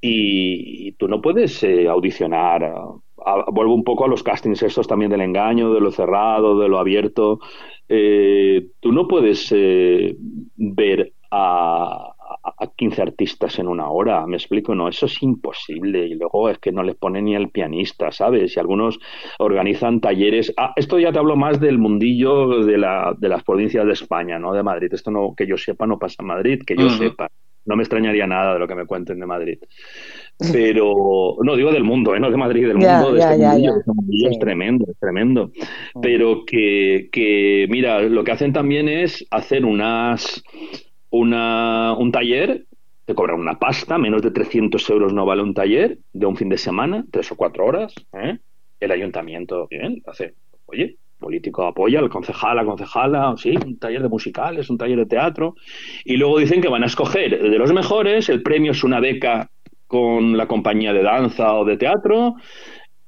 y, 0.00 0.92
tú 0.92 1.08
no 1.08 1.20
puedes 1.20 1.64
eh, 1.64 1.88
audicionar 1.88 2.72
vuelvo 3.52 3.74
un 3.74 3.84
poco 3.84 4.04
a 4.04 4.08
los 4.08 4.22
castings 4.22 4.62
estos 4.62 4.86
también 4.86 5.10
del 5.10 5.20
engaño, 5.20 5.72
de 5.72 5.80
lo 5.80 5.90
cerrado, 5.90 6.58
de 6.58 6.68
lo 6.68 6.78
abierto. 6.78 7.40
Eh, 7.88 8.68
tú 8.80 8.92
no 8.92 9.08
puedes 9.08 9.52
eh, 9.54 10.16
ver 10.56 11.12
a, 11.30 12.12
a, 12.42 12.66
15 12.76 13.02
artistas 13.02 13.58
en 13.58 13.68
una 13.68 13.90
hora, 13.90 14.26
me 14.26 14.36
explico, 14.36 14.74
no, 14.74 14.88
eso 14.88 15.06
es 15.06 15.22
imposible. 15.22 16.06
Y 16.06 16.14
luego 16.14 16.48
es 16.48 16.58
que 16.58 16.72
no 16.72 16.82
les 16.82 16.96
pone 16.96 17.22
ni 17.22 17.34
el 17.34 17.50
pianista, 17.50 18.10
¿sabes? 18.12 18.56
Y 18.56 18.60
algunos 18.60 18.98
organizan 19.38 20.00
talleres. 20.00 20.52
Ah, 20.56 20.72
esto 20.76 20.98
ya 20.98 21.12
te 21.12 21.18
hablo 21.18 21.36
más 21.36 21.60
del 21.60 21.78
mundillo 21.78 22.64
de, 22.64 22.78
la, 22.78 23.14
de 23.18 23.28
las 23.28 23.42
provincias 23.42 23.86
de 23.86 23.92
España, 23.92 24.38
¿no? 24.38 24.52
De 24.52 24.62
Madrid. 24.62 24.92
Esto 24.92 25.10
no, 25.10 25.34
que 25.36 25.46
yo 25.46 25.56
sepa, 25.56 25.86
no 25.86 25.98
pasa 25.98 26.16
en 26.20 26.26
Madrid, 26.26 26.62
que 26.66 26.76
yo 26.76 26.88
sepa. 26.90 27.28
No 27.66 27.76
me 27.76 27.82
extrañaría 27.82 28.26
nada 28.26 28.54
de 28.54 28.58
lo 28.58 28.66
que 28.66 28.74
me 28.74 28.86
cuenten 28.86 29.20
de 29.20 29.26
Madrid. 29.26 29.58
Pero, 30.52 31.36
no 31.42 31.56
digo 31.56 31.70
del 31.70 31.84
mundo, 31.84 32.14
¿eh? 32.14 32.20
no 32.20 32.30
de 32.30 32.36
Madrid, 32.36 32.66
del 32.66 32.78
mundo, 32.78 33.12
de 33.12 33.20
este 33.20 33.92
mundillo, 33.92 34.30
es 34.30 34.38
tremendo, 34.38 34.86
es 34.90 34.98
tremendo. 34.98 35.50
Mm. 35.94 36.00
Pero 36.00 36.44
que, 36.46 37.08
que, 37.12 37.66
mira, 37.68 38.00
lo 38.00 38.24
que 38.24 38.32
hacen 38.32 38.52
también 38.52 38.88
es 38.88 39.26
hacer 39.30 39.64
unas, 39.64 40.42
una, 41.10 41.94
un 41.98 42.10
taller, 42.10 42.64
te 43.04 43.14
cobran 43.14 43.40
una 43.40 43.58
pasta, 43.58 43.98
menos 43.98 44.22
de 44.22 44.30
300 44.30 44.88
euros 44.90 45.12
no 45.12 45.26
vale 45.26 45.42
un 45.42 45.52
taller 45.52 45.98
de 46.12 46.26
un 46.26 46.36
fin 46.36 46.48
de 46.48 46.58
semana, 46.58 47.04
tres 47.10 47.30
o 47.32 47.36
cuatro 47.36 47.66
horas. 47.66 47.94
¿eh? 48.14 48.38
El 48.78 48.92
ayuntamiento, 48.92 49.66
bien, 49.68 50.02
hace, 50.06 50.34
oye, 50.66 50.96
político 51.18 51.66
apoya, 51.66 52.00
el 52.00 52.08
concejal, 52.08 52.56
la 52.56 52.64
concejala, 52.64 53.34
sí, 53.36 53.54
un 53.62 53.78
taller 53.78 54.02
de 54.02 54.08
musicales, 54.08 54.70
un 54.70 54.78
taller 54.78 54.96
de 54.96 55.06
teatro, 55.06 55.54
y 56.04 56.16
luego 56.16 56.38
dicen 56.38 56.62
que 56.62 56.68
van 56.68 56.82
a 56.82 56.86
escoger 56.86 57.42
de 57.42 57.58
los 57.58 57.72
mejores, 57.74 58.30
el 58.30 58.42
premio 58.42 58.72
es 58.72 58.82
una 58.82 59.00
beca 59.00 59.50
con 59.90 60.36
la 60.36 60.46
compañía 60.46 60.92
de 60.92 61.02
danza 61.02 61.52
o 61.54 61.64
de 61.64 61.76
teatro, 61.76 62.36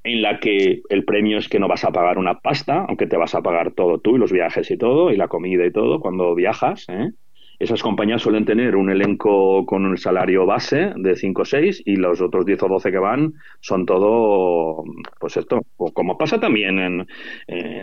en 0.03 0.21
la 0.21 0.41
que 0.41 0.81
el 0.89 1.05
premio 1.05 1.37
es 1.37 1.47
que 1.47 1.57
no 1.57 1.69
vas 1.69 1.85
a 1.85 1.93
pagar 1.93 2.17
una 2.17 2.39
pasta, 2.41 2.85
aunque 2.89 3.07
te 3.07 3.15
vas 3.15 3.33
a 3.35 3.41
pagar 3.41 3.71
todo 3.71 3.99
tú 3.99 4.17
y 4.17 4.19
los 4.19 4.33
viajes 4.33 4.69
y 4.69 4.77
todo, 4.77 5.09
y 5.09 5.15
la 5.15 5.29
comida 5.29 5.65
y 5.65 5.71
todo 5.71 6.01
cuando 6.01 6.35
viajas, 6.35 6.85
¿eh? 6.89 7.11
Esas 7.57 7.81
compañías 7.81 8.21
suelen 8.21 8.43
tener 8.43 8.75
un 8.75 8.89
elenco 8.89 9.65
con 9.65 9.85
un 9.85 9.95
salario 9.95 10.45
base 10.45 10.91
de 10.97 11.15
5 11.15 11.41
o 11.41 11.45
6 11.45 11.83
y 11.85 11.95
los 11.95 12.19
otros 12.19 12.45
10 12.45 12.63
o 12.63 12.67
12 12.67 12.91
que 12.91 12.97
van 12.97 13.35
son 13.61 13.85
todo, 13.85 14.83
pues 15.21 15.37
esto, 15.37 15.61
como 15.77 16.17
pasa 16.17 16.37
también 16.41 16.79
en, 16.79 17.07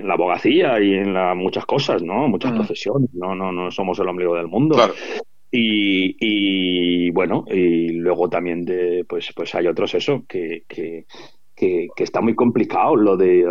la 0.06 0.12
abogacía 0.12 0.78
y 0.82 0.92
en 0.92 1.14
la, 1.14 1.34
muchas 1.34 1.64
cosas, 1.64 2.02
¿no? 2.02 2.28
Muchas 2.28 2.52
profesiones, 2.52 3.08
¿no? 3.14 3.34
No, 3.34 3.52
no 3.52 3.70
somos 3.70 3.98
el 4.00 4.08
ombligo 4.08 4.36
del 4.36 4.48
mundo. 4.48 4.76
Y, 5.52 6.16
y, 6.20 7.10
bueno, 7.10 7.44
y 7.48 7.88
luego 7.90 8.28
también 8.28 8.64
de, 8.64 9.04
pues, 9.08 9.32
pues 9.34 9.54
hay 9.54 9.66
otros 9.66 9.94
eso, 9.94 10.24
que, 10.28 10.62
que, 10.68 11.06
que, 11.60 11.88
está 11.98 12.20
muy 12.20 12.34
complicado 12.34 12.96
lo 12.96 13.16
de 13.16 13.44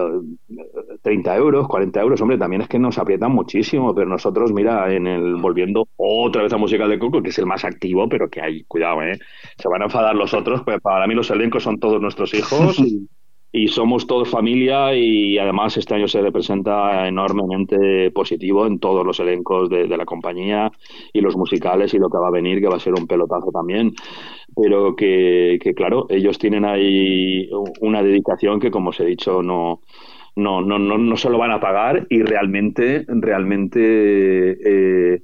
30 1.02 1.34
eh, 1.34 1.38
euros, 1.38 1.68
40 1.68 2.02
euros, 2.02 2.22
hombre, 2.22 2.38
también 2.38 2.62
es 2.62 2.68
que 2.68 2.80
nos 2.80 2.98
aprietan 2.98 3.32
muchísimo, 3.32 3.94
pero 3.94 4.08
nosotros, 4.08 4.52
mira, 4.52 4.94
en 4.94 5.08
el 5.08 5.36
volviendo 5.36 5.88
otra 5.98 6.44
vez 6.44 6.54
a 6.54 6.58
música 6.58 6.88
de 6.88 6.98
Coco, 6.98 7.22
que 7.22 7.30
es 7.30 7.38
el 7.38 7.46
más 7.46 7.64
activo, 7.66 8.08
pero 8.10 8.30
que 8.30 8.42
hay, 8.42 8.64
cuidado, 8.64 9.04
¿eh? 9.04 9.20
Se 9.58 9.68
van 9.68 9.82
a 9.82 9.86
enfadar 9.86 10.16
los 10.16 10.34
otros, 10.34 10.62
pues 10.64 10.80
para 10.82 11.06
mí 11.06 11.14
los 11.14 11.30
elencos 11.30 11.64
son 11.64 11.80
todos 11.80 12.02
nuestros 12.02 12.34
hijos 12.34 12.78
y 13.52 13.68
somos 13.68 14.06
todos 14.06 14.30
familia 14.30 14.96
y 14.96 15.38
además 15.40 15.76
este 15.78 15.96
año 15.96 16.08
se 16.08 16.22
representa 16.22 17.08
enormemente 17.08 18.12
positivo 18.12 18.68
en 18.68 18.80
todos 18.80 19.06
los 19.06 19.20
elencos 19.20 19.70
de, 19.70 19.88
la 19.88 20.06
compañía 20.06 20.72
y 21.14 21.22
los 21.22 21.36
musicales 21.36 21.94
y 21.94 21.98
lo 21.98 22.10
que 22.10 22.20
va 22.20 22.28
a 22.28 22.32
venir, 22.32 22.62
que 22.62 22.68
va 22.68 22.76
a 22.76 22.80
ser 22.80 22.94
un 22.94 23.08
pelotazo 23.08 23.52
también. 23.52 23.94
Pero 24.56 24.96
que, 24.96 25.60
claro, 25.76 26.06
ellos 26.10 26.38
tienen 26.38 26.64
ahí 26.64 27.50
una 27.82 28.04
dedicación 28.04 28.60
que, 28.60 28.70
como 28.70 28.90
os 28.90 29.00
he 29.00 29.06
dicho, 29.06 29.42
no, 29.42 29.82
no, 30.36 30.62
no, 30.62 30.78
no, 30.78 30.98
no 30.98 31.18
se 31.18 31.30
lo 31.30 31.40
van 31.40 31.52
a 31.52 31.60
pagar 31.60 32.06
y 32.10 32.22
realmente, 32.22 33.06
realmente 33.08 33.80
eh, 34.64 35.24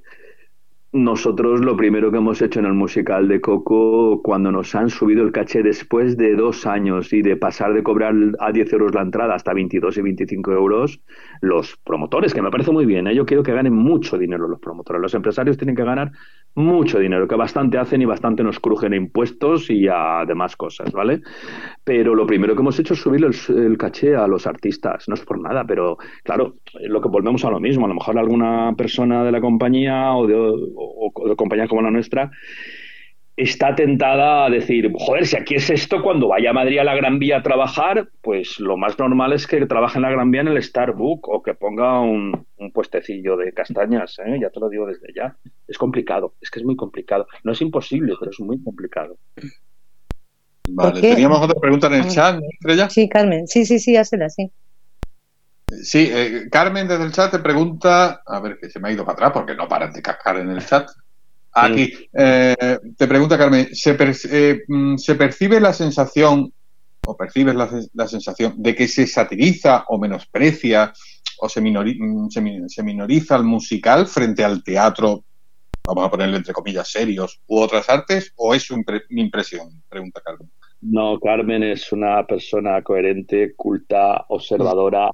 nosotros 1.04 1.60
lo 1.60 1.76
primero 1.76 2.10
que 2.10 2.18
hemos 2.18 2.40
hecho 2.42 2.60
en 2.60 2.66
el 2.66 2.72
musical 2.72 3.28
de 3.28 3.40
Coco, 3.40 4.22
cuando 4.22 4.50
nos 4.50 4.74
han 4.74 4.90
subido 4.90 5.22
el 5.22 5.32
caché 5.32 5.62
después 5.62 6.16
de 6.16 6.34
dos 6.34 6.66
años 6.66 7.12
y 7.12 7.22
de 7.22 7.36
pasar 7.36 7.74
de 7.74 7.82
cobrar 7.82 8.14
a 8.40 8.52
10 8.52 8.72
euros 8.72 8.94
la 8.94 9.02
entrada 9.02 9.34
hasta 9.34 9.54
22 9.54 9.98
y 9.98 10.02
25 10.02 10.52
euros, 10.52 11.00
los 11.40 11.76
promotores, 11.84 12.34
que 12.34 12.42
me 12.42 12.50
parece 12.50 12.70
muy 12.70 12.86
bien, 12.86 13.06
¿eh? 13.06 13.14
yo 13.14 13.26
quiero 13.26 13.42
que 13.42 13.52
ganen 13.52 13.74
mucho 13.74 14.18
dinero 14.18 14.48
los 14.48 14.60
promotores. 14.60 15.00
Los 15.00 15.14
empresarios 15.14 15.56
tienen 15.56 15.76
que 15.76 15.84
ganar 15.84 16.12
mucho 16.54 16.98
dinero, 16.98 17.28
que 17.28 17.36
bastante 17.36 17.78
hacen 17.78 18.02
y 18.02 18.04
bastante 18.04 18.42
nos 18.42 18.60
crujen 18.60 18.94
impuestos 18.94 19.70
y 19.70 19.88
a 19.88 20.24
demás 20.26 20.56
cosas, 20.56 20.92
¿vale? 20.92 21.20
Pero 21.84 22.14
lo 22.14 22.26
primero 22.26 22.54
que 22.54 22.60
hemos 22.60 22.78
hecho 22.78 22.94
es 22.94 23.00
subir 23.00 23.24
el, 23.24 23.78
caché 23.78 24.16
a 24.16 24.26
los 24.26 24.46
artistas, 24.46 25.08
no 25.08 25.14
es 25.14 25.24
por 25.24 25.40
nada, 25.40 25.64
pero 25.66 25.98
claro, 26.24 26.56
lo 26.80 27.00
que 27.00 27.08
volvemos 27.08 27.44
a 27.44 27.50
lo 27.50 27.60
mismo, 27.60 27.84
a 27.84 27.88
lo 27.88 27.94
mejor 27.94 28.18
alguna 28.18 28.74
persona 28.76 29.24
de 29.24 29.32
la 29.32 29.40
compañía 29.40 30.12
o 30.14 30.26
de, 30.26 30.34
o 30.36 31.28
de 31.28 31.36
compañías 31.36 31.68
como 31.68 31.82
la 31.82 31.90
nuestra 31.90 32.30
está 33.36 33.74
tentada 33.74 34.46
a 34.46 34.50
decir, 34.50 34.90
joder, 34.94 35.26
si 35.26 35.36
aquí 35.36 35.56
es 35.56 35.68
esto, 35.68 36.02
cuando 36.02 36.28
vaya 36.28 36.50
a 36.50 36.54
Madrid 36.54 36.78
a 36.78 36.84
la 36.84 36.94
Gran 36.94 37.18
Vía 37.18 37.38
a 37.38 37.42
trabajar, 37.42 38.08
pues 38.22 38.58
lo 38.58 38.78
más 38.78 38.98
normal 38.98 39.34
es 39.34 39.46
que 39.46 39.64
trabaje 39.66 39.98
en 39.98 40.02
la 40.02 40.10
Gran 40.10 40.30
Vía 40.30 40.40
en 40.40 40.48
el 40.48 40.62
Starbucks 40.62 41.28
o 41.30 41.42
que 41.42 41.54
ponga 41.54 42.00
un, 42.00 42.46
puestecillo 42.72 43.36
de 43.36 43.52
castañas, 43.52 44.18
¿eh? 44.18 44.38
ya 44.40 44.50
te 44.50 44.60
lo 44.60 44.68
digo 44.68 44.86
desde 44.86 45.12
ya. 45.14 45.36
Es 45.68 45.78
complicado, 45.78 46.34
es 46.40 46.50
que 46.50 46.60
es 46.60 46.64
muy 46.64 46.76
complicado. 46.76 47.26
No 47.44 47.52
es 47.52 47.60
imposible, 47.60 48.14
pero 48.18 48.30
es 48.30 48.40
muy 48.40 48.62
complicado. 48.62 49.18
Vale, 50.68 51.00
teníamos 51.00 51.40
otra 51.40 51.60
pregunta 51.60 51.86
en 51.88 51.94
el 51.94 52.08
chat, 52.08 52.40
Estrella? 52.52 52.90
Sí, 52.90 53.08
Carmen, 53.08 53.46
sí, 53.46 53.64
sí, 53.64 53.78
sí, 53.78 53.96
hazla, 53.96 54.28
sí. 54.30 54.50
Sí, 55.68 56.08
eh, 56.12 56.48
Carmen 56.50 56.88
desde 56.88 57.04
el 57.04 57.12
chat 57.12 57.30
te 57.30 57.38
pregunta, 57.38 58.22
a 58.24 58.40
ver 58.40 58.58
que 58.58 58.70
se 58.70 58.80
me 58.80 58.88
ha 58.88 58.92
ido 58.92 59.04
para 59.04 59.14
atrás 59.14 59.32
porque 59.32 59.54
no 59.54 59.68
paran 59.68 59.92
de 59.92 60.00
cascar 60.00 60.38
en 60.38 60.50
el 60.50 60.64
chat. 60.64 60.88
Aquí, 61.58 61.90
eh, 62.12 62.78
te 62.98 63.08
pregunta 63.08 63.38
Carmen, 63.38 63.66
eh, 63.66 64.62
mm, 64.68 64.96
¿se, 64.98 65.14
percibe 65.14 65.58
la 65.58 65.72
sensación, 65.72 66.52
o 67.06 67.16
percibes 67.16 67.54
la, 67.54 68.06
sensación, 68.06 68.54
de 68.58 68.74
que 68.74 68.86
se 68.86 69.06
satiriza 69.06 69.84
o 69.88 69.98
menosprecia 69.98 70.92
o 71.38 71.46
mm, 71.46 72.28
se, 72.68 72.82
minoriza 72.82 73.36
el 73.36 73.44
musical 73.44 74.06
frente 74.06 74.44
al 74.44 74.62
teatro, 74.62 75.24
vamos 75.86 76.04
a 76.04 76.10
ponerle 76.10 76.36
entre 76.36 76.52
comillas, 76.52 76.90
serios, 76.90 77.40
u 77.46 77.58
otras 77.58 77.88
artes, 77.88 78.34
o 78.36 78.54
es 78.54 78.68
mi 79.08 79.22
impresión? 79.22 79.82
Pregunta 79.88 80.20
Carmen. 80.22 80.50
No, 80.82 81.18
Carmen 81.18 81.62
es 81.62 81.90
una 81.90 82.26
persona 82.26 82.82
coherente, 82.82 83.54
culta, 83.56 84.26
observadora 84.28 85.10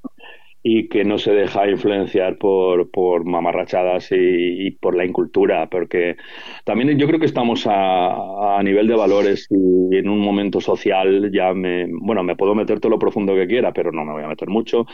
y 0.63 0.89
que 0.89 1.05
no 1.05 1.19
se 1.19 1.33
deja 1.33 1.69
influenciar 1.69 2.39
por, 2.39 2.91
por 2.91 3.25
mamarrachadas 3.25 4.09
y, 4.13 4.71
por 4.81 4.95
la 4.95 5.05
incultura, 5.05 5.69
porque 5.69 6.17
también 6.65 6.97
yo 6.99 7.07
creo 7.09 7.19
que 7.19 7.27
estamos 7.27 7.67
a, 7.67 8.59
a, 8.59 8.63
nivel 8.63 8.87
de 8.87 8.95
valores 8.95 9.49
y 9.51 9.97
en 9.97 10.09
un 10.09 10.21
momento 10.21 10.61
social 10.61 11.31
ya 11.33 11.53
me, 11.53 11.87
bueno, 11.91 12.23
me 12.23 12.37
puedo 12.37 12.55
meter 12.55 12.79
todo 12.79 12.91
lo 12.91 12.99
profundo 12.99 13.35
que 13.35 13.49
quiera, 13.49 13.73
pero 13.73 13.91
no 13.91 14.05
me 14.05 14.13
voy 14.13 14.23
a 14.23 14.29
meter 14.29 14.49
mucho, 14.49 14.87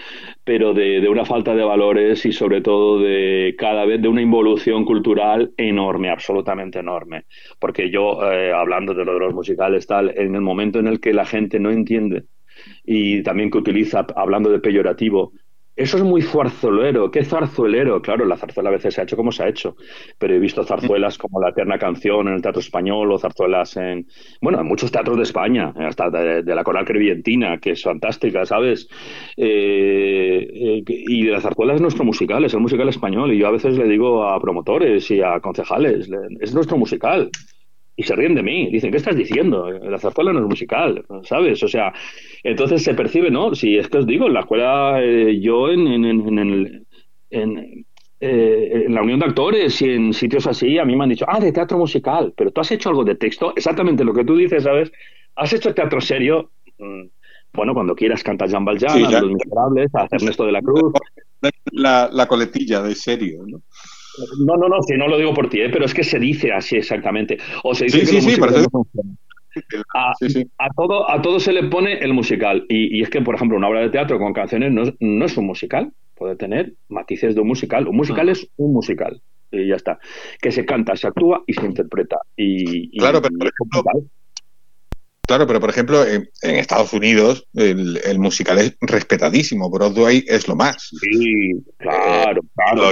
pero 0.43 0.73
de, 0.73 1.01
de 1.01 1.09
una 1.09 1.27
falta 1.27 1.55
de 1.55 1.65
valores 1.65 2.25
y 2.25 2.33
sobre 2.33 2.63
todo 2.63 3.01
de 3.01 3.55
cada 3.59 3.85
vez 3.85 4.01
de 4.01 4.09
una 4.09 4.23
involución 4.23 4.85
cultural 4.87 5.53
enorme, 5.59 6.11
absolutamente 6.11 6.79
enorme, 6.79 7.25
porque 7.59 7.91
yo, 7.91 8.33
eh, 8.33 8.53
hablando 8.53 8.95
de 8.95 9.05
lo 9.05 9.15
de 9.15 9.21
los 9.21 9.35
musicales, 9.35 9.87
tal, 9.87 10.15
en 10.17 10.35
el 10.35 10.41
momento 10.41 10.79
en 10.79 10.87
el 10.87 11.01
que 11.01 11.13
la 11.13 11.27
gente 11.27 11.61
no 11.61 11.71
entiende 11.71 12.25
y 12.85 13.23
también 13.23 13.51
que 13.51 13.59
utiliza, 13.59 14.07
hablando 14.17 14.51
de 14.51 14.61
peyorativo, 14.61 15.33
eso 15.79 15.97
es 15.97 16.03
muy 16.03 16.23
zarzolero. 16.23 17.11
¿Qué 17.11 17.25
zarzuelero? 17.25 18.03
Claro, 18.03 18.27
la 18.27 18.37
zarzuela 18.37 18.69
a 18.69 18.73
veces 18.73 18.95
se 18.95 19.01
ha 19.01 19.05
hecho 19.05 19.17
como 19.17 19.31
se 19.31 19.45
ha 19.45 19.49
hecho, 19.49 19.77
pero 20.19 20.35
he 20.35 20.39
visto 20.41 20.65
zarzuelas 20.65 21.17
como 21.17 21.41
La 21.41 21.51
Eterna 21.51 21.79
Canción 21.79 22.27
en 22.27 22.35
el 22.35 22.43
Teatro 22.43 22.61
Español 22.61 23.13
o 23.13 23.19
zarzuelas 23.19 23.77
en, 23.77 24.09
bueno, 24.43 24.61
en 24.61 24.67
muchos 24.67 24.91
teatros 24.91 25.17
de 25.17 25.23
España, 25.23 25.73
hasta 25.77 26.11
de, 26.11 26.43
la 26.43 26.65
Coral 26.65 26.85
Crevientina, 26.85 27.59
que 27.59 27.71
es 27.71 27.83
fantástica, 27.85 28.45
¿sabes? 28.45 28.89
Eh, 29.37 30.49
eh, 30.53 30.83
y 30.87 31.23
la 31.23 31.41
zarzuela 31.41 31.75
es 31.75 31.81
nuestro 31.81 32.05
musical, 32.05 32.45
es 32.45 32.55
el 32.55 32.61
musical 32.61 32.89
español, 32.89 33.33
y 33.33 33.39
yo 33.39 33.47
a 33.47 33.53
veces 33.53 33.79
le 33.79 33.87
digo 33.87 34.25
a 34.25 34.41
promotores 34.41 35.09
y 35.13 35.23
a 35.23 35.39
concejales, 35.39 36.11
es 36.41 36.55
nuestro 36.55 36.77
musical 36.77 37.31
y 37.99 38.05
se 38.05 38.15
ríen 38.15 38.37
de 38.37 38.45
mí. 38.45 38.71
Dicen, 38.71 38.93
¿qué 38.93 38.97
estás 38.97 39.17
diciendo? 39.17 39.71
La 39.73 39.99
zarzuela 39.99 40.33
no 40.33 40.39
es 40.39 40.47
musical, 40.47 41.05
¿sabes? 41.25 41.61
O 41.65 41.69
sea, 41.69 41.93
entonces 42.45 42.85
se 42.85 42.95
percibe, 42.95 43.29
¿no? 43.29 43.57
Si 43.57 43.77
es 43.77 43.89
que 43.89 43.99
os 43.99 44.07
digo, 44.07 44.29
en 44.29 44.35
la 44.35 44.41
escuela, 44.41 45.03
eh, 45.03 45.41
yo 45.41 45.69
en, 45.69 45.87
en, 45.89 46.05
en, 46.05 46.39
en, 46.39 46.87
en 47.31 47.85
eh, 48.21 48.85
en 48.87 48.95
la 48.95 49.03
unión 49.03 49.19
de 49.19 49.27
actores 49.27 49.83
y 49.83 49.91
en 49.91 50.13
sitios 50.13 50.47
así, 50.47 50.79
a 50.79 50.85
mí 50.85 50.95
me 50.95 51.05
han 51.05 51.11
dicho, 51.11 51.25
ah, 51.29 51.41
de 51.41 51.53
teatro 51.53 51.77
musical, 51.77 52.33
pero 52.37 52.53
tú 52.53 52.61
has 52.61 52.71
hecho 52.71 52.89
algo 52.89 53.05
de 53.05 53.17
texto, 53.17 53.53
exactamente 53.57 54.05
lo 54.05 54.15
que 54.15 54.25
tú 54.25 54.37
dices, 54.37 54.63
¿sabes? 54.63 54.93
¿Has 55.35 55.53
hecho 55.53 55.75
teatro 55.75 56.01
serio? 56.01 56.53
Mm, 56.79 57.07
bueno, 57.53 57.75
cuando 57.75 57.97
quieras 57.97 58.23
cantar 58.23 58.49
Jean 58.49 58.65
Valjean, 58.65 58.93
sí, 58.93 59.03
Los 59.03 59.33
Miserables, 59.33 59.95
a 59.95 60.07
Ernesto 60.11 60.47
de 60.47 60.53
la 60.53 60.63
Cruz. 60.63 60.93
La, 61.73 62.09
la 62.13 62.27
coletilla 62.27 62.81
de 62.83 62.95
serio, 62.95 63.45
¿no? 63.47 63.61
No, 64.45 64.57
no, 64.57 64.69
no, 64.69 64.83
si 64.83 64.97
no 64.97 65.09
lo 65.09 65.19
digo 65.19 65.35
por 65.35 65.49
ti, 65.49 65.61
¿eh? 65.61 65.71
pero 65.71 65.85
es 65.85 65.95
que 65.95 66.05
se 66.05 66.19
dice 66.19 66.53
así 66.53 66.77
exactamente. 66.77 67.39
O 67.65 67.75
se 67.75 67.87
dice 67.87 68.07
sí, 68.07 68.21
sí, 68.21 68.31
sí, 68.33 68.41
a, 69.95 70.13
a, 70.59 70.69
todo, 70.77 71.11
a 71.11 71.21
todo 71.23 71.41
se 71.41 71.53
le 71.53 71.65
pone 71.65 71.99
el 71.99 72.13
musical. 72.13 72.65
Y, 72.69 73.03
es 73.03 73.11
que, 73.11 73.21
por 73.21 73.35
ejemplo, 73.35 73.57
una 73.57 73.69
obra 73.69 73.81
de 73.81 73.91
teatro 73.91 74.19
con 74.19 74.33
canciones 74.33 74.73
no, 74.73 74.85
no, 75.01 75.25
es 75.25 75.37
un 75.37 75.47
musical. 75.47 75.93
Puede 76.15 76.37
tener 76.37 76.75
matices 76.89 77.35
de 77.35 77.41
un 77.41 77.49
musical. 77.49 77.87
Un 77.87 77.97
musical 77.97 78.29
ah. 78.29 78.33
es 78.33 78.49
un 78.57 78.73
musical. 78.73 79.21
Y 79.51 79.69
ya 79.69 79.77
está. 79.77 79.99
Que 80.41 80.53
se 80.53 80.65
canta, 80.65 80.97
se 80.97 81.07
actúa 81.07 81.43
y 81.47 81.55
se 81.55 81.65
interpreta. 81.65 82.19
Y, 82.37 82.97
claro, 82.99 83.23
pero 83.23 83.35
Claro, 85.29 85.47
pero 85.47 85.61
por 85.61 85.69
ejemplo, 85.69 86.07
en, 86.07 86.31
Estados 86.41 86.91
Unidos 86.95 87.47
el, 87.53 88.19
musical 88.19 88.59
es 88.59 88.75
respetadísimo. 88.81 89.69
Broadway 89.69 90.25
es 90.27 90.49
lo 90.49 90.57
más. 90.57 90.89
Sí, 91.03 91.53
claro, 91.77 92.41
claro. 92.55 92.91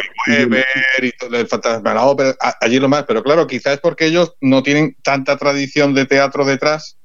y 1.03 1.13
todo 1.13 1.35
el 1.35 1.47
fantasma 1.47 1.91
de 1.91 1.97
la 1.97 2.05
ópera, 2.05 2.37
allí 2.61 2.79
lo 2.79 2.91
más. 2.91 3.05
Pero 3.05 3.23
claro, 3.23 3.47
quizás 3.47 3.75
es 3.75 3.81
porque 3.81 4.05
ellos 4.05 4.35
no 4.43 4.63
tienen 4.63 4.99
tanta 5.03 5.39
tradición 5.39 5.95
de 5.95 6.05
teatro 6.05 6.45
detrás. 6.45 6.99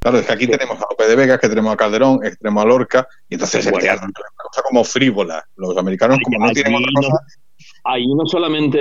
Claro, 0.00 0.18
es 0.18 0.26
que 0.26 0.32
aquí 0.32 0.48
tenemos 0.48 0.76
a 0.78 0.86
Lope 0.90 1.06
de 1.06 1.14
Vega, 1.14 1.38
que 1.38 1.48
tenemos 1.48 1.72
a 1.72 1.76
Calderón, 1.76 2.18
que 2.18 2.34
tenemos 2.34 2.64
a 2.64 2.66
Lorca, 2.66 3.06
y 3.28 3.34
entonces 3.34 3.64
el 3.64 3.74
teatro 3.74 4.08
es 4.08 4.32
una 4.34 4.44
cosa 4.50 4.62
como 4.64 4.82
frívola. 4.82 5.44
Los 5.54 5.76
americanos, 5.76 6.18
como 6.24 6.44
no 6.44 6.52
tienen 6.52 6.74
otra 6.74 6.90
cosa, 6.96 7.24
Ahí 7.84 8.06
no 8.14 8.26
solamente, 8.26 8.80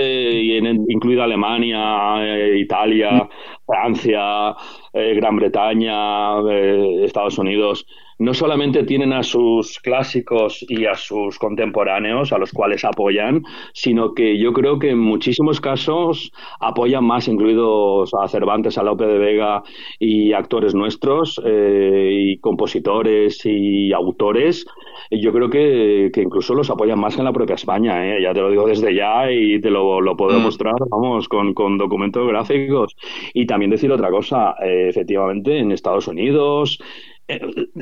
incluida 0.87 1.23
Alemania, 1.23 2.23
eh, 2.23 2.59
Italia, 2.59 3.27
Francia, 3.65 4.55
eh, 4.93 5.15
Gran 5.15 5.37
Bretaña, 5.37 6.39
eh, 6.47 7.05
Estados 7.05 7.39
Unidos, 7.39 7.87
no 8.21 8.35
solamente 8.35 8.83
tienen 8.83 9.13
a 9.13 9.23
sus 9.23 9.79
clásicos 9.79 10.63
y 10.69 10.85
a 10.85 10.93
sus 10.93 11.39
contemporáneos, 11.39 12.31
a 12.31 12.37
los 12.37 12.51
cuales 12.51 12.85
apoyan, 12.85 13.41
sino 13.73 14.13
que 14.13 14.37
yo 14.37 14.53
creo 14.53 14.77
que 14.77 14.91
en 14.91 14.99
muchísimos 14.99 15.59
casos 15.59 16.31
apoyan 16.59 17.03
más, 17.03 17.27
incluidos 17.27 18.11
a 18.13 18.27
Cervantes, 18.27 18.77
a 18.77 18.83
Lope 18.83 19.07
de 19.07 19.17
Vega 19.17 19.63
y 19.97 20.33
actores 20.33 20.75
nuestros, 20.75 21.41
y 21.43 22.37
compositores 22.37 23.43
y 23.43 23.91
autores. 23.91 24.67
Yo 25.09 25.33
creo 25.33 25.49
que, 25.49 26.11
incluso 26.15 26.53
los 26.53 26.69
apoyan 26.69 26.99
más 26.99 27.15
que 27.15 27.21
en 27.21 27.25
la 27.25 27.33
propia 27.33 27.55
España, 27.55 28.19
ya 28.21 28.33
te 28.33 28.39
lo 28.39 28.51
digo 28.51 28.67
desde 28.67 28.93
ya 28.93 29.31
y 29.31 29.59
te 29.59 29.71
lo, 29.71 29.99
lo 29.99 30.15
puedo 30.15 30.39
mm. 30.39 30.43
mostrar, 30.43 30.75
vamos, 30.89 31.27
con, 31.27 31.55
con, 31.55 31.79
documentos 31.79 32.27
gráficos. 32.27 32.95
Y 33.33 33.47
también 33.47 33.71
decir 33.71 33.91
otra 33.91 34.11
cosa, 34.11 34.55
eh, 34.63 34.89
efectivamente, 34.89 35.57
en 35.57 35.71
Estados 35.71 36.07
Unidos, 36.07 36.79
eh, 36.79 37.10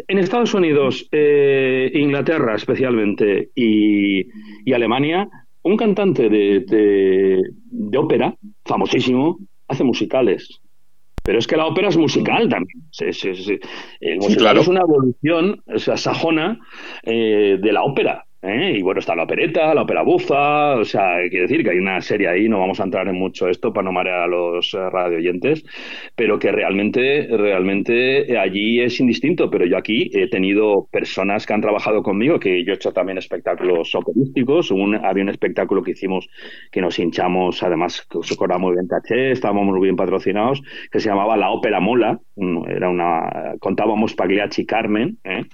en 0.08 0.18
Estados 0.18 0.54
Unidos, 0.54 1.08
eh, 1.12 1.92
Inglaterra 1.94 2.56
especialmente 2.56 3.50
y, 3.56 4.28
y, 4.66 4.74
Alemania, 4.74 5.28
un 5.64 5.78
cantante 5.78 6.30
de, 6.30 6.62
de, 7.72 7.98
ópera 7.98 8.36
famosísimo 8.66 9.40
hace 9.68 9.84
musicales 9.84 10.62
Pero 11.24 11.40
es 11.40 11.48
que 11.48 11.58
la 11.58 11.66
ópera 11.66 11.90
es 11.90 11.98
musical 11.98 12.50
también. 12.50 12.84
El 14.00 14.18
musical 14.18 14.58
es 14.58 14.68
una 14.68 14.82
evolución 14.82 15.62
sajona 15.78 16.60
eh, 17.04 17.58
de 17.62 17.72
la 17.72 17.84
ópera. 17.84 18.26
¿Eh? 18.42 18.76
Y 18.78 18.82
bueno, 18.82 19.00
está 19.00 19.16
la 19.16 19.24
opereta, 19.24 19.74
la 19.74 19.84
ópera 19.84 20.02
bufa, 20.04 20.76
o 20.76 20.86
sea, 20.86 21.18
quiere 21.30 21.42
decir 21.48 21.64
que 21.64 21.72
hay 21.72 21.78
una 21.78 22.02
serie 22.02 22.28
ahí, 22.28 22.48
no 22.48 22.60
vamos 22.60 22.80
a 22.80 22.84
entrar 22.84 23.08
en 23.08 23.16
mucho 23.16 23.48
esto 23.48 23.74
para 23.74 23.86
no 23.86 23.92
marear 23.92 24.22
a 24.22 24.28
los 24.28 24.74
eh, 24.74 24.90
radioyentes, 24.90 25.64
pero 26.16 26.40
que 26.40 26.52
realmente, 26.52 27.28
realmente 27.30 28.38
allí 28.38 28.82
es 28.82 29.00
indistinto. 29.00 29.50
Pero 29.50 29.66
yo 29.66 29.78
aquí 29.78 30.10
he 30.14 30.28
tenido 30.30 30.88
personas 30.92 31.46
que 31.46 31.54
han 31.54 31.62
trabajado 31.62 32.04
conmigo, 32.04 32.40
que 32.40 32.64
yo 32.64 32.74
he 32.74 32.76
hecho 32.76 32.92
también 32.94 33.18
espectáculos 33.18 33.94
operísticos. 33.96 34.72
Un, 34.72 34.96
había 34.96 35.24
un 35.24 35.30
espectáculo 35.30 35.84
que 35.84 35.92
hicimos 35.92 36.30
que 36.72 36.82
nos 36.82 36.98
hinchamos, 37.00 37.62
además 37.64 38.08
que 38.10 38.36
cobraba 38.36 38.60
muy 38.60 38.74
bien 38.74 38.88
caché, 38.88 39.32
estábamos 39.32 39.66
muy 39.66 39.82
bien 39.82 39.96
patrocinados, 39.96 40.62
que 40.92 41.00
se 41.00 41.10
llamaba 41.10 41.38
La 41.38 41.52
Ópera 41.52 41.80
Mola. 41.80 42.20
Era 42.68 42.90
una, 42.90 43.54
contábamos 43.60 44.14
Pagliacci 44.14 44.66
Carmen, 44.66 45.18
¿eh? 45.24 45.46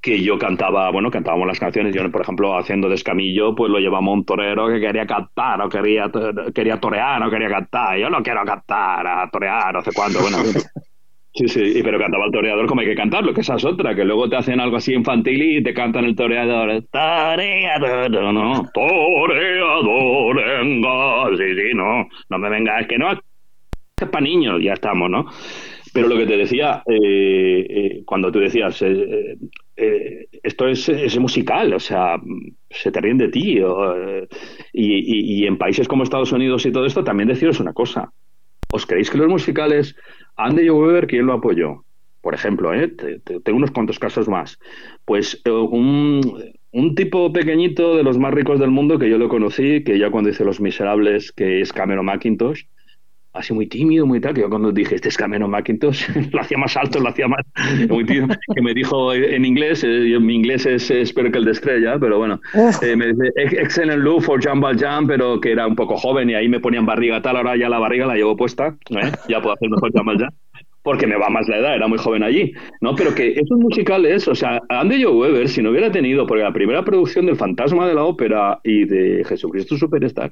que 0.00 0.20
yo 0.22 0.38
cantaba, 0.38 0.90
bueno, 0.90 1.10
cantábamos 1.10 1.46
las 1.46 1.58
canciones, 1.58 1.94
yo 1.94 2.10
por 2.10 2.22
ejemplo, 2.22 2.56
haciendo 2.56 2.88
de 2.88 2.96
escamillo, 2.96 3.54
pues 3.54 3.70
lo 3.70 3.78
llevamos 3.78 4.14
un 4.14 4.24
torero 4.24 4.68
que 4.68 4.80
quería 4.80 5.06
cantar 5.06 5.60
o 5.62 5.68
quería, 5.68 6.10
quería 6.54 6.78
torear 6.78 7.22
o 7.22 7.30
quería 7.30 7.48
cantar. 7.48 7.98
Yo 7.98 8.10
no 8.10 8.22
quiero 8.22 8.44
cantar, 8.44 9.06
a 9.06 9.30
torear, 9.30 9.72
no 9.74 9.82
sé 9.82 9.90
cuándo. 9.94 10.20
Bueno, 10.20 10.38
Sí, 11.36 11.48
sí, 11.48 11.82
pero 11.84 11.98
cantaba 11.98 12.24
el 12.24 12.32
toreador 12.32 12.66
como 12.66 12.80
hay 12.80 12.86
que 12.86 12.94
cantarlo, 12.94 13.34
que 13.34 13.42
esa 13.42 13.56
es 13.56 13.64
otra, 13.66 13.94
que 13.94 14.06
luego 14.06 14.26
te 14.26 14.36
hacen 14.36 14.58
algo 14.58 14.78
así 14.78 14.94
infantil 14.94 15.58
y 15.58 15.62
te 15.62 15.74
cantan 15.74 16.06
el 16.06 16.16
toreador. 16.16 16.82
Toreador, 16.90 18.10
no, 18.10 18.64
toreador, 18.72 20.36
venga. 20.36 21.36
Sí, 21.36 21.54
sí, 21.54 21.74
no, 21.74 22.08
no 22.30 22.38
me 22.38 22.48
vengas, 22.48 22.80
es 22.80 22.86
que 22.86 22.96
no, 22.96 23.12
es 23.12 23.18
para 24.10 24.24
niños, 24.24 24.62
ya 24.62 24.72
estamos, 24.72 25.10
¿no? 25.10 25.26
Pero 25.96 26.08
lo 26.08 26.18
que 26.18 26.26
te 26.26 26.36
decía, 26.36 26.82
eh, 26.86 27.66
eh, 27.68 28.02
cuando 28.04 28.30
tú 28.30 28.38
decías, 28.38 28.82
eh, 28.82 29.38
esto 30.42 30.68
es, 30.68 31.18
musical, 31.18 31.72
o 31.72 31.80
sea, 31.80 32.20
se 32.68 32.92
te 32.92 33.00
ríen 33.00 33.16
de 33.16 33.28
ti. 33.28 33.58
y, 34.72 35.46
en 35.46 35.56
países 35.56 35.88
como 35.88 36.02
Estados 36.02 36.32
Unidos 36.32 36.66
y 36.66 36.72
todo 36.72 36.84
esto, 36.84 37.02
también 37.02 37.28
deciros 37.28 37.60
una 37.60 37.72
cosa. 37.72 38.12
¿Os 38.70 38.84
creéis 38.84 39.10
que 39.10 39.16
los 39.16 39.28
musicales, 39.28 39.96
Andy 40.36 40.68
Weber, 40.68 41.06
quién 41.06 41.24
lo 41.24 41.32
apoyó? 41.32 41.84
Por 42.20 42.34
ejemplo, 42.34 42.72
tengo 43.44 43.56
unos 43.56 43.70
cuantos 43.70 43.98
casos 43.98 44.28
más. 44.28 44.58
Pues 45.06 45.40
un, 45.46 46.20
un 46.72 46.94
tipo 46.94 47.32
pequeñito 47.32 47.96
de 47.96 48.02
los 48.02 48.18
más 48.18 48.34
ricos 48.34 48.60
del 48.60 48.70
mundo 48.70 48.98
que 48.98 49.08
yo 49.08 49.16
lo 49.16 49.30
conocí, 49.30 49.82
que 49.82 49.98
ya 49.98 50.10
cuando 50.10 50.28
hice 50.28 50.44
Los 50.44 50.60
Miserables, 50.60 51.32
que 51.32 51.62
es 51.62 51.72
Cameron 51.72 52.04
McIntosh, 52.04 52.64
así 53.36 53.52
muy 53.52 53.66
tímido, 53.66 54.06
muy 54.06 54.20
tal, 54.20 54.34
que 54.34 54.40
yo 54.40 54.50
cuando 54.50 54.72
dije, 54.72 54.94
este 54.94 55.08
es 55.08 55.16
Cameron 55.16 55.50
McIntosh, 55.50 56.08
lo 56.32 56.40
hacía 56.40 56.58
más 56.58 56.76
alto, 56.76 57.00
lo 57.00 57.08
hacía 57.08 57.28
más, 57.28 57.44
muy 57.88 58.04
tímido, 58.04 58.28
que 58.54 58.62
me 58.62 58.74
dijo 58.74 59.12
en 59.14 59.44
inglés, 59.44 59.84
eh, 59.84 60.18
mi 60.20 60.34
inglés 60.34 60.66
es, 60.66 60.90
espero 60.90 61.30
que 61.30 61.38
el 61.38 61.44
de 61.44 61.52
estrella, 61.52 61.98
pero 61.98 62.18
bueno, 62.18 62.40
eh, 62.82 62.96
me 62.96 63.08
dice, 63.08 63.32
excellent 63.36 64.02
look 64.02 64.22
for 64.22 64.42
Jump 64.42 64.64
Jump, 64.64 65.08
pero 65.08 65.40
que 65.40 65.52
era 65.52 65.66
un 65.66 65.76
poco 65.76 65.96
joven 65.96 66.30
y 66.30 66.34
ahí 66.34 66.48
me 66.48 66.60
ponían 66.60 66.86
barriga 66.86 67.22
tal, 67.22 67.36
ahora 67.36 67.56
ya 67.56 67.68
la 67.68 67.78
barriga 67.78 68.06
la 68.06 68.14
llevo 68.14 68.36
puesta, 68.36 68.76
¿eh? 68.90 69.12
ya 69.28 69.40
puedo 69.40 69.54
hacer 69.54 69.70
mejor 69.70 69.90
Jump 69.92 70.10
Jump 70.18 70.34
porque 70.86 71.08
me 71.08 71.16
va 71.16 71.28
más 71.28 71.48
la 71.48 71.56
edad, 71.56 71.74
era 71.74 71.88
muy 71.88 71.98
joven 71.98 72.22
allí, 72.22 72.52
¿no? 72.80 72.94
Pero 72.94 73.12
que 73.12 73.32
esos 73.32 73.58
musicales, 73.58 74.28
o 74.28 74.36
sea, 74.36 74.62
Andy 74.68 75.02
Joe 75.02 75.16
Weber, 75.16 75.48
si 75.48 75.60
no 75.60 75.70
hubiera 75.70 75.90
tenido, 75.90 76.28
porque 76.28 76.44
la 76.44 76.52
primera 76.52 76.84
producción 76.84 77.26
del 77.26 77.34
Fantasma 77.34 77.88
de 77.88 77.94
la 77.94 78.04
Ópera 78.04 78.60
y 78.62 78.84
de 78.84 79.24
Jesucristo 79.24 79.76
Superstar, 79.76 80.30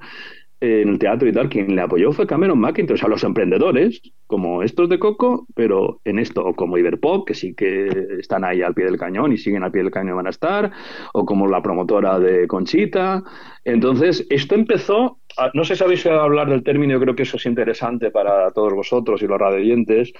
en 0.60 0.88
el 0.88 0.98
teatro 0.98 1.28
y 1.28 1.32
tal, 1.32 1.48
quien 1.48 1.74
le 1.74 1.82
apoyó 1.82 2.12
fue 2.12 2.26
Cameron 2.26 2.58
McIntosh, 2.58 3.04
a 3.04 3.08
los 3.08 3.24
emprendedores, 3.24 4.00
como 4.26 4.62
estos 4.62 4.88
de 4.88 4.98
Coco, 4.98 5.46
pero 5.54 6.00
en 6.04 6.18
esto, 6.18 6.44
o 6.44 6.54
como 6.54 6.78
Iberpop, 6.78 7.26
que 7.26 7.34
sí 7.34 7.54
que 7.54 7.88
están 8.18 8.44
ahí 8.44 8.62
al 8.62 8.74
pie 8.74 8.86
del 8.86 8.96
cañón 8.96 9.32
y 9.32 9.36
siguen 9.36 9.62
al 9.62 9.72
pie 9.72 9.82
del 9.82 9.90
cañón 9.90 10.14
y 10.14 10.16
van 10.16 10.26
a 10.26 10.30
estar, 10.30 10.70
o 11.12 11.24
como 11.24 11.46
la 11.46 11.62
promotora 11.62 12.18
de 12.18 12.46
Conchita. 12.46 13.22
Entonces, 13.64 14.26
esto 14.30 14.54
empezó, 14.54 15.18
no 15.52 15.64
sé 15.64 15.76
si 15.76 15.84
habéis 15.84 16.06
oído 16.06 16.20
hablar 16.20 16.48
del 16.48 16.62
término, 16.62 16.94
yo 16.94 17.00
creo 17.00 17.14
que 17.14 17.24
eso 17.24 17.36
es 17.36 17.46
interesante 17.46 18.10
para 18.10 18.50
todos 18.52 18.72
vosotros 18.72 19.22
y 19.22 19.26
los 19.26 19.38
radioyentes, 19.38 20.12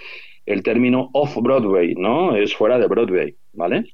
el 0.47 0.63
término 0.63 1.09
off-Broadway, 1.15 1.95
¿no? 1.95 2.37
Es 2.37 2.55
fuera 2.55 2.79
de 2.79 2.87
Broadway, 2.87 3.35
¿vale? 3.55 3.87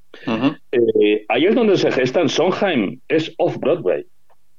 Eh, 0.72 1.24
ahí 1.28 1.46
es 1.46 1.54
donde 1.54 1.76
se 1.76 1.92
gestan 1.92 2.28
Sondheim, 2.28 2.98
es 3.08 3.32
off-Broadway 3.38 4.04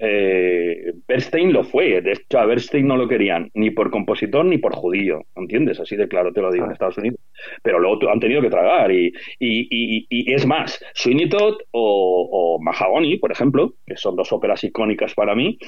eh, 0.03 0.93
Bernstein 1.07 1.53
lo 1.53 1.63
fue. 1.63 2.01
De 2.01 2.13
hecho, 2.13 2.39
a 2.39 2.45
Bernstein 2.45 2.87
no 2.87 2.97
lo 2.97 3.07
querían 3.07 3.51
ni 3.53 3.69
por 3.69 3.91
compositor 3.91 4.43
ni 4.43 4.57
por 4.57 4.73
judío. 4.73 5.21
¿Entiendes? 5.35 5.79
Así 5.79 5.95
de 5.95 6.07
claro 6.07 6.33
te 6.33 6.41
lo 6.41 6.51
digo 6.51 6.65
en 6.65 6.71
Estados 6.71 6.97
Unidos. 6.97 7.19
Pero 7.61 7.79
luego 7.79 8.09
han 8.09 8.19
tenido 8.19 8.41
que 8.41 8.49
tragar. 8.49 8.91
Y, 8.91 9.13
y, 9.39 10.33
es 10.33 10.45
más, 10.45 10.83
Sweeney 10.95 11.29
Todd 11.29 11.55
o, 11.71 12.29
o 12.31 12.61
Mahagoni, 12.61 13.17
por 13.17 13.31
ejemplo, 13.31 13.75
que 13.85 13.95
son 13.95 14.15
dos 14.15 14.31
óperas 14.31 14.63
icónicas 14.63 15.13
para 15.13 15.35
mí, 15.35 15.59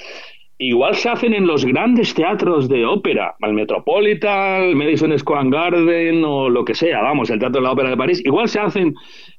igual 0.58 0.96
se 0.96 1.10
hacen 1.10 1.34
en 1.34 1.46
los 1.46 1.66
grandes 1.66 2.14
teatros 2.14 2.70
de 2.70 2.86
ópera, 2.86 3.36
el 3.42 3.54
Metropolitan, 3.54 4.64
el 4.64 4.76
Madison 4.76 5.18
Square 5.18 5.50
Garden 5.50 6.24
o 6.24 6.50
lo 6.50 6.64
que 6.64 6.76
sea, 6.76 7.02
vamos, 7.02 7.30
el 7.30 7.40
Teatro 7.40 7.60
de 7.60 7.66
la 7.66 7.74
Ópera 7.74 7.90
de 7.90 7.98
París, 7.98 8.22
igual 8.26 8.48
se 8.48 8.60
hacen 8.60 8.96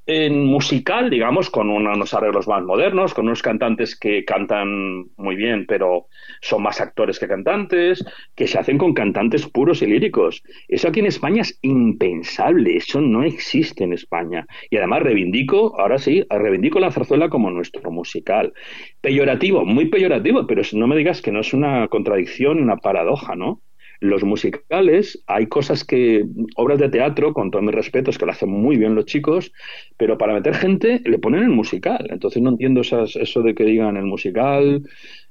en 0.06 0.44
musical, 0.44 1.09
digamos, 1.09 1.48
con 1.48 1.70
unos 1.70 2.12
arreglos 2.12 2.47
más 2.47 2.62
modernos, 2.62 3.14
con 3.14 3.26
unos 3.26 3.43
cantantes 3.43 3.98
que 3.98 4.24
cantan 4.24 5.06
muy 5.16 5.35
bien, 5.35 5.64
pero 5.66 6.09
son 6.43 6.62
más 6.62 6.81
actores 6.81 7.18
que 7.18 7.28
cantantes, 7.28 8.05
que 8.35 8.47
se 8.47 8.59
hacen 8.59 8.76
con 8.76 8.93
cantantes 8.93 9.47
puros 9.48 9.81
y 9.82 9.86
líricos. 9.86 10.43
Eso 10.68 10.89
aquí 10.89 11.01
en 11.01 11.06
España 11.06 11.43
es 11.43 11.59
impensable, 11.62 12.76
eso 12.76 13.01
no 13.01 13.22
existe 13.22 13.85
en 13.85 13.94
España. 13.94 14.47
Y 14.68 14.76
además 14.76 15.02
reivindico, 15.02 15.81
ahora 15.81 15.98
sí, 15.98 16.24
reivindico 16.28 16.81
la 16.81 16.90
zarzuela 16.90 17.31
como 17.31 17.51
nuestro 17.51 17.90
musical. 17.90 18.52
Peyorativo, 19.01 19.64
muy 19.64 19.86
peyorativo, 19.86 20.47
pero 20.47 20.62
no 20.74 20.86
me 20.86 20.97
digas 20.97 21.22
que 21.22 21.32
no 21.32 21.40
es 21.40 21.55
una 21.55 21.89
contradicción, 21.89 22.62
una 22.62 22.76
paradoja, 22.76 23.36
¿no? 23.36 23.62
Los 24.05 24.22
musicales, 24.22 25.24
hay 25.26 25.47
cosas 25.47 25.82
que, 25.82 26.26
obras 26.56 26.78
de 26.78 26.90
teatro, 26.90 27.32
con 27.32 27.51
todo 27.51 27.62
mi 27.62 27.72
respeto, 27.72 28.10
es 28.10 28.18
que 28.18 28.26
lo 28.26 28.32
hacen 28.32 28.51
muy 28.51 28.76
bien 28.76 28.94
los 28.94 29.06
chicos, 29.06 29.51
pero 29.97 30.18
para 30.18 30.35
meter 30.35 30.55
gente 30.55 31.01
le 31.06 31.18
ponen 31.18 31.43
el 31.43 31.48
musical. 31.48 32.06
Entonces 32.10 32.43
no 32.43 32.51
entiendo 32.51 32.82
eso 32.82 33.43
de 33.43 33.55
que 33.55 33.64
digan 33.64 33.97
el 33.97 34.05
musical. 34.05 34.82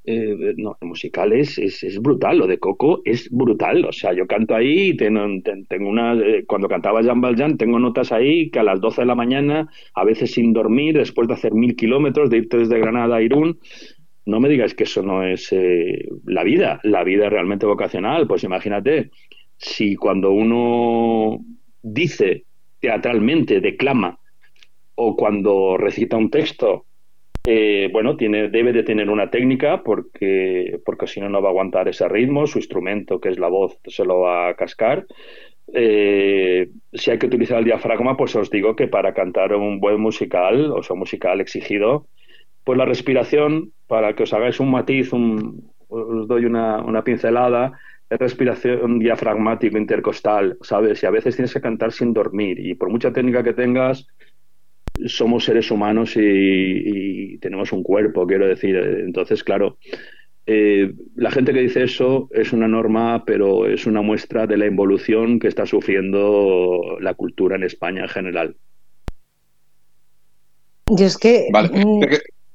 Eh, 0.05 0.55
no, 0.57 0.77
el 0.81 0.87
musical 0.89 1.31
es, 1.31 1.57
es, 1.57 2.01
brutal, 2.01 2.39
lo 2.39 2.47
de 2.47 2.57
Coco 2.57 3.01
es 3.05 3.29
brutal. 3.29 3.85
O 3.85 3.93
sea, 3.93 4.11
yo 4.13 4.27
canto 4.27 4.55
ahí 4.55 4.97
tengo, 4.97 5.21
tengo 5.69 5.89
una. 5.89 6.13
Eh, 6.15 6.43
cuando 6.45 6.67
cantaba 6.67 7.01
Jean 7.01 7.21
Valjean, 7.21 7.57
tengo 7.57 7.79
notas 7.79 8.11
ahí 8.11 8.49
que 8.49 8.59
a 8.59 8.63
las 8.63 8.81
12 8.81 9.01
de 9.01 9.07
la 9.07 9.15
mañana, 9.15 9.69
a 9.93 10.03
veces 10.03 10.31
sin 10.31 10.51
dormir, 10.51 10.97
después 10.97 11.27
de 11.27 11.35
hacer 11.35 11.53
mil 11.53 11.75
kilómetros, 11.75 12.29
de 12.29 12.37
irte 12.37 12.57
desde 12.57 12.79
Granada 12.79 13.17
a 13.17 13.21
Irún, 13.21 13.59
no 14.25 14.39
me 14.39 14.49
digáis 14.49 14.73
que 14.73 14.83
eso 14.83 15.01
no 15.01 15.23
es 15.23 15.51
eh, 15.51 16.07
la 16.25 16.43
vida, 16.43 16.79
la 16.83 17.03
vida 17.03 17.29
realmente 17.29 17.65
vocacional. 17.65 18.27
Pues 18.27 18.43
imagínate, 18.43 19.11
si 19.57 19.95
cuando 19.95 20.31
uno 20.31 21.39
dice 21.81 22.45
teatralmente, 22.79 23.59
declama, 23.59 24.19
o 24.95 25.15
cuando 25.15 25.77
recita 25.77 26.17
un 26.17 26.29
texto, 26.29 26.85
eh, 27.45 27.89
bueno, 27.91 28.15
tiene, 28.15 28.49
debe 28.49 28.71
de 28.71 28.83
tener 28.83 29.09
una 29.09 29.29
técnica 29.29 29.83
porque, 29.83 30.79
porque 30.85 31.07
si 31.07 31.19
no, 31.19 31.27
no 31.29 31.41
va 31.41 31.49
a 31.49 31.51
aguantar 31.51 31.87
ese 31.89 32.07
ritmo, 32.07 32.47
su 32.47 32.59
instrumento, 32.59 33.19
que 33.19 33.29
es 33.29 33.39
la 33.39 33.49
voz, 33.49 33.79
se 33.85 34.05
lo 34.05 34.21
va 34.21 34.49
a 34.49 34.55
cascar. 34.55 35.05
Eh, 35.73 36.69
si 36.93 37.11
hay 37.11 37.17
que 37.17 37.25
utilizar 37.25 37.59
el 37.59 37.65
diafragma, 37.65 38.15
pues 38.15 38.35
os 38.35 38.49
digo 38.49 38.75
que 38.75 38.87
para 38.87 39.13
cantar 39.13 39.53
un 39.55 39.79
buen 39.79 39.99
musical, 39.99 40.71
o 40.71 40.83
sea, 40.83 40.95
musical 40.95 41.41
exigido, 41.41 42.07
pues 42.63 42.77
la 42.77 42.85
respiración, 42.85 43.71
para 43.87 44.15
que 44.15 44.23
os 44.23 44.33
hagáis 44.33 44.59
un 44.59 44.71
matiz, 44.71 45.11
os 45.13 46.27
doy 46.27 46.45
una, 46.45 47.03
pincelada, 47.03 47.73
es 48.09 48.19
respiración 48.19 48.99
diafragmático 48.99 49.77
intercostal, 49.77 50.57
¿sabes? 50.61 51.03
Y 51.03 51.05
a 51.05 51.11
veces 51.11 51.35
tienes 51.35 51.53
que 51.53 51.61
cantar 51.61 51.91
sin 51.91 52.13
dormir. 52.13 52.59
Y 52.59 52.75
por 52.75 52.89
mucha 52.89 53.11
técnica 53.11 53.43
que 53.43 53.53
tengas, 53.53 54.07
somos 55.05 55.45
seres 55.45 55.71
humanos 55.71 56.13
y, 56.15 57.37
tenemos 57.39 57.71
un 57.73 57.83
cuerpo, 57.83 58.27
quiero 58.27 58.47
decir. 58.47 58.77
Entonces, 58.77 59.43
claro, 59.43 59.77
eh, 60.45 60.93
la 61.15 61.31
gente 61.31 61.53
que 61.53 61.61
dice 61.61 61.83
eso 61.83 62.29
es 62.31 62.53
una 62.53 62.67
norma, 62.67 63.23
pero 63.25 63.67
es 63.67 63.85
una 63.85 64.01
muestra 64.01 64.47
de 64.47 64.57
la 64.57 64.67
involución 64.67 65.39
que 65.39 65.47
está 65.47 65.65
sufriendo 65.65 66.97
la 66.99 67.13
cultura 67.15 67.55
en 67.55 67.63
España 67.63 68.03
en 68.03 68.09
general. 68.09 68.55
Yo 70.89 71.05
es 71.05 71.17
que. 71.17 71.47
Vale. 71.51 71.69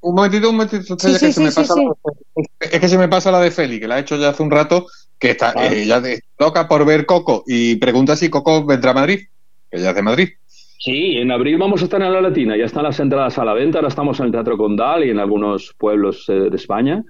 Mm, 0.02 0.08
un 0.08 0.14
momentito, 0.14 0.50
un 0.50 0.56
momentito, 0.56 0.94
es, 0.94 1.18
que 1.18 1.32
se 1.32 1.40
me 1.40 1.52
pasa 1.52 1.74
La, 1.76 1.92
es 2.60 2.80
que 2.80 2.88
se 2.88 2.98
me 2.98 3.08
pasa 3.08 3.30
la 3.30 3.40
de 3.40 3.50
Feli, 3.50 3.80
que 3.80 3.88
la 3.88 3.98
he 3.98 4.02
hecho 4.02 4.16
ya 4.16 4.30
hace 4.30 4.42
un 4.42 4.50
rato, 4.50 4.86
que 5.18 5.30
está 5.30 5.52
eh, 5.56 5.86
ya 5.86 6.02
toca 6.36 6.68
por 6.68 6.84
ver 6.84 7.06
Coco 7.06 7.44
y 7.46 7.76
pregunta 7.76 8.16
si 8.16 8.30
Coco 8.30 8.64
vendrá 8.64 8.92
a 8.92 8.94
Madrid, 8.94 9.20
que 9.70 9.78
ya 9.78 9.90
es 9.90 9.96
de 9.96 10.02
Madrid. 10.02 10.28
Sí, 10.78 11.16
en 11.16 11.32
abril 11.32 11.58
vamos 11.58 11.82
a 11.82 11.84
estar 11.84 12.00
en 12.00 12.12
la 12.12 12.20
Latina, 12.20 12.56
ya 12.56 12.64
están 12.64 12.84
las 12.84 13.00
entradas 13.00 13.36
a 13.38 13.44
la 13.44 13.52
venta, 13.52 13.78
ahora 13.78 13.88
estamos 13.88 14.20
en 14.20 14.26
el 14.26 14.32
Teatro 14.32 14.56
Condal 14.56 15.04
y 15.04 15.10
en 15.10 15.18
algunos 15.18 15.74
pueblos 15.76 16.24
eh, 16.28 16.34
de 16.34 16.56
España. 16.56 17.04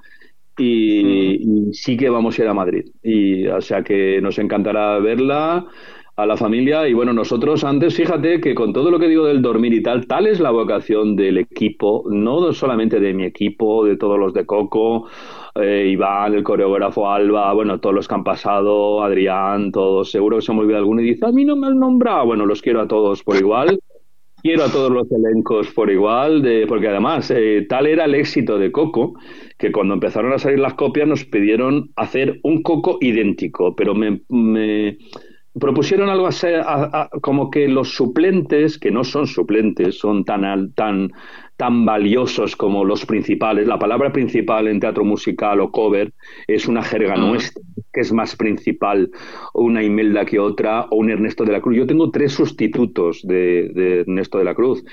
Y, 0.56 1.68
y, 1.68 1.72
sí 1.72 1.96
que 1.96 2.08
vamos 2.08 2.36
a 2.36 2.42
ir 2.42 2.48
a 2.48 2.54
Madrid. 2.54 2.86
Y, 3.02 3.46
o 3.46 3.60
sea 3.60 3.82
que 3.82 4.20
nos 4.20 4.38
encantará 4.38 4.98
verla 4.98 5.66
a 6.18 6.26
la 6.26 6.36
familia. 6.36 6.88
Y 6.88 6.94
bueno, 6.94 7.12
nosotros 7.12 7.62
antes, 7.62 7.94
fíjate 7.94 8.40
que 8.40 8.52
con 8.52 8.72
todo 8.72 8.90
lo 8.90 8.98
que 8.98 9.06
digo 9.06 9.24
del 9.24 9.40
dormir 9.40 9.72
y 9.72 9.82
tal, 9.82 10.08
tal 10.08 10.26
es 10.26 10.40
la 10.40 10.50
vocación 10.50 11.14
del 11.14 11.38
equipo, 11.38 12.04
no 12.10 12.52
solamente 12.52 12.98
de 12.98 13.14
mi 13.14 13.24
equipo, 13.24 13.84
de 13.84 13.96
todos 13.96 14.18
los 14.18 14.34
de 14.34 14.44
Coco, 14.44 15.06
eh, 15.54 15.86
Iván, 15.88 16.34
el 16.34 16.42
coreógrafo 16.42 17.08
Alba, 17.08 17.52
bueno, 17.54 17.78
todos 17.78 17.94
los 17.94 18.08
que 18.08 18.16
han 18.16 18.24
pasado, 18.24 19.00
Adrián, 19.00 19.70
todos, 19.70 20.10
seguro 20.10 20.38
que 20.38 20.42
se 20.42 20.52
me 20.52 20.58
olvidado 20.58 20.80
alguno 20.80 21.02
y 21.02 21.10
dice, 21.10 21.24
a 21.24 21.30
mí 21.30 21.44
no 21.44 21.54
me 21.54 21.68
han 21.68 21.78
nombrado. 21.78 22.26
Bueno, 22.26 22.46
los 22.46 22.62
quiero 22.62 22.80
a 22.80 22.88
todos 22.88 23.22
por 23.22 23.36
igual. 23.36 23.78
Quiero 24.40 24.62
a 24.62 24.70
todos 24.70 24.92
los 24.92 25.10
elencos 25.10 25.66
por 25.74 25.90
igual, 25.90 26.44
porque 26.68 26.86
además 26.86 27.28
eh, 27.32 27.66
tal 27.68 27.88
era 27.88 28.04
el 28.04 28.14
éxito 28.14 28.56
de 28.56 28.70
Coco 28.70 29.14
que 29.58 29.72
cuando 29.72 29.94
empezaron 29.94 30.32
a 30.32 30.38
salir 30.38 30.60
las 30.60 30.74
copias 30.74 31.08
nos 31.08 31.24
pidieron 31.24 31.90
hacer 31.96 32.38
un 32.44 32.62
Coco 32.62 32.98
idéntico, 33.00 33.74
pero 33.74 33.96
me, 33.96 34.20
propusieron 35.58 36.08
algo 36.08 36.26
así, 36.26 36.46
como 37.20 37.50
que 37.50 37.68
los 37.68 37.94
suplentes, 37.94 38.78
que 38.78 38.90
no 38.90 39.04
son 39.04 39.26
suplentes, 39.26 39.98
son 39.98 40.24
tan, 40.24 40.72
tan, 40.72 41.10
tan 41.56 41.84
valiosos 41.84 42.56
como 42.56 42.84
los 42.84 43.04
principales. 43.06 43.66
La 43.66 43.78
palabra 43.78 44.12
principal 44.12 44.68
en 44.68 44.80
teatro 44.80 45.04
musical 45.04 45.60
o 45.60 45.70
cover 45.70 46.12
es 46.46 46.68
una 46.68 46.82
jerga 46.82 47.16
nuestra, 47.16 47.62
que 47.98 48.02
es 48.02 48.12
más 48.12 48.36
principal 48.36 49.10
una 49.54 49.82
Imelda 49.82 50.24
que 50.24 50.38
otra, 50.38 50.86
o 50.90 50.98
un 50.98 51.10
Ernesto 51.10 51.44
de 51.44 51.50
la 51.50 51.60
Cruz. 51.60 51.76
Yo 51.76 51.86
tengo 51.86 52.12
tres 52.12 52.32
sustitutos 52.32 53.26
de, 53.26 54.02
Ernesto 54.02 54.38
de 54.38 54.44
la 54.44 54.54
Cruz, 54.54 54.84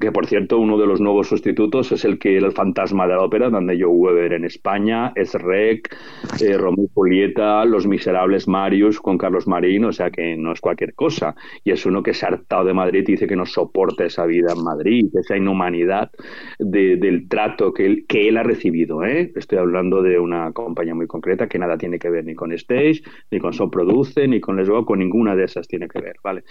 que 0.00 0.10
por 0.10 0.26
cierto, 0.26 0.58
uno 0.58 0.76
de 0.76 0.88
los 0.88 1.00
nuevos 1.00 1.28
sustitutos 1.28 1.92
es 1.92 2.04
el 2.04 2.18
que 2.18 2.36
era 2.36 2.48
el 2.48 2.52
fantasma 2.52 3.06
de 3.06 3.14
la 3.14 3.22
ópera, 3.22 3.48
donde 3.48 3.78
yo 3.78 3.90
Weber 3.90 4.32
en 4.32 4.44
España, 4.44 5.12
es 5.14 5.34
Rec, 5.34 5.94
eh, 6.40 6.56
Romeo 6.58 6.86
y 6.86 6.90
Julieta, 6.92 7.64
Los 7.64 7.86
Miserables 7.86 8.48
Marius, 8.48 9.00
con 9.00 9.18
Carlos 9.18 9.46
Marín, 9.46 9.84
o 9.84 9.92
sea 9.92 10.10
que 10.10 10.36
no 10.36 10.50
es 10.50 10.60
cualquier 10.60 10.94
cosa. 10.94 11.36
Y 11.62 11.70
es 11.70 11.86
uno 11.86 12.02
que 12.02 12.12
se 12.12 12.26
ha 12.26 12.30
hartado 12.30 12.64
de 12.64 12.74
Madrid 12.74 13.04
y 13.06 13.12
dice 13.12 13.28
que 13.28 13.36
no 13.36 13.46
soporta 13.46 14.04
esa 14.04 14.26
vida 14.26 14.52
en 14.52 14.64
Madrid, 14.64 15.06
esa 15.14 15.36
inhumanidad 15.36 16.10
del 16.58 17.28
trato 17.28 17.72
que 17.72 17.86
él, 17.86 18.04
que 18.08 18.28
él 18.28 18.36
ha 18.36 18.42
recibido. 18.42 19.04
¿eh? 19.04 19.30
Estoy 19.36 19.58
hablando 19.58 20.02
de 20.02 20.18
una 20.18 20.50
compañía 20.50 20.96
muy 20.96 21.06
concreta 21.06 21.46
que 21.46 21.60
nada 21.60 21.78
tiene 21.78 22.00
que 22.00 22.10
ver 22.10 22.24
ni 22.24 22.34
con 22.34 22.47
Stage, 22.56 23.02
ni 23.30 23.38
con 23.38 23.52
So 23.52 23.70
Produce, 23.70 24.26
ni 24.26 24.40
con 24.40 24.56
Les 24.56 24.68
con 24.86 24.98
ninguna 24.98 25.34
de 25.34 25.44
esas 25.44 25.66
tiene 25.68 25.88
que 25.88 26.00
ver. 26.00 26.16
¿vale? 26.22 26.44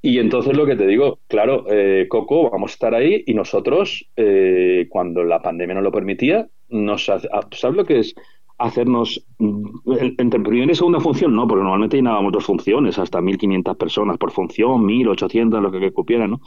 Y 0.00 0.18
entonces 0.18 0.56
lo 0.56 0.66
que 0.66 0.76
te 0.76 0.86
digo, 0.86 1.20
claro, 1.28 1.64
eh, 1.68 2.06
Coco, 2.08 2.50
vamos 2.50 2.72
a 2.72 2.74
estar 2.74 2.94
ahí 2.94 3.22
y 3.26 3.34
nosotros, 3.34 4.08
eh, 4.16 4.86
cuando 4.88 5.24
la 5.24 5.40
pandemia 5.40 5.74
no 5.74 5.82
lo 5.82 5.92
permitía, 5.92 6.48
nos 6.68 7.08
ah, 7.08 7.20
¿sabes 7.52 7.76
lo 7.76 7.84
que 7.84 8.00
es? 8.00 8.14
hacernos 8.62 9.24
entre 10.18 10.40
primera 10.40 10.70
y 10.70 10.74
segunda 10.74 11.00
función, 11.00 11.34
no, 11.34 11.48
porque 11.48 11.62
normalmente 11.62 11.96
llenábamos 11.96 12.32
dos 12.32 12.44
funciones, 12.44 12.98
hasta 12.98 13.20
1.500 13.20 13.76
personas 13.76 14.18
por 14.18 14.30
función, 14.30 14.84
1.800, 14.86 15.60
lo 15.60 15.72
que 15.72 15.90
cupiera, 15.90 16.28
¿no? 16.28 16.40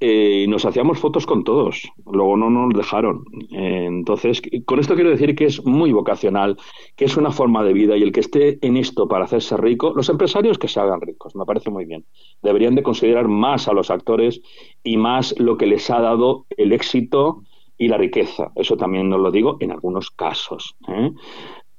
Eh, 0.00 0.46
nos 0.48 0.64
hacíamos 0.64 0.98
fotos 0.98 1.24
con 1.24 1.44
todos, 1.44 1.90
luego 2.04 2.36
no 2.36 2.50
nos 2.50 2.74
dejaron. 2.74 3.24
Eh, 3.52 3.84
entonces, 3.86 4.42
con 4.66 4.80
esto 4.80 4.94
quiero 4.96 5.10
decir 5.10 5.36
que 5.36 5.44
es 5.44 5.64
muy 5.64 5.92
vocacional, 5.92 6.56
que 6.96 7.04
es 7.04 7.16
una 7.16 7.30
forma 7.30 7.62
de 7.62 7.72
vida 7.72 7.96
y 7.96 8.02
el 8.02 8.10
que 8.10 8.20
esté 8.20 8.58
en 8.66 8.76
esto 8.76 9.06
para 9.06 9.24
hacerse 9.24 9.56
rico, 9.56 9.92
los 9.94 10.08
empresarios 10.08 10.58
que 10.58 10.68
se 10.68 10.80
hagan 10.80 11.00
ricos, 11.00 11.36
me 11.36 11.44
parece 11.44 11.70
muy 11.70 11.84
bien. 11.84 12.04
Deberían 12.42 12.74
de 12.74 12.82
considerar 12.82 13.28
más 13.28 13.68
a 13.68 13.72
los 13.72 13.90
actores 13.90 14.42
y 14.82 14.96
más 14.96 15.34
lo 15.38 15.56
que 15.56 15.66
les 15.66 15.88
ha 15.90 16.00
dado 16.00 16.46
el 16.56 16.72
éxito 16.72 17.42
y 17.78 17.86
la 17.86 17.96
riqueza. 17.96 18.50
Eso 18.56 18.76
también 18.76 19.08
nos 19.08 19.20
lo 19.20 19.30
digo 19.30 19.58
en 19.60 19.70
algunos 19.70 20.10
casos. 20.10 20.74
¿eh? 20.88 21.12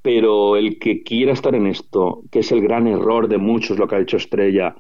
Pero 0.02 0.56
el 0.56 0.80
que 0.80 1.04
quiera 1.04 1.34
estar 1.34 1.54
en 1.54 1.68
esto, 1.68 2.22
que 2.32 2.40
es 2.40 2.52
el 2.52 2.62
gran 2.62 2.88
error 2.88 3.28
de 3.28 3.38
muchos, 3.38 3.78
lo 3.78 3.88
que 3.88 3.96
ha 3.96 4.00
hecho 4.00 4.18
Estrella, 4.18 4.76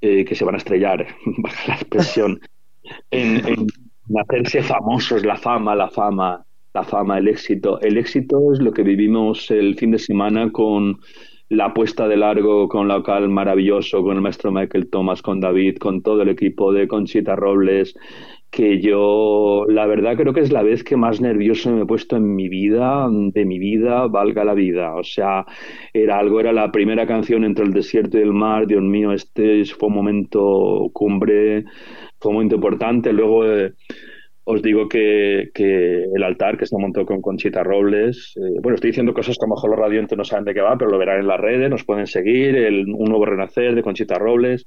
que 0.00 0.34
se 0.34 0.44
van 0.44 0.54
a 0.54 0.58
estrellar, 0.58 1.06
baja 1.38 1.68
la 1.68 1.74
expresión, 1.76 2.38
en, 3.10 3.66
hacerse 4.16 4.62
famosos, 4.62 5.24
la 5.24 5.36
fama, 5.36 5.74
la 5.74 5.88
fama, 5.88 6.44
la 6.74 6.82
fama, 6.82 7.18
el 7.18 7.28
éxito. 7.28 7.80
El 7.80 7.98
éxito 7.98 8.52
es 8.52 8.60
lo 8.60 8.72
que 8.72 8.82
vivimos 8.82 9.50
el 9.50 9.76
fin 9.76 9.92
de 9.92 9.98
semana 9.98 10.50
con 10.50 10.98
la 11.48 11.72
puesta 11.72 12.08
de 12.08 12.16
largo, 12.16 12.68
con 12.68 12.88
local 12.88 13.28
maravilloso, 13.28 14.02
con 14.02 14.16
el 14.16 14.22
maestro 14.22 14.50
Michael 14.50 14.90
Thomas, 14.90 15.22
con 15.22 15.40
David, 15.40 15.76
con 15.78 16.02
todo 16.02 16.22
el 16.22 16.30
equipo 16.30 16.72
de 16.72 16.88
Conchita 16.88 17.36
Robles, 17.36 17.94
que 18.54 18.80
yo, 18.80 19.66
la 19.68 19.84
verdad, 19.86 20.16
creo 20.16 20.32
que 20.32 20.40
es 20.40 20.52
la 20.52 20.62
vez 20.62 20.84
que 20.84 20.96
más 20.96 21.20
nervioso 21.20 21.72
me 21.72 21.82
he 21.82 21.86
puesto 21.86 22.16
en 22.16 22.36
mi 22.36 22.48
vida, 22.48 23.08
de 23.10 23.44
mi 23.44 23.58
vida, 23.58 24.06
valga 24.06 24.44
la 24.44 24.54
vida. 24.54 24.94
O 24.94 25.02
sea, 25.02 25.44
era 25.92 26.18
algo, 26.18 26.38
era 26.38 26.52
la 26.52 26.70
primera 26.70 27.04
canción 27.04 27.44
entre 27.44 27.64
el 27.64 27.72
desierto 27.72 28.16
y 28.16 28.22
el 28.22 28.32
mar. 28.32 28.68
Dios 28.68 28.82
mío, 28.82 29.12
este 29.12 29.64
fue 29.64 29.88
un 29.88 29.96
momento 29.96 30.88
cumbre, 30.92 31.64
fue 32.24 32.32
momento 32.32 32.56
importante. 32.56 33.12
Luego 33.12 33.46
eh, 33.46 33.72
os 34.44 34.62
digo 34.62 34.88
que, 34.88 35.50
el 35.54 36.22
altar 36.22 36.58
que 36.58 36.66
se 36.66 36.76
montó 36.78 37.06
con 37.06 37.22
Conchita 37.22 37.62
Robles, 37.62 38.34
eh, 38.36 38.58
bueno, 38.62 38.74
estoy 38.74 38.90
diciendo 38.90 39.14
cosas 39.14 39.36
que 39.38 39.44
a 39.44 39.48
lo 39.48 39.54
mejor 39.54 39.70
los 39.70 39.78
radiantes 39.78 40.18
no 40.18 40.24
saben 40.24 40.44
de 40.44 40.54
qué 40.54 40.60
va, 40.60 40.76
pero 40.76 40.90
lo 40.90 40.98
verán 40.98 41.20
en 41.20 41.28
las 41.28 41.40
redes, 41.40 41.70
nos 41.70 41.84
pueden 41.84 42.06
seguir, 42.06 42.56
el, 42.56 42.86
un 42.88 43.08
nuevo 43.08 43.24
renacer 43.24 43.74
de 43.74 43.82
Conchita 43.82 44.18
Robles 44.18 44.66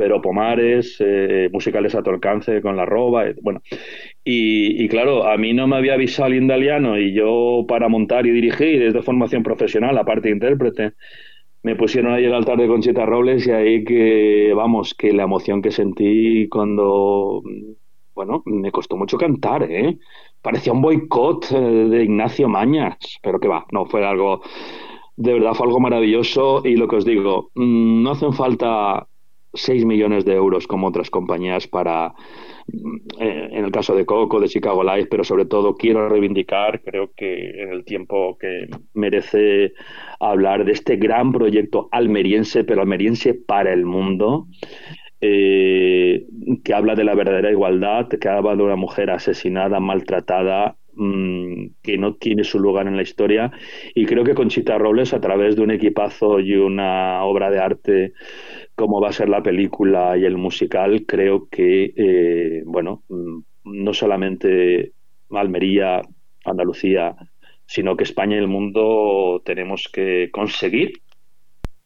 pero 0.00 0.22
Pomares, 0.22 0.96
eh, 1.00 1.50
musicales 1.52 1.94
a 1.94 2.02
tu 2.02 2.08
alcance 2.08 2.62
con 2.62 2.74
la 2.74 2.86
roba, 2.86 3.26
eh, 3.26 3.34
bueno. 3.42 3.60
Y, 4.24 4.88
claro, 4.88 5.26
a 5.26 5.36
mí 5.36 5.52
no 5.52 5.66
me 5.66 5.76
había 5.76 5.92
avisado 5.92 6.30
Lindaliano 6.30 6.98
y 6.98 7.12
yo 7.12 7.66
para 7.68 7.86
montar 7.88 8.26
y 8.26 8.30
dirigir 8.30 8.80
desde 8.80 9.02
formación 9.02 9.42
profesional, 9.42 9.98
aparte 9.98 10.28
de 10.28 10.34
intérprete, 10.36 10.92
me 11.62 11.76
pusieron 11.76 12.14
ahí 12.14 12.24
el 12.24 12.34
altar 12.34 12.58
de 12.58 12.68
Conchita 12.68 13.04
Robles 13.04 13.46
y 13.46 13.50
ahí 13.50 13.84
que, 13.84 14.52
vamos, 14.54 14.94
que 14.94 15.12
la 15.12 15.24
emoción 15.24 15.60
que 15.60 15.70
sentí 15.70 16.48
cuando, 16.48 17.42
bueno, 18.14 18.42
me 18.46 18.72
costó 18.72 18.96
mucho 18.96 19.18
cantar, 19.18 19.64
¿eh? 19.70 19.98
Parecía 20.40 20.72
un 20.72 20.80
boicot 20.80 21.52
eh, 21.52 21.60
de 21.60 22.04
Ignacio 22.04 22.48
Mañas, 22.48 22.96
pero 23.22 23.38
que 23.38 23.48
va, 23.48 23.66
no, 23.72 23.84
fue 23.84 24.06
algo, 24.06 24.40
de 25.16 25.34
verdad 25.34 25.52
fue 25.52 25.66
algo 25.66 25.80
maravilloso 25.80 26.62
y 26.64 26.76
lo 26.76 26.88
que 26.88 26.96
os 26.96 27.04
digo, 27.04 27.50
mm, 27.54 28.02
no 28.02 28.12
hacen 28.12 28.32
falta 28.32 29.06
6 29.52 29.84
millones 29.84 30.24
de 30.24 30.34
euros 30.34 30.66
como 30.66 30.86
otras 30.86 31.10
compañías 31.10 31.66
para, 31.66 32.14
en 33.18 33.64
el 33.64 33.70
caso 33.70 33.94
de 33.94 34.06
Coco, 34.06 34.40
de 34.40 34.48
Chicago 34.48 34.82
Life, 34.82 35.08
pero 35.10 35.24
sobre 35.24 35.44
todo 35.44 35.74
quiero 35.74 36.08
reivindicar, 36.08 36.80
creo 36.82 37.12
que 37.14 37.62
en 37.62 37.70
el 37.70 37.84
tiempo 37.84 38.36
que 38.38 38.68
merece 38.94 39.74
hablar 40.18 40.64
de 40.64 40.72
este 40.72 40.96
gran 40.96 41.32
proyecto 41.32 41.88
almeriense, 41.92 42.64
pero 42.64 42.82
almeriense 42.82 43.34
para 43.34 43.72
el 43.72 43.84
mundo, 43.84 44.46
eh, 45.20 46.26
que 46.64 46.74
habla 46.74 46.94
de 46.94 47.04
la 47.04 47.14
verdadera 47.14 47.50
igualdad, 47.50 48.08
que 48.08 48.28
habla 48.28 48.56
de 48.56 48.62
una 48.62 48.76
mujer 48.76 49.10
asesinada, 49.10 49.78
maltratada, 49.80 50.76
mm, 50.94 51.66
que 51.82 51.98
no 51.98 52.14
tiene 52.14 52.44
su 52.44 52.58
lugar 52.58 52.86
en 52.86 52.96
la 52.96 53.02
historia. 53.02 53.50
Y 53.94 54.06
creo 54.06 54.24
que 54.24 54.34
Conchita 54.34 54.78
Robles, 54.78 55.12
a 55.12 55.20
través 55.20 55.56
de 55.56 55.62
un 55.62 55.70
equipazo 55.72 56.40
y 56.40 56.54
una 56.56 57.22
obra 57.24 57.50
de 57.50 57.58
arte 57.58 58.12
como 58.80 58.98
va 58.98 59.10
a 59.10 59.12
ser 59.12 59.28
la 59.28 59.42
película 59.42 60.16
y 60.16 60.24
el 60.24 60.38
musical, 60.38 61.04
creo 61.06 61.48
que, 61.50 61.92
eh, 61.94 62.62
bueno, 62.64 63.04
mm, 63.08 63.40
no 63.64 63.92
solamente 63.92 64.94
Almería, 65.30 66.00
Andalucía, 66.46 67.14
sino 67.66 67.94
que 67.94 68.04
España 68.04 68.36
y 68.36 68.38
el 68.38 68.48
mundo 68.48 69.42
tenemos 69.44 69.86
que 69.92 70.30
conseguir 70.32 71.02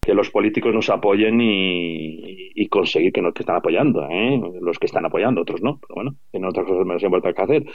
que 0.05 0.13
los 0.13 0.29
políticos 0.29 0.73
nos 0.73 0.89
apoyen 0.89 1.41
y, 1.41 2.67
conseguir 2.69 3.13
que 3.13 3.21
nos 3.21 3.33
que 3.33 3.43
están 3.43 3.55
apoyando, 3.55 4.05
¿eh? 4.09 4.41
los 4.61 4.77
que 4.79 4.87
están 4.87 5.05
apoyando, 5.05 5.41
otros 5.41 5.61
no, 5.61 5.79
pero 5.79 5.95
bueno, 5.95 6.15
en 6.33 6.43
otras 6.45 6.65
cosas 6.65 6.85
menos 6.85 7.03
importantes 7.03 7.35
que 7.35 7.41
hacer, 7.41 7.65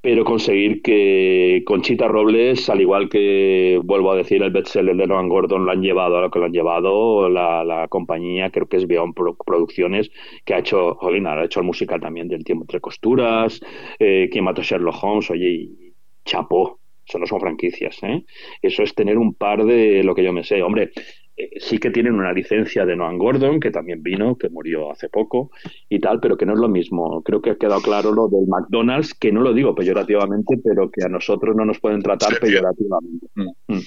pero 0.00 0.24
conseguir 0.24 0.82
que 0.82 1.62
Conchita 1.66 2.06
Robles, 2.06 2.68
al 2.70 2.80
igual 2.80 3.08
que, 3.08 3.80
vuelvo 3.82 4.12
a 4.12 4.16
decir, 4.16 4.42
el 4.42 4.52
bestseller 4.52 4.96
de 4.96 5.06
Nolan 5.06 5.28
Gordon 5.28 5.64
lo 5.64 5.72
han 5.72 5.82
llevado 5.82 6.18
a 6.18 6.20
lo 6.20 6.30
que 6.30 6.38
lo 6.38 6.44
han 6.44 6.52
llevado, 6.52 7.28
la, 7.28 7.86
compañía, 7.88 8.50
creo 8.50 8.68
que 8.68 8.76
es 8.76 8.86
Beyond 8.86 9.14
Producciones, 9.44 10.10
que 10.44 10.54
ha 10.54 10.58
hecho, 10.58 10.94
Jolina, 10.94 11.32
ha 11.32 11.44
hecho 11.44 11.60
el 11.60 11.66
musical 11.66 12.00
también 12.00 12.28
del 12.28 12.44
tiempo 12.44 12.64
entre 12.64 12.80
costuras, 12.80 13.60
eh, 13.98 14.28
quien 14.30 14.44
mató 14.44 14.62
Sherlock 14.62 15.02
Holmes, 15.02 15.30
oye, 15.30 15.48
y 15.48 15.94
chapó, 16.24 16.78
eso 17.06 17.18
no 17.18 17.26
son 17.26 17.40
franquicias, 17.40 18.02
¿eh? 18.02 18.24
Eso 18.60 18.82
es 18.82 18.94
tener 18.94 19.16
un 19.18 19.34
par 19.34 19.64
de 19.64 20.02
lo 20.02 20.14
que 20.14 20.24
yo 20.24 20.32
me 20.32 20.42
sé. 20.42 20.62
Hombre, 20.62 20.90
eh, 21.36 21.50
sí 21.60 21.78
que 21.78 21.90
tienen 21.90 22.14
una 22.14 22.32
licencia 22.32 22.86
de 22.86 22.96
Noam 22.96 23.18
Gordon, 23.18 23.60
que 23.60 23.70
también 23.70 24.02
vino, 24.02 24.36
que 24.36 24.48
murió 24.48 24.90
hace 24.90 25.08
poco 25.08 25.50
y 25.88 25.98
tal, 25.98 26.18
pero 26.20 26.36
que 26.36 26.46
no 26.46 26.54
es 26.54 26.58
lo 26.58 26.68
mismo. 26.68 27.22
Creo 27.22 27.42
que 27.42 27.50
ha 27.50 27.56
quedado 27.56 27.82
claro 27.82 28.12
lo 28.12 28.28
del 28.28 28.46
McDonald's, 28.46 29.14
que 29.14 29.32
no 29.32 29.42
lo 29.42 29.52
digo 29.52 29.74
peyorativamente, 29.74 30.58
pero 30.64 30.90
que 30.90 31.04
a 31.04 31.08
nosotros 31.08 31.54
no 31.54 31.64
nos 31.64 31.78
pueden 31.78 32.00
tratar 32.00 32.38
peyorativamente. 32.40 33.26
Mm. 33.34 33.74
Mm. 33.74 33.82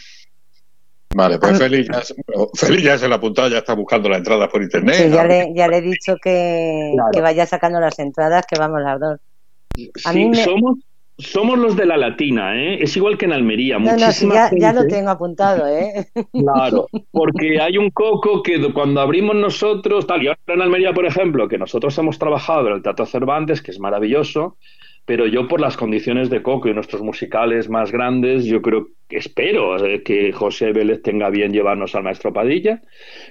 Vale, 1.15 1.39
pues 1.39 1.57
Félix 1.57 1.89
ya, 2.83 2.97
se 2.97 3.07
la 3.07 3.15
apuntado, 3.15 3.49
ya 3.49 3.57
está 3.57 3.73
buscando 3.73 4.09
las 4.09 4.19
entradas 4.19 4.47
por 4.49 4.61
internet. 4.61 4.95
Sí, 4.95 5.09
ya, 5.09 5.23
le, 5.23 5.51
ya 5.55 5.67
le 5.67 5.77
he 5.77 5.81
dicho 5.81 6.15
que, 6.21 6.93
vaya 7.19 7.47
sacando 7.47 7.79
las 7.79 7.97
entradas, 7.97 8.45
que 8.47 8.59
vamos 8.59 8.79
las 8.81 8.99
dos. 8.99 9.19
A 10.05 10.13
mí 10.13 10.35
somos 10.35 10.77
somos 11.19 11.59
los 11.59 11.75
de 11.75 11.85
la 11.85 11.97
latina, 11.97 12.55
¿eh? 12.55 12.81
Es 12.81 12.95
igual 12.95 13.17
que 13.17 13.25
en 13.25 13.33
Almería. 13.33 13.77
No, 13.77 13.91
no, 13.91 14.57
ya, 14.57 14.73
lo 14.73 14.87
tengo 14.87 15.09
apuntado, 15.09 15.67
¿eh? 15.67 16.07
Claro, 16.31 16.87
porque 17.11 17.59
hay 17.61 17.77
un 17.77 17.89
coco 17.89 18.41
que 18.41 18.71
cuando 18.73 19.01
abrimos 19.01 19.35
nosotros, 19.35 20.07
tal, 20.07 20.23
y 20.23 20.27
ahora 20.27 20.39
en 20.47 20.61
Almería, 20.61 20.93
por 20.93 21.05
ejemplo, 21.05 21.47
que 21.47 21.57
nosotros 21.57 21.97
hemos 21.97 22.17
trabajado 22.17 22.67
en 22.67 22.75
el 22.75 22.81
Teatro 22.81 23.05
Cervantes, 23.05 23.61
que 23.61 23.71
es 23.71 23.79
maravilloso, 23.79 24.57
pero 25.09 25.25
yo 25.25 25.47
por 25.47 25.59
las 25.59 25.75
condiciones 25.75 26.29
de 26.29 26.43
Coco 26.43 26.69
y 26.69 26.73
nuestros 26.75 27.01
musicales 27.01 27.67
más 27.67 27.91
grandes, 27.91 28.45
yo 28.45 28.61
creo 28.61 28.89
que 29.07 29.17
espero 29.17 29.83
eh, 29.83 30.03
que 30.03 30.31
José 30.31 30.71
Vélez 30.71 31.01
tenga 31.01 31.31
bien 31.31 31.51
llevarnos 31.51 31.95
al 31.95 32.03
maestro 32.03 32.31
Padilla, 32.31 32.83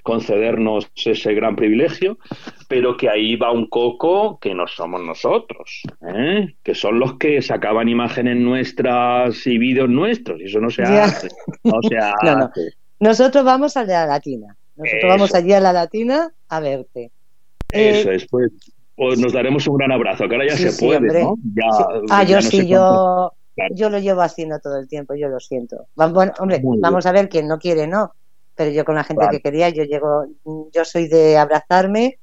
concedernos 0.03 0.91
ese 0.97 1.35
gran 1.35 1.55
privilegio, 1.55 2.19
pero 2.67 2.97
que 2.97 3.09
ahí 3.09 3.37
va 3.37 3.53
un 3.53 3.69
Coco 3.69 4.41
que 4.41 4.57
no 4.57 4.67
somos 4.67 5.03
nosotros, 5.03 5.83
¿eh? 6.13 6.49
que 6.65 6.75
son 6.75 6.99
los 6.99 7.17
que 7.17 7.41
sacaban 7.43 7.89
imágenes 7.89 8.39
nuestras 8.39 9.47
y 9.47 9.57
vídeos 9.57 9.89
nuestros, 9.89 10.41
y 10.41 10.47
eso 10.47 10.59
no 10.59 10.71
se 10.71 10.83
hace. 10.83 11.29
No 11.63 11.79
se 11.89 11.97
hace. 12.01 12.73
Nosotros 12.99 13.45
vamos 13.45 13.77
al 13.77 13.87
de 13.87 13.93
la 13.93 14.07
Latina, 14.07 14.57
nosotros 14.75 15.11
vamos 15.11 15.33
allí 15.33 15.53
a 15.53 15.61
la 15.61 15.73
Latina 15.73 16.29
a 16.49 16.59
verte. 16.59 17.13
Eso 17.71 18.11
eh, 18.11 18.17
es, 18.17 18.27
pues 18.27 18.51
pues 18.99 19.21
nos 19.21 19.33
daremos 19.33 19.65
un 19.69 19.77
gran 19.77 19.93
abrazo, 19.93 20.29
que 20.29 20.35
ahora 20.35 20.49
ya 20.49 20.57
se 20.57 20.85
puede, 20.85 21.23
¿no? 21.23 21.37
ah, 22.11 22.25
yo 22.25 22.43
sí, 22.43 22.67
yo, 22.67 23.33
yo 23.71 23.91
lo 23.91 24.01
llevo 24.01 24.23
haciendo 24.23 24.59
todo 24.59 24.77
el 24.77 24.89
tiempo, 24.89 25.15
yo 25.15 25.29
lo 25.29 25.39
siento. 25.39 25.87
Bueno, 25.95 26.33
hombre, 26.41 26.61
vamos 26.81 27.07
a 27.07 27.13
ver 27.13 27.29
quién 27.29 27.47
no 27.47 27.61
quiere, 27.61 27.87
¿no? 27.87 28.13
Pero 28.57 28.73
yo 28.73 28.85
con 28.85 28.97
la 28.97 29.05
gente 29.05 29.25
que 29.31 29.41
quería, 29.41 29.69
yo 29.69 29.85
llego, 29.85 30.27
yo 30.75 30.85
soy 30.85 31.07
de 31.07 31.39
abrazarme 31.39 32.19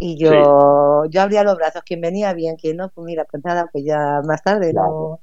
y 0.00 0.18
yo, 0.18 1.04
yo 1.08 1.22
abría 1.22 1.44
los 1.44 1.56
brazos. 1.56 1.82
Quien 1.86 2.00
venía 2.00 2.32
bien, 2.32 2.56
quien 2.56 2.78
no, 2.78 2.90
pues 2.92 3.04
mira, 3.04 3.24
pues 3.30 3.44
nada, 3.44 3.68
pues 3.70 3.84
ya 3.84 4.20
más 4.26 4.42
tarde, 4.42 4.72
¿no? 4.72 5.20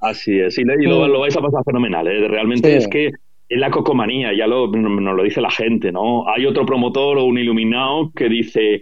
Así 0.00 0.40
es, 0.40 0.56
y, 0.56 0.64
lo, 0.64 1.06
lo, 1.06 1.20
vais 1.20 1.36
a 1.36 1.42
pasar 1.42 1.64
fenomenal, 1.64 2.06
¿eh? 2.06 2.28
Realmente 2.28 2.74
es 2.74 2.88
que 2.88 3.08
es 3.08 3.60
la 3.60 3.70
cocomanía, 3.70 4.30
ya 4.34 4.46
lo, 4.46 4.68
nos 4.68 5.16
lo 5.16 5.22
dice 5.22 5.42
la 5.42 5.50
gente, 5.50 5.92
¿no? 5.92 6.26
Hay 6.30 6.46
otro 6.46 6.64
promotor 6.64 7.18
o 7.18 7.24
un 7.24 7.38
iluminado 7.38 8.10
que 8.16 8.30
dice, 8.30 8.80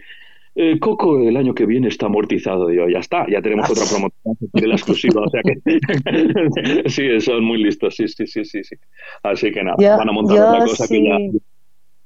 eh, 0.56 0.78
Coco 0.78 1.18
el 1.18 1.36
año 1.36 1.54
que 1.54 1.66
viene 1.66 1.88
está 1.88 2.06
amortizado. 2.06 2.70
Yo, 2.70 2.88
ya 2.88 3.00
está, 3.00 3.26
ya 3.28 3.42
tenemos 3.42 3.68
otra 3.70 3.84
promoción 3.84 4.36
de 4.52 4.66
la 4.66 4.74
exclusiva. 4.74 5.22
O 5.22 5.30
sea 5.30 5.42
que 5.42 6.88
sí, 6.90 7.20
son 7.20 7.44
muy 7.44 7.62
listos. 7.62 7.96
Sí, 7.96 8.06
sí, 8.08 8.26
sí, 8.26 8.44
sí. 8.44 8.62
sí. 8.62 8.76
Así 9.22 9.50
que 9.50 9.62
nada, 9.64 9.96
van 9.96 10.08
a 10.08 10.12
montar 10.12 10.38
otra 10.38 10.64
cosa 10.64 10.86
que 10.88 11.04
ya. 11.04 11.16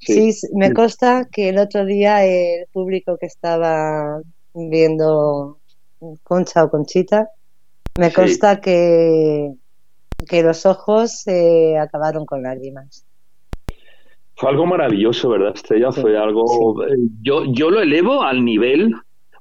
Sí. 0.01 0.31
me 0.55 0.73
consta 0.73 1.29
que 1.31 1.49
el 1.49 1.59
otro 1.59 1.85
día 1.85 2.25
el 2.25 2.67
público 2.73 3.19
que 3.19 3.27
estaba 3.27 4.23
viendo 4.55 5.59
Concha 6.23 6.65
o 6.65 6.71
Conchita, 6.71 7.29
me 7.99 8.13
consta 8.13 8.61
que, 8.61 9.53
que 10.29 10.43
los 10.43 10.67
ojos 10.67 11.21
se 11.23 11.77
acabaron 11.77 12.25
con 12.27 12.43
lágrimas. 12.43 13.05
Fue 14.39 14.51
algo 14.51 14.67
maravilloso, 14.67 15.31
¿verdad, 15.31 15.53
Estrella? 15.55 15.91
Fue 15.91 16.17
algo... 16.17 16.85
Eh, 16.85 16.95
yo, 17.23 17.45
yo 17.53 17.71
lo 17.71 17.81
elevo 17.81 18.23
al 18.23 18.45
nivel 18.45 18.95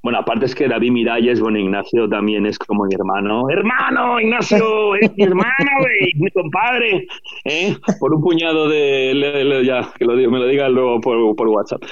bueno, 0.07 0.19
aparte 0.19 0.45
es 0.45 0.55
que 0.55 0.69
David 0.69 0.91
Miralles, 0.91 1.41
bueno, 1.41 1.57
Ignacio 1.57 2.07
también 2.07 2.45
es 2.45 2.57
como 2.57 2.85
mi 2.85 2.95
hermano. 2.95 3.49
¡Hermano, 3.49 4.21
Ignacio! 4.21 4.95
¡Es 5.01 5.13
mi 5.17 5.25
hermano, 5.25 5.69
güey! 5.79 6.13
¡Mi 6.15 6.31
compadre! 6.31 7.07
¿eh? 7.43 7.75
Por 7.99 8.13
un 8.13 8.21
puñado 8.21 8.69
de... 8.69 9.63
ya, 9.65 9.91
que 9.99 10.05
lo 10.05 10.15
me 10.15 10.39
lo 10.39 10.47
diga 10.47 10.69
luego 10.69 11.01
por, 11.01 11.35
por 11.35 11.49
WhatsApp. 11.49 11.83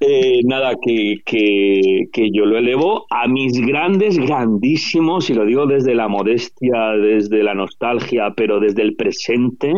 Eh, 0.00 0.40
nada, 0.44 0.74
que, 0.82 1.22
que, 1.24 2.08
que, 2.12 2.30
yo 2.30 2.44
lo 2.44 2.58
elevo 2.58 3.06
a 3.08 3.26
mis 3.26 3.58
grandes, 3.64 4.18
grandísimos, 4.18 5.30
y 5.30 5.34
lo 5.34 5.46
digo 5.46 5.66
desde 5.66 5.94
la 5.94 6.08
modestia, 6.08 6.90
desde 7.00 7.42
la 7.42 7.54
nostalgia, 7.54 8.34
pero 8.36 8.60
desde 8.60 8.82
el 8.82 8.96
presente, 8.96 9.72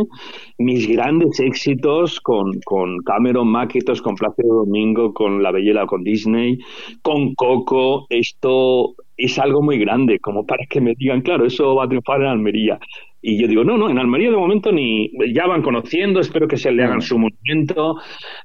mis 0.59 0.89
grandes 0.89 1.41
éxitos 1.41 2.21
con, 2.21 2.61
con 2.65 2.99
Cameron 2.99 3.49
Maquetos, 3.49 4.01
con 4.01 4.15
Plácido 4.15 4.55
Domingo, 4.65 5.13
con 5.13 5.43
La 5.43 5.51
Bella, 5.51 5.87
con 5.87 6.05
Disney, 6.05 6.59
con 7.03 7.35
Coco, 7.35 8.07
esto 8.09 8.95
es 9.17 9.39
algo 9.39 9.63
muy 9.63 9.79
grande, 9.79 10.19
como 10.21 10.47
para 10.47 10.67
que 10.67 10.81
me 10.81 10.95
digan, 10.95 11.23
claro, 11.23 11.47
eso 11.47 11.75
va 11.75 11.85
a 11.85 11.89
triunfar 11.89 12.21
en 12.21 12.29
Almería. 12.29 12.79
Y 13.27 13.41
yo 13.41 13.49
digo, 13.49 13.65
no, 13.65 13.79
no, 13.79 13.89
en 13.89 13.99
Almería 13.99 14.31
de 14.31 14.37
momento 14.37 14.71
ni 14.71 15.11
ya 15.33 15.47
van 15.47 15.63
conociendo, 15.63 16.21
espero 16.21 16.47
que 16.47 16.59
se 16.59 16.71
le 16.71 16.85
hagan 16.85 17.01
su 17.01 17.19
movimiento, 17.19 17.97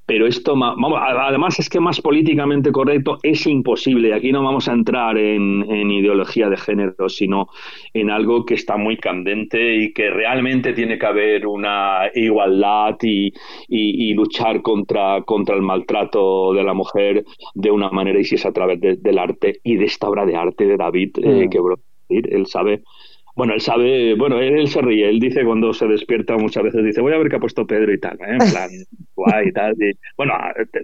pero 0.05 0.25
esto, 0.25 0.57
vamos, 0.57 0.93
además 0.97 1.59
es 1.59 1.67
que 1.67 1.81
más 1.81 1.99
políticamente 1.99 2.71
correcto 2.71 3.17
es 3.21 3.45
imposible. 3.45 4.13
Aquí 4.13 4.31
no 4.31 4.41
vamos 4.41 4.69
a 4.69 4.71
entrar 4.71 5.17
en, 5.17 5.69
ideología 5.91 6.47
de 6.47 6.55
género, 6.55 7.09
sino 7.09 7.49
en 7.93 8.09
algo 8.09 8.45
que 8.45 8.53
está 8.53 8.77
muy 8.77 8.95
candente 8.95 9.75
y 9.75 9.91
que 9.91 10.11
realmente 10.11 10.71
tiene 10.71 10.97
que 10.97 11.05
haber 11.05 11.45
una 11.45 12.03
igualdad 12.15 12.95
y, 13.01 13.33
y, 13.67 14.13
luchar 14.13 14.61
contra, 14.61 15.23
contra 15.23 15.57
el 15.57 15.61
maltrato 15.61 16.53
de 16.53 16.63
la 16.63 16.73
mujer 16.73 17.25
de 17.53 17.69
una 17.69 17.89
manera, 17.89 18.17
y 18.17 18.23
si 18.23 18.35
es 18.35 18.45
a 18.45 18.53
través 18.53 18.79
del 18.79 19.19
arte 19.19 19.59
y 19.61 19.75
de 19.75 19.83
esta 19.83 20.07
obra 20.07 20.25
de 20.25 20.37
arte 20.37 20.65
de 20.65 20.77
David, 20.77 21.17
eh, 21.21 21.49
que 21.51 21.59
él 22.09 22.45
sabe 22.47 22.83
bueno, 23.35 23.53
él 23.53 23.61
sabe, 23.61 24.15
bueno, 24.15 24.39
él, 24.39 24.67
se 24.67 24.81
ríe, 24.81 25.09
él 25.09 25.19
dice 25.19 25.43
cuando 25.43 25.73
se 25.73 25.87
despierta 25.87 26.37
muchas 26.37 26.63
veces, 26.63 26.83
dice, 26.83 27.01
voy 27.01 27.13
a 27.13 27.17
ver 27.17 27.29
qué 27.29 27.37
ha 27.37 27.39
puesto 27.39 27.65
Pedro 27.65 27.93
y 27.93 27.99
tal, 27.99 28.17
¿eh? 28.21 28.37
en 28.39 28.51
plan, 28.51 28.69
guay 29.15 29.47
y 29.47 29.51
tal. 29.51 29.75
bueno, 30.17 30.33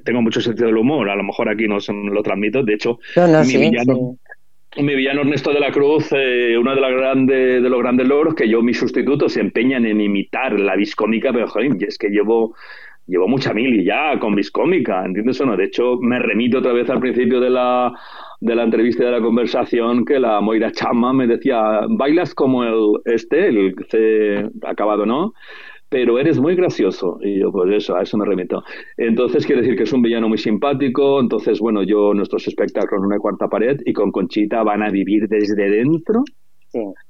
tengo 0.03 0.21
mucho 0.21 0.41
sentido 0.41 0.67
del 0.67 0.77
humor, 0.77 1.09
a 1.09 1.15
lo 1.15 1.23
mejor 1.23 1.49
aquí 1.49 1.67
no, 1.67 1.77
lo 1.89 2.23
transmito, 2.23 2.63
de 2.63 2.73
hecho, 2.73 2.99
mi, 3.45 3.57
villano, 3.57 4.17
mi 4.77 4.95
villano 4.95 5.21
Ernesto 5.21 5.53
de 5.53 5.59
la 5.59 5.71
Cruz, 5.71 6.09
eh, 6.11 6.57
uno 6.57 6.75
de, 6.75 6.81
las 6.81 6.91
grandes, 6.91 7.63
de 7.63 7.69
los 7.69 7.79
grandes 7.79 8.07
logros, 8.07 8.35
que 8.35 8.49
yo, 8.49 8.61
mis 8.61 8.77
sustitutos, 8.77 9.33
se 9.33 9.41
empeñan 9.41 9.85
en 9.85 10.01
imitar 10.01 10.59
la 10.59 10.75
viscómica, 10.75 11.31
pero 11.31 11.47
joder, 11.47 11.71
es 11.81 11.97
que 11.97 12.09
llevo 12.09 12.55
llevo 13.07 13.27
mucha 13.27 13.53
mil 13.53 13.81
y 13.81 13.85
ya 13.85 14.17
con 14.19 14.35
viscómica, 14.35 15.05
¿entiendes 15.05 15.39
o 15.41 15.45
no? 15.45 15.57
De 15.57 15.65
hecho, 15.65 15.97
me 15.99 16.19
remito 16.19 16.59
otra 16.59 16.73
vez 16.73 16.89
al 16.89 16.99
principio 16.99 17.39
de 17.39 17.49
la, 17.49 17.93
de 18.41 18.55
la 18.55 18.63
entrevista 18.63 19.03
y 19.03 19.05
de 19.07 19.11
la 19.11 19.21
conversación 19.21 20.05
que 20.05 20.19
la 20.19 20.41
Moira 20.41 20.71
Chama 20.71 21.13
me 21.13 21.27
decía, 21.27 21.81
bailas 21.89 22.33
como 22.33 22.63
el 22.63 23.01
este, 23.05 23.47
el 23.47 23.75
C 23.89 24.49
acabado, 24.63 25.05
¿no? 25.05 25.33
Pero 25.87 26.17
eres 26.19 26.39
muy 26.39 26.55
gracioso. 26.55 27.19
Y 27.21 27.39
yo, 27.39 27.51
pues 27.51 27.71
eso, 27.71 27.95
a 27.95 28.01
eso 28.01 28.17
me 28.17 28.25
remito. 28.25 28.63
Entonces, 28.97 29.45
quiere 29.45 29.61
decir 29.61 29.77
que 29.77 29.83
es 29.83 29.93
un 29.93 30.01
villano 30.01 30.27
muy 30.27 30.39
simpático. 30.39 31.19
Entonces, 31.21 31.59
bueno, 31.59 31.83
yo, 31.83 32.13
nuestros 32.13 32.47
espectáculos 32.47 33.03
en 33.03 33.05
una 33.05 33.19
cuarta 33.19 33.47
pared 33.47 33.79
y 33.85 33.93
con 33.93 34.11
Conchita 34.11 34.63
van 34.63 34.81
a 34.81 34.89
vivir 34.89 35.27
desde 35.29 35.69
dentro. 35.69 36.23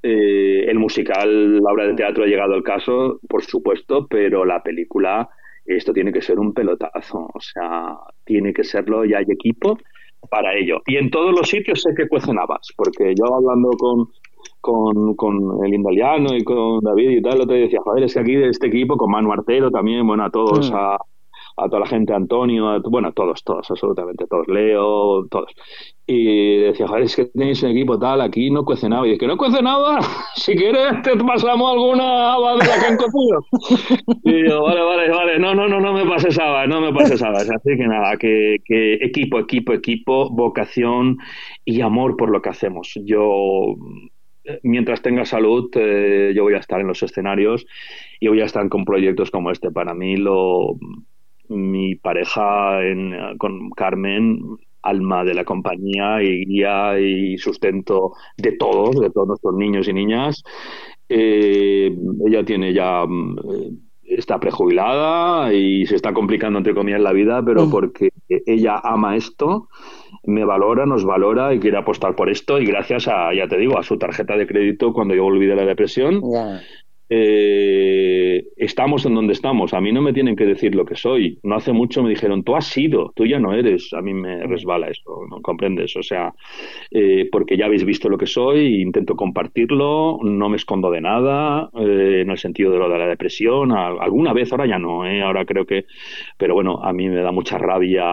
Eh, 0.04 0.66
el 0.68 0.78
musical, 0.78 1.56
la 1.62 1.72
obra 1.72 1.88
de 1.88 1.96
teatro 1.96 2.24
ha 2.24 2.28
llegado 2.28 2.54
al 2.54 2.64
caso, 2.64 3.20
por 3.28 3.44
supuesto, 3.44 4.08
pero 4.08 4.46
la 4.46 4.62
película, 4.62 5.30
esto 5.66 5.94
tiene 5.94 6.12
que 6.12 6.22
ser 6.22 6.40
un 6.40 6.54
pelotazo. 6.54 7.30
O 7.34 7.40
sea, 7.40 7.98
tiene 8.24 8.54
que 8.54 8.64
serlo, 8.64 9.06
ya 9.06 9.20
hay 9.20 9.26
equipo 9.30 9.78
para 10.30 10.56
ello. 10.56 10.82
Y 10.86 10.98
en 10.98 11.10
todos 11.10 11.32
los 11.32 11.50
sitios 11.50 11.82
sé 11.82 11.94
que 11.96 12.08
cuecen 12.08 12.40
habas, 12.40 12.70
porque 12.76 13.14
yo 13.16 13.34
hablando 13.34 13.70
con, 13.78 14.08
con, 14.62 15.16
con 15.16 15.66
el 15.66 15.74
Indaliano 15.74 16.36
y 16.36 16.44
con 16.44 16.80
David 16.82 17.10
y 17.10 17.22
tal, 17.22 17.40
lo 17.40 17.48
te 17.48 17.54
decía, 17.54 17.80
joder, 17.84 18.04
es 18.04 18.14
que 18.14 18.20
aquí 18.20 18.36
de 18.36 18.50
este 18.50 18.68
equipo, 18.68 18.98
con 18.98 19.12
Manu 19.12 19.32
Artero 19.32 19.70
también, 19.72 20.06
bueno, 20.08 20.26
a 20.26 20.32
todos, 20.32 20.72
mm. 20.72 20.76
a, 20.76 20.98
a 21.58 21.68
toda 21.68 21.82
la 21.82 21.88
gente, 21.88 22.14
Antonio, 22.14 22.70
a, 22.70 22.80
bueno, 22.80 23.12
todos, 23.14 23.44
todos, 23.44 23.70
absolutamente 23.72 24.26
todos, 24.28 24.48
Leo, 24.48 25.26
todos. 25.28 25.52
Y 26.08 26.58
decía, 26.58 26.88
joder, 26.88 27.04
es 27.04 27.16
que 27.16 27.26
tenéis 27.26 27.64
un 27.64 27.72
equipo 27.72 27.98
tal, 27.98 28.22
aquí 28.22 28.52
no 28.52 28.64
cuece 28.64 28.90
nada. 28.90 29.08
Y 29.08 29.14
es 29.14 29.20
que 29.20 29.28
no 29.28 29.38
cuece 29.38 29.62
nada, 29.62 30.00
si 30.36 30.56
quieres 30.56 31.02
te 31.02 31.16
pasamos 31.18 31.72
alguna 31.72 32.34
haba 32.34 32.58
de 32.58 32.68
la 32.68 32.80
que 32.80 32.86
han 32.86 32.98
cocido. 32.98 33.46
y 34.24 34.48
yo, 34.48 34.64
vale, 34.64 34.82
vale, 34.82 35.10
vale, 35.10 35.40
no, 35.40 35.56
no, 35.56 35.68
no, 35.68 35.80
no 35.80 35.94
me 35.94 36.06
pases 36.06 36.38
haba, 36.40 36.68
no 36.68 36.82
me 36.82 36.94
pases 36.94 37.22
haba. 37.22 37.40
Así 37.40 37.78
que 37.78 37.88
nada, 37.88 38.18
que, 38.18 38.58
que 38.66 38.96
equipo, 38.96 39.40
equipo, 39.40 39.74
equipo, 39.74 40.30
vocación 40.30 41.18
y 41.64 41.82
amor 41.82 42.18
por 42.18 42.30
lo 42.30 42.42
que 42.42 42.50
hacemos. 42.50 42.94
Yo 43.06 43.76
mientras 44.64 45.02
tenga 45.02 45.26
salud, 45.26 45.70
eh, 45.76 46.34
yo 46.36 46.44
voy 46.44 46.54
a 46.54 46.60
estar 46.60 46.80
en 46.80 46.88
los 46.88 47.02
escenarios 47.02 47.66
y 48.20 48.28
voy 48.28 48.42
a 48.42 48.46
estar 48.46 48.68
con 48.70 48.86
proyectos 48.86 49.32
como 49.32 49.52
este. 49.52 49.72
Para 49.72 49.94
mí, 49.94 50.18
lo, 50.18 50.78
mi 51.50 51.96
pareja 51.96 52.80
con 53.38 53.70
Carmen, 53.72 54.40
alma 54.82 55.24
de 55.24 55.34
la 55.34 55.44
compañía 55.44 56.22
y 56.22 56.46
guía 56.46 57.00
y 57.00 57.38
sustento 57.38 58.14
de 58.38 58.54
todos, 58.54 59.00
de 59.00 59.10
todos 59.10 59.28
nuestros 59.28 59.56
niños 59.56 59.88
y 59.88 59.94
niñas. 59.94 60.44
Eh, 61.10 61.96
ella 62.26 62.44
tiene 62.44 62.74
ya 62.74 63.04
eh, 63.04 63.72
está 64.08 64.40
prejubilada 64.40 65.54
y 65.54 65.86
se 65.88 65.96
está 65.96 66.14
complicando 66.14 66.60
entre 66.60 66.76
comillas 66.76 67.02
la 67.02 67.14
vida, 67.14 67.44
pero 67.44 67.66
mm. 67.66 67.72
porque 67.72 68.10
ella 68.28 68.80
ama 68.84 69.16
esto, 69.16 69.68
me 70.24 70.46
valora, 70.46 70.86
nos 70.86 71.04
valora 71.04 71.54
y 71.54 71.60
quiere 71.60 71.78
apostar 71.78 72.16
por 72.16 72.30
esto 72.30 72.60
y 72.60 72.66
gracias 72.66 73.08
a, 73.08 73.34
ya 73.34 73.48
te 73.48 73.58
digo, 73.58 73.78
a 73.78 73.84
su 73.84 73.98
tarjeta 73.98 74.38
de 74.38 74.48
crédito 74.48 74.94
cuando 74.94 75.16
yo 75.16 75.24
volví 75.24 75.46
de 75.46 75.56
la 75.56 75.66
depresión 75.66 76.22
eh, 77.10 78.48
estamos 78.58 79.06
en 79.06 79.16
donde 79.16 79.34
estamos. 79.34 79.74
A 79.74 79.82
mí 79.82 79.92
no 79.92 80.02
me 80.02 80.14
tienen 80.14 80.36
que 80.36 80.46
decir 80.46 80.76
lo 80.76 80.86
que 80.86 80.96
soy. 80.96 81.40
No 81.44 81.56
hace 81.56 81.72
mucho 81.72 82.02
me 82.04 82.10
dijeron, 82.10 82.44
tú 82.44 82.56
has 82.56 82.66
sido, 82.68 83.12
tú 83.16 83.26
ya 83.26 83.40
no 83.40 83.54
eres. 83.54 83.94
A 83.94 84.02
mí 84.02 84.14
me 84.14 84.46
resbala 84.48 84.88
eso, 84.90 85.22
¿no 85.30 85.42
comprendes? 85.42 85.96
O 85.96 86.04
sea, 86.04 86.34
eh, 86.92 87.28
porque 87.32 87.58
ya 87.58 87.66
habéis 87.66 87.86
visto 87.86 88.10
lo 88.10 88.18
que 88.18 88.26
soy, 88.26 88.82
intento 88.82 89.16
compartirlo, 89.16 90.20
no 90.24 90.50
me 90.50 90.58
escondo 90.58 90.90
de 90.92 91.02
nada, 91.02 91.70
eh, 91.80 92.22
en 92.22 92.30
el 92.30 92.38
sentido 92.38 92.72
de 92.72 92.80
lo 92.80 92.90
de 92.90 92.98
la 92.98 93.08
depresión. 93.08 93.72
alguna 93.72 94.34
vez, 94.34 94.52
ahora 94.52 94.66
ya 94.66 94.80
no, 94.80 95.04
ahora 95.04 95.46
creo 95.46 95.66
que. 95.66 95.86
Pero 96.38 96.54
bueno, 96.56 96.84
a 96.84 96.94
mí 96.94 97.08
me 97.10 97.22
da 97.22 97.32
mucha 97.32 97.58
rabia 97.58 98.04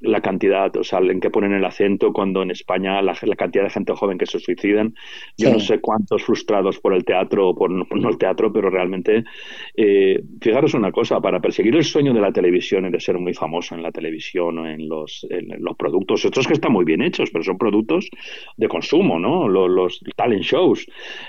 la 0.00 0.20
cantidad, 0.20 0.74
o 0.76 0.84
sea, 0.84 1.00
en 1.00 1.20
que 1.20 1.30
ponen 1.30 1.52
el 1.52 1.64
acento 1.64 2.12
cuando 2.12 2.42
en 2.42 2.50
España 2.50 3.02
la, 3.02 3.14
cantidad 3.36 3.64
de 3.64 3.70
gente 3.70 3.92
joven 3.94 4.18
que 4.18 4.26
se 4.26 4.38
suicidan. 4.38 4.94
Yo 5.36 5.50
no 5.52 5.60
sé 5.60 5.80
cuántos 5.80 6.24
frustrados 6.24 6.78
por 6.78 6.94
el 6.94 7.04
teatro 7.04 7.48
o 7.48 7.54
por, 7.54 7.70
no 7.70 8.08
el 8.08 8.18
teatro, 8.18 8.52
pero 8.52 8.70
realmente, 8.70 9.24
eh, 9.76 10.22
fijaros 10.40 10.74
una 10.74 10.90
cosa, 10.90 11.20
para 11.20 11.40
perseguir 11.40 11.76
el 11.76 11.84
sueño 11.84 12.14
de 12.14 12.20
la 12.20 12.32
televisión 12.32 12.86
y 12.86 12.90
de 12.90 13.00
ser 13.00 13.18
muy 13.18 13.34
famoso 13.34 13.74
en 13.74 13.82
la 13.82 13.92
televisión 13.92 14.58
o 14.58 14.66
en 14.66 14.88
los, 14.88 15.26
en 15.28 15.62
los 15.62 15.76
productos, 15.76 16.24
estos 16.24 16.46
que 16.46 16.54
están 16.54 16.72
muy 16.72 16.84
bien 16.84 17.02
hechos, 17.02 17.30
pero 17.30 17.44
son 17.44 17.58
productos 17.58 18.08
de 18.56 18.68
consumo, 18.68 19.18
¿no? 19.18 19.48
Los, 19.48 20.00
talent 20.16 20.42
shows. 20.42 20.86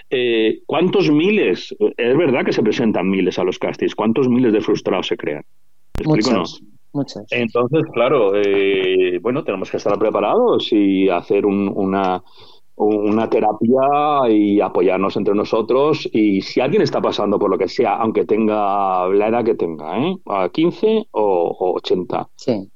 Eh, 0.10 0.62
¿Cuántos 0.66 1.12
miles, 1.12 1.76
es 1.98 2.18
verdad 2.18 2.46
que 2.46 2.54
se 2.54 2.64
presentan 2.64 3.10
miles 3.10 3.38
a 3.38 3.44
los 3.44 3.60
castings, 3.60 3.96
cuántos 3.96 4.30
miles 4.30 4.54
de 4.54 4.62
frustrados 4.62 5.08
se 5.08 5.18
crean? 5.18 5.44
¿Me 5.98 6.06
explico, 6.06 6.32
no? 6.32 6.44
Muchas. 6.94 7.26
Entonces, 7.32 7.84
claro, 7.94 8.34
eh, 8.36 9.20
bueno, 9.22 9.44
tenemos 9.44 9.72
que 9.72 9.78
estar 9.78 9.98
preparados 9.98 10.72
y 10.74 11.10
hacer 11.10 11.46
una, 11.46 12.22
una 12.76 13.30
terapia 13.30 14.30
y 14.30 14.60
apoyarnos 14.60 15.16
entre 15.16 15.36
nosotros. 15.36 16.10
Y 16.12 16.42
si 16.42 16.60
alguien 16.60 16.82
está 16.82 17.02
pasando 17.02 17.38
por 17.40 17.50
lo 17.50 17.58
que 17.58 17.68
sea, 17.68 17.96
aunque 17.96 18.26
tenga 18.26 19.08
la 19.08 19.28
edad 19.28 19.46
que 19.46 19.56
tenga, 19.56 20.00
¿eh? 20.00 20.18
a 20.26 20.50
15 20.50 21.08
o, 21.12 21.74
80, 21.76 22.30
sí. 22.36 22.68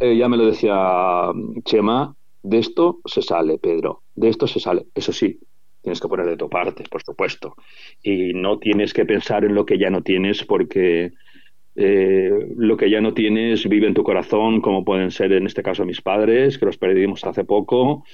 Eh, 0.00 0.16
ya 0.16 0.28
me 0.28 0.38
lo 0.38 0.46
decía 0.46 1.30
Chema, 1.64 2.14
de 2.42 2.58
esto 2.58 3.00
se 3.04 3.20
sale, 3.20 3.58
Pedro, 3.58 4.02
de 4.14 4.28
esto 4.28 4.46
se 4.46 4.60
sale. 4.60 4.86
Eso 4.94 5.12
sí, 5.12 5.38
tienes 5.82 6.00
que 6.00 6.08
poner 6.08 6.26
de 6.26 6.36
tu 6.36 6.48
parte, 6.48 6.84
por 6.90 7.02
supuesto. 7.02 7.54
Y 8.02 8.32
no 8.32 8.58
tienes 8.58 8.94
que 8.94 9.04
pensar 9.04 9.44
en 9.44 9.54
lo 9.54 9.66
que 9.66 9.78
ya 9.78 9.90
no 9.90 10.02
tienes 10.02 10.44
porque 10.44 11.12
eh, 11.76 12.30
lo 12.56 12.76
que 12.76 12.90
ya 12.90 13.00
no 13.00 13.14
tienes 13.14 13.68
vive 13.68 13.86
en 13.86 13.94
tu 13.94 14.02
corazón, 14.02 14.60
como 14.60 14.84
pueden 14.84 15.10
ser 15.10 15.32
en 15.32 15.46
este 15.46 15.62
caso 15.62 15.84
mis 15.84 16.00
padres, 16.00 16.58
que 16.58 16.66
los 16.66 16.78
perdimos 16.78 17.24
hace 17.24 17.44
poco, 17.44 18.04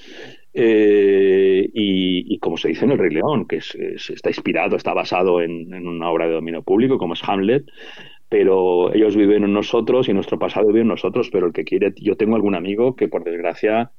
eh, 0.52 1.68
y, 1.72 2.38
como 2.38 2.56
se 2.56 2.68
dice 2.68 2.84
en 2.84 2.92
El 2.92 2.98
Rey 2.98 3.10
León, 3.10 3.46
que 3.46 3.56
está 3.56 4.30
inspirado, 4.30 4.76
está 4.76 4.94
basado 4.94 5.40
en, 5.40 5.72
una 5.74 6.10
obra 6.10 6.26
de 6.26 6.34
dominio 6.34 6.62
público 6.62 6.98
como 6.98 7.14
es 7.14 7.22
Hamlet, 7.26 7.64
pero 8.28 8.92
ellos 8.94 9.16
viven 9.16 9.44
en 9.44 9.52
nosotros 9.52 10.08
y 10.08 10.12
nuestro 10.12 10.38
pasado 10.38 10.68
vive 10.68 10.80
en 10.80 10.88
nosotros, 10.88 11.30
pero 11.30 11.46
el 11.46 11.52
que 11.52 11.64
quiere, 11.64 11.92
yo 11.96 12.16
tengo 12.16 12.36
algún 12.36 12.54
amigo 12.54 12.96
que 12.96 13.08
por 13.08 13.24
desgracia 13.24 13.92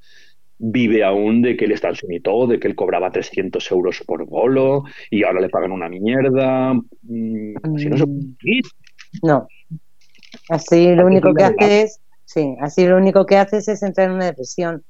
vive 0.58 1.04
aún 1.04 1.42
de 1.42 1.56
que 1.56 1.66
él 1.66 1.72
está 1.72 1.88
en 1.88 2.48
de 2.48 2.58
que 2.58 2.68
él 2.68 2.74
cobraba 2.74 3.12
300 3.12 3.70
euros 3.70 4.02
por 4.06 4.26
bolo 4.26 4.82
y 5.10 5.22
ahora 5.22 5.40
le 5.40 5.48
pagan 5.48 5.72
una 5.72 5.88
mierda. 5.88 6.74
Mm, 6.74 7.76
si 7.76 7.88
no 7.88 7.96
se 7.96 8.06
mm. 8.06 8.36
No. 9.22 9.48
Así 10.48 10.94
lo 10.94 11.06
único 11.06 11.34
que 11.34 11.44
haces, 11.44 12.00
sí, 12.24 12.56
así 12.60 12.86
lo 12.86 12.96
único 12.96 13.26
que 13.26 13.36
haces 13.36 13.68
es 13.68 13.82
entrar 13.82 14.08
en 14.08 14.14
una 14.14 14.26
depresión. 14.26 14.84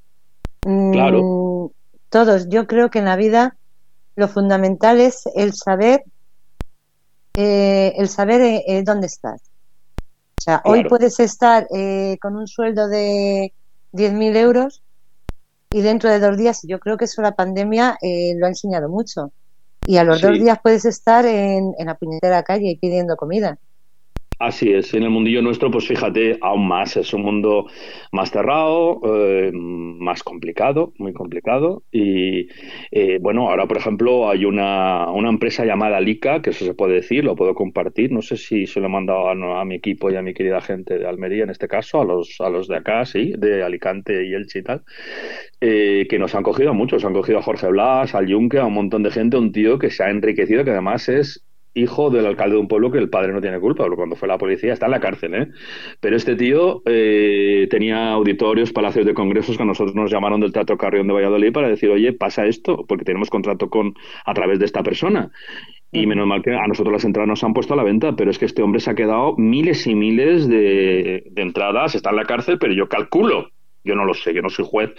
Claro. 0.61 1.23
Mm, 1.23 1.69
todos, 2.09 2.49
yo 2.49 2.67
creo 2.67 2.89
que 2.89 2.99
en 2.99 3.05
la 3.05 3.15
vida 3.15 3.55
lo 4.15 4.27
fundamental 4.27 4.99
es 4.99 5.23
el 5.35 5.53
saber, 5.53 6.03
eh, 7.35 7.93
el 7.97 8.09
saber 8.09 8.41
eh, 8.41 8.63
eh, 8.67 8.83
dónde 8.83 9.07
estás. 9.07 9.41
O 10.39 10.41
sea, 10.41 10.61
hoy 10.65 10.85
puedes 10.85 11.19
estar 11.19 11.67
con 12.21 12.37
un 12.37 12.47
sueldo 12.47 12.87
de 12.87 13.53
10.000 13.91 14.37
euros 14.37 14.81
y 15.69 15.81
dentro 15.81 16.09
de 16.09 16.19
dos 16.19 16.37
días, 16.37 16.61
yo 16.63 16.79
creo 16.79 16.95
que 16.95 17.05
eso 17.05 17.21
la 17.21 17.35
pandemia 17.35 17.97
lo 18.37 18.45
ha 18.45 18.49
enseñado 18.49 18.87
mucho. 18.87 19.33
Y 19.85 19.97
a 19.97 20.05
los 20.05 20.21
dos 20.21 20.39
días 20.39 20.57
puedes 20.63 20.85
estar 20.85 21.25
en, 21.25 21.73
en 21.77 21.85
la 21.85 21.95
puñetera 21.95 22.43
calle 22.43 22.77
pidiendo 22.79 23.17
comida. 23.17 23.57
Así 24.39 24.71
es, 24.71 24.93
en 24.93 25.03
el 25.03 25.09
mundillo 25.09 25.41
nuestro, 25.41 25.69
pues 25.69 25.85
fíjate, 25.85 26.37
aún 26.39 26.65
más, 26.65 26.95
es 26.95 27.13
un 27.13 27.23
mundo 27.23 27.65
más 28.13 28.31
cerrado, 28.31 29.01
eh, 29.03 29.51
más 29.53 30.23
complicado, 30.23 30.93
muy 30.97 31.11
complicado. 31.11 31.83
Y 31.91 32.47
eh, 32.89 33.17
bueno, 33.19 33.49
ahora, 33.49 33.67
por 33.67 33.75
ejemplo, 33.75 34.29
hay 34.29 34.45
una, 34.45 35.11
una, 35.11 35.27
empresa 35.27 35.65
llamada 35.65 35.99
Lica, 35.99 36.41
que 36.41 36.51
eso 36.51 36.63
se 36.63 36.73
puede 36.73 36.93
decir, 36.93 37.25
lo 37.25 37.35
puedo 37.35 37.53
compartir. 37.53 38.13
No 38.13 38.21
sé 38.21 38.37
si 38.37 38.65
se 38.65 38.79
lo 38.79 38.85
he 38.85 38.89
mandado 38.89 39.27
a, 39.27 39.65
mi 39.65 39.75
equipo 39.75 40.09
y 40.09 40.15
a 40.15 40.21
mi 40.21 40.33
querida 40.33 40.61
gente 40.61 40.97
de 40.97 41.05
Almería, 41.05 41.43
en 41.43 41.49
este 41.49 41.67
caso, 41.67 41.99
a 41.99 42.05
los, 42.05 42.37
a 42.39 42.49
los 42.49 42.69
de 42.69 42.77
acá, 42.77 43.03
sí, 43.03 43.33
de 43.37 43.61
Alicante 43.61 44.25
y 44.25 44.33
Elche 44.33 44.59
y 44.59 44.63
tal, 44.63 44.83
eh, 45.59 46.07
que 46.09 46.17
nos 46.17 46.33
han 46.33 46.43
cogido 46.43 46.69
a 46.69 46.73
muchos. 46.73 47.03
Han 47.03 47.13
cogido 47.13 47.39
a 47.39 47.41
Jorge 47.41 47.67
Blas, 47.67 48.15
al 48.15 48.27
Yunque, 48.27 48.59
a 48.59 48.65
un 48.65 48.73
montón 48.73 49.03
de 49.03 49.11
gente, 49.11 49.35
un 49.35 49.51
tío 49.51 49.77
que 49.77 49.91
se 49.91 50.01
ha 50.01 50.09
enriquecido, 50.09 50.63
que 50.63 50.71
además 50.71 51.09
es 51.09 51.45
hijo 51.73 52.09
del 52.09 52.25
alcalde 52.25 52.55
de 52.55 52.61
un 52.61 52.67
pueblo 52.67 52.91
que 52.91 52.97
el 52.97 53.09
padre 53.09 53.33
no 53.33 53.41
tiene 53.41 53.59
culpa, 53.59 53.85
cuando 53.95 54.15
fue 54.15 54.27
la 54.27 54.37
policía 54.37 54.73
está 54.73 54.87
en 54.87 54.91
la 54.91 54.99
cárcel, 54.99 55.35
¿eh? 55.35 55.47
Pero 55.99 56.15
este 56.15 56.35
tío 56.35 56.81
eh, 56.85 57.67
tenía 57.69 58.11
auditorios, 58.11 58.71
palacios 58.71 59.05
de 59.05 59.13
congresos 59.13 59.57
que 59.57 59.63
a 59.63 59.65
nosotros 59.65 59.95
nos 59.95 60.11
llamaron 60.11 60.39
del 60.39 60.51
Teatro 60.51 60.77
Carrión 60.77 61.07
de 61.07 61.13
Valladolid 61.13 61.51
para 61.51 61.69
decir, 61.69 61.89
oye, 61.89 62.13
pasa 62.13 62.45
esto, 62.45 62.85
porque 62.87 63.05
tenemos 63.05 63.29
contrato 63.29 63.69
con 63.69 63.93
a 64.25 64.33
través 64.33 64.59
de 64.59 64.65
esta 64.65 64.83
persona. 64.83 65.31
Y 65.91 66.05
menos 66.05 66.27
mal 66.27 66.43
que 66.43 66.53
a 66.53 66.67
nosotros 66.67 66.93
las 66.93 67.05
entradas 67.05 67.29
nos 67.29 67.43
han 67.43 67.53
puesto 67.53 67.73
a 67.73 67.77
la 67.77 67.83
venta, 67.83 68.15
pero 68.15 68.29
es 68.29 68.37
que 68.37 68.45
este 68.45 68.61
hombre 68.61 68.79
se 68.79 68.91
ha 68.91 68.95
quedado 68.95 69.35
miles 69.37 69.87
y 69.87 69.95
miles 69.95 70.47
de, 70.47 71.23
de 71.31 71.41
entradas, 71.41 71.95
está 71.95 72.11
en 72.11 72.17
la 72.17 72.25
cárcel, 72.25 72.57
pero 72.59 72.73
yo 72.73 72.87
calculo 72.87 73.49
yo 73.83 73.95
no 73.95 74.05
lo 74.05 74.13
sé, 74.13 74.33
yo 74.33 74.41
no 74.41 74.49
soy 74.49 74.65
juez, 74.67 74.91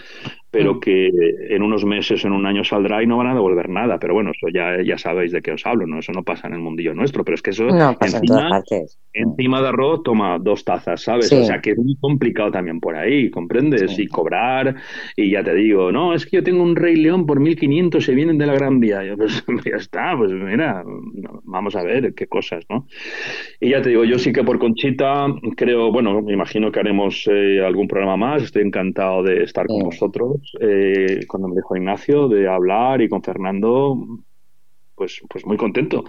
pero 0.51 0.74
mm. 0.74 0.81
que 0.81 1.10
en 1.51 1.62
unos 1.62 1.85
meses, 1.85 2.24
en 2.24 2.32
un 2.32 2.44
año 2.47 2.64
saldrá 2.64 3.02
y 3.02 3.06
no 3.06 3.16
van 3.16 3.28
a 3.28 3.35
devolver 3.35 3.68
nada. 3.68 3.98
Pero 3.98 4.14
bueno, 4.14 4.32
eso 4.32 4.48
ya, 4.52 4.82
ya 4.82 4.98
sabéis 4.98 5.32
de 5.32 5.43
qué 5.43 5.52
os 5.52 5.64
hablo, 5.64 5.86
¿no? 5.86 6.01
Eso 6.01 6.12
no 6.12 6.24
pasa 6.24 6.48
en 6.48 6.55
el 6.55 6.60
mundillo 6.60 6.94
nuestro, 6.94 7.24
pero 7.24 7.36
es 7.36 7.43
que 7.43 7.51
eso 7.51 7.64
no, 7.66 7.97
pasa 7.97 8.18
encima, 8.18 8.20
en 8.20 8.27
todas 8.27 8.51
partes. 8.51 8.98
encima 9.12 9.62
de 9.62 9.68
arroz 9.68 10.02
toma 10.02 10.39
dos 10.40 10.64
tazas, 10.64 11.02
¿sabes? 11.02 11.32
O 11.32 11.44
sea 11.44 11.60
que 11.60 11.70
es 11.70 11.78
muy 11.78 11.97
complicado 11.97 12.51
también 12.51 12.81
por 12.81 12.97
ahí, 12.97 13.31
¿comprendes? 13.31 13.98
Y 13.98 14.06
cobrar, 14.06 14.74
y 15.16 15.31
ya 15.31 15.44
te 15.44 15.55
digo, 15.55 15.93
no, 15.93 16.14
es 16.14 16.27
que 16.27 16.39
yo 16.39 16.43
tengo 16.43 16.62
un 16.62 16.74
Rey 16.74 16.97
León 16.97 17.27
por 17.27 17.40
1500, 17.40 18.05
se 18.05 18.14
vienen 18.14 18.39
de 18.39 18.47
la 18.47 18.55
Gran 18.55 18.81
Vía. 18.81 19.05
Yo, 19.05 19.16
pues 19.16 19.44
ya 19.64 19.77
está, 19.77 20.16
pues 20.16 20.32
mira, 20.32 20.82
vamos 21.44 21.77
a 21.77 21.82
ver 21.82 22.12
qué 22.14 22.27
cosas, 22.27 22.64
¿no? 22.68 22.86
Y 23.60 23.70
ya 23.70 23.82
te 23.82 23.90
digo, 23.90 24.05
yo 24.05 24.18
sí 24.18 24.32
que 24.32 24.43
por 24.43 24.59
Conchita 24.59 25.27
creo, 25.56 25.93
bueno, 25.93 26.22
me 26.22 26.32
imagino 26.32 26.72
que 26.72 26.81
haremos 26.81 27.28
eh, 27.31 27.64
algún 27.64 27.86
programa 27.86 28.16
más, 28.16 28.43
estoy 28.43 28.62
encantado 28.62 29.22
de 29.22 29.44
estar 29.44 29.66
con 29.66 29.85
vosotros 29.85 30.40
eh, 30.61 31.21
cuando 31.27 31.49
me 31.49 31.57
dejó 31.57 31.77
Ignacio, 31.77 32.29
de 32.29 32.49
hablar 32.49 33.03
y 33.03 33.09
con 33.09 33.23
Fernando, 33.23 33.97
pues, 35.01 35.23
pues 35.31 35.47
muy 35.47 35.57
contento, 35.57 36.05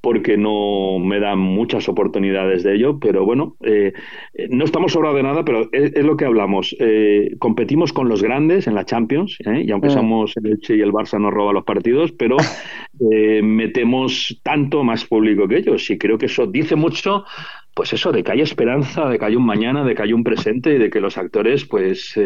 porque 0.00 0.36
no 0.36 0.98
me 0.98 1.20
dan 1.20 1.38
muchas 1.38 1.88
oportunidades 1.88 2.64
de 2.64 2.74
ello, 2.74 2.98
pero 2.98 3.24
bueno, 3.24 3.54
eh, 3.60 3.92
no 4.50 4.64
estamos 4.64 4.94
sobrados 4.94 5.18
de 5.18 5.22
nada, 5.22 5.44
pero 5.44 5.68
es, 5.70 5.96
lo 6.04 6.16
que 6.16 6.24
hablamos. 6.24 6.74
Eh, 6.80 7.36
competimos 7.38 7.92
con 7.92 8.08
los 8.08 8.20
grandes 8.20 8.66
en 8.66 8.74
la 8.74 8.84
Champions, 8.84 9.38
y 9.40 9.70
aunque 9.70 9.86
mm. 9.86 9.92
somos 9.92 10.34
el 10.42 10.58
Che 10.58 10.74
y 10.74 10.80
el 10.80 10.90
Barça 10.90 11.20
nos 11.20 11.32
roban 11.32 11.54
los 11.54 11.64
partidos, 11.64 12.10
pero 12.10 12.36
metemos 13.44 14.40
tanto 14.42 14.82
más 14.82 15.04
público 15.04 15.46
que 15.46 15.58
ellos, 15.58 15.88
y 15.88 15.96
creo 15.96 16.18
que 16.18 16.26
eso 16.26 16.48
dice 16.48 16.74
mucho 16.74 17.24
pues 17.74 17.92
eso, 17.92 18.12
de 18.12 18.22
que 18.22 18.32
hay 18.32 18.40
esperanza, 18.40 19.08
de 19.08 19.18
que 19.18 19.24
hay 19.24 19.36
un 19.36 19.46
mañana, 19.46 19.84
de 19.84 19.94
que 19.94 20.02
hay 20.02 20.12
un 20.12 20.24
presente 20.24 20.74
y 20.74 20.78
de 20.78 20.90
que 20.90 21.00
los 21.00 21.16
actores, 21.16 21.64
pues, 21.64 22.18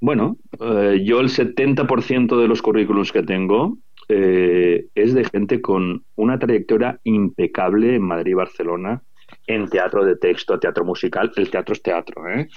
bueno, 0.00 0.36
eh, 0.60 1.02
yo 1.04 1.20
el 1.20 1.28
70% 1.28 2.40
de 2.40 2.48
los 2.48 2.62
currículums 2.62 3.12
que 3.12 3.22
tengo 3.22 3.78
eh, 4.08 4.88
es 4.94 5.14
de 5.14 5.24
gente 5.24 5.60
con 5.60 6.04
una 6.16 6.38
trayectoria 6.38 7.00
impecable 7.04 7.96
en 7.96 8.02
Madrid 8.02 8.32
y 8.32 8.34
Barcelona, 8.34 9.02
en 9.46 9.68
teatro 9.68 10.04
de 10.04 10.16
texto, 10.16 10.58
teatro 10.58 10.84
musical, 10.84 11.32
el 11.36 11.50
teatro 11.50 11.72
es 11.74 11.82
teatro, 11.82 12.28
¿eh? 12.28 12.48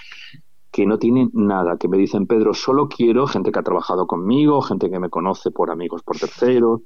que 0.71 0.85
no 0.85 0.97
tiene 0.97 1.29
nada, 1.33 1.77
que 1.77 1.89
me 1.89 1.97
dicen, 1.97 2.27
Pedro, 2.27 2.53
solo 2.53 2.87
quiero 2.87 3.27
gente 3.27 3.51
que 3.51 3.59
ha 3.59 3.63
trabajado 3.63 4.07
conmigo, 4.07 4.61
gente 4.61 4.89
que 4.89 4.99
me 4.99 5.09
conoce 5.09 5.51
por 5.51 5.69
amigos, 5.69 6.01
por 6.03 6.17
terceros, 6.17 6.81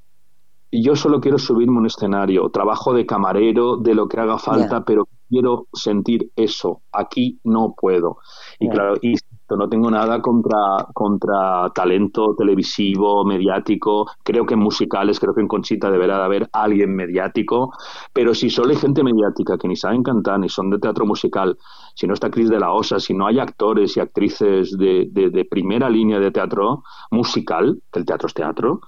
y 0.72 0.84
yo 0.84 0.96
solo 0.96 1.22
quiero 1.22 1.38
subirme 1.38 1.78
un 1.78 1.86
escenario, 1.86 2.50
trabajo 2.50 2.94
de 2.94 3.06
camarero, 3.06 3.78
de 3.78 3.94
lo 3.94 4.08
que 4.08 4.20
haga 4.20 4.40
falta, 4.40 4.84
pero 4.84 5.08
quiero 5.30 5.68
sentir 5.72 6.32
eso. 6.36 6.82
Aquí 6.92 7.40
no 7.44 7.76
puedo. 7.80 8.18
Y 8.60 8.68
claro, 8.68 8.96
y 9.02 9.16
no 9.50 9.70
tengo 9.70 9.92
nada 9.92 10.22
contra, 10.22 10.88
contra 10.94 11.70
talento 11.74 12.36
televisivo, 12.36 13.24
mediático. 13.24 14.08
Creo 14.24 14.46
que 14.46 14.56
en 14.56 14.62
musicales, 14.62 15.20
creo 15.20 15.34
que 15.34 15.42
en 15.42 15.48
Conchita 15.48 15.92
deberá 15.92 16.18
de 16.18 16.24
haber 16.24 16.50
alguien 16.52 16.96
mediático. 16.96 17.72
Pero 18.12 18.34
si 18.34 18.50
solo 18.50 18.72
hay 18.72 18.78
gente 18.78 19.04
mediática 19.04 19.58
que 19.58 19.68
ni 19.68 19.76
saben 19.76 20.04
cantar, 20.04 20.40
ni 20.40 20.50
son 20.50 20.70
de 20.70 20.80
teatro 20.80 21.06
musical, 21.06 21.58
si 21.94 22.08
no 22.08 22.14
está 22.14 22.30
Cris 22.32 22.50
de 22.50 22.60
la 22.60 22.72
Osa, 22.72 23.00
si 23.00 23.14
no 23.14 23.28
hay 23.28 23.40
actores 23.40 23.96
y 23.98 24.00
actrices 24.00 24.76
de, 24.78 25.08
de 25.12 25.46
primera 25.46 25.90
línea 25.90 26.20
de 26.20 26.32
teatro 26.32 26.84
musical, 27.12 27.82
que 27.92 28.00
el 28.00 28.06
teatro 28.06 28.28
es 28.28 28.34
teatro, 28.34 28.82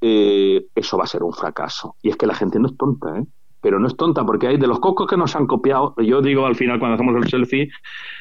eh, 0.00 0.66
eso 0.74 0.96
va 0.96 1.04
a 1.04 1.06
ser 1.06 1.22
un 1.22 1.32
fracaso. 1.32 1.96
Y 2.02 2.10
es 2.10 2.16
que 2.16 2.26
la 2.26 2.34
gente 2.34 2.58
no 2.58 2.68
es 2.68 2.76
tonta, 2.76 3.18
¿eh? 3.18 3.26
Pero 3.60 3.78
no 3.78 3.86
es 3.86 3.96
tonta, 3.96 4.24
porque 4.24 4.46
hay 4.48 4.56
de 4.56 4.66
los 4.66 4.80
cocos 4.80 5.06
que 5.06 5.16
nos 5.16 5.36
han 5.36 5.46
copiado, 5.46 5.94
yo 5.98 6.22
digo 6.22 6.46
al 6.46 6.56
final 6.56 6.78
cuando 6.78 6.94
hacemos 6.94 7.16
el 7.16 7.28
selfie, 7.28 7.70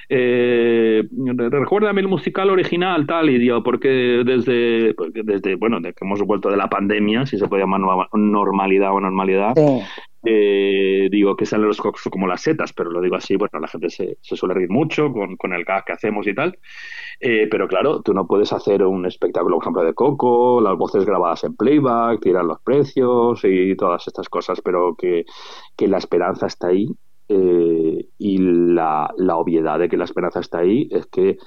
eh, 0.10 1.04
recuérdame 1.50 2.02
el 2.02 2.08
musical 2.08 2.50
original, 2.50 3.06
tal, 3.06 3.30
y 3.30 3.38
digo, 3.38 3.64
porque 3.64 4.24
desde, 4.26 4.96
desde, 5.24 5.56
bueno, 5.56 5.82
que 5.82 5.94
hemos 6.02 6.22
vuelto 6.24 6.50
de 6.50 6.58
la 6.58 6.70
pandemia, 6.70 7.26
si 7.26 7.38
se 7.38 7.48
puede 7.48 7.64
llamar 7.64 7.82
normalidad 8.14 8.94
o 8.94 9.00
normalidad, 9.00 9.54
eh, 10.24 11.08
digo 11.10 11.36
que 11.36 11.46
salen 11.46 11.68
los 11.68 11.78
cocos 11.78 12.02
como 12.12 12.28
las 12.28 12.42
setas, 12.42 12.74
pero 12.74 12.92
lo 12.92 13.02
digo 13.02 13.16
así, 13.16 13.36
bueno, 13.36 13.60
la 13.60 13.68
gente 13.68 13.90
se, 13.90 14.18
se 14.22 14.36
suele 14.36 14.56
reír 14.56 14.70
mucho 14.70 15.12
con, 15.12 15.38
con 15.38 15.54
el 15.54 15.64
gas 15.64 15.84
que 15.86 15.94
hacemos 15.94 16.28
y 16.28 16.36
tal, 16.36 16.58
eh, 17.20 17.48
pero 17.50 17.68
claro, 17.68 18.02
tú 18.02 18.14
no 18.14 18.28
puedes 18.28 18.52
hacer 18.52 18.84
un 18.84 19.06
espectáculo, 19.06 19.56
por 19.56 19.64
ejemplo, 19.64 19.84
de 19.84 19.94
Coco, 19.94 20.62
las 20.62 20.78
voces 20.78 21.06
grabadas 21.06 21.44
en 21.44 21.56
playback, 21.56 22.22
tirar 22.22 22.46
los 22.46 22.60
precios 22.62 23.42
y 23.44 23.76
todas 23.76 24.08
estas 24.08 24.28
cosas, 24.30 24.62
pero 24.62 24.96
que, 24.96 25.26
la 25.88 25.98
esperanza 25.98 26.48
está 26.48 26.68
ahí 26.68 26.88
eh, 27.30 28.06
y 28.18 28.38
la, 28.38 29.12
la 29.18 29.38
obviedad 29.38 29.80
de 29.80 29.90
que 29.90 29.98
la 29.98 30.04
esperanza 30.04 30.40
está 30.40 30.60
ahí 30.60 30.88
es 30.92 31.08
que 31.08 31.38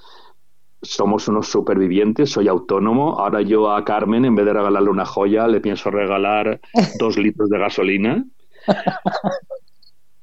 somos 0.82 1.28
unos 1.28 1.46
supervivientes, 1.48 2.30
soy 2.30 2.48
autónomo. 2.48 3.18
Ahora 3.18 3.40
yo 3.40 3.70
a 3.70 3.84
Carmen, 3.84 4.24
en 4.24 4.34
vez 4.34 4.44
de 4.44 4.52
regalarle 4.52 4.90
una 4.90 5.06
joya, 5.06 5.46
le 5.46 5.60
pienso 5.60 5.90
regalar 5.90 6.60
dos 6.98 7.16
litros 7.16 7.48
de 7.48 7.58
gasolina. 7.58 8.24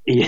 Y, 0.05 0.23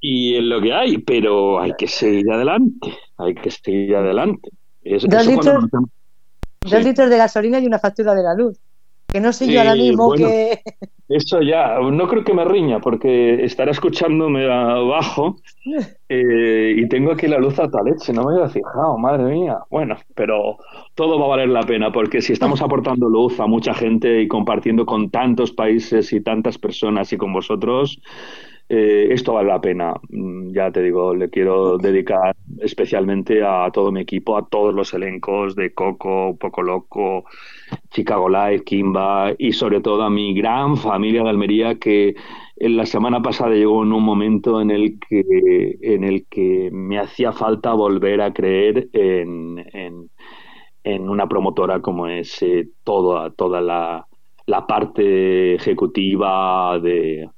y 0.00 0.36
es 0.36 0.42
lo 0.42 0.60
que 0.60 0.72
hay, 0.72 0.98
pero 0.98 1.60
hay 1.60 1.72
que 1.78 1.88
seguir 1.88 2.30
adelante, 2.30 2.94
hay 3.16 3.34
que 3.34 3.50
seguir 3.50 3.96
adelante. 3.96 4.50
dos, 4.82 5.26
litros, 6.84 7.10
de 7.10 7.16
gasolina 7.16 7.58
y 7.58 7.66
una 7.66 7.78
factura 7.78 8.14
de 8.14 8.22
la 8.22 8.34
luz. 8.34 8.58
Que 9.08 9.20
no 9.20 9.32
sé 9.32 9.52
yo 9.52 9.60
ahora 9.60 9.74
mismo 9.74 10.12
que... 10.12 10.60
Eso 11.08 11.42
ya, 11.42 11.78
no 11.78 12.08
creo 12.08 12.24
que 12.24 12.32
me 12.32 12.46
riña, 12.46 12.80
porque 12.80 13.44
estará 13.44 13.70
escuchándome 13.70 14.50
abajo 14.50 15.36
eh, 16.08 16.74
y 16.76 16.88
tengo 16.88 17.12
aquí 17.12 17.26
la 17.26 17.38
luz 17.38 17.58
a 17.58 17.70
tal 17.70 17.84
leche, 17.84 18.12
no 18.14 18.24
me 18.24 18.34
había 18.34 18.48
fijado, 18.48 18.96
madre 18.96 19.24
mía. 19.24 19.58
Bueno, 19.70 19.96
pero 20.14 20.56
todo 20.94 21.18
va 21.18 21.26
a 21.26 21.28
valer 21.28 21.50
la 21.50 21.62
pena, 21.62 21.92
porque 21.92 22.22
si 22.22 22.32
estamos 22.32 22.62
aportando 22.62 23.08
luz 23.08 23.38
a 23.38 23.46
mucha 23.46 23.74
gente 23.74 24.22
y 24.22 24.28
compartiendo 24.28 24.86
con 24.86 25.10
tantos 25.10 25.52
países 25.52 26.12
y 26.14 26.22
tantas 26.22 26.56
personas 26.56 27.12
y 27.12 27.18
con 27.18 27.34
vosotros, 27.34 28.00
eh, 28.68 29.08
esto 29.10 29.34
vale 29.34 29.48
la 29.48 29.60
pena. 29.60 29.94
Mm, 30.08 30.52
ya 30.52 30.70
te 30.72 30.82
digo, 30.82 31.14
le 31.14 31.28
quiero 31.30 31.76
dedicar 31.78 32.34
especialmente 32.60 33.42
a 33.44 33.70
todo 33.72 33.92
mi 33.92 34.00
equipo, 34.00 34.36
a 34.36 34.48
todos 34.48 34.74
los 34.74 34.94
elencos 34.94 35.54
de 35.54 35.74
Coco, 35.74 36.36
Poco 36.38 36.62
Loco, 36.62 37.24
Chicago 37.90 38.28
Live, 38.28 38.64
Kimba 38.64 39.32
y 39.38 39.52
sobre 39.52 39.80
todo 39.80 40.02
a 40.02 40.10
mi 40.10 40.34
gran 40.34 40.76
familia 40.76 41.22
de 41.22 41.30
Almería 41.30 41.78
que 41.78 42.14
en 42.56 42.76
la 42.76 42.86
semana 42.86 43.20
pasada 43.20 43.54
llegó 43.54 43.82
en 43.82 43.92
un 43.92 44.02
momento 44.02 44.60
en 44.60 44.70
el 44.70 44.98
que, 44.98 45.76
en 45.82 46.04
el 46.04 46.26
que 46.28 46.70
me 46.72 46.98
hacía 46.98 47.32
falta 47.32 47.72
volver 47.74 48.20
a 48.20 48.32
creer 48.32 48.88
en, 48.92 49.58
en, 50.84 51.08
una 51.08 51.26
promotora 51.28 51.80
como 51.80 52.06
es 52.06 52.42
eh, 52.42 52.68
toda, 52.84 53.30
toda 53.30 53.60
la, 53.60 54.06
la 54.46 54.66
parte 54.66 55.54
ejecutiva 55.54 56.78
de 56.78 57.28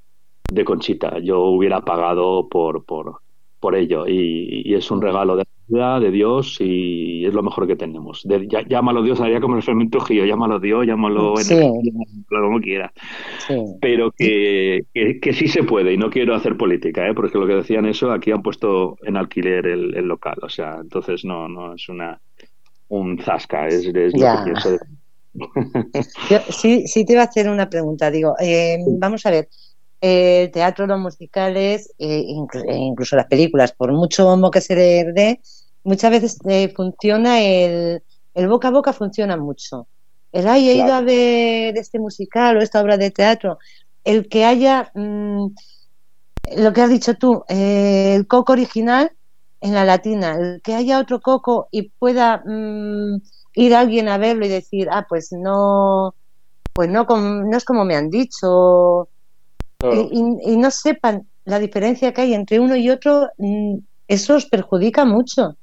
de 0.52 0.64
Conchita. 0.64 1.18
Yo 1.18 1.42
hubiera 1.42 1.80
pagado 1.80 2.48
por, 2.48 2.84
por, 2.84 3.20
por 3.60 3.74
ello 3.74 4.06
y, 4.06 4.74
es 4.74 4.90
un 4.90 5.00
regalo 5.02 5.36
de 5.36 5.44
la 5.68 5.98
de 5.98 6.10
Dios 6.10 6.58
y 6.60 7.24
es 7.26 7.34
lo 7.34 7.42
mejor 7.42 7.66
que 7.66 7.74
tenemos. 7.74 8.24
llámalo 8.68 9.02
Dios, 9.02 9.20
haría 9.20 9.40
como 9.40 9.56
el 9.56 9.62
Fermín 9.62 9.90
Trujillo, 9.90 10.24
llámalo 10.24 10.60
Dios, 10.60 10.86
llámalo 10.86 11.34
como 12.28 12.60
quiera. 12.60 12.92
Pero 13.80 14.12
que, 14.12 14.84
que, 14.94 15.32
sí 15.32 15.48
se 15.48 15.64
puede 15.64 15.94
y 15.94 15.96
no 15.96 16.10
quiero 16.10 16.34
hacer 16.34 16.56
política, 16.56 17.08
¿eh? 17.08 17.14
porque 17.14 17.38
lo 17.38 17.46
que 17.46 17.54
decían 17.54 17.86
eso, 17.86 18.12
aquí 18.12 18.30
han 18.30 18.42
puesto 18.42 18.96
en 19.02 19.16
alquiler 19.16 19.66
el, 19.66 20.06
local, 20.06 20.36
o 20.42 20.48
sea, 20.48 20.78
entonces 20.80 21.24
no, 21.24 21.48
no 21.48 21.74
es 21.74 21.88
una 21.88 22.20
un 22.88 23.18
zasca, 23.18 23.66
es, 23.66 23.86
lo 23.86 23.92
que 23.92 24.10
pienso. 24.44 24.76
sí, 26.50 26.86
sí 26.86 27.04
te 27.04 27.14
iba 27.14 27.22
a 27.22 27.26
hacer 27.26 27.48
una 27.48 27.68
pregunta, 27.68 28.10
digo, 28.10 28.34
eh, 28.40 28.78
vamos 28.98 29.26
a 29.26 29.30
ver, 29.30 29.48
el 30.00 30.50
teatro, 30.50 30.86
los 30.86 30.98
musicales, 30.98 31.92
eh, 31.98 32.24
e 32.26 32.76
incluso 32.76 33.16
las 33.16 33.26
películas, 33.26 33.72
por 33.72 33.92
mucho 33.92 34.24
bombo 34.24 34.50
que 34.50 34.60
se 34.60 34.74
le 34.74 35.12
dé, 35.12 35.40
muchas 35.84 36.10
veces 36.10 36.38
eh, 36.48 36.72
funciona 36.74 37.40
el, 37.40 38.02
el, 38.34 38.48
boca 38.48 38.68
a 38.68 38.70
boca 38.72 38.92
funciona 38.92 39.36
mucho. 39.36 39.86
El 40.32 40.46
ay, 40.48 40.68
he 40.68 40.74
ido 40.74 40.92
a 40.92 41.00
ver 41.00 41.76
este 41.78 41.98
musical 41.98 42.56
o 42.56 42.62
esta 42.62 42.82
obra 42.82 42.98
de 42.98 43.10
teatro. 43.10 43.58
El 44.04 44.28
que 44.28 44.44
haya, 44.44 44.90
mm, 44.94 45.46
lo 46.58 46.72
que 46.72 46.80
has 46.82 46.90
dicho 46.90 47.14
tú, 47.14 47.44
eh, 47.48 48.14
el 48.16 48.26
coco 48.26 48.52
original 48.52 49.12
en 49.60 49.74
la 49.74 49.84
latina, 49.84 50.36
el 50.36 50.60
que 50.62 50.74
haya 50.74 51.00
otro 51.00 51.20
coco 51.20 51.68
y 51.70 51.90
pueda 51.90 52.42
mm, 52.44 53.22
ir 53.54 53.74
alguien 53.74 54.08
a 54.08 54.18
verlo 54.18 54.44
y 54.44 54.48
decir, 54.50 54.88
ah, 54.90 55.06
pues 55.08 55.32
no, 55.32 56.14
pues 56.74 56.90
no, 56.90 57.04
no 57.04 57.56
es 57.56 57.64
como 57.64 57.84
me 57.84 57.96
han 57.96 58.10
dicho, 58.10 59.08
y, 59.82 60.56
no 60.56 60.70
sepan 60.70 61.26
la 61.44 61.58
diferencia 61.58 62.12
que 62.12 62.22
hay 62.22 62.34
entre 62.34 62.58
uno 62.60 62.76
y 62.76 62.90
otro, 62.90 63.28
mm, 63.38 63.76
eso 64.08 64.36
os 64.36 64.46
perjudica 64.46 65.04
mucho. 65.04 65.56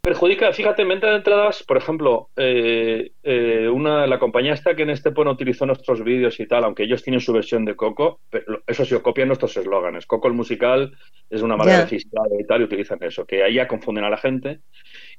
Perjudica, 0.00 0.52
fíjate, 0.52 0.82
en 0.82 0.88
venta 0.88 1.10
de 1.10 1.16
entradas, 1.16 1.62
por 1.64 1.76
ejemplo, 1.76 2.30
eh, 2.36 3.10
eh, 3.22 3.68
una, 3.68 4.06
la 4.06 4.18
compañía 4.18 4.54
esta 4.54 4.74
que 4.74 4.84
en 4.84 4.90
este 4.90 5.10
no 5.10 5.32
utilizó 5.32 5.66
nuestros 5.66 6.02
vídeos 6.02 6.38
y 6.40 6.46
tal, 6.46 6.64
aunque 6.64 6.84
ellos 6.84 7.02
tienen 7.02 7.20
su 7.20 7.32
versión 7.32 7.64
de 7.64 7.76
Coco, 7.76 8.20
pero 8.30 8.62
eso 8.66 8.84
sí, 8.84 8.94
copian 9.02 9.28
nuestros 9.28 9.56
eslóganes. 9.56 10.06
Coco 10.06 10.28
el 10.28 10.34
musical 10.34 10.96
es 11.28 11.42
una 11.42 11.56
manera 11.56 11.84
de 11.84 11.96
y 11.96 12.44
tal, 12.46 12.60
y 12.60 12.64
utilizan 12.64 13.02
eso, 13.02 13.26
que 13.26 13.42
ahí 13.42 13.54
ya 13.54 13.68
confunden 13.68 14.04
a 14.04 14.10
la 14.10 14.16
gente. 14.16 14.60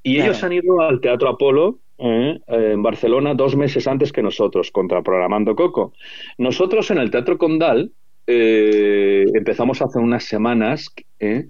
Y 0.03 0.19
ellos 0.19 0.43
han 0.43 0.53
ido 0.53 0.81
al 0.81 1.01
Teatro 1.01 1.29
Apolo 1.29 1.79
eh, 1.97 2.39
en 2.47 2.81
Barcelona 2.81 3.33
dos 3.33 3.55
meses 3.55 3.87
antes 3.87 4.11
que 4.11 4.23
nosotros, 4.23 4.71
contraprogramando 4.71 5.55
Coco. 5.55 5.93
Nosotros 6.37 6.89
en 6.91 6.99
el 6.99 7.11
Teatro 7.11 7.37
Condal 7.37 7.91
eh, 8.25 9.25
empezamos 9.33 9.81
hace 9.81 9.99
unas 9.99 10.23
semanas 10.23 10.93
eh, 11.19 11.47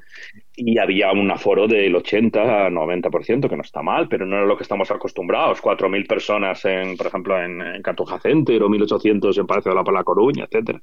y 0.55 0.77
había 0.79 1.11
un 1.11 1.29
aforo 1.29 1.67
del 1.67 1.95
80 1.95 2.67
a 2.67 2.69
90%, 2.69 3.49
que 3.49 3.55
no 3.55 3.61
está 3.61 3.81
mal, 3.81 4.07
pero 4.07 4.25
no 4.25 4.37
era 4.37 4.45
lo 4.45 4.57
que 4.57 4.63
estamos 4.63 4.89
acostumbrados. 4.89 5.61
4.000 5.61 6.07
personas, 6.07 6.65
en, 6.65 6.97
por 6.97 7.07
ejemplo, 7.07 7.39
en, 7.39 7.61
en 7.61 7.81
Cartuja 7.81 8.19
Center 8.19 8.63
o 8.63 8.69
1.800 8.69 9.37
en 9.37 9.45
Palacio 9.45 9.71
de 9.71 9.75
la 9.75 9.83
Pala 9.83 10.03
Coruña, 10.03 10.45
etcétera. 10.45 10.81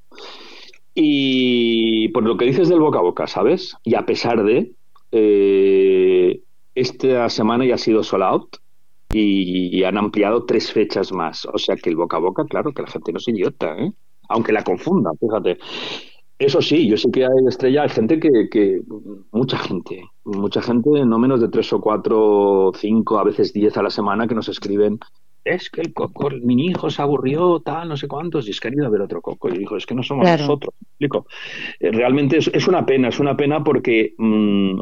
Y 0.93 2.07
por 2.09 2.23
lo 2.23 2.37
que 2.37 2.45
dices 2.45 2.69
del 2.69 2.79
boca 2.79 2.99
a 2.99 3.03
boca, 3.03 3.27
¿sabes? 3.27 3.75
Y 3.83 3.95
a 3.95 4.05
pesar 4.05 4.43
de, 4.43 4.71
esta 6.77 7.27
semana 7.29 7.65
ya 7.65 7.75
ha 7.75 7.79
sido 7.79 8.03
sold 8.03 8.23
out 8.23 8.57
y, 9.11 9.83
han 9.83 9.97
ampliado 9.97 10.45
tres 10.45 10.71
fechas 10.71 11.11
más. 11.11 11.45
O 11.51 11.57
sea 11.57 11.75
que 11.75 11.89
el 11.89 11.95
boca 11.95 12.17
a 12.17 12.19
boca, 12.19 12.45
claro, 12.45 12.71
que 12.71 12.83
la 12.83 12.89
gente 12.89 13.11
no 13.11 13.17
es 13.17 13.27
idiota, 13.27 13.75
¿eh? 13.77 13.91
aunque 14.29 14.51
la 14.51 14.63
confunda, 14.63 15.11
fíjate. 15.19 15.57
Eso 16.37 16.61
sí, 16.61 16.87
yo 16.87 16.97
sé 16.97 17.09
que 17.09 17.25
hay 17.25 17.47
estrella, 17.47 17.83
hay 17.83 17.89
gente 17.89 18.19
que, 18.19 18.47
que, 18.51 18.81
mucha 19.31 19.57
gente, 19.57 20.03
mucha 20.23 20.61
gente, 20.61 21.03
no 21.03 21.17
menos 21.17 21.41
de 21.41 21.47
tres 21.47 21.73
o 21.73 21.81
cuatro, 21.81 22.71
cinco, 22.75 23.17
a 23.17 23.23
veces 23.23 23.53
diez 23.53 23.75
a 23.75 23.81
la 23.81 23.89
semana 23.89 24.27
que 24.27 24.35
nos 24.35 24.47
escriben, 24.47 24.99
es 25.43 25.71
que 25.71 25.81
el 25.81 25.93
coco, 25.93 26.29
mi 26.43 26.67
hijo 26.67 26.91
se 26.91 27.01
aburrió, 27.01 27.59
tal, 27.61 27.89
no 27.89 27.97
sé 27.97 28.07
cuántos, 28.07 28.47
y 28.47 28.51
es 28.51 28.59
que 28.59 28.67
han 28.67 28.75
ido 28.75 28.85
a 28.85 28.89
ver 28.89 29.01
otro 29.01 29.21
coco. 29.21 29.49
Y 29.49 29.57
dijo, 29.57 29.77
es 29.77 29.85
que 29.85 29.95
no 29.95 30.03
somos 30.03 30.29
nosotros. 30.29 30.75
Explico. 30.79 31.25
Eh, 31.79 31.91
realmente 31.91 32.37
es, 32.37 32.67
una 32.67 32.85
pena, 32.85 33.07
es 33.07 33.19
una 33.19 33.35
pena 33.35 33.63
porque 33.63 34.13
mm, 34.17 34.79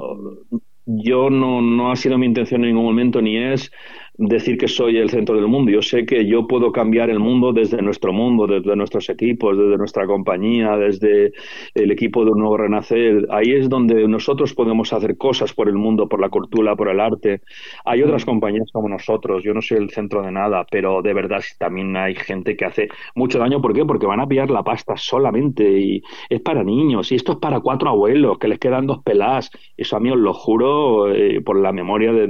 yo 0.86 1.30
no, 1.30 1.62
no 1.62 1.92
ha 1.92 1.96
sido 1.96 2.18
mi 2.18 2.26
intención 2.26 2.62
en 2.64 2.70
ningún 2.70 2.86
momento 2.86 3.22
ni 3.22 3.38
es 3.38 3.72
decir 4.18 4.58
que 4.58 4.68
soy 4.68 4.98
el 4.98 5.10
centro 5.10 5.36
del 5.36 5.48
mundo. 5.48 5.72
Yo 5.72 5.82
sé 5.82 6.06
que 6.06 6.26
yo 6.26 6.48
puedo 6.48 6.72
cambiar 6.72 7.10
el 7.10 7.20
mundo 7.20 7.52
desde 7.54 7.82
nuestro 7.82 8.14
mundo, 8.14 8.48
desde 8.48 8.76
nuestros 8.76 9.10
equipos, 9.10 9.58
desde 9.58 9.78
nuestra 9.78 10.06
compañía, 10.06 10.78
desde 10.78 11.34
el 11.74 11.92
equipo 11.92 12.24
de 12.24 12.32
un 12.32 12.40
nuevo 12.40 12.58
renacer. 12.58 13.28
Ahí 13.30 13.52
es 13.54 13.70
donde 13.70 14.08
nosotros 14.08 14.54
podemos 14.54 14.94
hacer 14.94 15.18
cosas 15.18 15.54
por 15.54 15.68
el 15.68 15.76
mundo, 15.76 16.08
por 16.08 16.22
la 16.22 16.30
cultura, 16.30 16.76
por 16.76 16.90
el 16.90 17.00
arte. 17.00 17.42
Hay 17.84 18.02
otras 18.04 18.24
mm. 18.24 18.26
compañías 18.26 18.72
como 18.72 18.90
nosotros. 18.90 19.44
Yo 19.44 19.54
no 19.54 19.62
soy 19.62 19.78
el 19.78 19.90
centro 19.90 20.22
de 20.22 20.32
nada, 20.32 20.66
pero 20.70 21.02
de 21.02 21.14
verdad 21.14 21.42
también 21.60 21.96
hay 21.98 22.16
gente 22.16 22.56
que 22.56 22.66
hace 22.66 22.90
mucho 23.16 23.40
daño. 23.40 23.62
¿Por 23.62 23.74
qué? 23.74 23.86
Porque 23.86 24.06
van 24.06 24.20
a 24.20 24.28
pillar 24.28 24.50
la 24.50 24.64
pasta 24.64 24.96
solamente 24.98 25.80
y 25.80 26.02
es 26.30 26.42
para 26.42 26.64
niños. 26.64 27.12
Y 27.12 27.16
esto 27.16 27.34
es 27.34 27.38
para 27.40 27.60
cuatro 27.60 27.90
abuelos 27.90 28.38
que 28.38 28.48
les 28.48 28.60
quedan 28.60 28.88
dos 28.88 29.04
pelas. 29.04 29.50
Eso 29.76 29.98
a 29.98 30.00
mí 30.00 30.10
os 30.10 30.18
lo 30.18 30.34
juro 30.34 31.12
eh, 31.12 31.42
por 31.42 31.60
la 31.60 31.72
memoria 31.72 32.14
de, 32.14 32.28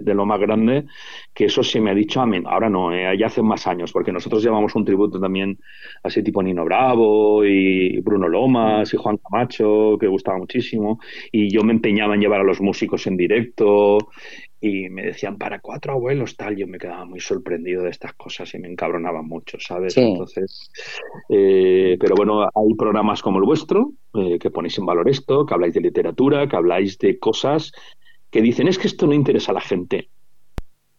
de 0.00 0.14
lo 0.14 0.26
más 0.26 0.40
grande 0.40 0.86
que 1.38 1.44
eso 1.44 1.62
se 1.62 1.80
me 1.80 1.92
ha 1.92 1.94
dicho 1.94 2.20
a 2.20 2.26
mí. 2.26 2.42
Ahora 2.44 2.68
no, 2.68 2.92
eh, 2.92 3.16
ya 3.16 3.26
hace 3.26 3.42
más 3.42 3.68
años, 3.68 3.92
porque 3.92 4.10
nosotros 4.10 4.42
llevamos 4.42 4.74
un 4.74 4.84
tributo 4.84 5.20
también 5.20 5.56
así 6.02 6.20
tipo 6.20 6.42
Nino 6.42 6.64
Bravo 6.64 7.44
y 7.44 8.00
Bruno 8.00 8.26
Lomas 8.26 8.92
y 8.92 8.96
Juan 8.96 9.18
Camacho, 9.18 9.96
que 10.00 10.08
gustaba 10.08 10.36
muchísimo, 10.36 10.98
y 11.30 11.48
yo 11.48 11.62
me 11.62 11.72
empeñaba 11.72 12.16
en 12.16 12.22
llevar 12.22 12.40
a 12.40 12.42
los 12.42 12.60
músicos 12.60 13.06
en 13.06 13.16
directo 13.16 13.98
y 14.60 14.88
me 14.88 15.04
decían 15.04 15.38
para 15.38 15.60
cuatro 15.60 15.92
abuelos 15.92 16.36
tal, 16.36 16.56
yo 16.56 16.66
me 16.66 16.76
quedaba 16.76 17.04
muy 17.04 17.20
sorprendido 17.20 17.84
de 17.84 17.90
estas 17.90 18.14
cosas 18.14 18.52
y 18.54 18.58
me 18.58 18.66
encabronaba 18.66 19.22
mucho, 19.22 19.58
¿sabes? 19.60 19.96
Entonces, 19.96 20.72
eh, 21.28 21.96
pero 22.00 22.16
bueno, 22.16 22.42
hay 22.42 22.74
programas 22.76 23.22
como 23.22 23.38
el 23.38 23.44
vuestro 23.44 23.92
eh, 24.14 24.40
que 24.40 24.50
ponéis 24.50 24.76
en 24.78 24.86
valor 24.86 25.08
esto, 25.08 25.46
que 25.46 25.54
habláis 25.54 25.74
de 25.74 25.82
literatura, 25.82 26.48
que 26.48 26.56
habláis 26.56 26.98
de 26.98 27.16
cosas 27.20 27.70
que 28.28 28.42
dicen 28.42 28.66
es 28.66 28.76
que 28.76 28.88
esto 28.88 29.06
no 29.06 29.14
interesa 29.14 29.52
a 29.52 29.54
la 29.54 29.60
gente. 29.60 30.10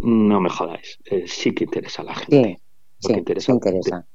No 0.03 0.39
me 0.39 0.49
jodáis, 0.49 0.99
eh, 1.05 1.23
sí 1.25 1.53
que 1.53 1.65
interesa 1.65 2.01
a 2.01 2.05
la 2.05 2.15
gente. 2.15 2.59
Sí, 2.99 3.07
sí 3.07 3.13
interesa. 3.13 3.51
interesa. 3.51 4.05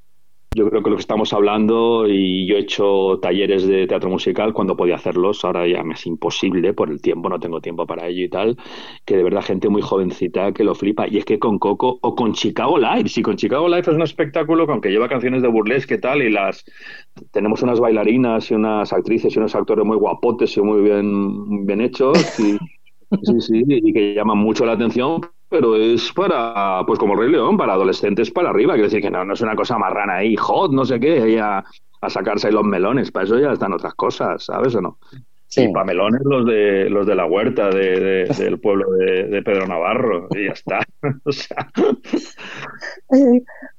Yo 0.56 0.70
creo 0.70 0.84
que 0.84 0.90
lo 0.90 0.96
que 0.96 1.00
estamos 1.00 1.32
hablando, 1.32 2.06
y 2.06 2.46
yo 2.46 2.54
he 2.54 2.60
hecho 2.60 3.18
talleres 3.20 3.66
de 3.66 3.88
teatro 3.88 4.08
musical 4.08 4.52
cuando 4.52 4.76
podía 4.76 4.94
hacerlos, 4.94 5.44
ahora 5.44 5.66
ya 5.66 5.82
me 5.82 5.94
es 5.94 6.06
imposible 6.06 6.72
por 6.72 6.90
el 6.90 7.02
tiempo, 7.02 7.28
no 7.28 7.40
tengo 7.40 7.60
tiempo 7.60 7.88
para 7.88 8.06
ello 8.06 8.22
y 8.22 8.28
tal, 8.28 8.56
que 9.04 9.16
de 9.16 9.24
verdad 9.24 9.42
gente 9.42 9.68
muy 9.68 9.82
jovencita 9.82 10.52
que 10.52 10.62
lo 10.62 10.76
flipa. 10.76 11.08
Y 11.08 11.18
es 11.18 11.24
que 11.24 11.40
con 11.40 11.58
Coco 11.58 11.98
o 12.00 12.14
con 12.14 12.34
Chicago 12.34 12.78
Live, 12.78 13.08
si 13.08 13.20
con 13.20 13.34
Chicago 13.34 13.66
Live 13.66 13.80
es 13.80 13.88
un 13.88 14.02
espectáculo 14.02 14.64
con 14.68 14.80
que 14.80 14.90
lleva 14.90 15.08
canciones 15.08 15.42
de 15.42 15.48
burlesque 15.48 15.94
y 15.94 16.00
tal, 16.00 16.22
y 16.22 16.30
las 16.30 16.64
tenemos 17.32 17.60
unas 17.62 17.80
bailarinas 17.80 18.48
y 18.52 18.54
unas 18.54 18.92
actrices 18.92 19.34
y 19.34 19.38
unos 19.40 19.56
actores 19.56 19.84
muy 19.84 19.96
guapotes 19.96 20.56
y 20.56 20.60
muy 20.60 20.82
bien, 20.82 21.66
bien 21.66 21.80
hechos. 21.80 22.38
Y, 22.38 22.58
Sí, 23.22 23.40
sí, 23.40 23.64
y 23.66 23.92
que 23.92 24.14
llaman 24.14 24.38
mucho 24.38 24.64
la 24.64 24.72
atención, 24.72 25.20
pero 25.54 25.76
es 25.76 26.12
para, 26.12 26.82
pues 26.84 26.98
como 26.98 27.14
Rey 27.14 27.30
León, 27.30 27.56
para 27.56 27.74
adolescentes 27.74 28.28
para 28.32 28.50
arriba. 28.50 28.72
Quiero 28.72 28.88
decir 28.88 29.00
que 29.00 29.08
no, 29.08 29.24
no 29.24 29.34
es 29.34 29.40
una 29.40 29.54
cosa 29.54 29.78
marrana 29.78 30.16
ahí, 30.16 30.34
hot, 30.34 30.72
no 30.72 30.84
sé 30.84 30.98
qué, 30.98 31.22
ahí 31.22 31.36
a, 31.38 31.62
sacarse 32.08 32.48
ahí 32.48 32.52
los 32.52 32.64
melones. 32.64 33.12
Para 33.12 33.24
eso 33.24 33.38
ya 33.38 33.52
están 33.52 33.72
otras 33.72 33.94
cosas, 33.94 34.46
¿sabes 34.46 34.74
o 34.74 34.80
no? 34.80 34.98
Sí, 35.46 35.68
para 35.68 35.84
melones 35.84 36.22
los 36.24 36.44
de 36.44 36.90
los 36.90 37.06
de 37.06 37.14
la 37.14 37.26
huerta 37.26 37.70
de, 37.70 38.24
del 38.36 38.58
pueblo 38.58 38.90
de, 38.94 39.40
Pedro 39.44 39.68
Navarro 39.68 40.26
y 40.32 40.46
ya 40.46 40.54
está. 40.54 40.80
o 41.24 41.30
sea. 41.30 41.70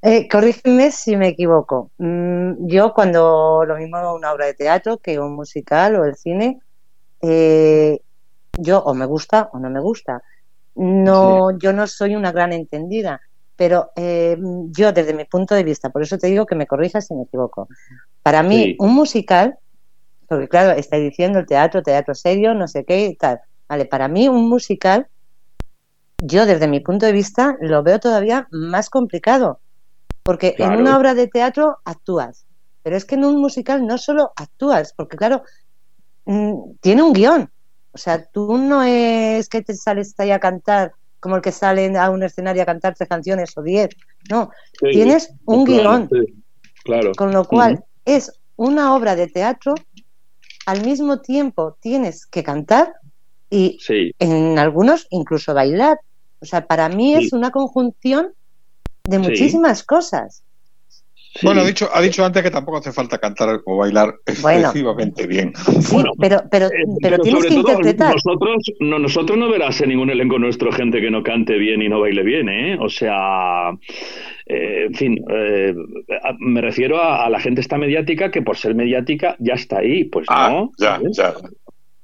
eh, 0.02 0.30
corrígeme 0.30 0.91
si 0.91 1.18
me 1.18 1.27
equivoco. 1.27 1.91
Mm, 1.97 2.68
yo 2.68 2.93
cuando 2.93 3.65
lo 3.68 3.76
mismo 3.76 3.97
una 4.14 4.31
obra 4.31 4.45
de 4.45 4.53
teatro 4.53 4.99
que 4.99 5.19
un 5.19 5.35
musical 5.35 5.97
o 5.97 6.06
el 6.06 6.15
cine, 6.15 6.61
eh, 7.22 7.99
yo 8.53 8.80
o 8.80 8.93
me 8.93 9.06
gusta 9.06 9.49
o 9.52 9.60
no 9.60 9.69
me 9.69 9.81
gusta. 9.81 10.23
No, 10.76 11.57
yo 11.57 11.72
no 11.72 11.88
soy 11.88 12.15
una 12.15 12.31
gran 12.31 12.52
entendida, 12.52 13.22
pero 13.56 13.91
eh, 13.95 14.38
yo 14.72 14.91
desde 14.91 15.14
mi 15.14 15.26
punto 15.26 15.56
de 15.56 15.64
vista, 15.64 15.89
por 15.89 16.03
eso 16.03 16.18
te 16.18 16.27
digo 16.27 16.45
que 16.45 16.56
me 16.56 16.68
corrijas 16.68 17.07
si 17.07 17.14
me 17.14 17.23
equivoco. 17.23 17.68
Para 18.22 18.43
mí, 18.43 18.76
un 18.80 18.93
musical, 18.93 19.57
porque 20.27 20.49
claro, 20.49 20.72
estáis 20.72 21.03
diciendo 21.03 21.39
el 21.39 21.45
teatro, 21.45 21.81
teatro 21.81 22.14
serio, 22.14 22.53
no 22.53 22.68
sé 22.68 22.84
qué 22.84 23.06
y 23.06 23.15
tal. 23.15 23.39
Vale, 23.69 23.85
para 23.85 24.07
mí 24.07 24.27
un 24.27 24.49
musical, 24.49 25.07
yo 26.18 26.45
desde 26.45 26.68
mi 26.68 26.80
punto 26.81 27.06
de 27.06 27.11
vista 27.11 27.57
lo 27.61 27.84
veo 27.84 27.99
todavía 27.99 28.47
más 28.52 28.89
complicado, 28.89 29.60
porque 30.23 30.56
en 30.57 30.76
una 30.76 30.97
obra 30.97 31.14
de 31.14 31.27
teatro 31.27 31.77
actúas, 31.85 32.45
pero 32.84 32.97
es 32.97 33.06
que 33.06 33.15
en 33.15 33.26
un 33.26 33.39
musical 33.39 33.85
no 33.85 33.97
solo 33.97 34.34
actúas, 34.35 34.93
porque 34.93 35.18
claro, 35.18 35.43
mm, 36.26 36.76
tiene 36.81 37.02
un 37.03 37.14
guion, 37.14 37.49
o 37.96 37.98
sea, 37.98 38.26
tú 38.26 38.58
no 38.58 38.84
es 38.84 39.48
que 39.48 39.62
te 39.62 39.74
sales 39.74 40.14
ahí 40.18 40.32
a 40.32 40.40
cantar 40.40 40.92
como 41.22 41.38
el 41.38 41.42
que 41.42 41.54
sale 41.54 41.98
a 41.98 42.10
un 42.10 42.24
escenario 42.24 42.62
a 42.62 42.66
cantar 42.66 42.94
tres 42.94 43.08
canciones 43.08 43.58
o 43.58 43.64
diez. 43.64 43.90
No, 44.30 44.52
tienes 44.80 45.34
un 45.46 45.64
guion. 45.64 46.10
Claro. 46.84 47.14
Con 47.18 47.32
lo 47.32 47.46
cual 47.46 47.86
es 48.04 48.34
una 48.58 48.94
obra 48.94 49.16
de 49.16 49.28
teatro, 49.28 49.76
al 50.66 50.86
mismo 50.86 51.22
tiempo 51.22 51.78
tienes 51.80 52.26
que 52.26 52.44
cantar 52.44 52.94
y 53.50 53.80
en 54.20 54.60
algunos 54.60 55.08
incluso 55.10 55.54
bailar. 55.54 55.98
O 56.42 56.46
sea, 56.46 56.68
para 56.68 56.90
mí 56.90 57.16
es 57.16 57.32
una 57.32 57.50
conjunción 57.50 58.34
de 59.06 59.20
muchísimas 59.20 59.84
cosas. 59.84 60.44
Bueno, 61.44 61.62
ha 61.62 61.66
dicho, 61.66 61.90
ha 61.94 62.02
dicho 62.02 62.24
antes 62.24 62.44
que 62.44 62.52
tampoco 62.52 62.78
hace 62.78 62.94
falta 62.94 63.18
cantar 63.18 63.62
o 63.66 63.78
bailar 63.78 64.16
excesivamente 64.26 65.28
bien. 65.28 65.53
Sí, 65.82 65.98
pero, 66.20 66.44
pero, 66.49 66.68
eh, 66.68 66.86
pero, 67.02 67.20
tienes 67.20 67.45
que 67.45 67.56
interpretar. 67.56 68.14
Nosotros 68.14 68.72
no, 68.80 68.99
nosotros 68.99 69.38
no 69.38 69.49
verás 69.49 69.82
en 69.82 69.90
ningún 69.90 70.10
elenco 70.10 70.40
nuestro 70.40 70.72
gente 70.72 71.02
que 71.02 71.12
no 71.12 71.24
cante 71.24 71.57
bien 71.57 71.82
y 71.82 71.90
no 71.90 71.99
baile 71.99 72.24
bien, 72.24 72.48
¿eh? 72.48 72.78
O 72.80 72.88
sea, 72.88 73.72
eh, 74.45 74.86
en 74.88 74.94
fin, 74.94 75.26
eh, 75.30 75.74
me 76.40 76.62
refiero 76.62 77.02
a, 77.02 77.30
la 77.30 77.40
gente 77.40 77.62
esta 77.62 77.78
mediática 77.78 78.32
que 78.32 78.41
por 78.41 78.57
ser 78.57 78.76
mediática 78.76 79.36
ya 79.40 79.56
está 79.56 79.80
ahí. 79.80 80.06
Pues 80.06 80.28
ah, 80.30 80.49
no. 80.49 80.72
Ya, 80.78 80.99
ya. 81.12 81.34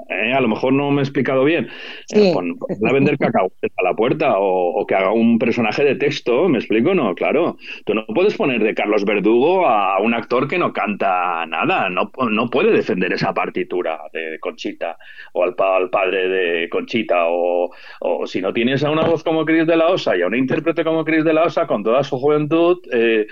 Eh, 0.10 0.34
a 0.34 0.42
lo 0.42 0.48
mejor 0.48 0.74
no 0.74 0.92
me 0.92 1.02
he 1.02 1.04
explicado 1.04 1.44
bien. 1.44 1.68
Eh, 2.14 2.34
a 2.34 2.94
vender 2.94 3.18
cacao 3.18 3.52
a 3.78 3.84
la 3.84 3.94
puerta 3.94 4.34
o, 4.38 4.86
que 4.86 4.96
haga 4.96 5.12
un 5.12 5.40
personaje 5.40 5.84
de 5.84 5.96
texto, 5.96 6.50
¿me 6.50 6.58
explico? 6.58 6.94
No, 6.94 7.14
claro. 7.16 7.58
Tú 7.86 7.94
no 7.94 8.06
puedes 8.08 8.36
poner 8.36 8.64
de 8.64 8.74
Carlos 8.74 9.06
Verdugo 9.06 9.68
a 9.68 10.00
un 10.02 10.14
actor 10.14 10.48
que 10.48 10.58
no 10.58 10.74
canta 10.74 11.46
nada, 11.46 11.90
no, 11.90 12.12
no 12.30 12.50
puede 12.50 12.72
defender 12.72 13.14
esa 13.14 13.34
partitura 13.34 14.02
de 14.14 14.40
Conchita 14.40 14.98
o 15.34 15.44
al, 15.44 15.56
al 15.58 15.90
padre 15.90 16.28
de 16.28 16.70
Conchita 16.70 17.28
o, 17.28 17.72
o, 18.00 18.28
si 18.28 18.42
no 18.42 18.54
tienes 18.54 18.84
a 18.84 18.92
una 18.92 19.04
voz 19.04 19.24
como 19.24 19.46
Cris 19.46 19.68
de 19.68 19.78
la 19.78 19.88
Osa 19.88 20.18
y 20.18 20.22
a 20.22 20.28
un 20.28 20.36
intérprete 20.36 20.84
como 20.84 21.06
Cris 21.06 21.24
de 21.24 21.34
la 21.34 21.44
Osa 21.44 21.68
con 21.68 21.84
toda 21.84 22.04
su 22.04 22.18
juventud, 22.18 22.80
eh, 22.92 23.28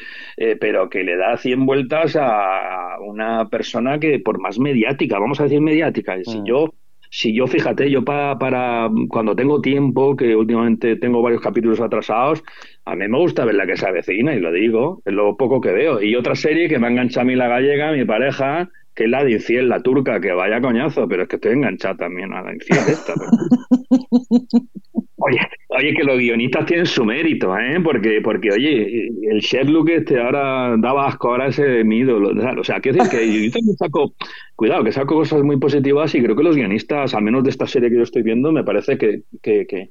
pero 0.60 0.90
que 0.90 1.04
le 1.04 1.18
da 1.18 1.38
100 1.38 1.66
vueltas 1.66 2.16
a 2.16 2.98
una 3.02 3.50
persona 3.50 4.00
que 4.00 4.20
por 4.20 4.40
más 4.40 4.60
mediática, 4.60 5.20
vamos 5.20 5.40
a 5.40 5.44
decir 5.44 5.62
mediática, 5.62 6.18
si 6.24 6.40
mm. 6.40 6.46
yo 6.46 6.69
si 7.10 7.34
yo, 7.34 7.48
fíjate, 7.48 7.90
yo 7.90 8.04
para, 8.04 8.38
para 8.38 8.90
cuando 9.10 9.36
tengo 9.36 9.62
tiempo, 9.62 10.16
que 10.16 10.36
últimamente 10.36 10.96
tengo 10.96 11.22
varios 11.22 11.42
capítulos 11.42 11.80
atrasados, 11.80 12.44
a 12.86 12.96
mí 12.96 13.08
me 13.08 13.18
gusta 13.18 13.46
ver 13.46 13.56
la 13.56 13.66
que 13.66 13.78
se 13.78 13.88
avecina, 13.88 14.34
y 14.34 14.40
lo 14.40 14.52
digo, 14.52 15.02
es 15.06 15.14
lo 15.14 15.36
poco 15.36 15.60
que 15.62 15.72
veo. 15.72 16.02
Y 16.02 16.16
otra 16.16 16.36
serie 16.36 16.70
que 16.70 16.80
me 16.80 16.88
ha 16.88 16.92
enganchado 16.92 17.22
a 17.22 17.26
mí 17.26 17.36
la 17.36 17.48
gallega, 17.48 17.92
mi 17.92 18.06
pareja, 18.06 18.70
que 18.96 19.06
es 19.06 19.10
la 19.10 19.24
de 19.24 19.32
Infiel, 19.34 19.70
la 19.70 19.82
turca, 19.82 20.20
que 20.20 20.32
vaya 20.32 20.62
coñazo, 20.62 21.08
pero 21.08 21.24
es 21.24 21.30
que 21.30 21.36
estoy 21.38 21.54
enganchado 21.54 21.98
también 21.98 22.34
a 22.34 22.42
la 22.42 22.54
Infiel 22.54 22.80
esta. 22.88 23.14
Oye, 25.22 25.40
oye, 25.68 25.94
que 25.94 26.04
los 26.04 26.18
guionistas 26.18 26.66
tienen 26.66 26.86
su 26.86 27.04
mérito, 27.04 27.54
¿eh? 27.58 27.82
Porque, 27.84 28.22
porque 28.24 28.52
oye, 28.52 29.10
el 29.24 29.40
Sherlock 29.42 29.90
este 29.90 30.18
ahora 30.18 30.78
daba 30.78 31.08
asco, 31.08 31.30
ahora 31.30 31.48
ese 31.48 31.84
mi 31.84 31.98
ídolo. 31.98 32.32
O 32.58 32.64
sea, 32.64 32.80
quiero 32.80 33.04
decir 33.04 33.20
que 33.20 33.46
yo 33.46 33.52
también 33.52 33.76
saco, 33.76 34.14
cuidado, 34.56 34.84
que 34.86 34.94
saco 34.94 35.16
cosas 35.16 35.44
muy 35.44 35.58
positivas 35.58 36.16
y 36.16 36.24
creo 36.24 36.38
que 36.38 36.44
los 36.44 36.56
guionistas, 36.56 37.14
al 37.14 37.24
menos 37.24 37.44
de 37.44 37.50
esta 37.50 37.68
serie 37.68 37.90
que 37.90 37.98
yo 37.98 38.04
estoy 38.04 38.24
viendo, 38.24 38.54
me 38.54 38.64
parece 38.64 38.98
que, 38.98 39.24
que, 39.42 39.68
que, 39.68 39.90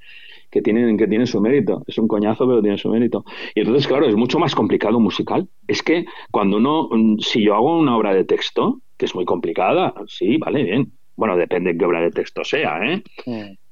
que 0.50 0.62
tienen, 0.62 0.96
que 0.96 1.06
tienen 1.06 1.26
su 1.26 1.42
mérito. 1.42 1.82
Es 1.86 1.98
un 1.98 2.08
coñazo, 2.08 2.46
pero 2.48 2.62
tiene 2.62 2.78
su 2.78 2.88
mérito. 2.88 3.24
Y 3.54 3.60
entonces, 3.60 3.86
claro, 3.86 4.06
es 4.06 4.16
mucho 4.16 4.38
más 4.38 4.54
complicado 4.54 4.98
musical. 4.98 5.46
Es 5.66 5.82
que 5.82 6.06
cuando 6.30 6.56
uno, 6.56 6.88
si 7.18 7.44
yo 7.44 7.54
hago 7.54 7.78
una 7.78 7.96
obra 7.96 8.14
de 8.14 8.24
texto, 8.24 8.80
que 8.98 9.06
es 9.06 9.14
muy 9.14 9.24
complicada. 9.24 9.94
Sí, 10.06 10.36
vale, 10.36 10.62
bien. 10.64 10.92
Bueno, 11.16 11.36
depende 11.36 11.72
de 11.72 11.78
qué 11.78 11.84
obra 11.84 12.00
de 12.00 12.10
texto 12.10 12.44
sea, 12.44 12.80
¿eh? 12.84 13.02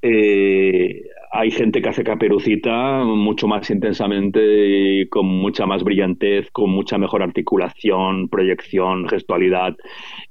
¿eh? 0.03 1.03
hay 1.31 1.51
gente 1.51 1.81
que 1.81 1.89
hace 1.89 2.03
caperucita 2.03 3.05
mucho 3.05 3.47
más 3.47 3.71
intensamente, 3.71 5.09
con 5.11 5.27
mucha 5.27 5.67
más 5.67 5.85
brillantez, 5.85 6.51
con 6.51 6.71
mucha 6.71 6.99
mejor 6.99 7.23
articulación, 7.23 8.29
proyección, 8.29 9.09
gestualidad 9.09 9.77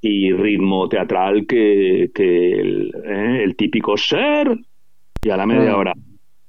y 0.01 0.33
ritmo 0.33 0.89
teatral 0.89 1.45
que, 1.47 2.09
el, 2.13 2.93
¿eh? 3.05 3.43
el, 3.43 3.55
típico 3.55 3.95
ser 3.95 4.57
y 5.21 5.29
a 5.29 5.37
la 5.37 5.45
media 5.45 5.77
hora. 5.77 5.93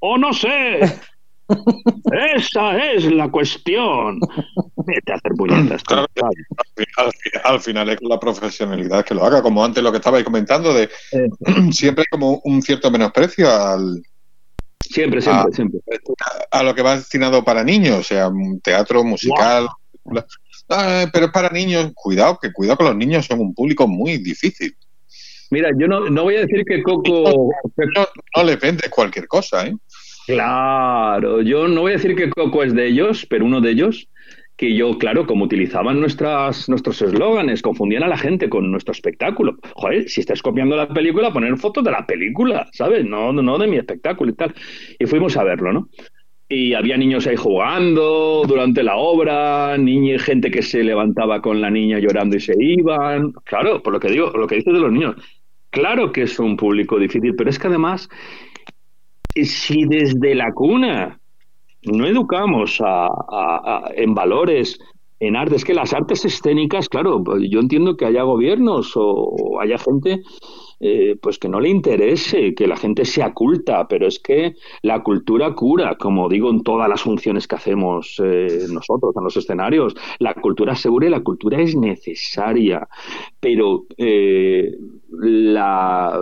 ¡Oh, 0.00 0.18
no 0.18 0.32
sé! 0.32 0.80
Esa 2.34 2.92
es 2.92 3.04
la 3.12 3.28
cuestión. 3.30 4.20
Vete 4.76 5.12
a 5.12 5.16
hacer 5.16 5.32
puñetas. 5.36 5.82
al, 7.44 7.60
final, 7.60 7.88
es 7.90 7.98
la 8.02 8.18
profesionalidad 8.18 9.04
que 9.04 9.14
lo 9.14 9.24
haga, 9.24 9.42
como 9.42 9.64
antes 9.64 9.82
lo 9.82 9.90
que 9.90 9.98
estabais 9.98 10.24
comentando, 10.24 10.74
de 10.74 10.88
siempre 11.70 12.04
como 12.10 12.40
un 12.44 12.62
cierto 12.62 12.90
menosprecio 12.90 13.50
al. 13.50 14.02
Siempre, 14.80 15.20
siempre, 15.20 15.52
siempre. 15.52 15.80
A, 16.50 16.62
lo 16.62 16.74
que 16.74 16.82
va 16.82 16.96
destinado 16.96 17.42
para 17.44 17.64
niños, 17.64 17.98
o 17.98 18.02
sea, 18.02 18.30
teatro, 18.62 19.02
musical. 19.02 19.68
Ah, 20.68 21.06
pero 21.12 21.26
es 21.26 21.32
para 21.32 21.48
niños, 21.50 21.92
cuidado, 21.94 22.38
que 22.40 22.52
cuidado 22.52 22.78
con 22.78 22.86
los 22.86 22.96
niños, 22.96 23.26
son 23.26 23.40
un 23.40 23.54
público 23.54 23.86
muy 23.86 24.18
difícil. 24.18 24.76
Mira, 25.50 25.70
yo 25.78 25.86
no, 25.86 26.10
no 26.10 26.24
voy 26.24 26.36
a 26.36 26.40
decir 26.40 26.64
que 26.64 26.82
Coco. 26.82 27.50
No, 27.94 28.06
no 28.36 28.42
le 28.42 28.56
vendes 28.56 28.90
cualquier 28.90 29.28
cosa, 29.28 29.66
¿eh? 29.66 29.76
Claro, 30.26 31.40
yo 31.42 31.68
no 31.68 31.82
voy 31.82 31.92
a 31.92 31.96
decir 31.96 32.16
que 32.16 32.30
Coco 32.30 32.64
es 32.64 32.74
de 32.74 32.88
ellos, 32.88 33.26
pero 33.30 33.44
uno 33.44 33.60
de 33.60 33.70
ellos, 33.70 34.08
que 34.56 34.74
yo, 34.74 34.98
claro, 34.98 35.26
como 35.26 35.44
utilizaban 35.44 36.00
nuestras, 36.00 36.68
nuestros 36.68 37.00
eslóganes, 37.00 37.62
confundían 37.62 38.02
a 38.02 38.08
la 38.08 38.16
gente 38.16 38.48
con 38.48 38.70
nuestro 38.70 38.92
espectáculo. 38.92 39.56
Joder, 39.74 40.08
si 40.08 40.20
estás 40.20 40.42
copiando 40.42 40.76
la 40.76 40.88
película, 40.88 41.32
poner 41.32 41.56
fotos 41.58 41.84
de 41.84 41.92
la 41.92 42.06
película, 42.06 42.68
¿sabes? 42.72 43.04
No, 43.04 43.32
no 43.32 43.58
de 43.58 43.68
mi 43.68 43.76
espectáculo 43.76 44.32
y 44.32 44.34
tal. 44.34 44.54
Y 44.98 45.06
fuimos 45.06 45.36
a 45.36 45.44
verlo, 45.44 45.72
¿no? 45.72 45.88
y 46.48 46.74
había 46.74 46.96
niños 46.96 47.26
ahí 47.26 47.36
jugando 47.36 48.44
durante 48.46 48.82
la 48.82 48.96
obra, 48.96 49.76
niña, 49.78 50.18
gente 50.18 50.50
que 50.50 50.62
se 50.62 50.84
levantaba 50.84 51.42
con 51.42 51.60
la 51.60 51.70
niña 51.70 51.98
llorando 51.98 52.36
y 52.36 52.40
se 52.40 52.54
iban. 52.58 53.32
Claro, 53.44 53.82
por 53.82 53.92
lo 53.92 54.00
que 54.00 54.08
digo, 54.10 54.30
lo 54.30 54.46
que 54.46 54.56
dices 54.56 54.72
de 54.72 54.80
los 54.80 54.92
niños. 54.92 55.16
Claro 55.70 56.12
que 56.12 56.22
es 56.22 56.38
un 56.38 56.56
público 56.56 56.98
difícil, 56.98 57.34
pero 57.34 57.50
es 57.50 57.58
que 57.58 57.66
además, 57.66 58.08
si 59.44 59.84
desde 59.84 60.34
la 60.34 60.52
cuna 60.52 61.20
no 61.82 62.06
educamos 62.06 62.80
en 63.94 64.14
valores, 64.14 64.78
en 65.20 65.36
artes, 65.36 65.64
que 65.64 65.74
las 65.74 65.92
artes 65.92 66.24
escénicas, 66.24 66.88
claro, 66.88 67.22
yo 67.40 67.60
entiendo 67.60 67.96
que 67.96 68.06
haya 68.06 68.22
gobiernos 68.22 68.92
o 68.96 69.60
haya 69.60 69.78
gente 69.78 70.22
eh, 70.78 71.16
pues 71.22 71.38
que 71.38 71.48
no 71.48 71.58
le 71.58 71.70
interese, 71.70 72.54
que 72.54 72.66
la 72.66 72.76
gente 72.76 73.06
sea 73.06 73.32
culta, 73.32 73.88
pero 73.88 74.06
es 74.06 74.18
que 74.18 74.56
la 74.82 75.02
cultura 75.02 75.54
cura, 75.54 75.96
como 75.96 76.28
digo 76.28 76.50
en 76.50 76.62
todas 76.62 76.86
las 76.86 77.00
funciones 77.00 77.48
que 77.48 77.54
hacemos 77.54 78.20
eh, 78.22 78.66
nosotros 78.70 79.14
en 79.16 79.24
los 79.24 79.36
escenarios. 79.38 79.94
La 80.18 80.34
cultura 80.34 80.74
segura 80.76 81.06
y 81.06 81.10
la 81.10 81.22
cultura 81.22 81.62
es 81.62 81.74
necesaria, 81.74 82.86
pero 83.40 83.86
eh, 83.96 84.76
la, 85.08 86.20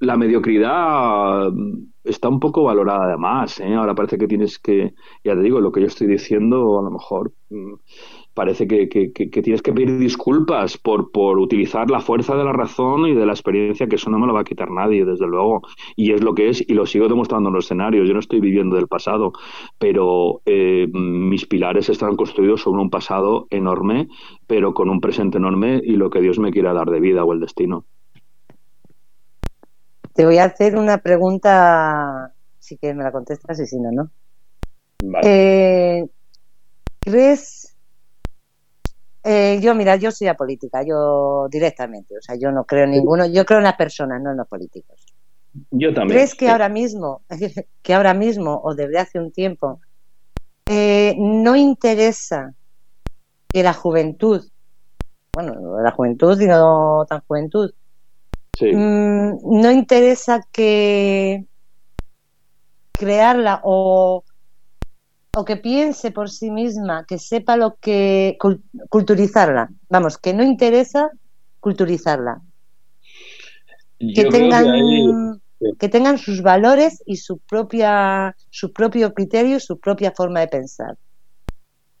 la 0.00 0.16
mediocridad 0.16 1.52
está 2.04 2.28
un 2.28 2.40
poco 2.40 2.64
valorada 2.64 3.04
además. 3.04 3.60
Ahora 3.60 3.94
parece 3.94 4.18
que 4.18 4.26
tienes 4.26 4.58
que, 4.58 4.94
ya 5.22 5.34
te 5.34 5.42
digo, 5.42 5.60
lo 5.60 5.72
que 5.72 5.80
yo 5.80 5.86
estoy 5.86 6.06
diciendo, 6.06 6.78
a 6.78 6.82
lo 6.82 6.90
mejor 6.90 7.32
mm, 7.50 7.74
parece 8.32 8.66
que, 8.66 8.86
tienes 8.86 9.60
que 9.60 9.72
pedir 9.72 9.98
disculpas 9.98 10.78
por, 10.78 11.12
por 11.12 11.38
utilizar 11.38 11.90
la 11.90 12.00
fuerza 12.00 12.34
de 12.34 12.44
la 12.44 12.52
razón 12.52 13.06
y 13.06 13.14
de 13.14 13.26
la 13.26 13.32
experiencia, 13.32 13.86
que 13.86 13.96
eso 13.96 14.10
no 14.10 14.18
me 14.18 14.26
lo 14.26 14.32
va 14.32 14.40
a 14.40 14.44
quitar 14.44 14.70
nadie, 14.70 15.04
desde 15.04 15.26
luego. 15.26 15.60
Y 15.96 16.12
es 16.12 16.22
lo 16.22 16.34
que 16.34 16.48
es, 16.48 16.64
y 16.66 16.72
lo 16.72 16.86
sigo 16.86 17.08
demostrando 17.08 17.50
en 17.50 17.56
los 17.56 17.66
escenarios. 17.66 18.08
Yo 18.08 18.14
no 18.14 18.20
estoy 18.20 18.40
viviendo 18.40 18.76
del 18.76 18.88
pasado, 18.88 19.32
pero 19.78 20.40
eh, 20.46 20.88
mis 20.92 21.44
pilares 21.46 21.90
están 21.90 22.16
construidos 22.16 22.62
sobre 22.62 22.80
un 22.80 22.88
pasado 22.90 23.46
enorme, 23.50 24.08
pero 24.46 24.72
con 24.72 24.88
un 24.88 25.00
presente 25.00 25.36
enorme 25.36 25.80
y 25.84 25.96
lo 25.96 26.08
que 26.08 26.22
Dios 26.22 26.38
me 26.38 26.52
quiera 26.52 26.72
dar 26.72 26.90
de 26.90 27.00
vida 27.00 27.24
o 27.24 27.32
el 27.34 27.40
destino. 27.40 27.84
Te 30.20 30.26
voy 30.26 30.36
a 30.36 30.44
hacer 30.44 30.76
una 30.76 30.98
pregunta, 30.98 32.34
si 32.58 32.76
quieres 32.76 32.94
me 32.94 33.04
la 33.04 33.10
contestas 33.10 33.58
y 33.58 33.66
si 33.66 33.80
no, 33.80 33.90
¿no? 33.90 34.10
Eh, 35.22 36.06
¿Crees 36.98 37.74
eh, 39.24 39.58
yo, 39.62 39.74
mira, 39.74 39.96
yo 39.96 40.10
soy 40.10 40.28
apolítica, 40.28 40.82
yo 40.86 41.48
directamente, 41.50 42.18
o 42.18 42.20
sea, 42.20 42.36
yo 42.36 42.52
no 42.52 42.64
creo 42.64 42.84
en 42.84 42.90
ninguno, 42.90 43.24
yo 43.24 43.46
creo 43.46 43.60
en 43.60 43.64
las 43.64 43.76
personas, 43.76 44.20
no 44.20 44.32
en 44.32 44.36
los 44.36 44.46
políticos. 44.46 45.06
Yo 45.70 45.94
también. 45.94 46.18
¿Crees 46.18 46.34
que 46.34 46.50
ahora 46.50 46.68
mismo, 46.68 47.22
que 47.82 47.94
ahora 47.94 48.12
mismo, 48.12 48.60
o 48.62 48.74
desde 48.74 48.98
hace 48.98 49.18
un 49.18 49.32
tiempo, 49.32 49.80
eh, 50.66 51.14
no 51.16 51.56
interesa 51.56 52.52
que 53.48 53.62
la 53.62 53.72
juventud, 53.72 54.46
bueno, 55.32 55.80
la 55.80 55.92
juventud 55.92 56.38
y 56.38 56.46
no 56.46 57.06
tan 57.08 57.22
juventud, 57.22 57.72
mm, 58.62 59.60
no 59.62 59.70
interesa 59.70 60.40
que 60.52 61.44
crearla 62.92 63.60
o 63.64 64.24
o 65.36 65.44
que 65.44 65.56
piense 65.56 66.10
por 66.10 66.28
sí 66.28 66.50
misma, 66.50 67.04
que 67.06 67.18
sepa 67.18 67.56
lo 67.56 67.76
que 67.80 68.36
culturizarla, 68.88 69.70
vamos, 69.88 70.18
que 70.18 70.34
no 70.34 70.42
interesa 70.42 71.10
culturizarla. 71.60 72.40
que 73.98 74.24
tengan 74.24 75.40
que, 75.78 75.88
tengan 75.88 76.16
sus 76.18 76.42
valores 76.42 77.02
y 77.06 77.16
su 77.16 77.38
propia 77.38 78.34
su 78.48 78.72
propio 78.72 79.12
criterio, 79.12 79.60
su 79.60 79.78
propia 79.78 80.10
forma 80.10 80.40
de 80.40 80.48
pensar. 80.48 80.96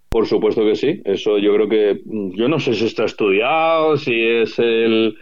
Por 0.08 0.26
supuesto 0.26 0.64
que 0.64 0.74
sí. 0.74 1.02
Eso 1.04 1.38
yo 1.38 1.54
creo 1.54 1.68
que 1.68 2.02
yo 2.04 2.48
no 2.48 2.58
sé 2.58 2.74
si 2.74 2.86
está 2.86 3.04
estudiado, 3.04 3.96
si 3.96 4.12
es 4.12 4.58
el 4.58 5.16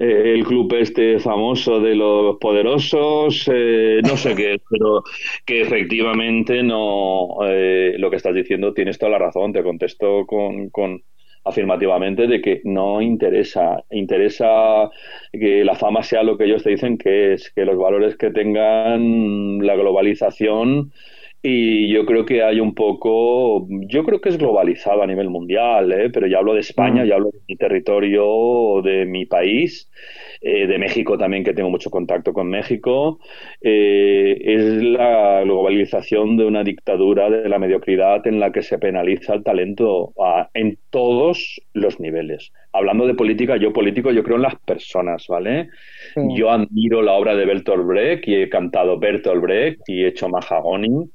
eh, 0.00 0.32
el 0.34 0.44
club 0.44 0.72
este 0.80 1.18
famoso 1.18 1.78
de 1.78 1.94
los 1.94 2.38
poderosos, 2.38 3.44
eh, 3.52 4.00
no 4.02 4.16
sé 4.16 4.34
qué, 4.34 4.58
pero 4.70 5.02
que 5.44 5.60
efectivamente 5.60 6.62
no, 6.62 7.36
eh, 7.46 7.96
lo 7.98 8.08
que 8.08 8.16
estás 8.16 8.34
diciendo 8.34 8.72
tienes 8.72 8.98
toda 8.98 9.12
la 9.12 9.18
razón, 9.18 9.52
te 9.52 9.62
contesto 9.62 10.24
con, 10.26 10.70
con 10.70 11.02
afirmativamente 11.44 12.26
de 12.26 12.40
que 12.40 12.62
no 12.64 13.02
interesa, 13.02 13.84
interesa 13.90 14.88
que 15.32 15.64
la 15.66 15.74
fama 15.74 16.02
sea 16.02 16.22
lo 16.22 16.38
que 16.38 16.44
ellos 16.44 16.62
te 16.62 16.70
dicen 16.70 16.96
que 16.96 17.34
es, 17.34 17.50
que 17.50 17.66
los 17.66 17.76
valores 17.76 18.16
que 18.16 18.30
tengan 18.30 19.58
la 19.58 19.76
globalización 19.76 20.92
y 21.42 21.88
yo 21.88 22.04
creo 22.04 22.26
que 22.26 22.42
hay 22.42 22.60
un 22.60 22.74
poco, 22.74 23.66
yo 23.68 24.04
creo 24.04 24.20
que 24.20 24.28
es 24.28 24.36
globalizado 24.36 25.02
a 25.02 25.06
nivel 25.06 25.30
mundial, 25.30 25.90
¿eh? 25.90 26.10
pero 26.10 26.26
ya 26.26 26.38
hablo 26.38 26.52
de 26.52 26.60
España, 26.60 27.02
mm. 27.02 27.06
ya 27.06 27.14
hablo 27.14 27.30
de 27.30 27.40
mi 27.48 27.56
territorio, 27.56 28.82
de 28.82 29.06
mi 29.06 29.24
país, 29.24 29.90
eh, 30.42 30.66
de 30.66 30.78
México 30.78 31.16
también, 31.16 31.42
que 31.42 31.54
tengo 31.54 31.70
mucho 31.70 31.90
contacto 31.90 32.34
con 32.34 32.50
México. 32.50 33.20
Eh, 33.62 34.36
es 34.38 34.82
la 34.82 35.40
globalización 35.44 36.36
de 36.36 36.44
una 36.44 36.62
dictadura 36.62 37.30
de 37.30 37.48
la 37.48 37.58
mediocridad 37.58 38.26
en 38.26 38.38
la 38.38 38.52
que 38.52 38.62
se 38.62 38.78
penaliza 38.78 39.32
el 39.32 39.42
talento 39.42 40.12
en 40.52 40.76
todos 40.90 41.58
los 41.72 42.00
niveles. 42.00 42.52
Hablando 42.72 43.06
de 43.06 43.14
política, 43.14 43.56
yo 43.56 43.72
político, 43.72 44.12
yo 44.12 44.22
creo 44.22 44.36
en 44.36 44.42
las 44.42 44.56
personas, 44.56 45.26
¿vale? 45.26 45.68
Yo 46.36 46.50
admiro 46.50 47.00
la 47.00 47.14
obra 47.14 47.34
de 47.34 47.46
Bertolt 47.46 47.86
Brecht 47.86 48.28
y 48.28 48.36
he 48.36 48.48
cantado 48.48 48.98
Bertolt 48.98 49.40
Brecht 49.42 49.88
y 49.88 50.04
he 50.04 50.08
hecho 50.08 50.28
Mahagoni 50.28 51.10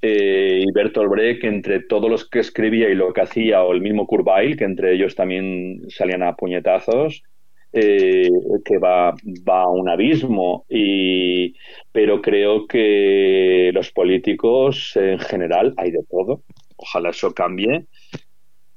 eh, 0.00 0.62
y 0.64 0.72
Bertolt 0.72 1.10
Brecht, 1.10 1.44
entre 1.44 1.80
todos 1.80 2.10
los 2.10 2.28
que 2.28 2.40
escribía 2.40 2.88
y 2.88 2.94
lo 2.94 3.12
que 3.12 3.22
hacía, 3.22 3.62
o 3.62 3.72
el 3.72 3.80
mismo 3.80 4.06
Kurzweil, 4.06 4.56
que 4.56 4.64
entre 4.64 4.94
ellos 4.94 5.14
también 5.14 5.82
salían 5.88 6.22
a 6.22 6.36
puñetazos, 6.36 7.22
eh, 7.72 8.30
que 8.64 8.78
va, 8.78 9.10
va 9.48 9.62
a 9.62 9.68
un 9.68 9.88
abismo. 9.88 10.64
Y, 10.68 11.54
pero 11.92 12.22
creo 12.22 12.66
que 12.66 13.70
los 13.74 13.90
políticos 13.90 14.92
en 14.96 15.18
general 15.18 15.74
hay 15.76 15.90
de 15.90 16.04
todo. 16.08 16.42
Ojalá 16.76 17.10
eso 17.10 17.34
cambie. 17.34 17.86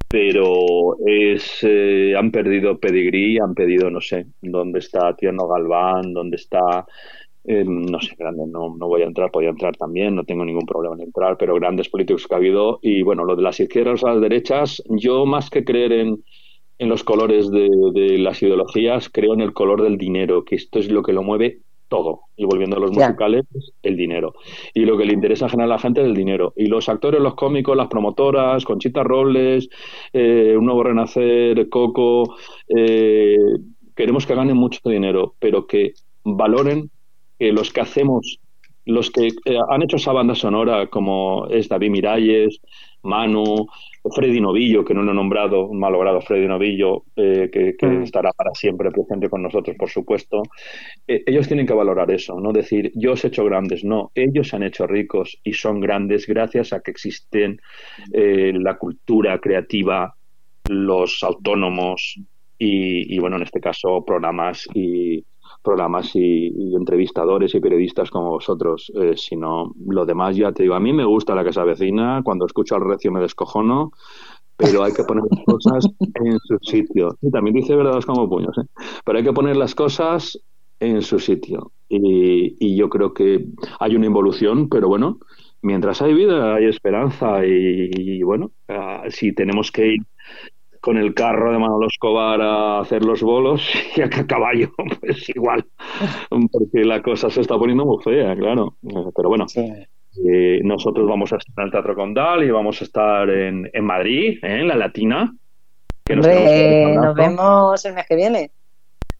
Pero 0.07 0.97
es, 1.05 1.59
eh, 1.61 2.15
han 2.17 2.31
perdido 2.31 2.77
pedigrí, 2.79 3.37
han 3.39 3.53
pedido, 3.53 3.89
no 3.89 4.01
sé, 4.01 4.25
dónde 4.41 4.79
está 4.79 5.15
Tierno 5.15 5.47
Galván, 5.47 6.11
dónde 6.13 6.35
está 6.35 6.85
eh, 7.43 7.63
no 7.65 7.99
sé, 7.99 8.15
grandes, 8.17 8.47
no, 8.47 8.75
no 8.77 8.87
voy 8.87 9.01
a 9.01 9.05
entrar, 9.05 9.31
podía 9.31 9.49
entrar 9.49 9.75
también, 9.75 10.15
no 10.15 10.23
tengo 10.23 10.45
ningún 10.45 10.65
problema 10.65 10.95
en 10.95 11.01
entrar, 11.01 11.37
pero 11.37 11.55
grandes 11.55 11.89
políticos 11.89 12.27
que 12.27 12.35
ha 12.35 12.37
habido. 12.37 12.79
Y 12.81 13.01
bueno, 13.01 13.25
lo 13.25 13.35
de 13.35 13.41
las 13.41 13.59
izquierdas 13.59 14.03
a 14.03 14.13
las 14.13 14.21
derechas, 14.21 14.83
yo 14.89 15.25
más 15.25 15.49
que 15.49 15.63
creer 15.63 15.91
en, 15.91 16.23
en 16.77 16.89
los 16.89 17.03
colores 17.03 17.49
de, 17.49 17.69
de, 17.93 18.17
las 18.19 18.41
ideologías, 18.43 19.09
creo 19.09 19.33
en 19.33 19.41
el 19.41 19.53
color 19.53 19.81
del 19.81 19.97
dinero, 19.97 20.45
que 20.45 20.55
esto 20.55 20.79
es 20.79 20.89
lo 20.91 21.01
que 21.01 21.13
lo 21.13 21.23
mueve 21.23 21.59
todo. 21.87 22.21
Y 22.37 22.45
volviendo 22.45 22.77
a 22.77 22.79
los 22.79 22.91
musicales, 22.91 23.43
el 23.83 23.97
dinero. 23.97 24.33
Y 24.73 24.85
lo 24.85 24.97
que 24.97 25.05
le 25.05 25.13
interesa 25.13 25.45
en 25.45 25.51
general 25.51 25.71
a 25.73 25.75
la 25.75 25.81
gente 25.81 26.01
es 26.01 26.07
el 26.07 26.15
dinero. 26.15 26.53
Y 26.55 26.67
los 26.67 26.87
actores, 26.87 27.19
los 27.21 27.35
cómicos, 27.35 27.75
las 27.75 27.87
promotoras, 27.87 28.63
Conchita 28.63 29.03
Robles, 29.03 29.67
eh, 30.13 30.55
Un 30.57 30.65
Nuevo 30.65 30.83
Renacer, 30.83 31.67
Coco, 31.69 32.35
eh, 32.69 33.37
queremos 33.95 34.25
que 34.25 34.35
ganen 34.35 34.55
mucho 34.55 34.79
dinero, 34.89 35.35
pero 35.37 35.67
que 35.67 35.93
valoren 36.23 36.89
que 37.41 37.51
los 37.51 37.73
que 37.73 37.81
hacemos, 37.81 38.39
los 38.85 39.09
que 39.09 39.29
eh, 39.29 39.57
han 39.67 39.81
hecho 39.81 39.95
esa 39.95 40.11
banda 40.11 40.35
sonora, 40.35 40.85
como 40.85 41.47
es 41.47 41.67
David 41.67 41.89
Miralles, 41.89 42.61
Manu, 43.01 43.65
Freddy 44.15 44.39
Novillo, 44.39 44.85
que 44.85 44.93
no 44.93 45.01
lo 45.01 45.11
he 45.11 45.15
nombrado, 45.15 45.65
un 45.65 45.79
malogrado 45.79 46.21
Freddy 46.21 46.45
Novillo, 46.45 47.05
eh, 47.15 47.49
que, 47.51 47.75
mm. 47.83 48.03
estará 48.03 48.31
para 48.31 48.53
siempre 48.53 48.91
presente 48.91 49.27
con 49.27 49.41
nosotros, 49.41 49.75
por 49.75 49.89
supuesto. 49.89 50.43
Eh, 51.07 51.23
ellos 51.25 51.47
tienen 51.47 51.65
que 51.65 51.73
valorar 51.73 52.11
eso, 52.11 52.39
no 52.39 52.53
decir 52.53 52.91
yo 52.93 53.13
os 53.13 53.25
he 53.25 53.29
hecho 53.29 53.43
grandes, 53.43 53.83
no, 53.83 54.11
ellos 54.13 54.49
se 54.49 54.57
han 54.57 54.61
hecho 54.61 54.85
ricos 54.85 55.39
y 55.43 55.53
son 55.53 55.79
grandes 55.79 56.27
gracias 56.27 56.73
a 56.73 56.81
que 56.81 56.91
existen 56.91 57.59
la 58.13 58.77
cultura 58.77 59.39
creativa, 59.39 60.13
los 60.69 61.23
autónomos 61.23 62.19
y, 62.59 63.15
y, 63.15 63.17
bueno, 63.17 63.37
en 63.37 63.43
este 63.43 63.59
caso, 63.59 64.05
programas 64.05 64.67
y, 64.75 65.25
programas 65.63 66.15
y, 66.15 66.75
entrevistadores 66.75 67.53
y 67.55 67.59
periodistas 67.59 68.09
como 68.09 68.31
vosotros, 68.31 68.91
eh, 68.95 69.13
sino 69.15 69.73
lo 69.87 70.05
demás 70.05 70.35
ya 70.35 70.51
te 70.51 70.63
digo, 70.63 70.75
a 70.75 70.79
mí 70.79 70.93
me 70.93 71.05
gusta 71.05 71.35
la 71.35 71.43
casa 71.43 71.63
vecina, 71.63 72.21
cuando 72.23 72.45
escucho 72.45 72.75
al 72.75 72.81
recio 72.81 73.11
me 73.11 73.21
descojono, 73.21 73.91
pero 74.57 74.83
hay 74.83 74.93
que 74.93 75.03
poner 75.03 75.23
las 75.29 75.45
cosas 75.45 75.89
en 76.15 76.39
su 76.39 76.57
sitio. 76.61 77.17
Y 77.21 77.31
también 77.31 77.55
dice 77.55 77.75
verdades 77.75 78.05
como 78.05 78.29
puños, 78.29 78.57
¿eh? 78.57 78.67
pero 79.05 79.17
hay 79.17 79.23
que 79.23 79.33
poner 79.33 79.57
las 79.57 79.75
cosas 79.75 80.39
en 80.79 81.01
su 81.01 81.19
sitio. 81.19 81.71
Y, 81.89 82.55
y 82.59 82.75
yo 82.75 82.89
creo 82.89 83.13
que 83.13 83.45
hay 83.79 83.95
una 83.95 84.07
involución, 84.07 84.69
pero 84.69 84.87
bueno, 84.87 85.19
mientras 85.61 86.01
hay 86.01 86.13
vida 86.13 86.55
hay 86.55 86.65
esperanza 86.65 87.45
y, 87.45 88.21
bueno, 88.23 88.51
ah, 88.67 89.03
si 89.09 89.33
tenemos 89.33 89.71
que 89.71 89.93
ir 89.93 89.99
con 90.81 90.97
el 90.97 91.13
carro 91.13 91.53
de 91.53 91.59
Manolo 91.59 91.87
Escobar 91.87 92.41
a 92.41 92.79
hacer 92.79 93.05
los 93.05 93.21
bolos 93.21 93.63
y 93.95 94.01
a 94.01 94.09
caballo, 94.09 94.71
pues 94.99 95.29
igual, 95.29 95.63
porque 96.29 96.83
la 96.83 97.01
cosa 97.01 97.29
se 97.29 97.41
está 97.41 97.57
poniendo 97.57 97.85
muy 97.85 98.03
fea, 98.03 98.35
claro. 98.35 98.75
Pero 99.15 99.29
bueno, 99.29 99.45
Eh, 100.25 100.59
nosotros 100.65 101.07
vamos 101.07 101.31
a 101.31 101.37
estar 101.37 101.53
en 101.57 101.65
el 101.65 101.71
Teatro 101.71 101.95
Condal 101.95 102.43
y 102.43 102.51
vamos 102.51 102.81
a 102.81 102.83
estar 102.83 103.29
en, 103.29 103.69
en 103.71 103.85
Madrid, 103.85 104.39
¿eh? 104.43 104.59
en 104.59 104.67
la 104.67 104.75
Latina. 104.75 105.33
Que 106.03 106.17
nos, 106.17 106.27
nos 106.27 107.15
vemos 107.15 107.85
el 107.85 107.93
mes 107.93 108.05
que 108.07 108.15
viene. 108.17 108.51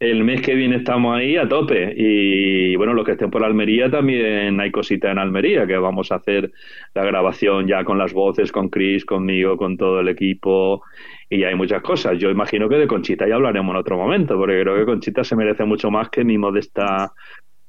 El 0.02 0.24
mes 0.24 0.42
que 0.42 0.56
viene 0.56 0.78
estamos 0.78 1.16
ahí 1.16 1.36
a 1.36 1.48
tope. 1.48 1.94
Y 1.96 2.74
bueno, 2.74 2.92
los 2.92 3.06
que 3.06 3.12
estén 3.12 3.30
por 3.30 3.44
Almería 3.44 3.88
también 3.88 4.58
hay 4.58 4.72
cosita 4.72 5.12
en 5.12 5.18
Almería, 5.18 5.64
que 5.64 5.76
vamos 5.76 6.10
a 6.10 6.16
hacer 6.16 6.50
la 6.92 7.04
grabación 7.04 7.68
ya 7.68 7.84
con 7.84 7.98
las 7.98 8.12
voces, 8.12 8.50
con 8.50 8.68
Chris, 8.68 9.04
conmigo, 9.04 9.56
con 9.56 9.76
todo 9.76 10.00
el 10.00 10.08
equipo. 10.08 10.82
Y 11.30 11.44
hay 11.44 11.54
muchas 11.54 11.82
cosas. 11.82 12.18
Yo 12.18 12.30
imagino 12.30 12.68
que 12.68 12.78
de 12.78 12.88
Conchita 12.88 13.28
ya 13.28 13.36
hablaremos 13.36 13.72
en 13.74 13.80
otro 13.80 13.96
momento, 13.96 14.36
porque 14.36 14.60
creo 14.62 14.74
que 14.74 14.86
Conchita 14.86 15.22
se 15.22 15.36
merece 15.36 15.64
mucho 15.64 15.88
más 15.88 16.08
que 16.08 16.24
mi 16.24 16.36
modesta 16.36 17.12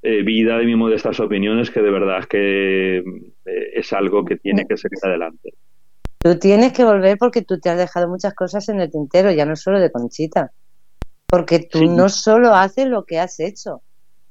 eh, 0.01 0.23
vida 0.23 0.59
y 0.63 0.65
mi 0.65 0.75
modestas 0.75 1.19
opiniones, 1.19 1.69
que 1.69 1.83
de 1.83 1.91
verdad 1.91 2.25
que 2.25 2.97
eh, 2.97 3.03
es 3.75 3.93
algo 3.93 4.25
que 4.25 4.37
tiene 4.37 4.65
que 4.67 4.75
seguir 4.75 4.97
adelante. 5.03 5.53
Tú 6.17 6.39
tienes 6.39 6.73
que 6.73 6.83
volver 6.83 7.15
porque 7.19 7.43
tú 7.43 7.59
te 7.59 7.69
has 7.69 7.77
dejado 7.77 8.09
muchas 8.09 8.33
cosas 8.33 8.67
en 8.69 8.81
el 8.81 8.89
tintero, 8.89 9.31
ya 9.31 9.45
no 9.45 9.55
solo 9.55 9.79
de 9.79 9.91
Conchita 9.91 10.49
porque 11.33 11.57
tú 11.57 11.85
no 11.85 12.09
solo 12.09 12.53
haces 12.53 12.85
lo 12.85 13.05
que 13.05 13.17
has 13.17 13.39
hecho, 13.39 13.81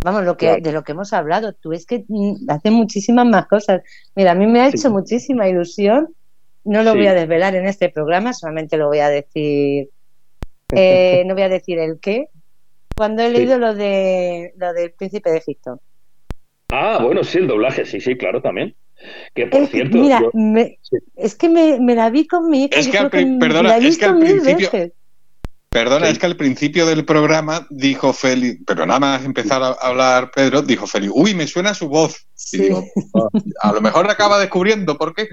vamos, 0.04 0.22
lo 0.22 0.36
que 0.36 0.60
de 0.60 0.70
lo 0.70 0.84
que 0.84 0.92
hemos 0.92 1.12
hablado, 1.12 1.52
tú 1.52 1.72
es 1.72 1.84
que 1.84 2.04
mm, 2.06 2.48
haces 2.48 2.70
muchísimas 2.70 3.26
más 3.26 3.48
cosas. 3.48 3.82
Mira, 4.14 4.30
a 4.30 4.34
mí 4.36 4.46
me 4.46 4.60
ha 4.60 4.68
hecho 4.68 4.88
muchísima 4.88 5.48
ilusión, 5.48 6.14
no 6.62 6.84
lo 6.84 6.94
voy 6.94 7.08
a 7.08 7.14
desvelar 7.14 7.56
en 7.56 7.66
este 7.66 7.88
programa, 7.88 8.32
solamente 8.32 8.76
lo 8.76 8.86
voy 8.86 9.00
a 9.00 9.08
decir, 9.08 9.88
eh, 10.76 11.24
no 11.26 11.34
voy 11.34 11.42
a 11.42 11.48
decir 11.48 11.80
el 11.80 11.98
qué, 11.98 12.28
cuando 12.94 13.24
he 13.24 13.30
leído 13.30 13.58
lo 13.58 13.74
de 13.74 14.52
lo 14.56 14.72
del 14.72 14.92
príncipe 14.92 15.32
de 15.32 15.38
Egipto. 15.38 15.80
Ah, 16.70 17.00
bueno, 17.02 17.24
sí, 17.24 17.38
el 17.38 17.48
doblaje, 17.48 17.84
sí, 17.84 18.00
sí, 18.00 18.16
claro, 18.16 18.40
también. 18.40 18.76
Que 19.34 19.48
por 19.48 19.66
cierto. 19.66 19.98
Mira, 19.98 20.20
es 21.16 21.34
que 21.34 21.48
me, 21.48 21.96
la 21.96 22.10
vi 22.10 22.28
con 22.28 22.48
mi 22.48 22.66
hija. 22.66 22.78
Es 22.78 22.86
que, 22.86 22.98
perdona, 23.40 23.78
es 23.78 23.98
que 23.98 24.04
al 24.04 24.20
principio. 24.20 24.70
Perdona, 25.72 26.10
es 26.10 26.18
que 26.18 26.26
al 26.26 26.36
principio 26.36 26.84
del 26.84 27.06
programa 27.06 27.66
dijo 27.70 28.12
Félix, 28.12 28.62
pero 28.66 28.84
nada 28.84 29.00
más 29.00 29.24
empezar 29.24 29.62
a 29.62 29.70
hablar 29.70 30.30
Pedro, 30.30 30.60
dijo 30.60 30.86
Félix, 30.86 31.12
uy, 31.16 31.34
me 31.34 31.46
suena 31.46 31.72
su 31.72 31.88
voz. 31.88 32.26
Y 32.52 32.58
digo, 32.58 32.84
a 33.62 33.72
lo 33.72 33.80
mejor 33.80 34.10
acaba 34.10 34.38
descubriendo 34.38 34.98
por 34.98 35.14
qué. 35.14 35.28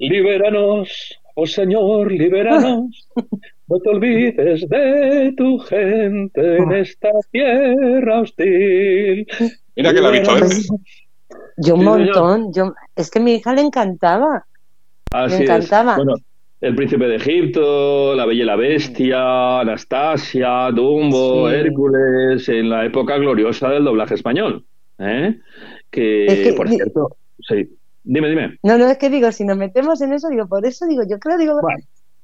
Libéranos, 0.00 0.90
oh 1.36 1.46
Señor, 1.46 2.10
libéranos. 2.10 3.08
No 3.68 3.78
te 3.78 3.88
olvides 3.88 4.68
de 4.68 5.32
tu 5.34 5.58
gente 5.60 6.58
en 6.58 6.72
esta 6.72 7.08
tierra 7.30 8.20
hostil. 8.20 9.26
Mira 9.74 9.94
que 9.94 10.00
la 10.02 10.08
ha 10.08 10.10
visto 10.10 10.34
veces. 10.34 10.68
Yo 11.56 11.76
un 11.76 11.84
montón. 11.84 12.52
Yo, 12.52 12.74
es 12.94 13.10
que 13.10 13.18
a 13.18 13.22
mi 13.22 13.36
hija 13.36 13.54
le 13.54 13.62
encantaba. 13.62 14.44
Así 15.10 15.36
me 15.36 15.44
encantaba. 15.44 15.96
El 16.62 16.76
Príncipe 16.76 17.08
de 17.08 17.16
Egipto, 17.16 18.14
La 18.14 18.24
Bella 18.24 18.42
y 18.42 18.46
la 18.46 18.54
Bestia, 18.54 19.58
Anastasia, 19.58 20.70
Dumbo, 20.70 21.50
Hércules, 21.50 22.48
en 22.48 22.70
la 22.70 22.86
época 22.86 23.18
gloriosa 23.18 23.68
del 23.70 23.82
doblaje 23.82 24.14
español. 24.14 24.64
¿eh? 25.00 25.40
Que, 25.90 26.54
por 26.56 26.68
cierto, 26.68 27.16
sí. 27.40 27.68
Dime, 28.04 28.28
dime. 28.28 28.58
No, 28.62 28.78
no, 28.78 28.86
es 28.86 28.96
que 28.98 29.10
digo, 29.10 29.32
si 29.32 29.44
nos 29.44 29.56
metemos 29.56 30.00
en 30.02 30.12
eso, 30.12 30.28
digo, 30.28 30.46
por 30.46 30.64
eso 30.64 30.86
digo, 30.86 31.02
yo 31.02 31.18
creo, 31.18 31.36
digo, 31.36 31.60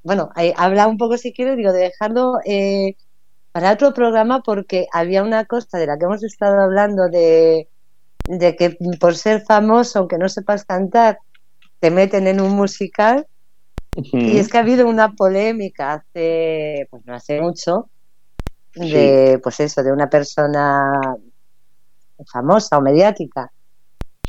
bueno, 0.03 0.29
habla 0.55 0.87
un 0.87 0.97
poco 0.97 1.17
si 1.17 1.33
quieres, 1.33 1.57
digo, 1.57 1.73
de 1.73 1.81
dejarlo 1.81 2.35
eh, 2.45 2.95
para 3.51 3.73
otro 3.73 3.93
programa 3.93 4.41
porque 4.41 4.87
había 4.93 5.21
una 5.21 5.43
cosa 5.43 5.77
de 5.77 5.85
la 5.85 5.97
que 5.97 6.05
hemos 6.05 6.23
estado 6.23 6.61
hablando 6.61 7.09
de, 7.09 7.67
de 8.25 8.55
que 8.55 8.77
por 9.01 9.17
ser 9.17 9.41
famoso, 9.41 9.99
aunque 9.99 10.17
no 10.17 10.29
sepas 10.29 10.63
cantar, 10.63 11.17
te 11.81 11.91
meten 11.91 12.25
en 12.27 12.39
un 12.39 12.55
musical 12.55 13.27
y 14.03 14.37
es 14.37 14.49
que 14.49 14.57
ha 14.57 14.61
habido 14.61 14.87
una 14.87 15.13
polémica 15.13 15.93
hace, 15.93 16.87
pues 16.89 17.05
no 17.05 17.15
hace 17.15 17.41
mucho, 17.41 17.89
de, 18.75 19.39
pues 19.43 19.59
eso, 19.59 19.83
de 19.83 19.91
una 19.91 20.09
persona 20.09 21.01
famosa 22.31 22.77
o 22.77 22.81
mediática, 22.81 23.51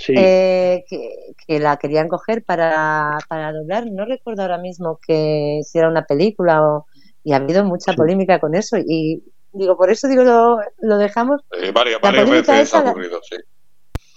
eh, 0.08 0.84
que, 0.88 1.58
la 1.58 1.76
querían 1.76 2.08
coger 2.08 2.42
para, 2.42 3.18
para 3.28 3.52
doblar. 3.52 3.86
No 3.90 4.04
recuerdo 4.04 4.42
ahora 4.42 4.58
mismo 4.58 4.98
que 5.06 5.60
si 5.64 5.78
era 5.78 5.88
una 5.88 6.04
película 6.04 6.66
o, 6.66 6.86
y 7.22 7.32
ha 7.32 7.36
habido 7.36 7.64
mucha 7.64 7.92
polémica 7.92 8.38
con 8.38 8.54
eso. 8.54 8.76
Y 8.78 9.22
digo, 9.52 9.76
por 9.76 9.90
eso 9.90 10.08
digo, 10.08 10.22
lo, 10.22 10.98
dejamos. 10.98 11.42
Eh, 11.60 11.70
varias, 11.72 12.00
veces 12.00 12.74
ha 12.74 12.80
ocurrido, 12.80 13.20
sí. 13.22 13.36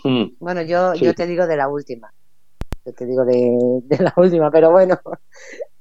Mm. 0.05 0.35
Bueno, 0.39 0.61
yo, 0.61 0.93
yo 0.95 1.13
te 1.13 1.27
digo 1.27 1.47
de 1.47 1.57
la 1.57 1.67
última 1.67 2.13
yo 2.85 2.93
te 2.93 3.05
digo 3.05 3.25
de, 3.25 3.97
la 3.99 4.13
última, 4.17 4.51
pero 4.51 4.71
bueno, 4.71 4.99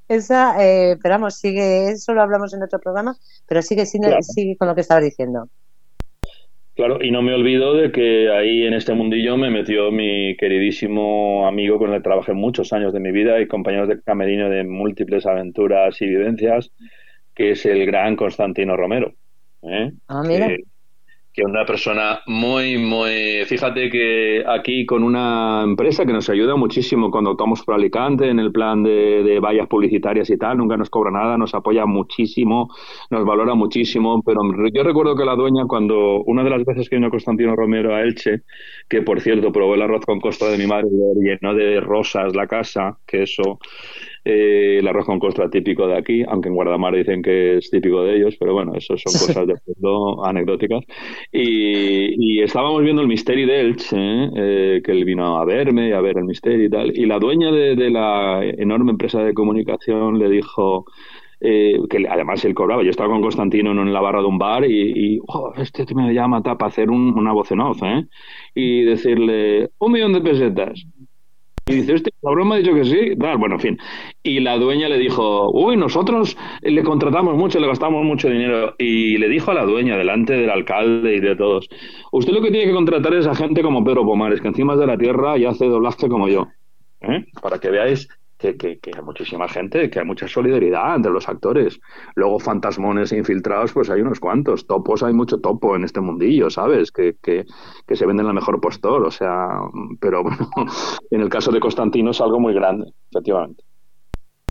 esa, 0.08 0.62
eh, 0.64 0.92
esperamos, 0.92 1.36
sigue, 1.36 1.90
eso 1.90 2.12
lo 2.12 2.22
hablamos 2.22 2.52
en 2.54 2.62
otro 2.62 2.78
programa, 2.78 3.16
pero 3.46 3.62
sigue, 3.62 3.86
sigue, 3.86 4.22
sigue 4.22 4.56
con 4.56 4.68
lo 4.68 4.74
que 4.74 4.82
estabas 4.82 5.04
diciendo. 5.04 5.48
Claro, 6.74 7.02
y 7.02 7.10
no 7.10 7.20
me 7.20 7.34
olvido 7.34 7.74
de 7.74 7.92
que 7.92 8.30
ahí 8.30 8.66
en 8.66 8.72
este 8.72 8.94
mundillo 8.94 9.36
me 9.36 9.50
metió 9.50 9.90
mi 9.90 10.34
queridísimo 10.38 11.46
amigo 11.46 11.78
con 11.78 11.90
el 11.90 11.98
que 11.98 12.04
trabajé 12.04 12.32
muchos 12.32 12.72
años 12.72 12.94
de 12.94 13.00
mi 13.00 13.12
vida 13.12 13.38
y 13.40 13.46
compañeros 13.46 13.88
de 13.88 14.00
camerino 14.00 14.48
de 14.48 14.64
múltiples 14.64 15.26
aventuras 15.26 16.00
y 16.00 16.06
vivencias, 16.06 16.70
que 17.34 17.50
es 17.50 17.66
el 17.66 17.84
gran 17.84 18.16
Constantino 18.16 18.74
Romero. 18.74 19.12
¿eh? 19.62 19.92
Ah, 20.08 20.22
mira 20.26 20.48
que 20.48 20.64
una 21.40 21.64
persona 21.64 22.20
muy, 22.26 22.76
muy... 22.76 23.44
Fíjate 23.46 23.88
que 23.88 24.44
aquí 24.46 24.84
con 24.84 25.02
una 25.02 25.62
empresa 25.64 26.04
que 26.04 26.12
nos 26.12 26.28
ayuda 26.28 26.56
muchísimo 26.56 27.10
cuando 27.10 27.32
estamos 27.32 27.62
por 27.62 27.74
Alicante 27.74 28.28
en 28.28 28.38
el 28.38 28.52
plan 28.52 28.82
de, 28.82 29.40
vallas 29.40 29.66
publicitarias 29.66 30.28
y 30.28 30.36
tal, 30.36 30.58
nunca 30.58 30.76
nos 30.76 30.90
cobra 30.90 31.10
nada, 31.10 31.38
nos 31.38 31.54
apoya 31.54 31.86
muchísimo, 31.86 32.68
nos 33.10 33.24
valora 33.24 33.54
muchísimo, 33.54 34.22
pero 34.22 34.42
yo 34.72 34.82
recuerdo 34.82 35.16
que 35.16 35.24
la 35.24 35.34
dueña 35.34 35.64
cuando 35.66 36.22
una 36.24 36.44
de 36.44 36.50
las 36.50 36.64
veces 36.64 36.90
que 36.90 36.96
vino 36.96 37.10
Constantino 37.10 37.56
Romero 37.56 37.94
a 37.94 38.02
Elche, 38.02 38.42
que 38.88 39.00
por 39.00 39.20
cierto 39.20 39.50
probó 39.52 39.74
el 39.74 39.82
arroz 39.82 40.04
con 40.04 40.20
costa 40.20 40.50
de 40.50 40.58
mi 40.58 40.66
madre, 40.66 40.88
llenó 41.16 41.54
de 41.54 41.80
rosas 41.80 42.36
la 42.36 42.46
casa, 42.46 42.98
que 43.06 43.22
eso 43.22 43.58
eh, 44.24 44.78
el 44.78 44.86
arroz 44.86 45.06
con 45.06 45.18
costra 45.18 45.50
típico 45.50 45.86
de 45.88 45.96
aquí, 45.96 46.22
aunque 46.28 46.48
en 46.48 46.54
Guardamar 46.54 46.94
dicen 46.94 47.22
que 47.22 47.58
es 47.58 47.70
típico 47.70 48.04
de 48.04 48.16
ellos, 48.16 48.36
pero 48.38 48.52
bueno, 48.52 48.72
eso 48.74 48.96
son 48.96 49.12
cosas 49.12 49.46
de 49.46 49.56
fondo 49.56 50.24
anecdóticas. 50.24 50.84
Y, 51.32 52.40
estábamos 52.42 52.82
viendo 52.82 53.02
el 53.02 53.08
Misteri 53.08 53.46
de 53.46 53.60
Elche, 53.60 53.96
¿eh? 53.96 54.30
Eh, 54.36 54.82
que 54.84 54.92
él 54.92 55.04
vino 55.04 55.38
a 55.38 55.44
verme 55.44 55.88
y 55.88 55.92
a 55.92 56.00
ver 56.00 56.18
el 56.18 56.24
Misteri 56.24 56.64
y 56.66 56.70
tal, 56.70 56.96
y 56.96 57.06
la 57.06 57.18
dueña 57.18 57.50
de, 57.52 57.90
la 57.90 58.40
enorme 58.44 58.92
empresa 58.92 59.22
de 59.22 59.34
comunicación 59.34 60.18
le 60.18 60.28
dijo... 60.28 60.86
que 61.40 62.06
además 62.08 62.44
él 62.44 62.54
cobraba. 62.54 62.84
Yo 62.84 62.90
estaba 62.90 63.10
con 63.10 63.22
Constantino 63.22 63.72
en 63.72 63.92
la 63.92 64.00
barra 64.00 64.20
de 64.20 64.26
un 64.26 64.38
bar 64.38 64.64
y, 64.64 65.16
y 65.16 65.18
oh, 65.26 65.52
este 65.56 65.84
me 65.94 66.14
llama 66.14 66.42
para 66.42 66.66
hacer 66.66 66.88
una 66.90 67.32
voz 67.32 67.50
en 67.50 67.60
off, 67.60 67.82
¿eh? 67.82 68.04
Y 68.54 68.84
decirle, 68.84 69.70
un 69.78 69.92
millón 69.92 70.12
de 70.12 70.20
pesetas. 70.20 70.86
Y 71.66 71.74
dice, 71.76 71.94
este 71.94 72.10
cabrón 72.20 72.52
ha 72.52 72.56
dicho 72.56 72.74
que 72.74 72.84
sí. 72.84 73.14
bueno, 73.16 73.54
en 73.54 73.60
fin. 73.60 73.78
Y 74.22 74.40
la 74.40 74.58
dueña 74.58 74.88
le 74.88 74.98
dijo, 74.98 75.50
uy, 75.52 75.76
nosotros 75.76 76.36
le 76.60 76.82
contratamos 76.82 77.36
mucho, 77.36 77.60
le 77.60 77.68
gastamos 77.68 78.04
mucho 78.04 78.28
dinero. 78.28 78.74
Y 78.78 79.16
le 79.18 79.28
dijo 79.28 79.52
a 79.52 79.54
la 79.54 79.64
dueña, 79.64 79.96
delante 79.96 80.32
del 80.32 80.50
alcalde 80.50 81.14
y 81.14 81.20
de 81.20 81.36
todos, 81.36 81.68
usted 82.10 82.32
lo 82.32 82.42
que 82.42 82.50
tiene 82.50 82.66
que 82.66 82.74
contratar 82.74 83.14
es 83.14 83.26
a 83.26 83.34
gente 83.34 83.62
como 83.62 83.84
Pedro 83.84 84.04
Pomares, 84.04 84.40
que 84.40 84.48
encima 84.48 84.74
es 84.74 84.80
de 84.80 84.86
la 84.86 84.98
tierra 84.98 85.38
y 85.38 85.44
hace 85.44 85.66
doblaje 85.66 86.08
como 86.08 86.28
yo. 86.28 86.48
¿Eh? 87.00 87.24
Para 87.40 87.58
que 87.58 87.70
veáis 87.70 88.08
que, 88.42 88.80
hay 88.94 89.02
muchísima 89.02 89.48
gente, 89.48 89.88
que 89.88 90.00
hay 90.00 90.04
mucha 90.04 90.28
solidaridad 90.28 90.96
entre 90.96 91.12
los 91.12 91.28
actores. 91.28 91.80
Luego, 92.14 92.38
fantasmones 92.38 93.12
infiltrados, 93.12 93.72
pues 93.72 93.90
hay 93.90 94.00
unos 94.00 94.20
cuantos. 94.20 94.66
Topos, 94.66 95.02
hay 95.02 95.12
mucho 95.12 95.38
topo 95.38 95.76
en 95.76 95.84
este 95.84 96.00
mundillo, 96.00 96.50
¿sabes? 96.50 96.90
Que, 96.90 97.16
que, 97.22 97.44
que 97.86 97.96
se 97.96 98.06
venden 98.06 98.26
la 98.26 98.32
mejor 98.32 98.60
postor, 98.60 99.04
o 99.04 99.10
sea, 99.10 99.48
pero 100.00 100.22
bueno, 100.22 100.48
en 101.10 101.20
el 101.20 101.28
caso 101.28 101.52
de 101.52 101.60
Constantino 101.60 102.10
es 102.10 102.20
algo 102.20 102.40
muy 102.40 102.54
grande, 102.54 102.92
efectivamente. 103.10 103.62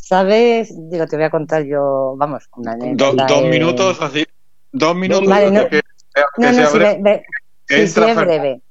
¿Sabes? 0.01 0.73
Digo, 0.89 1.05
te 1.07 1.15
voy 1.15 1.25
a 1.25 1.29
contar 1.29 1.63
yo, 1.63 2.15
vamos, 2.17 2.49
una 2.57 2.75
dos 2.95 3.43
minutos, 3.43 4.01
así, 4.01 4.25
dos 4.71 4.95
minutos. 4.95 5.27
Vale, 5.27 5.51
no, 5.51 5.61
no, 6.37 6.51
no, 6.51 6.57
es 6.59 6.73
breve. 6.73 7.23
Es, 7.69 7.95
breve, 7.95 8.61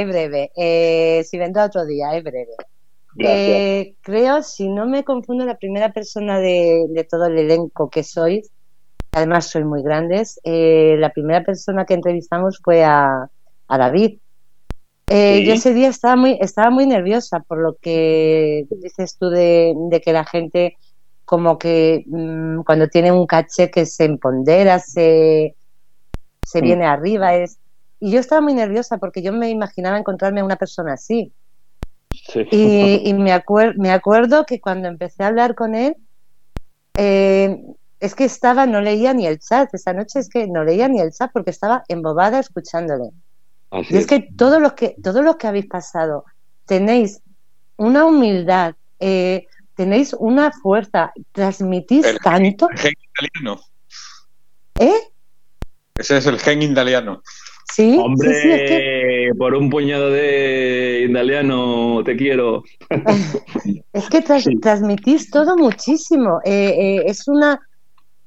es 0.00 0.08
breve. 0.08 0.52
Eh, 0.56 1.24
si 1.24 1.38
vendrá 1.38 1.64
otro 1.64 1.84
día, 1.84 2.16
es 2.16 2.22
breve. 2.22 2.54
Eh, 3.18 3.94
creo, 4.00 4.42
si 4.42 4.68
no 4.68 4.86
me 4.86 5.04
confundo, 5.04 5.44
la 5.44 5.56
primera 5.56 5.92
persona 5.92 6.38
de, 6.38 7.06
todo 7.10 7.26
el 7.26 7.38
elenco 7.38 7.90
que 7.90 8.02
sois, 8.02 8.50
además 9.12 9.46
sois 9.46 9.64
muy 9.64 9.82
grandes, 9.82 10.40
eh, 10.44 10.96
la 10.98 11.10
primera 11.10 11.44
persona 11.44 11.84
que 11.84 11.94
entrevistamos 11.94 12.60
fue 12.62 12.84
a, 12.84 13.28
David. 13.68 14.18
Eh, 15.08 15.44
yo 15.44 15.54
ese 15.54 15.74
día 15.74 15.88
estaba 15.88 16.16
muy, 16.16 16.38
estaba 16.40 16.70
muy 16.70 16.86
nerviosa 16.86 17.40
por 17.40 17.58
lo 17.58 17.76
que 17.80 18.66
dices 18.70 19.16
tú 19.18 19.28
de, 19.30 19.74
que 20.04 20.12
la 20.12 20.24
gente 20.24 20.76
como 21.24 21.58
que 21.58 22.04
mm, 22.06 22.62
cuando 22.62 22.88
tiene 22.88 23.12
un 23.12 23.26
caché 23.26 23.70
que 23.70 23.86
se 23.86 24.04
empodera, 24.04 24.78
se, 24.78 25.54
se 26.46 26.60
mm. 26.60 26.64
viene 26.64 26.86
arriba, 26.86 27.34
es 27.34 27.58
y 28.02 28.10
yo 28.10 28.18
estaba 28.18 28.40
muy 28.40 28.54
nerviosa 28.54 28.98
porque 28.98 29.22
yo 29.22 29.32
me 29.32 29.48
imaginaba 29.48 29.96
encontrarme 29.96 30.40
a 30.40 30.44
una 30.44 30.56
persona 30.56 30.94
así. 30.94 31.32
Y, 32.50 33.14
me, 33.14 33.42
me 33.76 33.90
acuerdo 33.92 34.46
que 34.46 34.60
cuando 34.60 34.88
empecé 34.88 35.24
a 35.24 35.28
hablar 35.28 35.54
con 35.54 35.74
él, 35.74 35.96
eh, 36.96 37.58
es 38.00 38.14
que 38.14 38.24
estaba, 38.24 38.66
no 38.66 38.80
leía 38.80 39.14
ni 39.14 39.26
el 39.26 39.38
chat, 39.38 39.72
esa 39.74 39.92
noche 39.92 40.18
es 40.18 40.28
que 40.28 40.46
no 40.46 40.64
leía 40.64 40.88
ni 40.88 41.00
el 41.00 41.12
chat 41.12 41.30
porque 41.32 41.50
estaba 41.50 41.84
embobada 41.88 42.40
escuchándole. 42.40 43.10
y 43.88 43.96
es, 43.96 44.06
que 44.06 44.28
todos 44.36 44.60
los 44.60 44.72
que, 44.72 44.96
todos 45.02 45.24
los 45.24 45.36
que 45.36 45.46
habéis 45.46 45.66
pasado 45.66 46.24
tenéis 46.66 47.20
una 47.76 48.04
humildad, 48.04 48.74
eh, 48.98 49.46
tenéis 49.74 50.14
una 50.18 50.52
fuerza, 50.52 51.12
transmitís 51.32 52.06
tanto. 52.22 52.68
El 52.70 52.78
gen 52.78 52.94
italiano. 53.12 53.60
¿Eh? 54.78 55.00
Ese 55.94 56.16
es 56.16 56.26
el 56.26 56.38
gen 56.38 56.62
italiano. 56.62 57.22
Sí, 57.74 57.96
Hombre, 57.98 59.30
por 59.38 59.54
un 59.54 59.70
puñado 59.70 60.10
de 60.10 61.06
italiano 61.08 62.02
te 62.04 62.16
quiero. 62.16 62.64
es 63.94 64.08
que 64.10 64.20
transmitís 64.60 65.30
todo 65.30 65.56
muchísimo. 65.56 66.40
Eh, 66.44 66.74
eh, 66.78 67.02
es 67.06 67.26
una. 67.28 67.60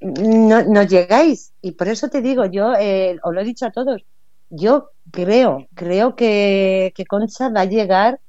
No, 0.01 0.83
llegáis. 0.83 1.53
Y 1.61 1.73
por 1.73 1.89
eso 1.89 2.09
te 2.09 2.21
digo, 2.21 2.45
yo 2.45 2.73
eh, 2.73 3.19
os 3.21 3.33
lo 3.33 3.41
he 3.41 3.43
dicho 3.43 3.67
a 3.67 3.71
todos. 3.71 4.01
Yo 4.49 4.89
creo, 5.11 5.67
creo 5.75 6.15
que, 6.15 6.91
que 6.95 7.05
Concha 7.05 7.49
va 7.49 7.61
a 7.61 7.65
llegar. 7.65 8.19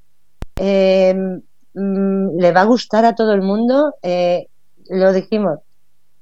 Em, 0.57 1.41
mm, 1.73 2.39
le 2.39 2.53
va 2.53 2.61
a 2.61 2.65
gustar 2.65 3.07
a 3.07 3.15
todo 3.15 3.33
el 3.33 3.41
mundo. 3.41 3.95
lo 4.91 5.13
dijimos. 5.15 5.61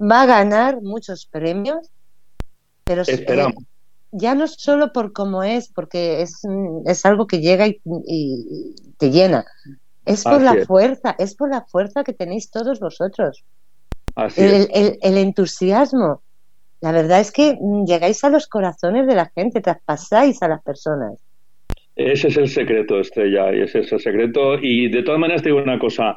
Va 0.01 0.23
a 0.23 0.27
ganar 0.27 0.83
muchos 0.83 1.27
premios. 1.27 1.91
Pero 2.85 3.03
Esperamos 3.03 3.55
ya 4.17 4.35
no 4.35 4.47
solo 4.47 4.93
por 4.93 5.13
cómo 5.13 5.43
es, 5.43 5.69
porque 5.69 6.23
es, 6.23 6.43
es 6.87 7.05
algo 7.05 7.27
que 7.27 7.41
llega 7.41 7.67
y, 7.67 7.81
te 8.97 9.11
llena, 9.11 9.45
es 10.05 10.23
por 10.23 10.41
la 10.41 10.65
fuerza, 10.65 11.17
es 11.19 11.35
por 11.35 11.51
la 11.51 11.63
fuerza 11.63 12.05
que 12.05 12.13
tenéis 12.13 12.51
todos 12.51 12.79
vosotros. 12.79 13.45
el, 14.37 14.69
el, 14.73 14.99
el, 15.03 15.19
entusiasmo. 15.19 16.23
La 16.81 16.93
verdad 16.93 17.21
es 17.21 17.33
que 17.33 17.59
llegáis 17.87 18.23
a 18.23 18.29
los 18.29 18.47
corazones 18.47 19.07
de 19.09 19.17
la 19.17 19.27
gente, 19.35 19.61
traspasáis 19.61 20.41
a 20.43 20.49
las 20.49 20.63
personas. 20.63 21.24
Ese 21.97 22.27
es 22.27 22.37
el 22.37 22.49
secreto, 22.49 22.99
Estrella, 22.99 23.55
y 23.55 23.61
ese 23.61 23.81
es 23.81 23.93
el 23.93 24.01
secreto. 24.01 24.59
Y 24.61 24.89
de 24.89 25.05
todas 25.05 25.21
maneras 25.21 25.43
te 25.43 25.51
digo 25.51 25.63
una 25.63 25.79
cosa, 25.79 26.17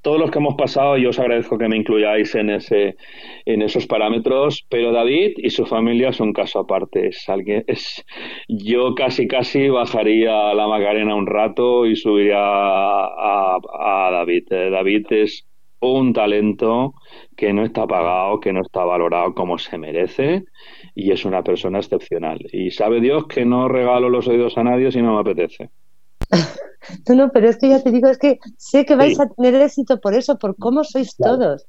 todos 0.00 0.18
los 0.18 0.30
que 0.30 0.38
hemos 0.38 0.54
pasado, 0.54 0.96
yo 0.96 1.10
os 1.10 1.18
agradezco 1.18 1.58
que 1.58 1.68
me 1.68 1.76
incluyáis 1.76 2.34
en 2.34 2.48
ese, 2.48 2.96
en 3.44 3.60
esos 3.60 3.86
parámetros, 3.86 4.64
pero 4.70 4.90
David 4.90 5.32
y 5.36 5.50
su 5.50 5.66
familia 5.66 6.12
son 6.12 6.28
un 6.28 6.32
caso 6.32 6.60
aparte. 6.60 7.08
Es 7.08 7.28
alguien, 7.28 7.62
es, 7.66 8.02
yo 8.48 8.94
casi 8.94 9.28
casi 9.28 9.68
bajaría 9.68 10.50
a 10.50 10.54
la 10.54 10.66
Macarena 10.66 11.14
un 11.14 11.26
rato 11.26 11.84
y 11.84 11.94
subiría 11.94 12.38
a, 12.40 13.58
a 13.58 14.10
David. 14.12 14.44
Eh, 14.50 14.70
David 14.70 15.06
es 15.10 15.46
un 15.80 16.12
talento 16.14 16.94
que 17.36 17.52
no 17.52 17.64
está 17.64 17.86
pagado, 17.86 18.40
que 18.40 18.52
no 18.52 18.62
está 18.62 18.84
valorado 18.84 19.34
como 19.34 19.58
se 19.58 19.76
merece 19.78 20.44
y 20.94 21.12
es 21.12 21.24
una 21.24 21.42
persona 21.42 21.78
excepcional. 21.78 22.38
Y 22.52 22.70
sabe 22.70 23.00
Dios 23.00 23.26
que 23.26 23.44
no 23.44 23.68
regalo 23.68 24.08
los 24.08 24.28
oídos 24.28 24.56
a 24.56 24.64
nadie 24.64 24.92
si 24.92 25.00
no 25.00 25.14
me 25.14 25.20
apetece. 25.20 25.70
no, 27.08 27.14
no, 27.14 27.32
pero 27.32 27.48
es 27.48 27.58
que 27.58 27.68
ya 27.68 27.82
te 27.82 27.90
digo, 27.90 28.08
es 28.08 28.18
que 28.18 28.38
sé 28.56 28.84
que 28.84 28.96
vais 28.96 29.18
a 29.20 29.28
tener 29.28 29.54
éxito 29.54 30.00
por 30.00 30.14
eso, 30.14 30.38
por 30.38 30.56
cómo 30.56 30.84
sois 30.84 31.16
todos. 31.16 31.66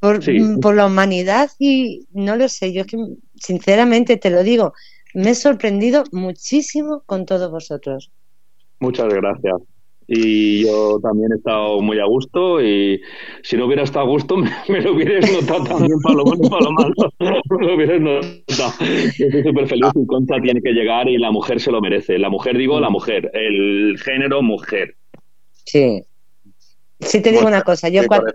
Por, 0.00 0.18
mm, 0.18 0.60
por, 0.60 0.74
la 0.74 0.86
humanidad 0.86 1.50
y 1.58 2.06
no 2.12 2.36
lo 2.36 2.48
sé, 2.48 2.72
yo 2.72 2.82
es 2.82 2.86
que 2.86 2.98
sinceramente 3.34 4.18
te 4.18 4.28
lo 4.30 4.42
digo, 4.42 4.74
me 5.14 5.30
he 5.30 5.34
sorprendido 5.34 6.04
muchísimo 6.12 7.02
con 7.06 7.24
todos 7.24 7.50
vosotros. 7.50 8.10
Muchas 8.78 9.12
gracias 9.12 9.54
y 10.08 10.64
yo 10.64 11.00
también 11.02 11.32
he 11.32 11.36
estado 11.36 11.80
muy 11.80 11.98
a 11.98 12.04
gusto 12.04 12.62
y 12.62 13.00
si 13.42 13.56
no 13.56 13.66
hubiera 13.66 13.82
estado 13.82 14.06
a 14.06 14.08
gusto 14.08 14.36
me, 14.68 14.80
lo 14.80 14.94
hubieras 14.94 15.30
notado 15.32 15.64
también 15.64 15.98
para 16.00 16.14
lo 16.14 16.24
bueno 16.24 16.44
y 16.44 16.48
para 16.48 16.64
lo 16.64 16.72
malo. 16.72 16.94
Me 17.50 17.66
lo 17.66 17.74
hubieras 17.74 18.00
notado. 18.00 18.72
Yo 19.18 19.26
estoy 19.26 19.42
súper 19.42 19.66
feliz 19.66 19.90
y 19.94 20.06
Concha 20.06 20.34
tiene 20.40 20.62
que 20.62 20.72
llegar 20.72 21.08
y 21.08 21.18
la 21.18 21.30
mujer 21.30 21.60
se 21.60 21.72
lo 21.72 21.80
merece. 21.80 22.18
La 22.18 22.30
mujer 22.30 22.56
digo 22.56 22.78
la 22.78 22.90
mujer. 22.90 23.30
El 23.34 23.98
género 23.98 24.42
mujer. 24.42 24.96
Sí. 25.64 26.02
Sí 27.00 27.20
te 27.20 27.32
digo 27.32 27.46
una 27.46 27.62
cosa. 27.62 27.88
Yo 27.88 28.06
cuando, 28.06 28.32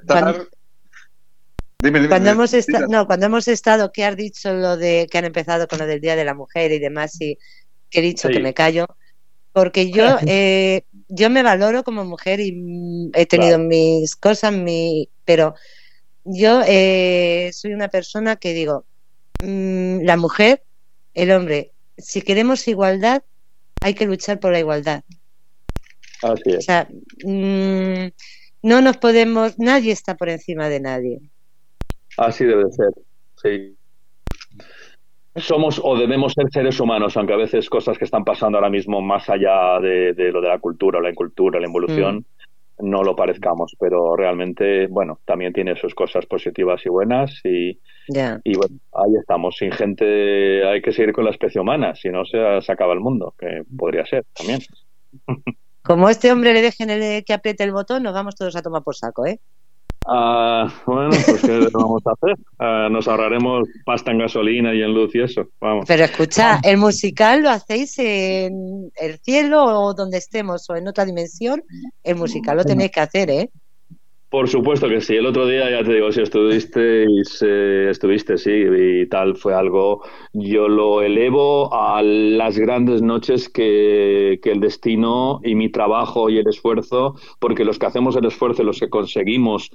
cuando 2.10 2.30
hemos 2.30 2.53
estado 2.53 2.88
no 2.88 3.07
cuando 3.07 3.26
hemos 3.27 3.48
estado 3.48 3.91
que 3.91 4.03
has 4.03 4.15
dicho 4.15 4.53
lo 4.53 4.77
de 4.77 5.07
que 5.10 5.18
han 5.18 5.26
empezado 5.26 5.68
con 5.68 5.80
lo 5.80 5.88
del 5.88 6.02
día 6.02 6.15
de 6.15 6.26
la 6.26 6.34
mujer 6.34 6.72
y 6.72 6.80
demás 6.80 7.19
y 7.22 7.38
que 7.89 7.99
he 7.99 8.03
dicho 8.03 8.30
que 8.30 8.39
me 8.39 8.53
callo 8.53 8.85
porque 9.52 9.91
yo 9.91 10.18
eh, 10.27 10.84
yo 11.13 11.29
me 11.29 11.43
valoro 11.43 11.83
como 11.83 12.05
mujer 12.05 12.39
y 12.39 12.53
mm, 12.53 13.11
he 13.13 13.25
tenido 13.25 13.59
mis 13.59 14.15
cosas, 14.15 14.53
mi, 14.53 15.09
pero 15.25 15.55
yo 16.23 16.61
eh, 16.65 17.51
soy 17.53 17.73
una 17.73 17.89
persona 17.89 18.38
que 18.38 18.53
digo, 18.53 18.85
mm, 19.43 20.03
la 20.03 20.15
mujer, 20.17 20.63
el 21.13 21.31
hombre, 21.31 21.71
si 21.97 22.21
queremos 22.21 22.67
igualdad, 22.67 23.23
hay 23.81 23.93
que 23.93 24.05
luchar 24.05 24.39
por 24.39 24.53
la 24.53 24.59
igualdad. 24.59 25.03
Así 26.23 26.43
es. 26.45 26.57
O 26.57 26.61
sea, 26.61 26.88
mm, 27.25 28.11
no 28.63 28.81
nos 28.81 28.97
podemos, 28.97 29.59
nadie 29.59 29.91
está 29.91 30.15
por 30.15 30.29
encima 30.29 30.69
de 30.69 30.79
nadie. 30.79 31.19
Así 32.17 32.45
debe 32.45 32.71
ser, 32.71 32.93
sí 33.41 33.75
somos 35.35 35.79
o 35.83 35.97
debemos 35.97 36.33
ser 36.33 36.47
seres 36.51 36.79
humanos, 36.79 37.15
aunque 37.15 37.33
a 37.33 37.37
veces 37.37 37.69
cosas 37.69 37.97
que 37.97 38.05
están 38.05 38.23
pasando 38.23 38.57
ahora 38.57 38.69
mismo 38.69 39.01
más 39.01 39.29
allá 39.29 39.79
de, 39.79 40.13
lo 40.31 40.41
de 40.41 40.47
la 40.47 40.59
cultura, 40.59 40.99
la 40.99 41.09
incultura, 41.09 41.59
la 41.59 41.67
involución, 41.67 42.25
mm. 42.79 42.89
no 42.89 43.03
lo 43.03 43.15
parezcamos, 43.15 43.75
pero 43.79 44.15
realmente, 44.15 44.87
bueno, 44.87 45.19
también 45.25 45.53
tiene 45.53 45.75
sus 45.75 45.95
cosas 45.95 46.25
positivas 46.25 46.85
y 46.85 46.89
buenas 46.89 47.39
y, 47.45 47.79
y 48.43 48.57
bueno, 48.57 48.77
ahí 48.93 49.15
estamos. 49.19 49.55
Sin 49.55 49.71
gente 49.71 50.67
hay 50.67 50.81
que 50.81 50.91
seguir 50.91 51.13
con 51.13 51.25
la 51.25 51.31
especie 51.31 51.61
humana, 51.61 51.95
si 51.95 52.09
no 52.09 52.25
se, 52.25 52.37
se 52.61 52.71
acaba 52.71 52.93
el 52.93 52.99
mundo, 52.99 53.33
que 53.37 53.63
podría 53.77 54.05
ser 54.05 54.25
también. 54.33 54.59
Como 55.83 56.09
este 56.09 56.31
hombre 56.31 56.53
le 56.53 56.61
dejen 56.61 56.91
el, 56.91 57.23
que 57.23 57.33
apriete 57.33 57.63
el 57.63 57.71
botón, 57.71 58.03
nos 58.03 58.13
vamos 58.13 58.35
todos 58.35 58.55
a 58.55 58.61
tomar 58.61 58.83
por 58.83 58.95
saco, 58.95 59.25
¿eh? 59.25 59.39
Ah, 60.13 60.67
bueno, 60.85 61.11
pues 61.11 61.41
¿qué 61.41 61.69
vamos 61.71 62.01
a 62.05 62.11
hacer? 62.11 62.35
Ah, 62.59 62.89
nos 62.91 63.07
ahorraremos 63.07 63.69
pasta 63.85 64.11
en 64.11 64.17
gasolina 64.17 64.73
y 64.73 64.81
en 64.81 64.93
luz 64.93 65.15
y 65.15 65.21
eso. 65.21 65.47
Vamos. 65.61 65.85
Pero 65.88 66.03
escucha, 66.03 66.59
¿el 66.63 66.77
musical 66.77 67.43
lo 67.43 67.49
hacéis 67.49 67.97
en 67.97 68.91
el 68.99 69.19
cielo 69.19 69.63
o 69.63 69.93
donde 69.93 70.17
estemos 70.17 70.69
o 70.69 70.75
en 70.75 70.89
otra 70.89 71.05
dimensión? 71.05 71.63
El 72.03 72.17
musical 72.17 72.57
lo 72.57 72.65
tenéis 72.65 72.91
que 72.91 72.99
hacer, 72.99 73.29
¿eh? 73.29 73.49
Por 74.31 74.47
supuesto 74.47 74.88
que 74.88 75.01
sí. 75.01 75.15
El 75.15 75.25
otro 75.25 75.45
día, 75.45 75.69
ya 75.69 75.83
te 75.83 75.93
digo, 75.93 76.09
si 76.11 76.21
estuviste, 76.21 77.05
estuviste, 77.89 78.38
sí, 78.38 78.49
y 78.51 79.05
tal, 79.07 79.35
fue 79.35 79.53
algo. 79.53 80.03
Yo 80.31 80.69
lo 80.69 81.01
elevo 81.01 81.73
a 81.73 82.01
las 82.01 82.57
grandes 82.57 83.01
noches 83.01 83.49
que, 83.49 84.39
que, 84.41 84.51
el 84.51 84.61
destino 84.61 85.41
y 85.43 85.55
mi 85.55 85.69
trabajo 85.69 86.29
y 86.29 86.38
el 86.38 86.47
esfuerzo, 86.47 87.15
porque 87.39 87.65
los 87.65 87.77
que 87.77 87.88
hacemos 87.88 88.15
el 88.15 88.25
esfuerzo 88.25 88.61
y 88.61 88.65
los 88.65 88.79
que 88.79 88.89
conseguimos 88.89 89.69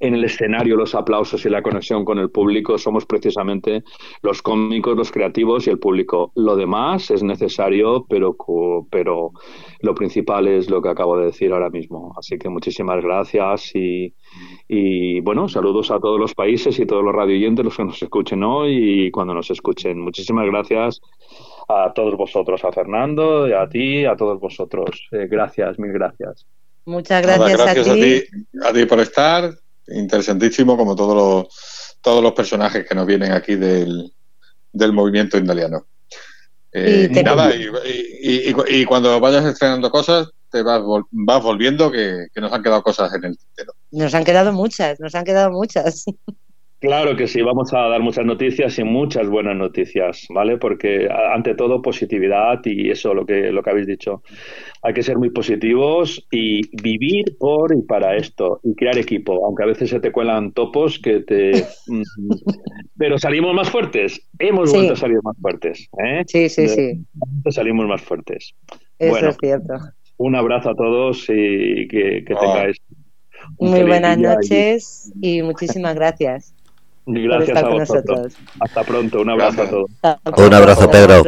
en 0.00 0.14
el 0.14 0.24
escenario 0.24 0.76
los 0.76 0.94
aplausos 0.94 1.44
y 1.44 1.48
la 1.48 1.62
conexión 1.62 2.04
con 2.04 2.18
el 2.18 2.30
público 2.30 2.78
somos 2.78 3.06
precisamente 3.06 3.84
los 4.22 4.42
cómicos, 4.42 4.96
los 4.96 5.10
creativos 5.10 5.66
y 5.66 5.70
el 5.70 5.78
público. 5.78 6.32
Lo 6.34 6.56
demás 6.56 7.10
es 7.10 7.22
necesario, 7.22 8.06
pero, 8.08 8.36
pero 8.90 9.32
lo 9.80 9.94
principal 9.94 10.48
es 10.48 10.70
lo 10.70 10.80
que 10.82 10.88
acabo 10.88 11.18
de 11.18 11.26
decir 11.26 11.52
ahora 11.52 11.70
mismo. 11.70 12.14
Así 12.18 12.38
que 12.38 12.48
muchísimas 12.48 13.02
gracias 13.02 13.74
y, 13.74 14.14
y 14.68 15.20
bueno, 15.20 15.48
saludos 15.48 15.90
a 15.90 15.98
todos 15.98 16.18
los 16.18 16.34
países 16.34 16.78
y 16.78 16.86
todos 16.86 17.04
los 17.04 17.14
radioyentes, 17.14 17.64
los 17.64 17.76
que 17.76 17.84
nos 17.84 18.02
escuchen 18.02 18.42
hoy 18.44 19.06
y 19.06 19.10
cuando 19.10 19.34
nos 19.34 19.50
escuchen. 19.50 20.00
Muchísimas 20.00 20.46
gracias 20.46 21.00
a 21.68 21.92
todos 21.92 22.16
vosotros, 22.16 22.64
a 22.64 22.72
Fernando, 22.72 23.44
a 23.58 23.68
ti, 23.68 24.04
a 24.04 24.16
todos 24.16 24.40
vosotros. 24.40 25.08
Eh, 25.12 25.26
gracias, 25.30 25.78
mil 25.78 25.92
gracias. 25.92 26.46
Muchas 26.84 27.22
gracias, 27.22 27.62
gracias 27.62 27.88
a, 27.88 27.94
ti. 27.94 28.22
a 28.64 28.72
ti 28.72 28.86
por 28.86 29.00
estar 29.00 29.50
interesantísimo 29.88 30.76
como 30.76 30.94
todos 30.94 31.16
los, 31.16 31.96
todos 32.00 32.22
los 32.22 32.32
personajes 32.32 32.86
que 32.86 32.94
nos 32.94 33.06
vienen 33.06 33.32
aquí 33.32 33.56
del, 33.56 34.12
del 34.72 34.92
movimiento 34.92 35.38
indaliano. 35.38 35.86
Eh, 36.72 37.08
y, 37.10 37.22
nada, 37.22 37.52
y, 37.54 38.84
cuando 38.86 39.20
vayas 39.20 39.44
estrenando 39.44 39.90
cosas, 39.90 40.30
te 40.50 40.62
vas, 40.62 40.80
vas 41.10 41.42
volviendo 41.42 41.90
que, 41.90 42.28
nos 42.36 42.52
han 42.52 42.62
quedado 42.62 42.82
cosas 42.82 43.12
en 43.14 43.24
el 43.24 43.36
tintero. 43.36 43.74
Nos 43.90 44.14
han 44.14 44.24
quedado 44.24 44.52
muchas, 44.52 44.98
nos 44.98 45.14
han 45.14 45.24
quedado 45.24 45.50
muchas. 45.50 46.04
Claro 46.82 47.16
que 47.16 47.28
sí, 47.28 47.40
vamos 47.42 47.72
a 47.72 47.78
dar 47.78 48.00
muchas 48.00 48.26
noticias 48.26 48.76
y 48.76 48.82
muchas 48.82 49.28
buenas 49.28 49.54
noticias, 49.54 50.26
¿vale? 50.30 50.58
Porque 50.58 51.08
ante 51.08 51.54
todo 51.54 51.80
positividad 51.80 52.58
y 52.64 52.90
eso 52.90 53.14
lo 53.14 53.24
que 53.24 53.52
lo 53.52 53.62
que 53.62 53.70
habéis 53.70 53.86
dicho. 53.86 54.24
Hay 54.82 54.92
que 54.92 55.04
ser 55.04 55.16
muy 55.16 55.30
positivos 55.30 56.26
y 56.32 56.60
vivir 56.82 57.36
por 57.38 57.72
y 57.72 57.82
para 57.82 58.16
esto 58.16 58.58
y 58.64 58.74
crear 58.74 58.98
equipo, 58.98 59.46
aunque 59.46 59.62
a 59.62 59.66
veces 59.66 59.90
se 59.90 60.00
te 60.00 60.10
cuelan 60.10 60.50
topos 60.50 60.98
que 60.98 61.20
te 61.20 61.52
mm, 61.86 62.02
pero 62.98 63.16
salimos 63.16 63.54
más 63.54 63.70
fuertes. 63.70 64.20
Hemos 64.40 64.72
vuelto 64.72 64.94
a 64.94 64.96
salir 64.96 65.20
más 65.22 65.36
fuertes, 65.40 65.88
¿eh? 66.04 66.24
Sí, 66.26 66.48
sí, 66.48 66.66
sí. 66.66 67.06
Salimos 67.50 67.86
más 67.86 68.02
fuertes. 68.02 68.56
Eso 68.98 69.28
es 69.28 69.36
cierto. 69.40 69.74
Un 70.16 70.34
abrazo 70.34 70.70
a 70.70 70.74
todos 70.74 71.26
y 71.28 71.86
que, 71.86 72.24
que 72.26 72.34
tengáis 72.34 72.76
muy 73.60 73.84
buenas 73.84 74.18
noches 74.18 75.12
y 75.20 75.42
muchísimas 75.42 75.94
gracias. 75.94 76.56
Gracias 77.06 77.56
a 77.56 77.68
vosotros. 77.68 78.32
Hasta 78.60 78.84
pronto, 78.84 79.20
un 79.20 79.30
abrazo 79.30 79.62
a 79.62 79.70
todos. 79.70 79.90
Un 80.36 80.54
abrazo, 80.54 80.90
Pedro. 80.90 81.22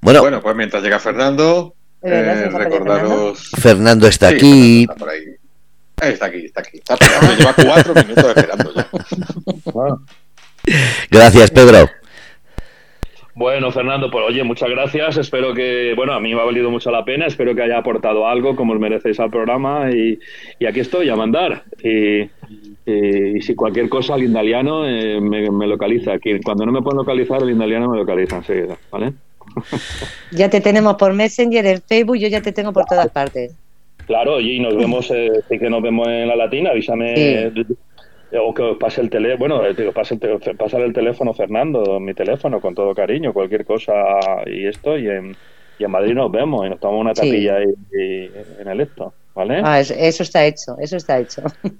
Bueno, 0.00 0.20
bueno, 0.20 0.40
pues 0.40 0.56
mientras 0.56 0.82
llega 0.82 0.98
Fernando, 0.98 1.74
eh, 2.02 2.48
recordaros. 2.52 3.50
Fernando 3.60 4.06
está 4.06 4.28
aquí. 4.28 4.86
Está, 6.00 6.26
aquí, 6.26 6.46
está 6.46 6.60
aquí. 6.60 6.78
Está 6.78 6.96
lleva 7.36 7.54
cuatro 7.54 7.94
minutos 7.94 8.24
esperando 8.34 8.74
ya. 8.74 8.88
Gracias, 11.10 11.50
Pedro. 11.50 11.90
Bueno, 13.40 13.70
Fernando, 13.70 14.10
pues 14.10 14.22
oye, 14.28 14.44
muchas 14.44 14.68
gracias. 14.68 15.16
Espero 15.16 15.54
que, 15.54 15.94
bueno, 15.96 16.12
a 16.12 16.20
mí 16.20 16.34
me 16.34 16.42
ha 16.42 16.44
valido 16.44 16.70
mucho 16.70 16.90
la 16.90 17.06
pena. 17.06 17.24
Espero 17.24 17.54
que 17.54 17.62
haya 17.62 17.78
aportado 17.78 18.28
algo 18.28 18.54
como 18.54 18.74
os 18.74 18.78
merecéis 18.78 19.18
al 19.18 19.30
programa. 19.30 19.88
Y, 19.90 20.18
y 20.58 20.66
aquí 20.66 20.80
estoy 20.80 21.08
a 21.08 21.16
mandar. 21.16 21.64
Y, 21.82 22.28
y, 22.84 23.40
si 23.40 23.54
cualquier 23.54 23.88
cosa, 23.88 24.16
el 24.16 24.24
indaliano 24.24 24.86
eh, 24.86 25.22
me, 25.22 25.50
me, 25.50 25.66
localiza. 25.66 26.12
Aquí, 26.12 26.38
cuando 26.44 26.66
no 26.66 26.72
me 26.72 26.82
pueden 26.82 26.98
localizar, 26.98 27.42
el 27.42 27.48
indaliano 27.48 27.88
me 27.88 27.96
localiza 27.96 28.36
enseguida. 28.36 28.76
¿Vale? 28.90 29.14
Ya 30.32 30.50
te 30.50 30.60
tenemos 30.60 30.96
por 30.96 31.14
Messenger, 31.14 31.64
el 31.64 31.80
Facebook, 31.80 32.18
yo 32.18 32.28
ya 32.28 32.42
te 32.42 32.52
tengo 32.52 32.74
por 32.74 32.84
todas 32.84 33.08
partes. 33.08 33.54
Claro, 34.06 34.38
y 34.38 34.60
nos 34.60 34.76
vemos, 34.76 35.10
eh, 35.12 35.30
sí 35.48 35.58
que 35.58 35.70
nos 35.70 35.80
vemos 35.80 36.06
en 36.08 36.28
la 36.28 36.36
latina, 36.36 36.70
avísame. 36.70 37.52
O 38.32 38.54
que 38.54 38.62
os 38.62 38.78
pase 38.78 39.00
el 39.00 39.10
teléfono, 39.10 39.56
bueno, 39.56 39.66
eh, 39.66 39.74
digo, 39.74 39.92
pase 39.92 40.14
el, 40.14 40.56
pasa 40.56 40.78
el 40.78 40.92
teléfono, 40.92 41.34
Fernando, 41.34 41.98
mi 41.98 42.14
teléfono, 42.14 42.60
con 42.60 42.74
todo 42.74 42.94
cariño, 42.94 43.32
cualquier 43.32 43.64
cosa 43.64 43.92
y 44.46 44.66
esto, 44.66 44.96
y 44.96 45.08
en, 45.08 45.36
y 45.78 45.84
en 45.84 45.90
Madrid 45.90 46.14
nos 46.14 46.30
vemos 46.30 46.64
y 46.64 46.70
nos 46.70 46.78
tomamos 46.78 47.00
una 47.00 47.14
tapilla 47.14 47.58
en 47.60 48.68
el 48.68 48.80
esto, 48.80 49.12
¿vale? 49.34 49.60
Ah, 49.64 49.80
eso, 49.80 50.22
está 50.22 50.44
hecho, 50.44 50.76
eso 50.78 50.96
está 50.96 51.18
hecho. 51.18 51.42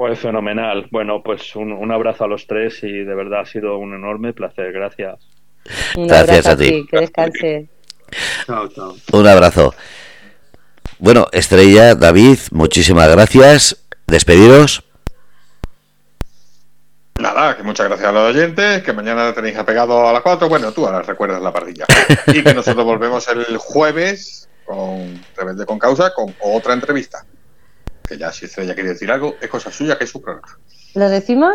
Pues 0.00 0.18
fenomenal. 0.18 0.86
Bueno, 0.90 1.22
pues 1.22 1.54
un, 1.54 1.72
un, 1.72 1.92
abrazo 1.92 2.24
a 2.24 2.26
los 2.26 2.46
tres 2.46 2.82
y 2.84 2.90
de 2.90 3.14
verdad 3.14 3.40
ha 3.40 3.44
sido 3.44 3.76
un 3.76 3.92
enorme 3.92 4.32
placer. 4.32 4.72
Gracias. 4.72 5.18
Un 5.94 6.06
Gracias 6.06 6.46
a 6.46 6.56
ti. 6.56 6.86
Que 6.90 7.00
descanse. 7.00 7.68
Chao, 8.46 8.68
chao. 8.68 8.94
Un 9.12 9.26
abrazo. 9.26 9.74
Bueno, 10.98 11.26
Estrella, 11.32 11.94
David, 11.94 12.38
muchísimas 12.50 13.10
gracias. 13.10 13.84
Despediros. 14.06 14.89
Nada, 17.20 17.54
que 17.54 17.62
muchas 17.62 17.86
gracias 17.86 18.08
a 18.08 18.12
los 18.12 18.34
oyentes, 18.34 18.82
que 18.82 18.92
mañana 18.94 19.32
tenéis 19.34 19.56
apegado 19.58 20.08
a 20.08 20.12
las 20.12 20.22
4. 20.22 20.48
Bueno, 20.48 20.72
tú 20.72 20.86
ahora 20.86 21.02
recuerdas 21.02 21.42
la 21.42 21.52
partilla. 21.52 21.84
Y 22.28 22.42
que 22.42 22.54
nosotros 22.54 22.84
volvemos 22.84 23.28
el 23.28 23.58
jueves 23.58 24.48
con 24.64 25.22
Rebelde 25.36 25.66
con 25.66 25.78
Causa 25.78 26.14
con 26.14 26.34
otra 26.40 26.72
entrevista. 26.72 27.24
Que 28.08 28.16
ya 28.16 28.32
si 28.32 28.46
Estrella 28.46 28.74
quiere 28.74 28.90
decir 28.90 29.10
algo, 29.10 29.36
es 29.40 29.50
cosa 29.50 29.70
suya 29.70 29.98
que 29.98 30.04
es 30.04 30.10
su 30.10 30.22
programa. 30.22 30.58
¿Lo 30.94 31.08
decimos? 31.08 31.54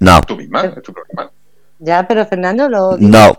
No. 0.00 0.20
Tú 0.22 0.36
misma, 0.36 0.62
es 0.62 0.82
tu 0.82 0.92
programa. 0.92 1.30
Ya, 1.78 2.06
pero 2.08 2.26
Fernando 2.26 2.68
lo. 2.68 2.96
No. 2.98 3.38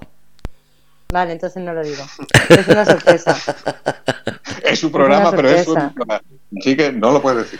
Vale, 1.11 1.33
entonces 1.33 1.61
no 1.61 1.73
lo 1.73 1.83
digo. 1.83 2.03
Es 2.49 2.67
una 2.67 2.85
sorpresa. 2.85 3.35
es 4.63 4.79
su 4.79 4.91
programa, 4.91 5.31
pero 5.31 5.49
es 5.49 5.65
su 5.65 5.73
programa. 5.73 6.21
Así 6.57 6.77
que 6.77 6.91
no 6.91 7.11
lo 7.11 7.21
puedes 7.21 7.43
decir. 7.43 7.59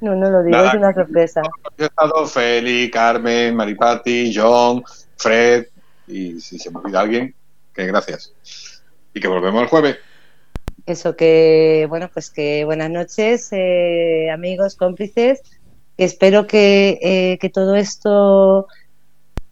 No, 0.00 0.14
no 0.14 0.30
lo 0.30 0.42
digo, 0.42 0.56
Nada, 0.56 0.68
es 0.70 0.74
una 0.74 0.94
sorpresa. 0.94 1.42
He 1.76 1.84
estado 1.84 2.26
Feli, 2.26 2.90
Carmen, 2.90 3.56
Maripati, 3.56 4.32
John, 4.34 4.82
Fred, 5.16 5.66
y 6.06 6.40
si 6.40 6.58
se 6.58 6.70
me 6.70 6.78
olvida 6.78 7.00
alguien, 7.00 7.34
que 7.74 7.86
gracias. 7.86 8.32
Y 9.12 9.20
que 9.20 9.28
volvemos 9.28 9.62
el 9.62 9.68
jueves. 9.68 9.96
Eso 10.86 11.16
que, 11.16 11.86
bueno, 11.88 12.08
pues 12.12 12.30
que 12.30 12.64
buenas 12.64 12.90
noches, 12.90 13.48
eh, 13.52 14.30
amigos, 14.32 14.74
cómplices. 14.76 15.42
Espero 15.96 16.46
que, 16.46 16.98
eh, 17.02 17.38
que 17.38 17.50
todo 17.50 17.74
esto 17.74 18.68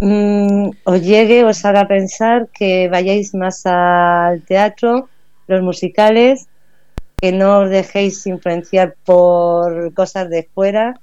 mmm, 0.00 0.70
os 0.84 1.02
llegue, 1.02 1.44
os 1.44 1.64
haga 1.64 1.88
pensar 1.88 2.48
que 2.56 2.88
vayáis 2.88 3.34
más 3.34 3.66
al 3.66 4.42
teatro, 4.42 5.08
los 5.46 5.62
musicales, 5.62 6.48
que 7.26 7.32
no 7.32 7.58
os 7.58 7.70
dejéis 7.70 8.24
influenciar 8.28 8.94
por 9.04 9.92
cosas 9.94 10.30
de 10.30 10.48
fuera, 10.54 10.94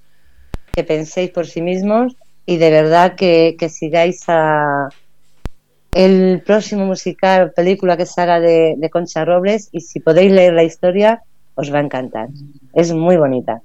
que 0.72 0.86
penséis 0.86 1.30
por 1.32 1.46
sí 1.48 1.62
mismos 1.62 2.16
y 2.46 2.56
de 2.56 2.72
verdad 2.72 3.16
que, 3.16 3.58
que 3.60 3.68
sigáis 3.68 4.24
a 4.30 4.88
el 5.92 6.42
próximo 6.42 6.86
musical 6.86 7.52
película 7.52 7.98
que 7.98 8.06
salga 8.06 8.40
de, 8.40 8.76
de 8.78 8.90
Concha 8.90 9.26
Robles 9.26 9.68
y 9.74 9.82
si 9.82 10.00
podéis 10.00 10.32
leer 10.32 10.54
la 10.54 10.64
historia 10.64 11.24
os 11.56 11.74
va 11.74 11.80
a 11.80 11.84
encantar. 11.84 12.30
Es 12.74 12.94
muy 12.94 13.18
bonita. 13.18 13.62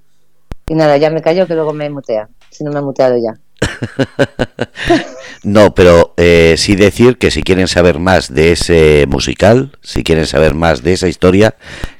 Y 0.66 0.74
nada, 0.74 0.97
ya 0.97 1.10
me 1.10 1.22
callo 1.22 1.47
que 1.47 1.55
luego 1.55 1.72
me 1.72 1.89
mutea, 1.89 2.28
si 2.51 2.64
no 2.64 2.72
me 2.72 2.80
ha 2.80 2.82
muteado 2.82 3.18
ya. 3.18 3.39
no, 5.43 5.74
pero 5.74 6.14
eh, 6.16 6.55
sí 6.56 6.76
decir 6.76 7.18
que 7.18 7.30
si 7.30 7.43
quieren 7.43 7.68
saber 7.68 7.98
más 7.98 8.32
de 8.32 8.52
ese 8.52 9.06
musical, 9.09 9.72
si 9.82 10.02
quieren 10.02 10.26
saber 10.26 10.55
más 10.55 10.82
de 10.82 10.93
esa 10.93 11.09
historia, 11.09 11.56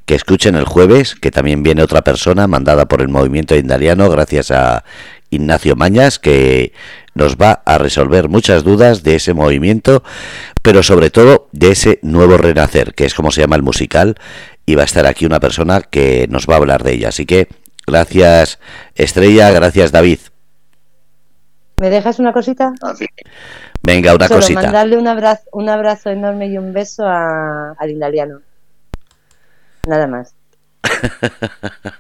que 0.07 0.15
escuchen 0.15 0.55
el 0.55 0.65
jueves, 0.65 1.15
que 1.15 1.31
también 1.31 1.63
viene 1.63 1.83
otra 1.83 2.03
persona 2.03 2.47
mandada 2.47 2.87
por 2.87 3.03
el 3.03 3.09
movimiento 3.09 3.57
indaliano, 3.57 4.09
gracias 4.09 4.51
a 4.51 4.85
Ignacio 5.31 5.77
Mañas, 5.77 6.19
que 6.19 6.73
nos 7.15 7.37
va 7.37 7.63
a 7.67 7.79
resolver 7.79 8.29
muchas 8.29 8.65
dudas 8.65 9.03
de 9.03 9.17
ese 9.17 9.35
movimiento, 9.35 10.03
pero 10.63 10.83
sobre 10.83 11.11
todo 11.11 11.49
de 11.53 11.73
ese 11.73 11.99
nuevo 12.03 12.39
renacer, 12.39 12.95
que 12.95 13.05
es 13.05 13.15
como 13.15 13.31
se 13.31 13.41
llama 13.41 13.57
el 13.57 13.63
musical, 13.63 14.17
y 14.65 14.77
va 14.77 14.83
a 14.83 14.87
estar 14.87 15.07
aquí 15.07 15.27
una 15.27 15.41
persona 15.41 15.83
que 15.83 16.27
nos 16.31 16.47
va 16.47 16.55
a 16.55 16.59
hablar 16.59 16.85
de 16.85 16.93
ella. 16.93 17.09
Así 17.09 17.27
que 17.27 17.49
gracias 17.87 18.59
Estrella, 18.95 19.51
gracias 19.51 19.93
David. 19.93 20.19
¿Me 21.81 21.91
dejas 21.91 22.19
una 22.19 22.33
cosita? 22.33 22.73
Ah. 22.83 22.95
Venga, 23.83 24.15
una 24.15 24.27
Solo 24.29 24.41
cosita. 24.41 24.63
mandarle 24.63 24.97
un 24.97 25.07
abrazo, 25.07 25.45
un 25.53 25.69
abrazo 25.69 26.11
enorme 26.11 26.49
y 26.49 26.59
un 26.59 26.73
beso 26.73 27.07
a, 27.07 27.73
al. 27.79 27.99
Nada 29.87 30.07
más. 30.07 30.35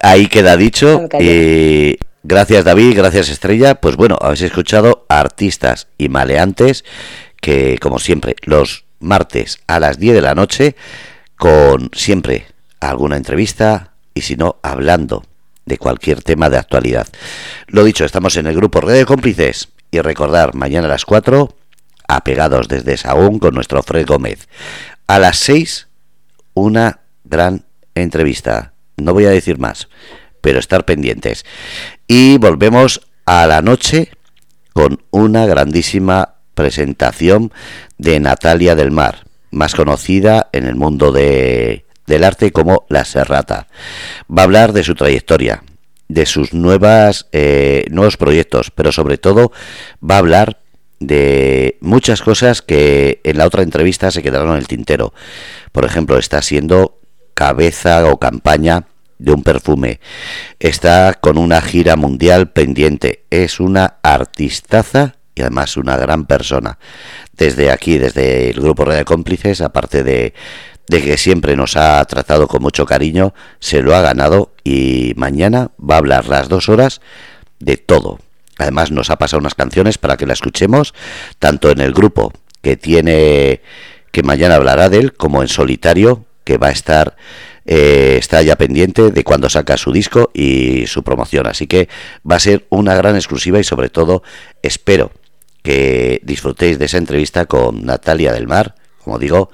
Ahí 0.00 0.26
queda 0.28 0.56
dicho. 0.56 1.08
Y 1.18 1.98
gracias 2.22 2.64
David, 2.64 2.96
gracias 2.96 3.28
Estrella. 3.28 3.74
Pues 3.74 3.96
bueno, 3.96 4.16
habéis 4.20 4.42
escuchado 4.42 5.04
a 5.08 5.18
artistas 5.20 5.88
y 5.98 6.08
maleantes 6.08 6.84
que, 7.40 7.78
como 7.80 7.98
siempre, 7.98 8.36
los 8.42 8.84
martes 9.00 9.58
a 9.66 9.80
las 9.80 9.98
10 9.98 10.14
de 10.14 10.22
la 10.22 10.34
noche, 10.34 10.76
con 11.36 11.90
siempre 11.92 12.46
alguna 12.80 13.16
entrevista 13.16 13.92
y 14.14 14.20
si 14.20 14.36
no, 14.36 14.56
hablando 14.62 15.24
de 15.66 15.78
cualquier 15.78 16.22
tema 16.22 16.50
de 16.50 16.58
actualidad. 16.58 17.06
Lo 17.66 17.84
dicho, 17.84 18.04
estamos 18.04 18.36
en 18.36 18.46
el 18.46 18.56
grupo 18.56 18.80
Red 18.80 18.94
de 18.94 19.06
Cómplices 19.06 19.68
y 19.90 20.00
recordar, 20.00 20.54
mañana 20.54 20.86
a 20.86 20.90
las 20.90 21.04
4, 21.04 21.54
apegados 22.08 22.68
desde 22.68 22.96
Saúl 22.96 23.38
con 23.38 23.54
nuestro 23.54 23.82
Fred 23.82 24.06
Gómez. 24.06 24.48
A 25.06 25.18
las 25.18 25.38
6, 25.38 25.88
una 26.54 27.00
gran 27.24 27.64
entrevista. 27.94 28.74
No 28.96 29.12
voy 29.14 29.26
a 29.26 29.30
decir 29.30 29.58
más, 29.58 29.88
pero 30.40 30.58
estar 30.58 30.84
pendientes. 30.84 31.44
Y 32.06 32.38
volvemos 32.38 33.00
a 33.26 33.46
la 33.46 33.62
noche 33.62 34.10
con 34.72 35.02
una 35.10 35.46
grandísima 35.46 36.34
presentación 36.54 37.52
de 37.98 38.20
Natalia 38.20 38.74
del 38.74 38.90
Mar, 38.90 39.26
más 39.50 39.74
conocida 39.74 40.48
en 40.52 40.66
el 40.66 40.74
mundo 40.74 41.12
de, 41.12 41.83
del 42.06 42.24
arte 42.24 42.52
como 42.52 42.86
La 42.88 43.04
Serrata. 43.04 43.68
Va 44.30 44.42
a 44.42 44.44
hablar 44.44 44.72
de 44.72 44.84
su 44.84 44.94
trayectoria, 44.94 45.62
de 46.08 46.26
sus 46.26 46.52
nuevas 46.52 47.26
eh, 47.32 47.86
nuevos 47.90 48.16
proyectos, 48.16 48.70
pero 48.70 48.92
sobre 48.92 49.18
todo 49.18 49.52
va 50.02 50.16
a 50.16 50.18
hablar 50.18 50.58
de 51.00 51.76
muchas 51.80 52.22
cosas 52.22 52.62
que 52.62 53.20
en 53.24 53.38
la 53.38 53.46
otra 53.46 53.62
entrevista 53.62 54.10
se 54.10 54.22
quedaron 54.22 54.50
en 54.50 54.58
el 54.58 54.68
tintero. 54.68 55.12
Por 55.72 55.84
ejemplo, 55.84 56.18
está 56.18 56.40
siendo 56.42 57.00
cabeza 57.34 58.06
o 58.06 58.18
campaña 58.18 58.86
de 59.18 59.32
un 59.32 59.42
perfume. 59.42 60.00
Está 60.58 61.14
con 61.14 61.38
una 61.38 61.60
gira 61.60 61.96
mundial 61.96 62.50
pendiente. 62.50 63.24
Es 63.30 63.60
una 63.60 63.96
artistaza 64.02 65.16
y 65.34 65.42
además 65.42 65.76
una 65.76 65.96
gran 65.96 66.26
persona. 66.26 66.78
Desde 67.32 67.70
aquí, 67.70 67.98
desde 67.98 68.50
el 68.50 68.60
grupo 68.60 68.84
Red 68.84 68.98
de 68.98 69.04
Cómplices, 69.04 69.60
aparte 69.60 70.04
de, 70.04 70.34
de 70.88 71.02
que 71.02 71.16
siempre 71.16 71.56
nos 71.56 71.76
ha 71.76 72.04
tratado 72.04 72.46
con 72.46 72.62
mucho 72.62 72.86
cariño, 72.86 73.34
se 73.58 73.82
lo 73.82 73.94
ha 73.94 74.02
ganado 74.02 74.52
y 74.64 75.14
mañana 75.16 75.70
va 75.78 75.96
a 75.96 75.98
hablar 75.98 76.28
las 76.28 76.48
dos 76.48 76.68
horas 76.68 77.00
de 77.58 77.76
todo. 77.76 78.18
Además 78.58 78.90
nos 78.90 79.10
ha 79.10 79.16
pasado 79.16 79.40
unas 79.40 79.54
canciones 79.54 79.98
para 79.98 80.16
que 80.16 80.26
la 80.26 80.34
escuchemos, 80.34 80.94
tanto 81.38 81.70
en 81.70 81.80
el 81.80 81.92
grupo 81.92 82.32
que 82.62 82.76
tiene, 82.76 83.62
que 84.12 84.22
mañana 84.22 84.56
hablará 84.56 84.88
de 84.88 84.98
él, 84.98 85.12
como 85.14 85.42
en 85.42 85.48
solitario, 85.48 86.24
que 86.44 86.58
va 86.58 86.68
a 86.68 86.72
estar, 86.72 87.16
eh, 87.64 88.16
está 88.18 88.42
ya 88.42 88.56
pendiente 88.56 89.10
de 89.10 89.24
cuando 89.24 89.48
saca 89.48 89.76
su 89.76 89.92
disco 89.92 90.30
y 90.34 90.86
su 90.86 91.02
promoción. 91.02 91.46
Así 91.46 91.66
que 91.66 91.88
va 92.30 92.36
a 92.36 92.40
ser 92.40 92.66
una 92.68 92.94
gran 92.94 93.16
exclusiva 93.16 93.58
y 93.58 93.64
sobre 93.64 93.88
todo 93.88 94.22
espero 94.62 95.10
que 95.62 96.20
disfrutéis 96.22 96.78
de 96.78 96.84
esa 96.84 96.98
entrevista 96.98 97.46
con 97.46 97.86
Natalia 97.86 98.32
del 98.32 98.46
Mar, 98.46 98.74
como 99.02 99.18
digo, 99.18 99.50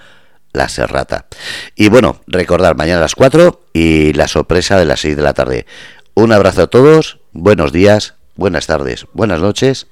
la 0.53 0.69
Serrata. 0.69 1.27
Y 1.75 1.89
bueno, 1.89 2.21
recordar 2.27 2.77
mañana 2.77 2.99
a 2.99 3.03
las 3.03 3.15
4 3.15 3.69
y 3.73 4.13
la 4.13 4.29
sorpresa 4.29 4.79
de 4.79 4.85
las 4.85 5.01
6 5.01 5.17
de 5.17 5.23
la 5.23 5.35
tarde. 5.35 5.67
Un 6.15 6.33
abrazo 6.33 6.63
a 6.63 6.67
todos, 6.67 7.21
buenos 7.33 7.73
días, 7.73 8.15
buenas 8.37 8.67
tardes, 8.67 9.07
buenas 9.13 9.41
noches. 9.41 9.87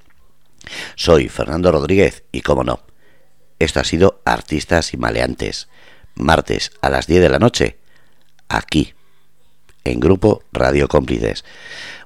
Soy 0.97 1.29
Fernando 1.29 1.73
Rodríguez 1.73 2.25
y 2.33 2.43
como 2.43 2.65
no, 2.65 2.81
esto 3.59 3.81
ha 3.81 3.85
sido 3.85 4.21
Artistas 4.25 4.93
y 4.95 4.97
Maleantes, 4.97 5.69
martes 6.15 6.73
a 6.81 6.91
las 6.91 7.07
10 7.07 7.23
de 7.23 7.29
la 7.29 7.39
noche, 7.39 7.79
aquí, 8.49 8.95
en 9.85 10.01
Grupo 10.01 10.43
Radio 10.53 10.89
Cómplices. 10.89 11.45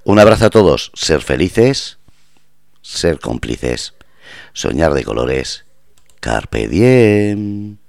Un 0.05 0.19
abrazo 0.19 0.47
a 0.47 0.51
todos, 0.51 0.93
ser 0.95 1.23
felices, 1.23 1.99
ser 2.83 3.19
cómplices, 3.19 3.95
soñar 4.53 4.95
de 4.95 5.05
colores, 5.05 5.65
carpe 6.21 6.69
diem. 6.69 7.82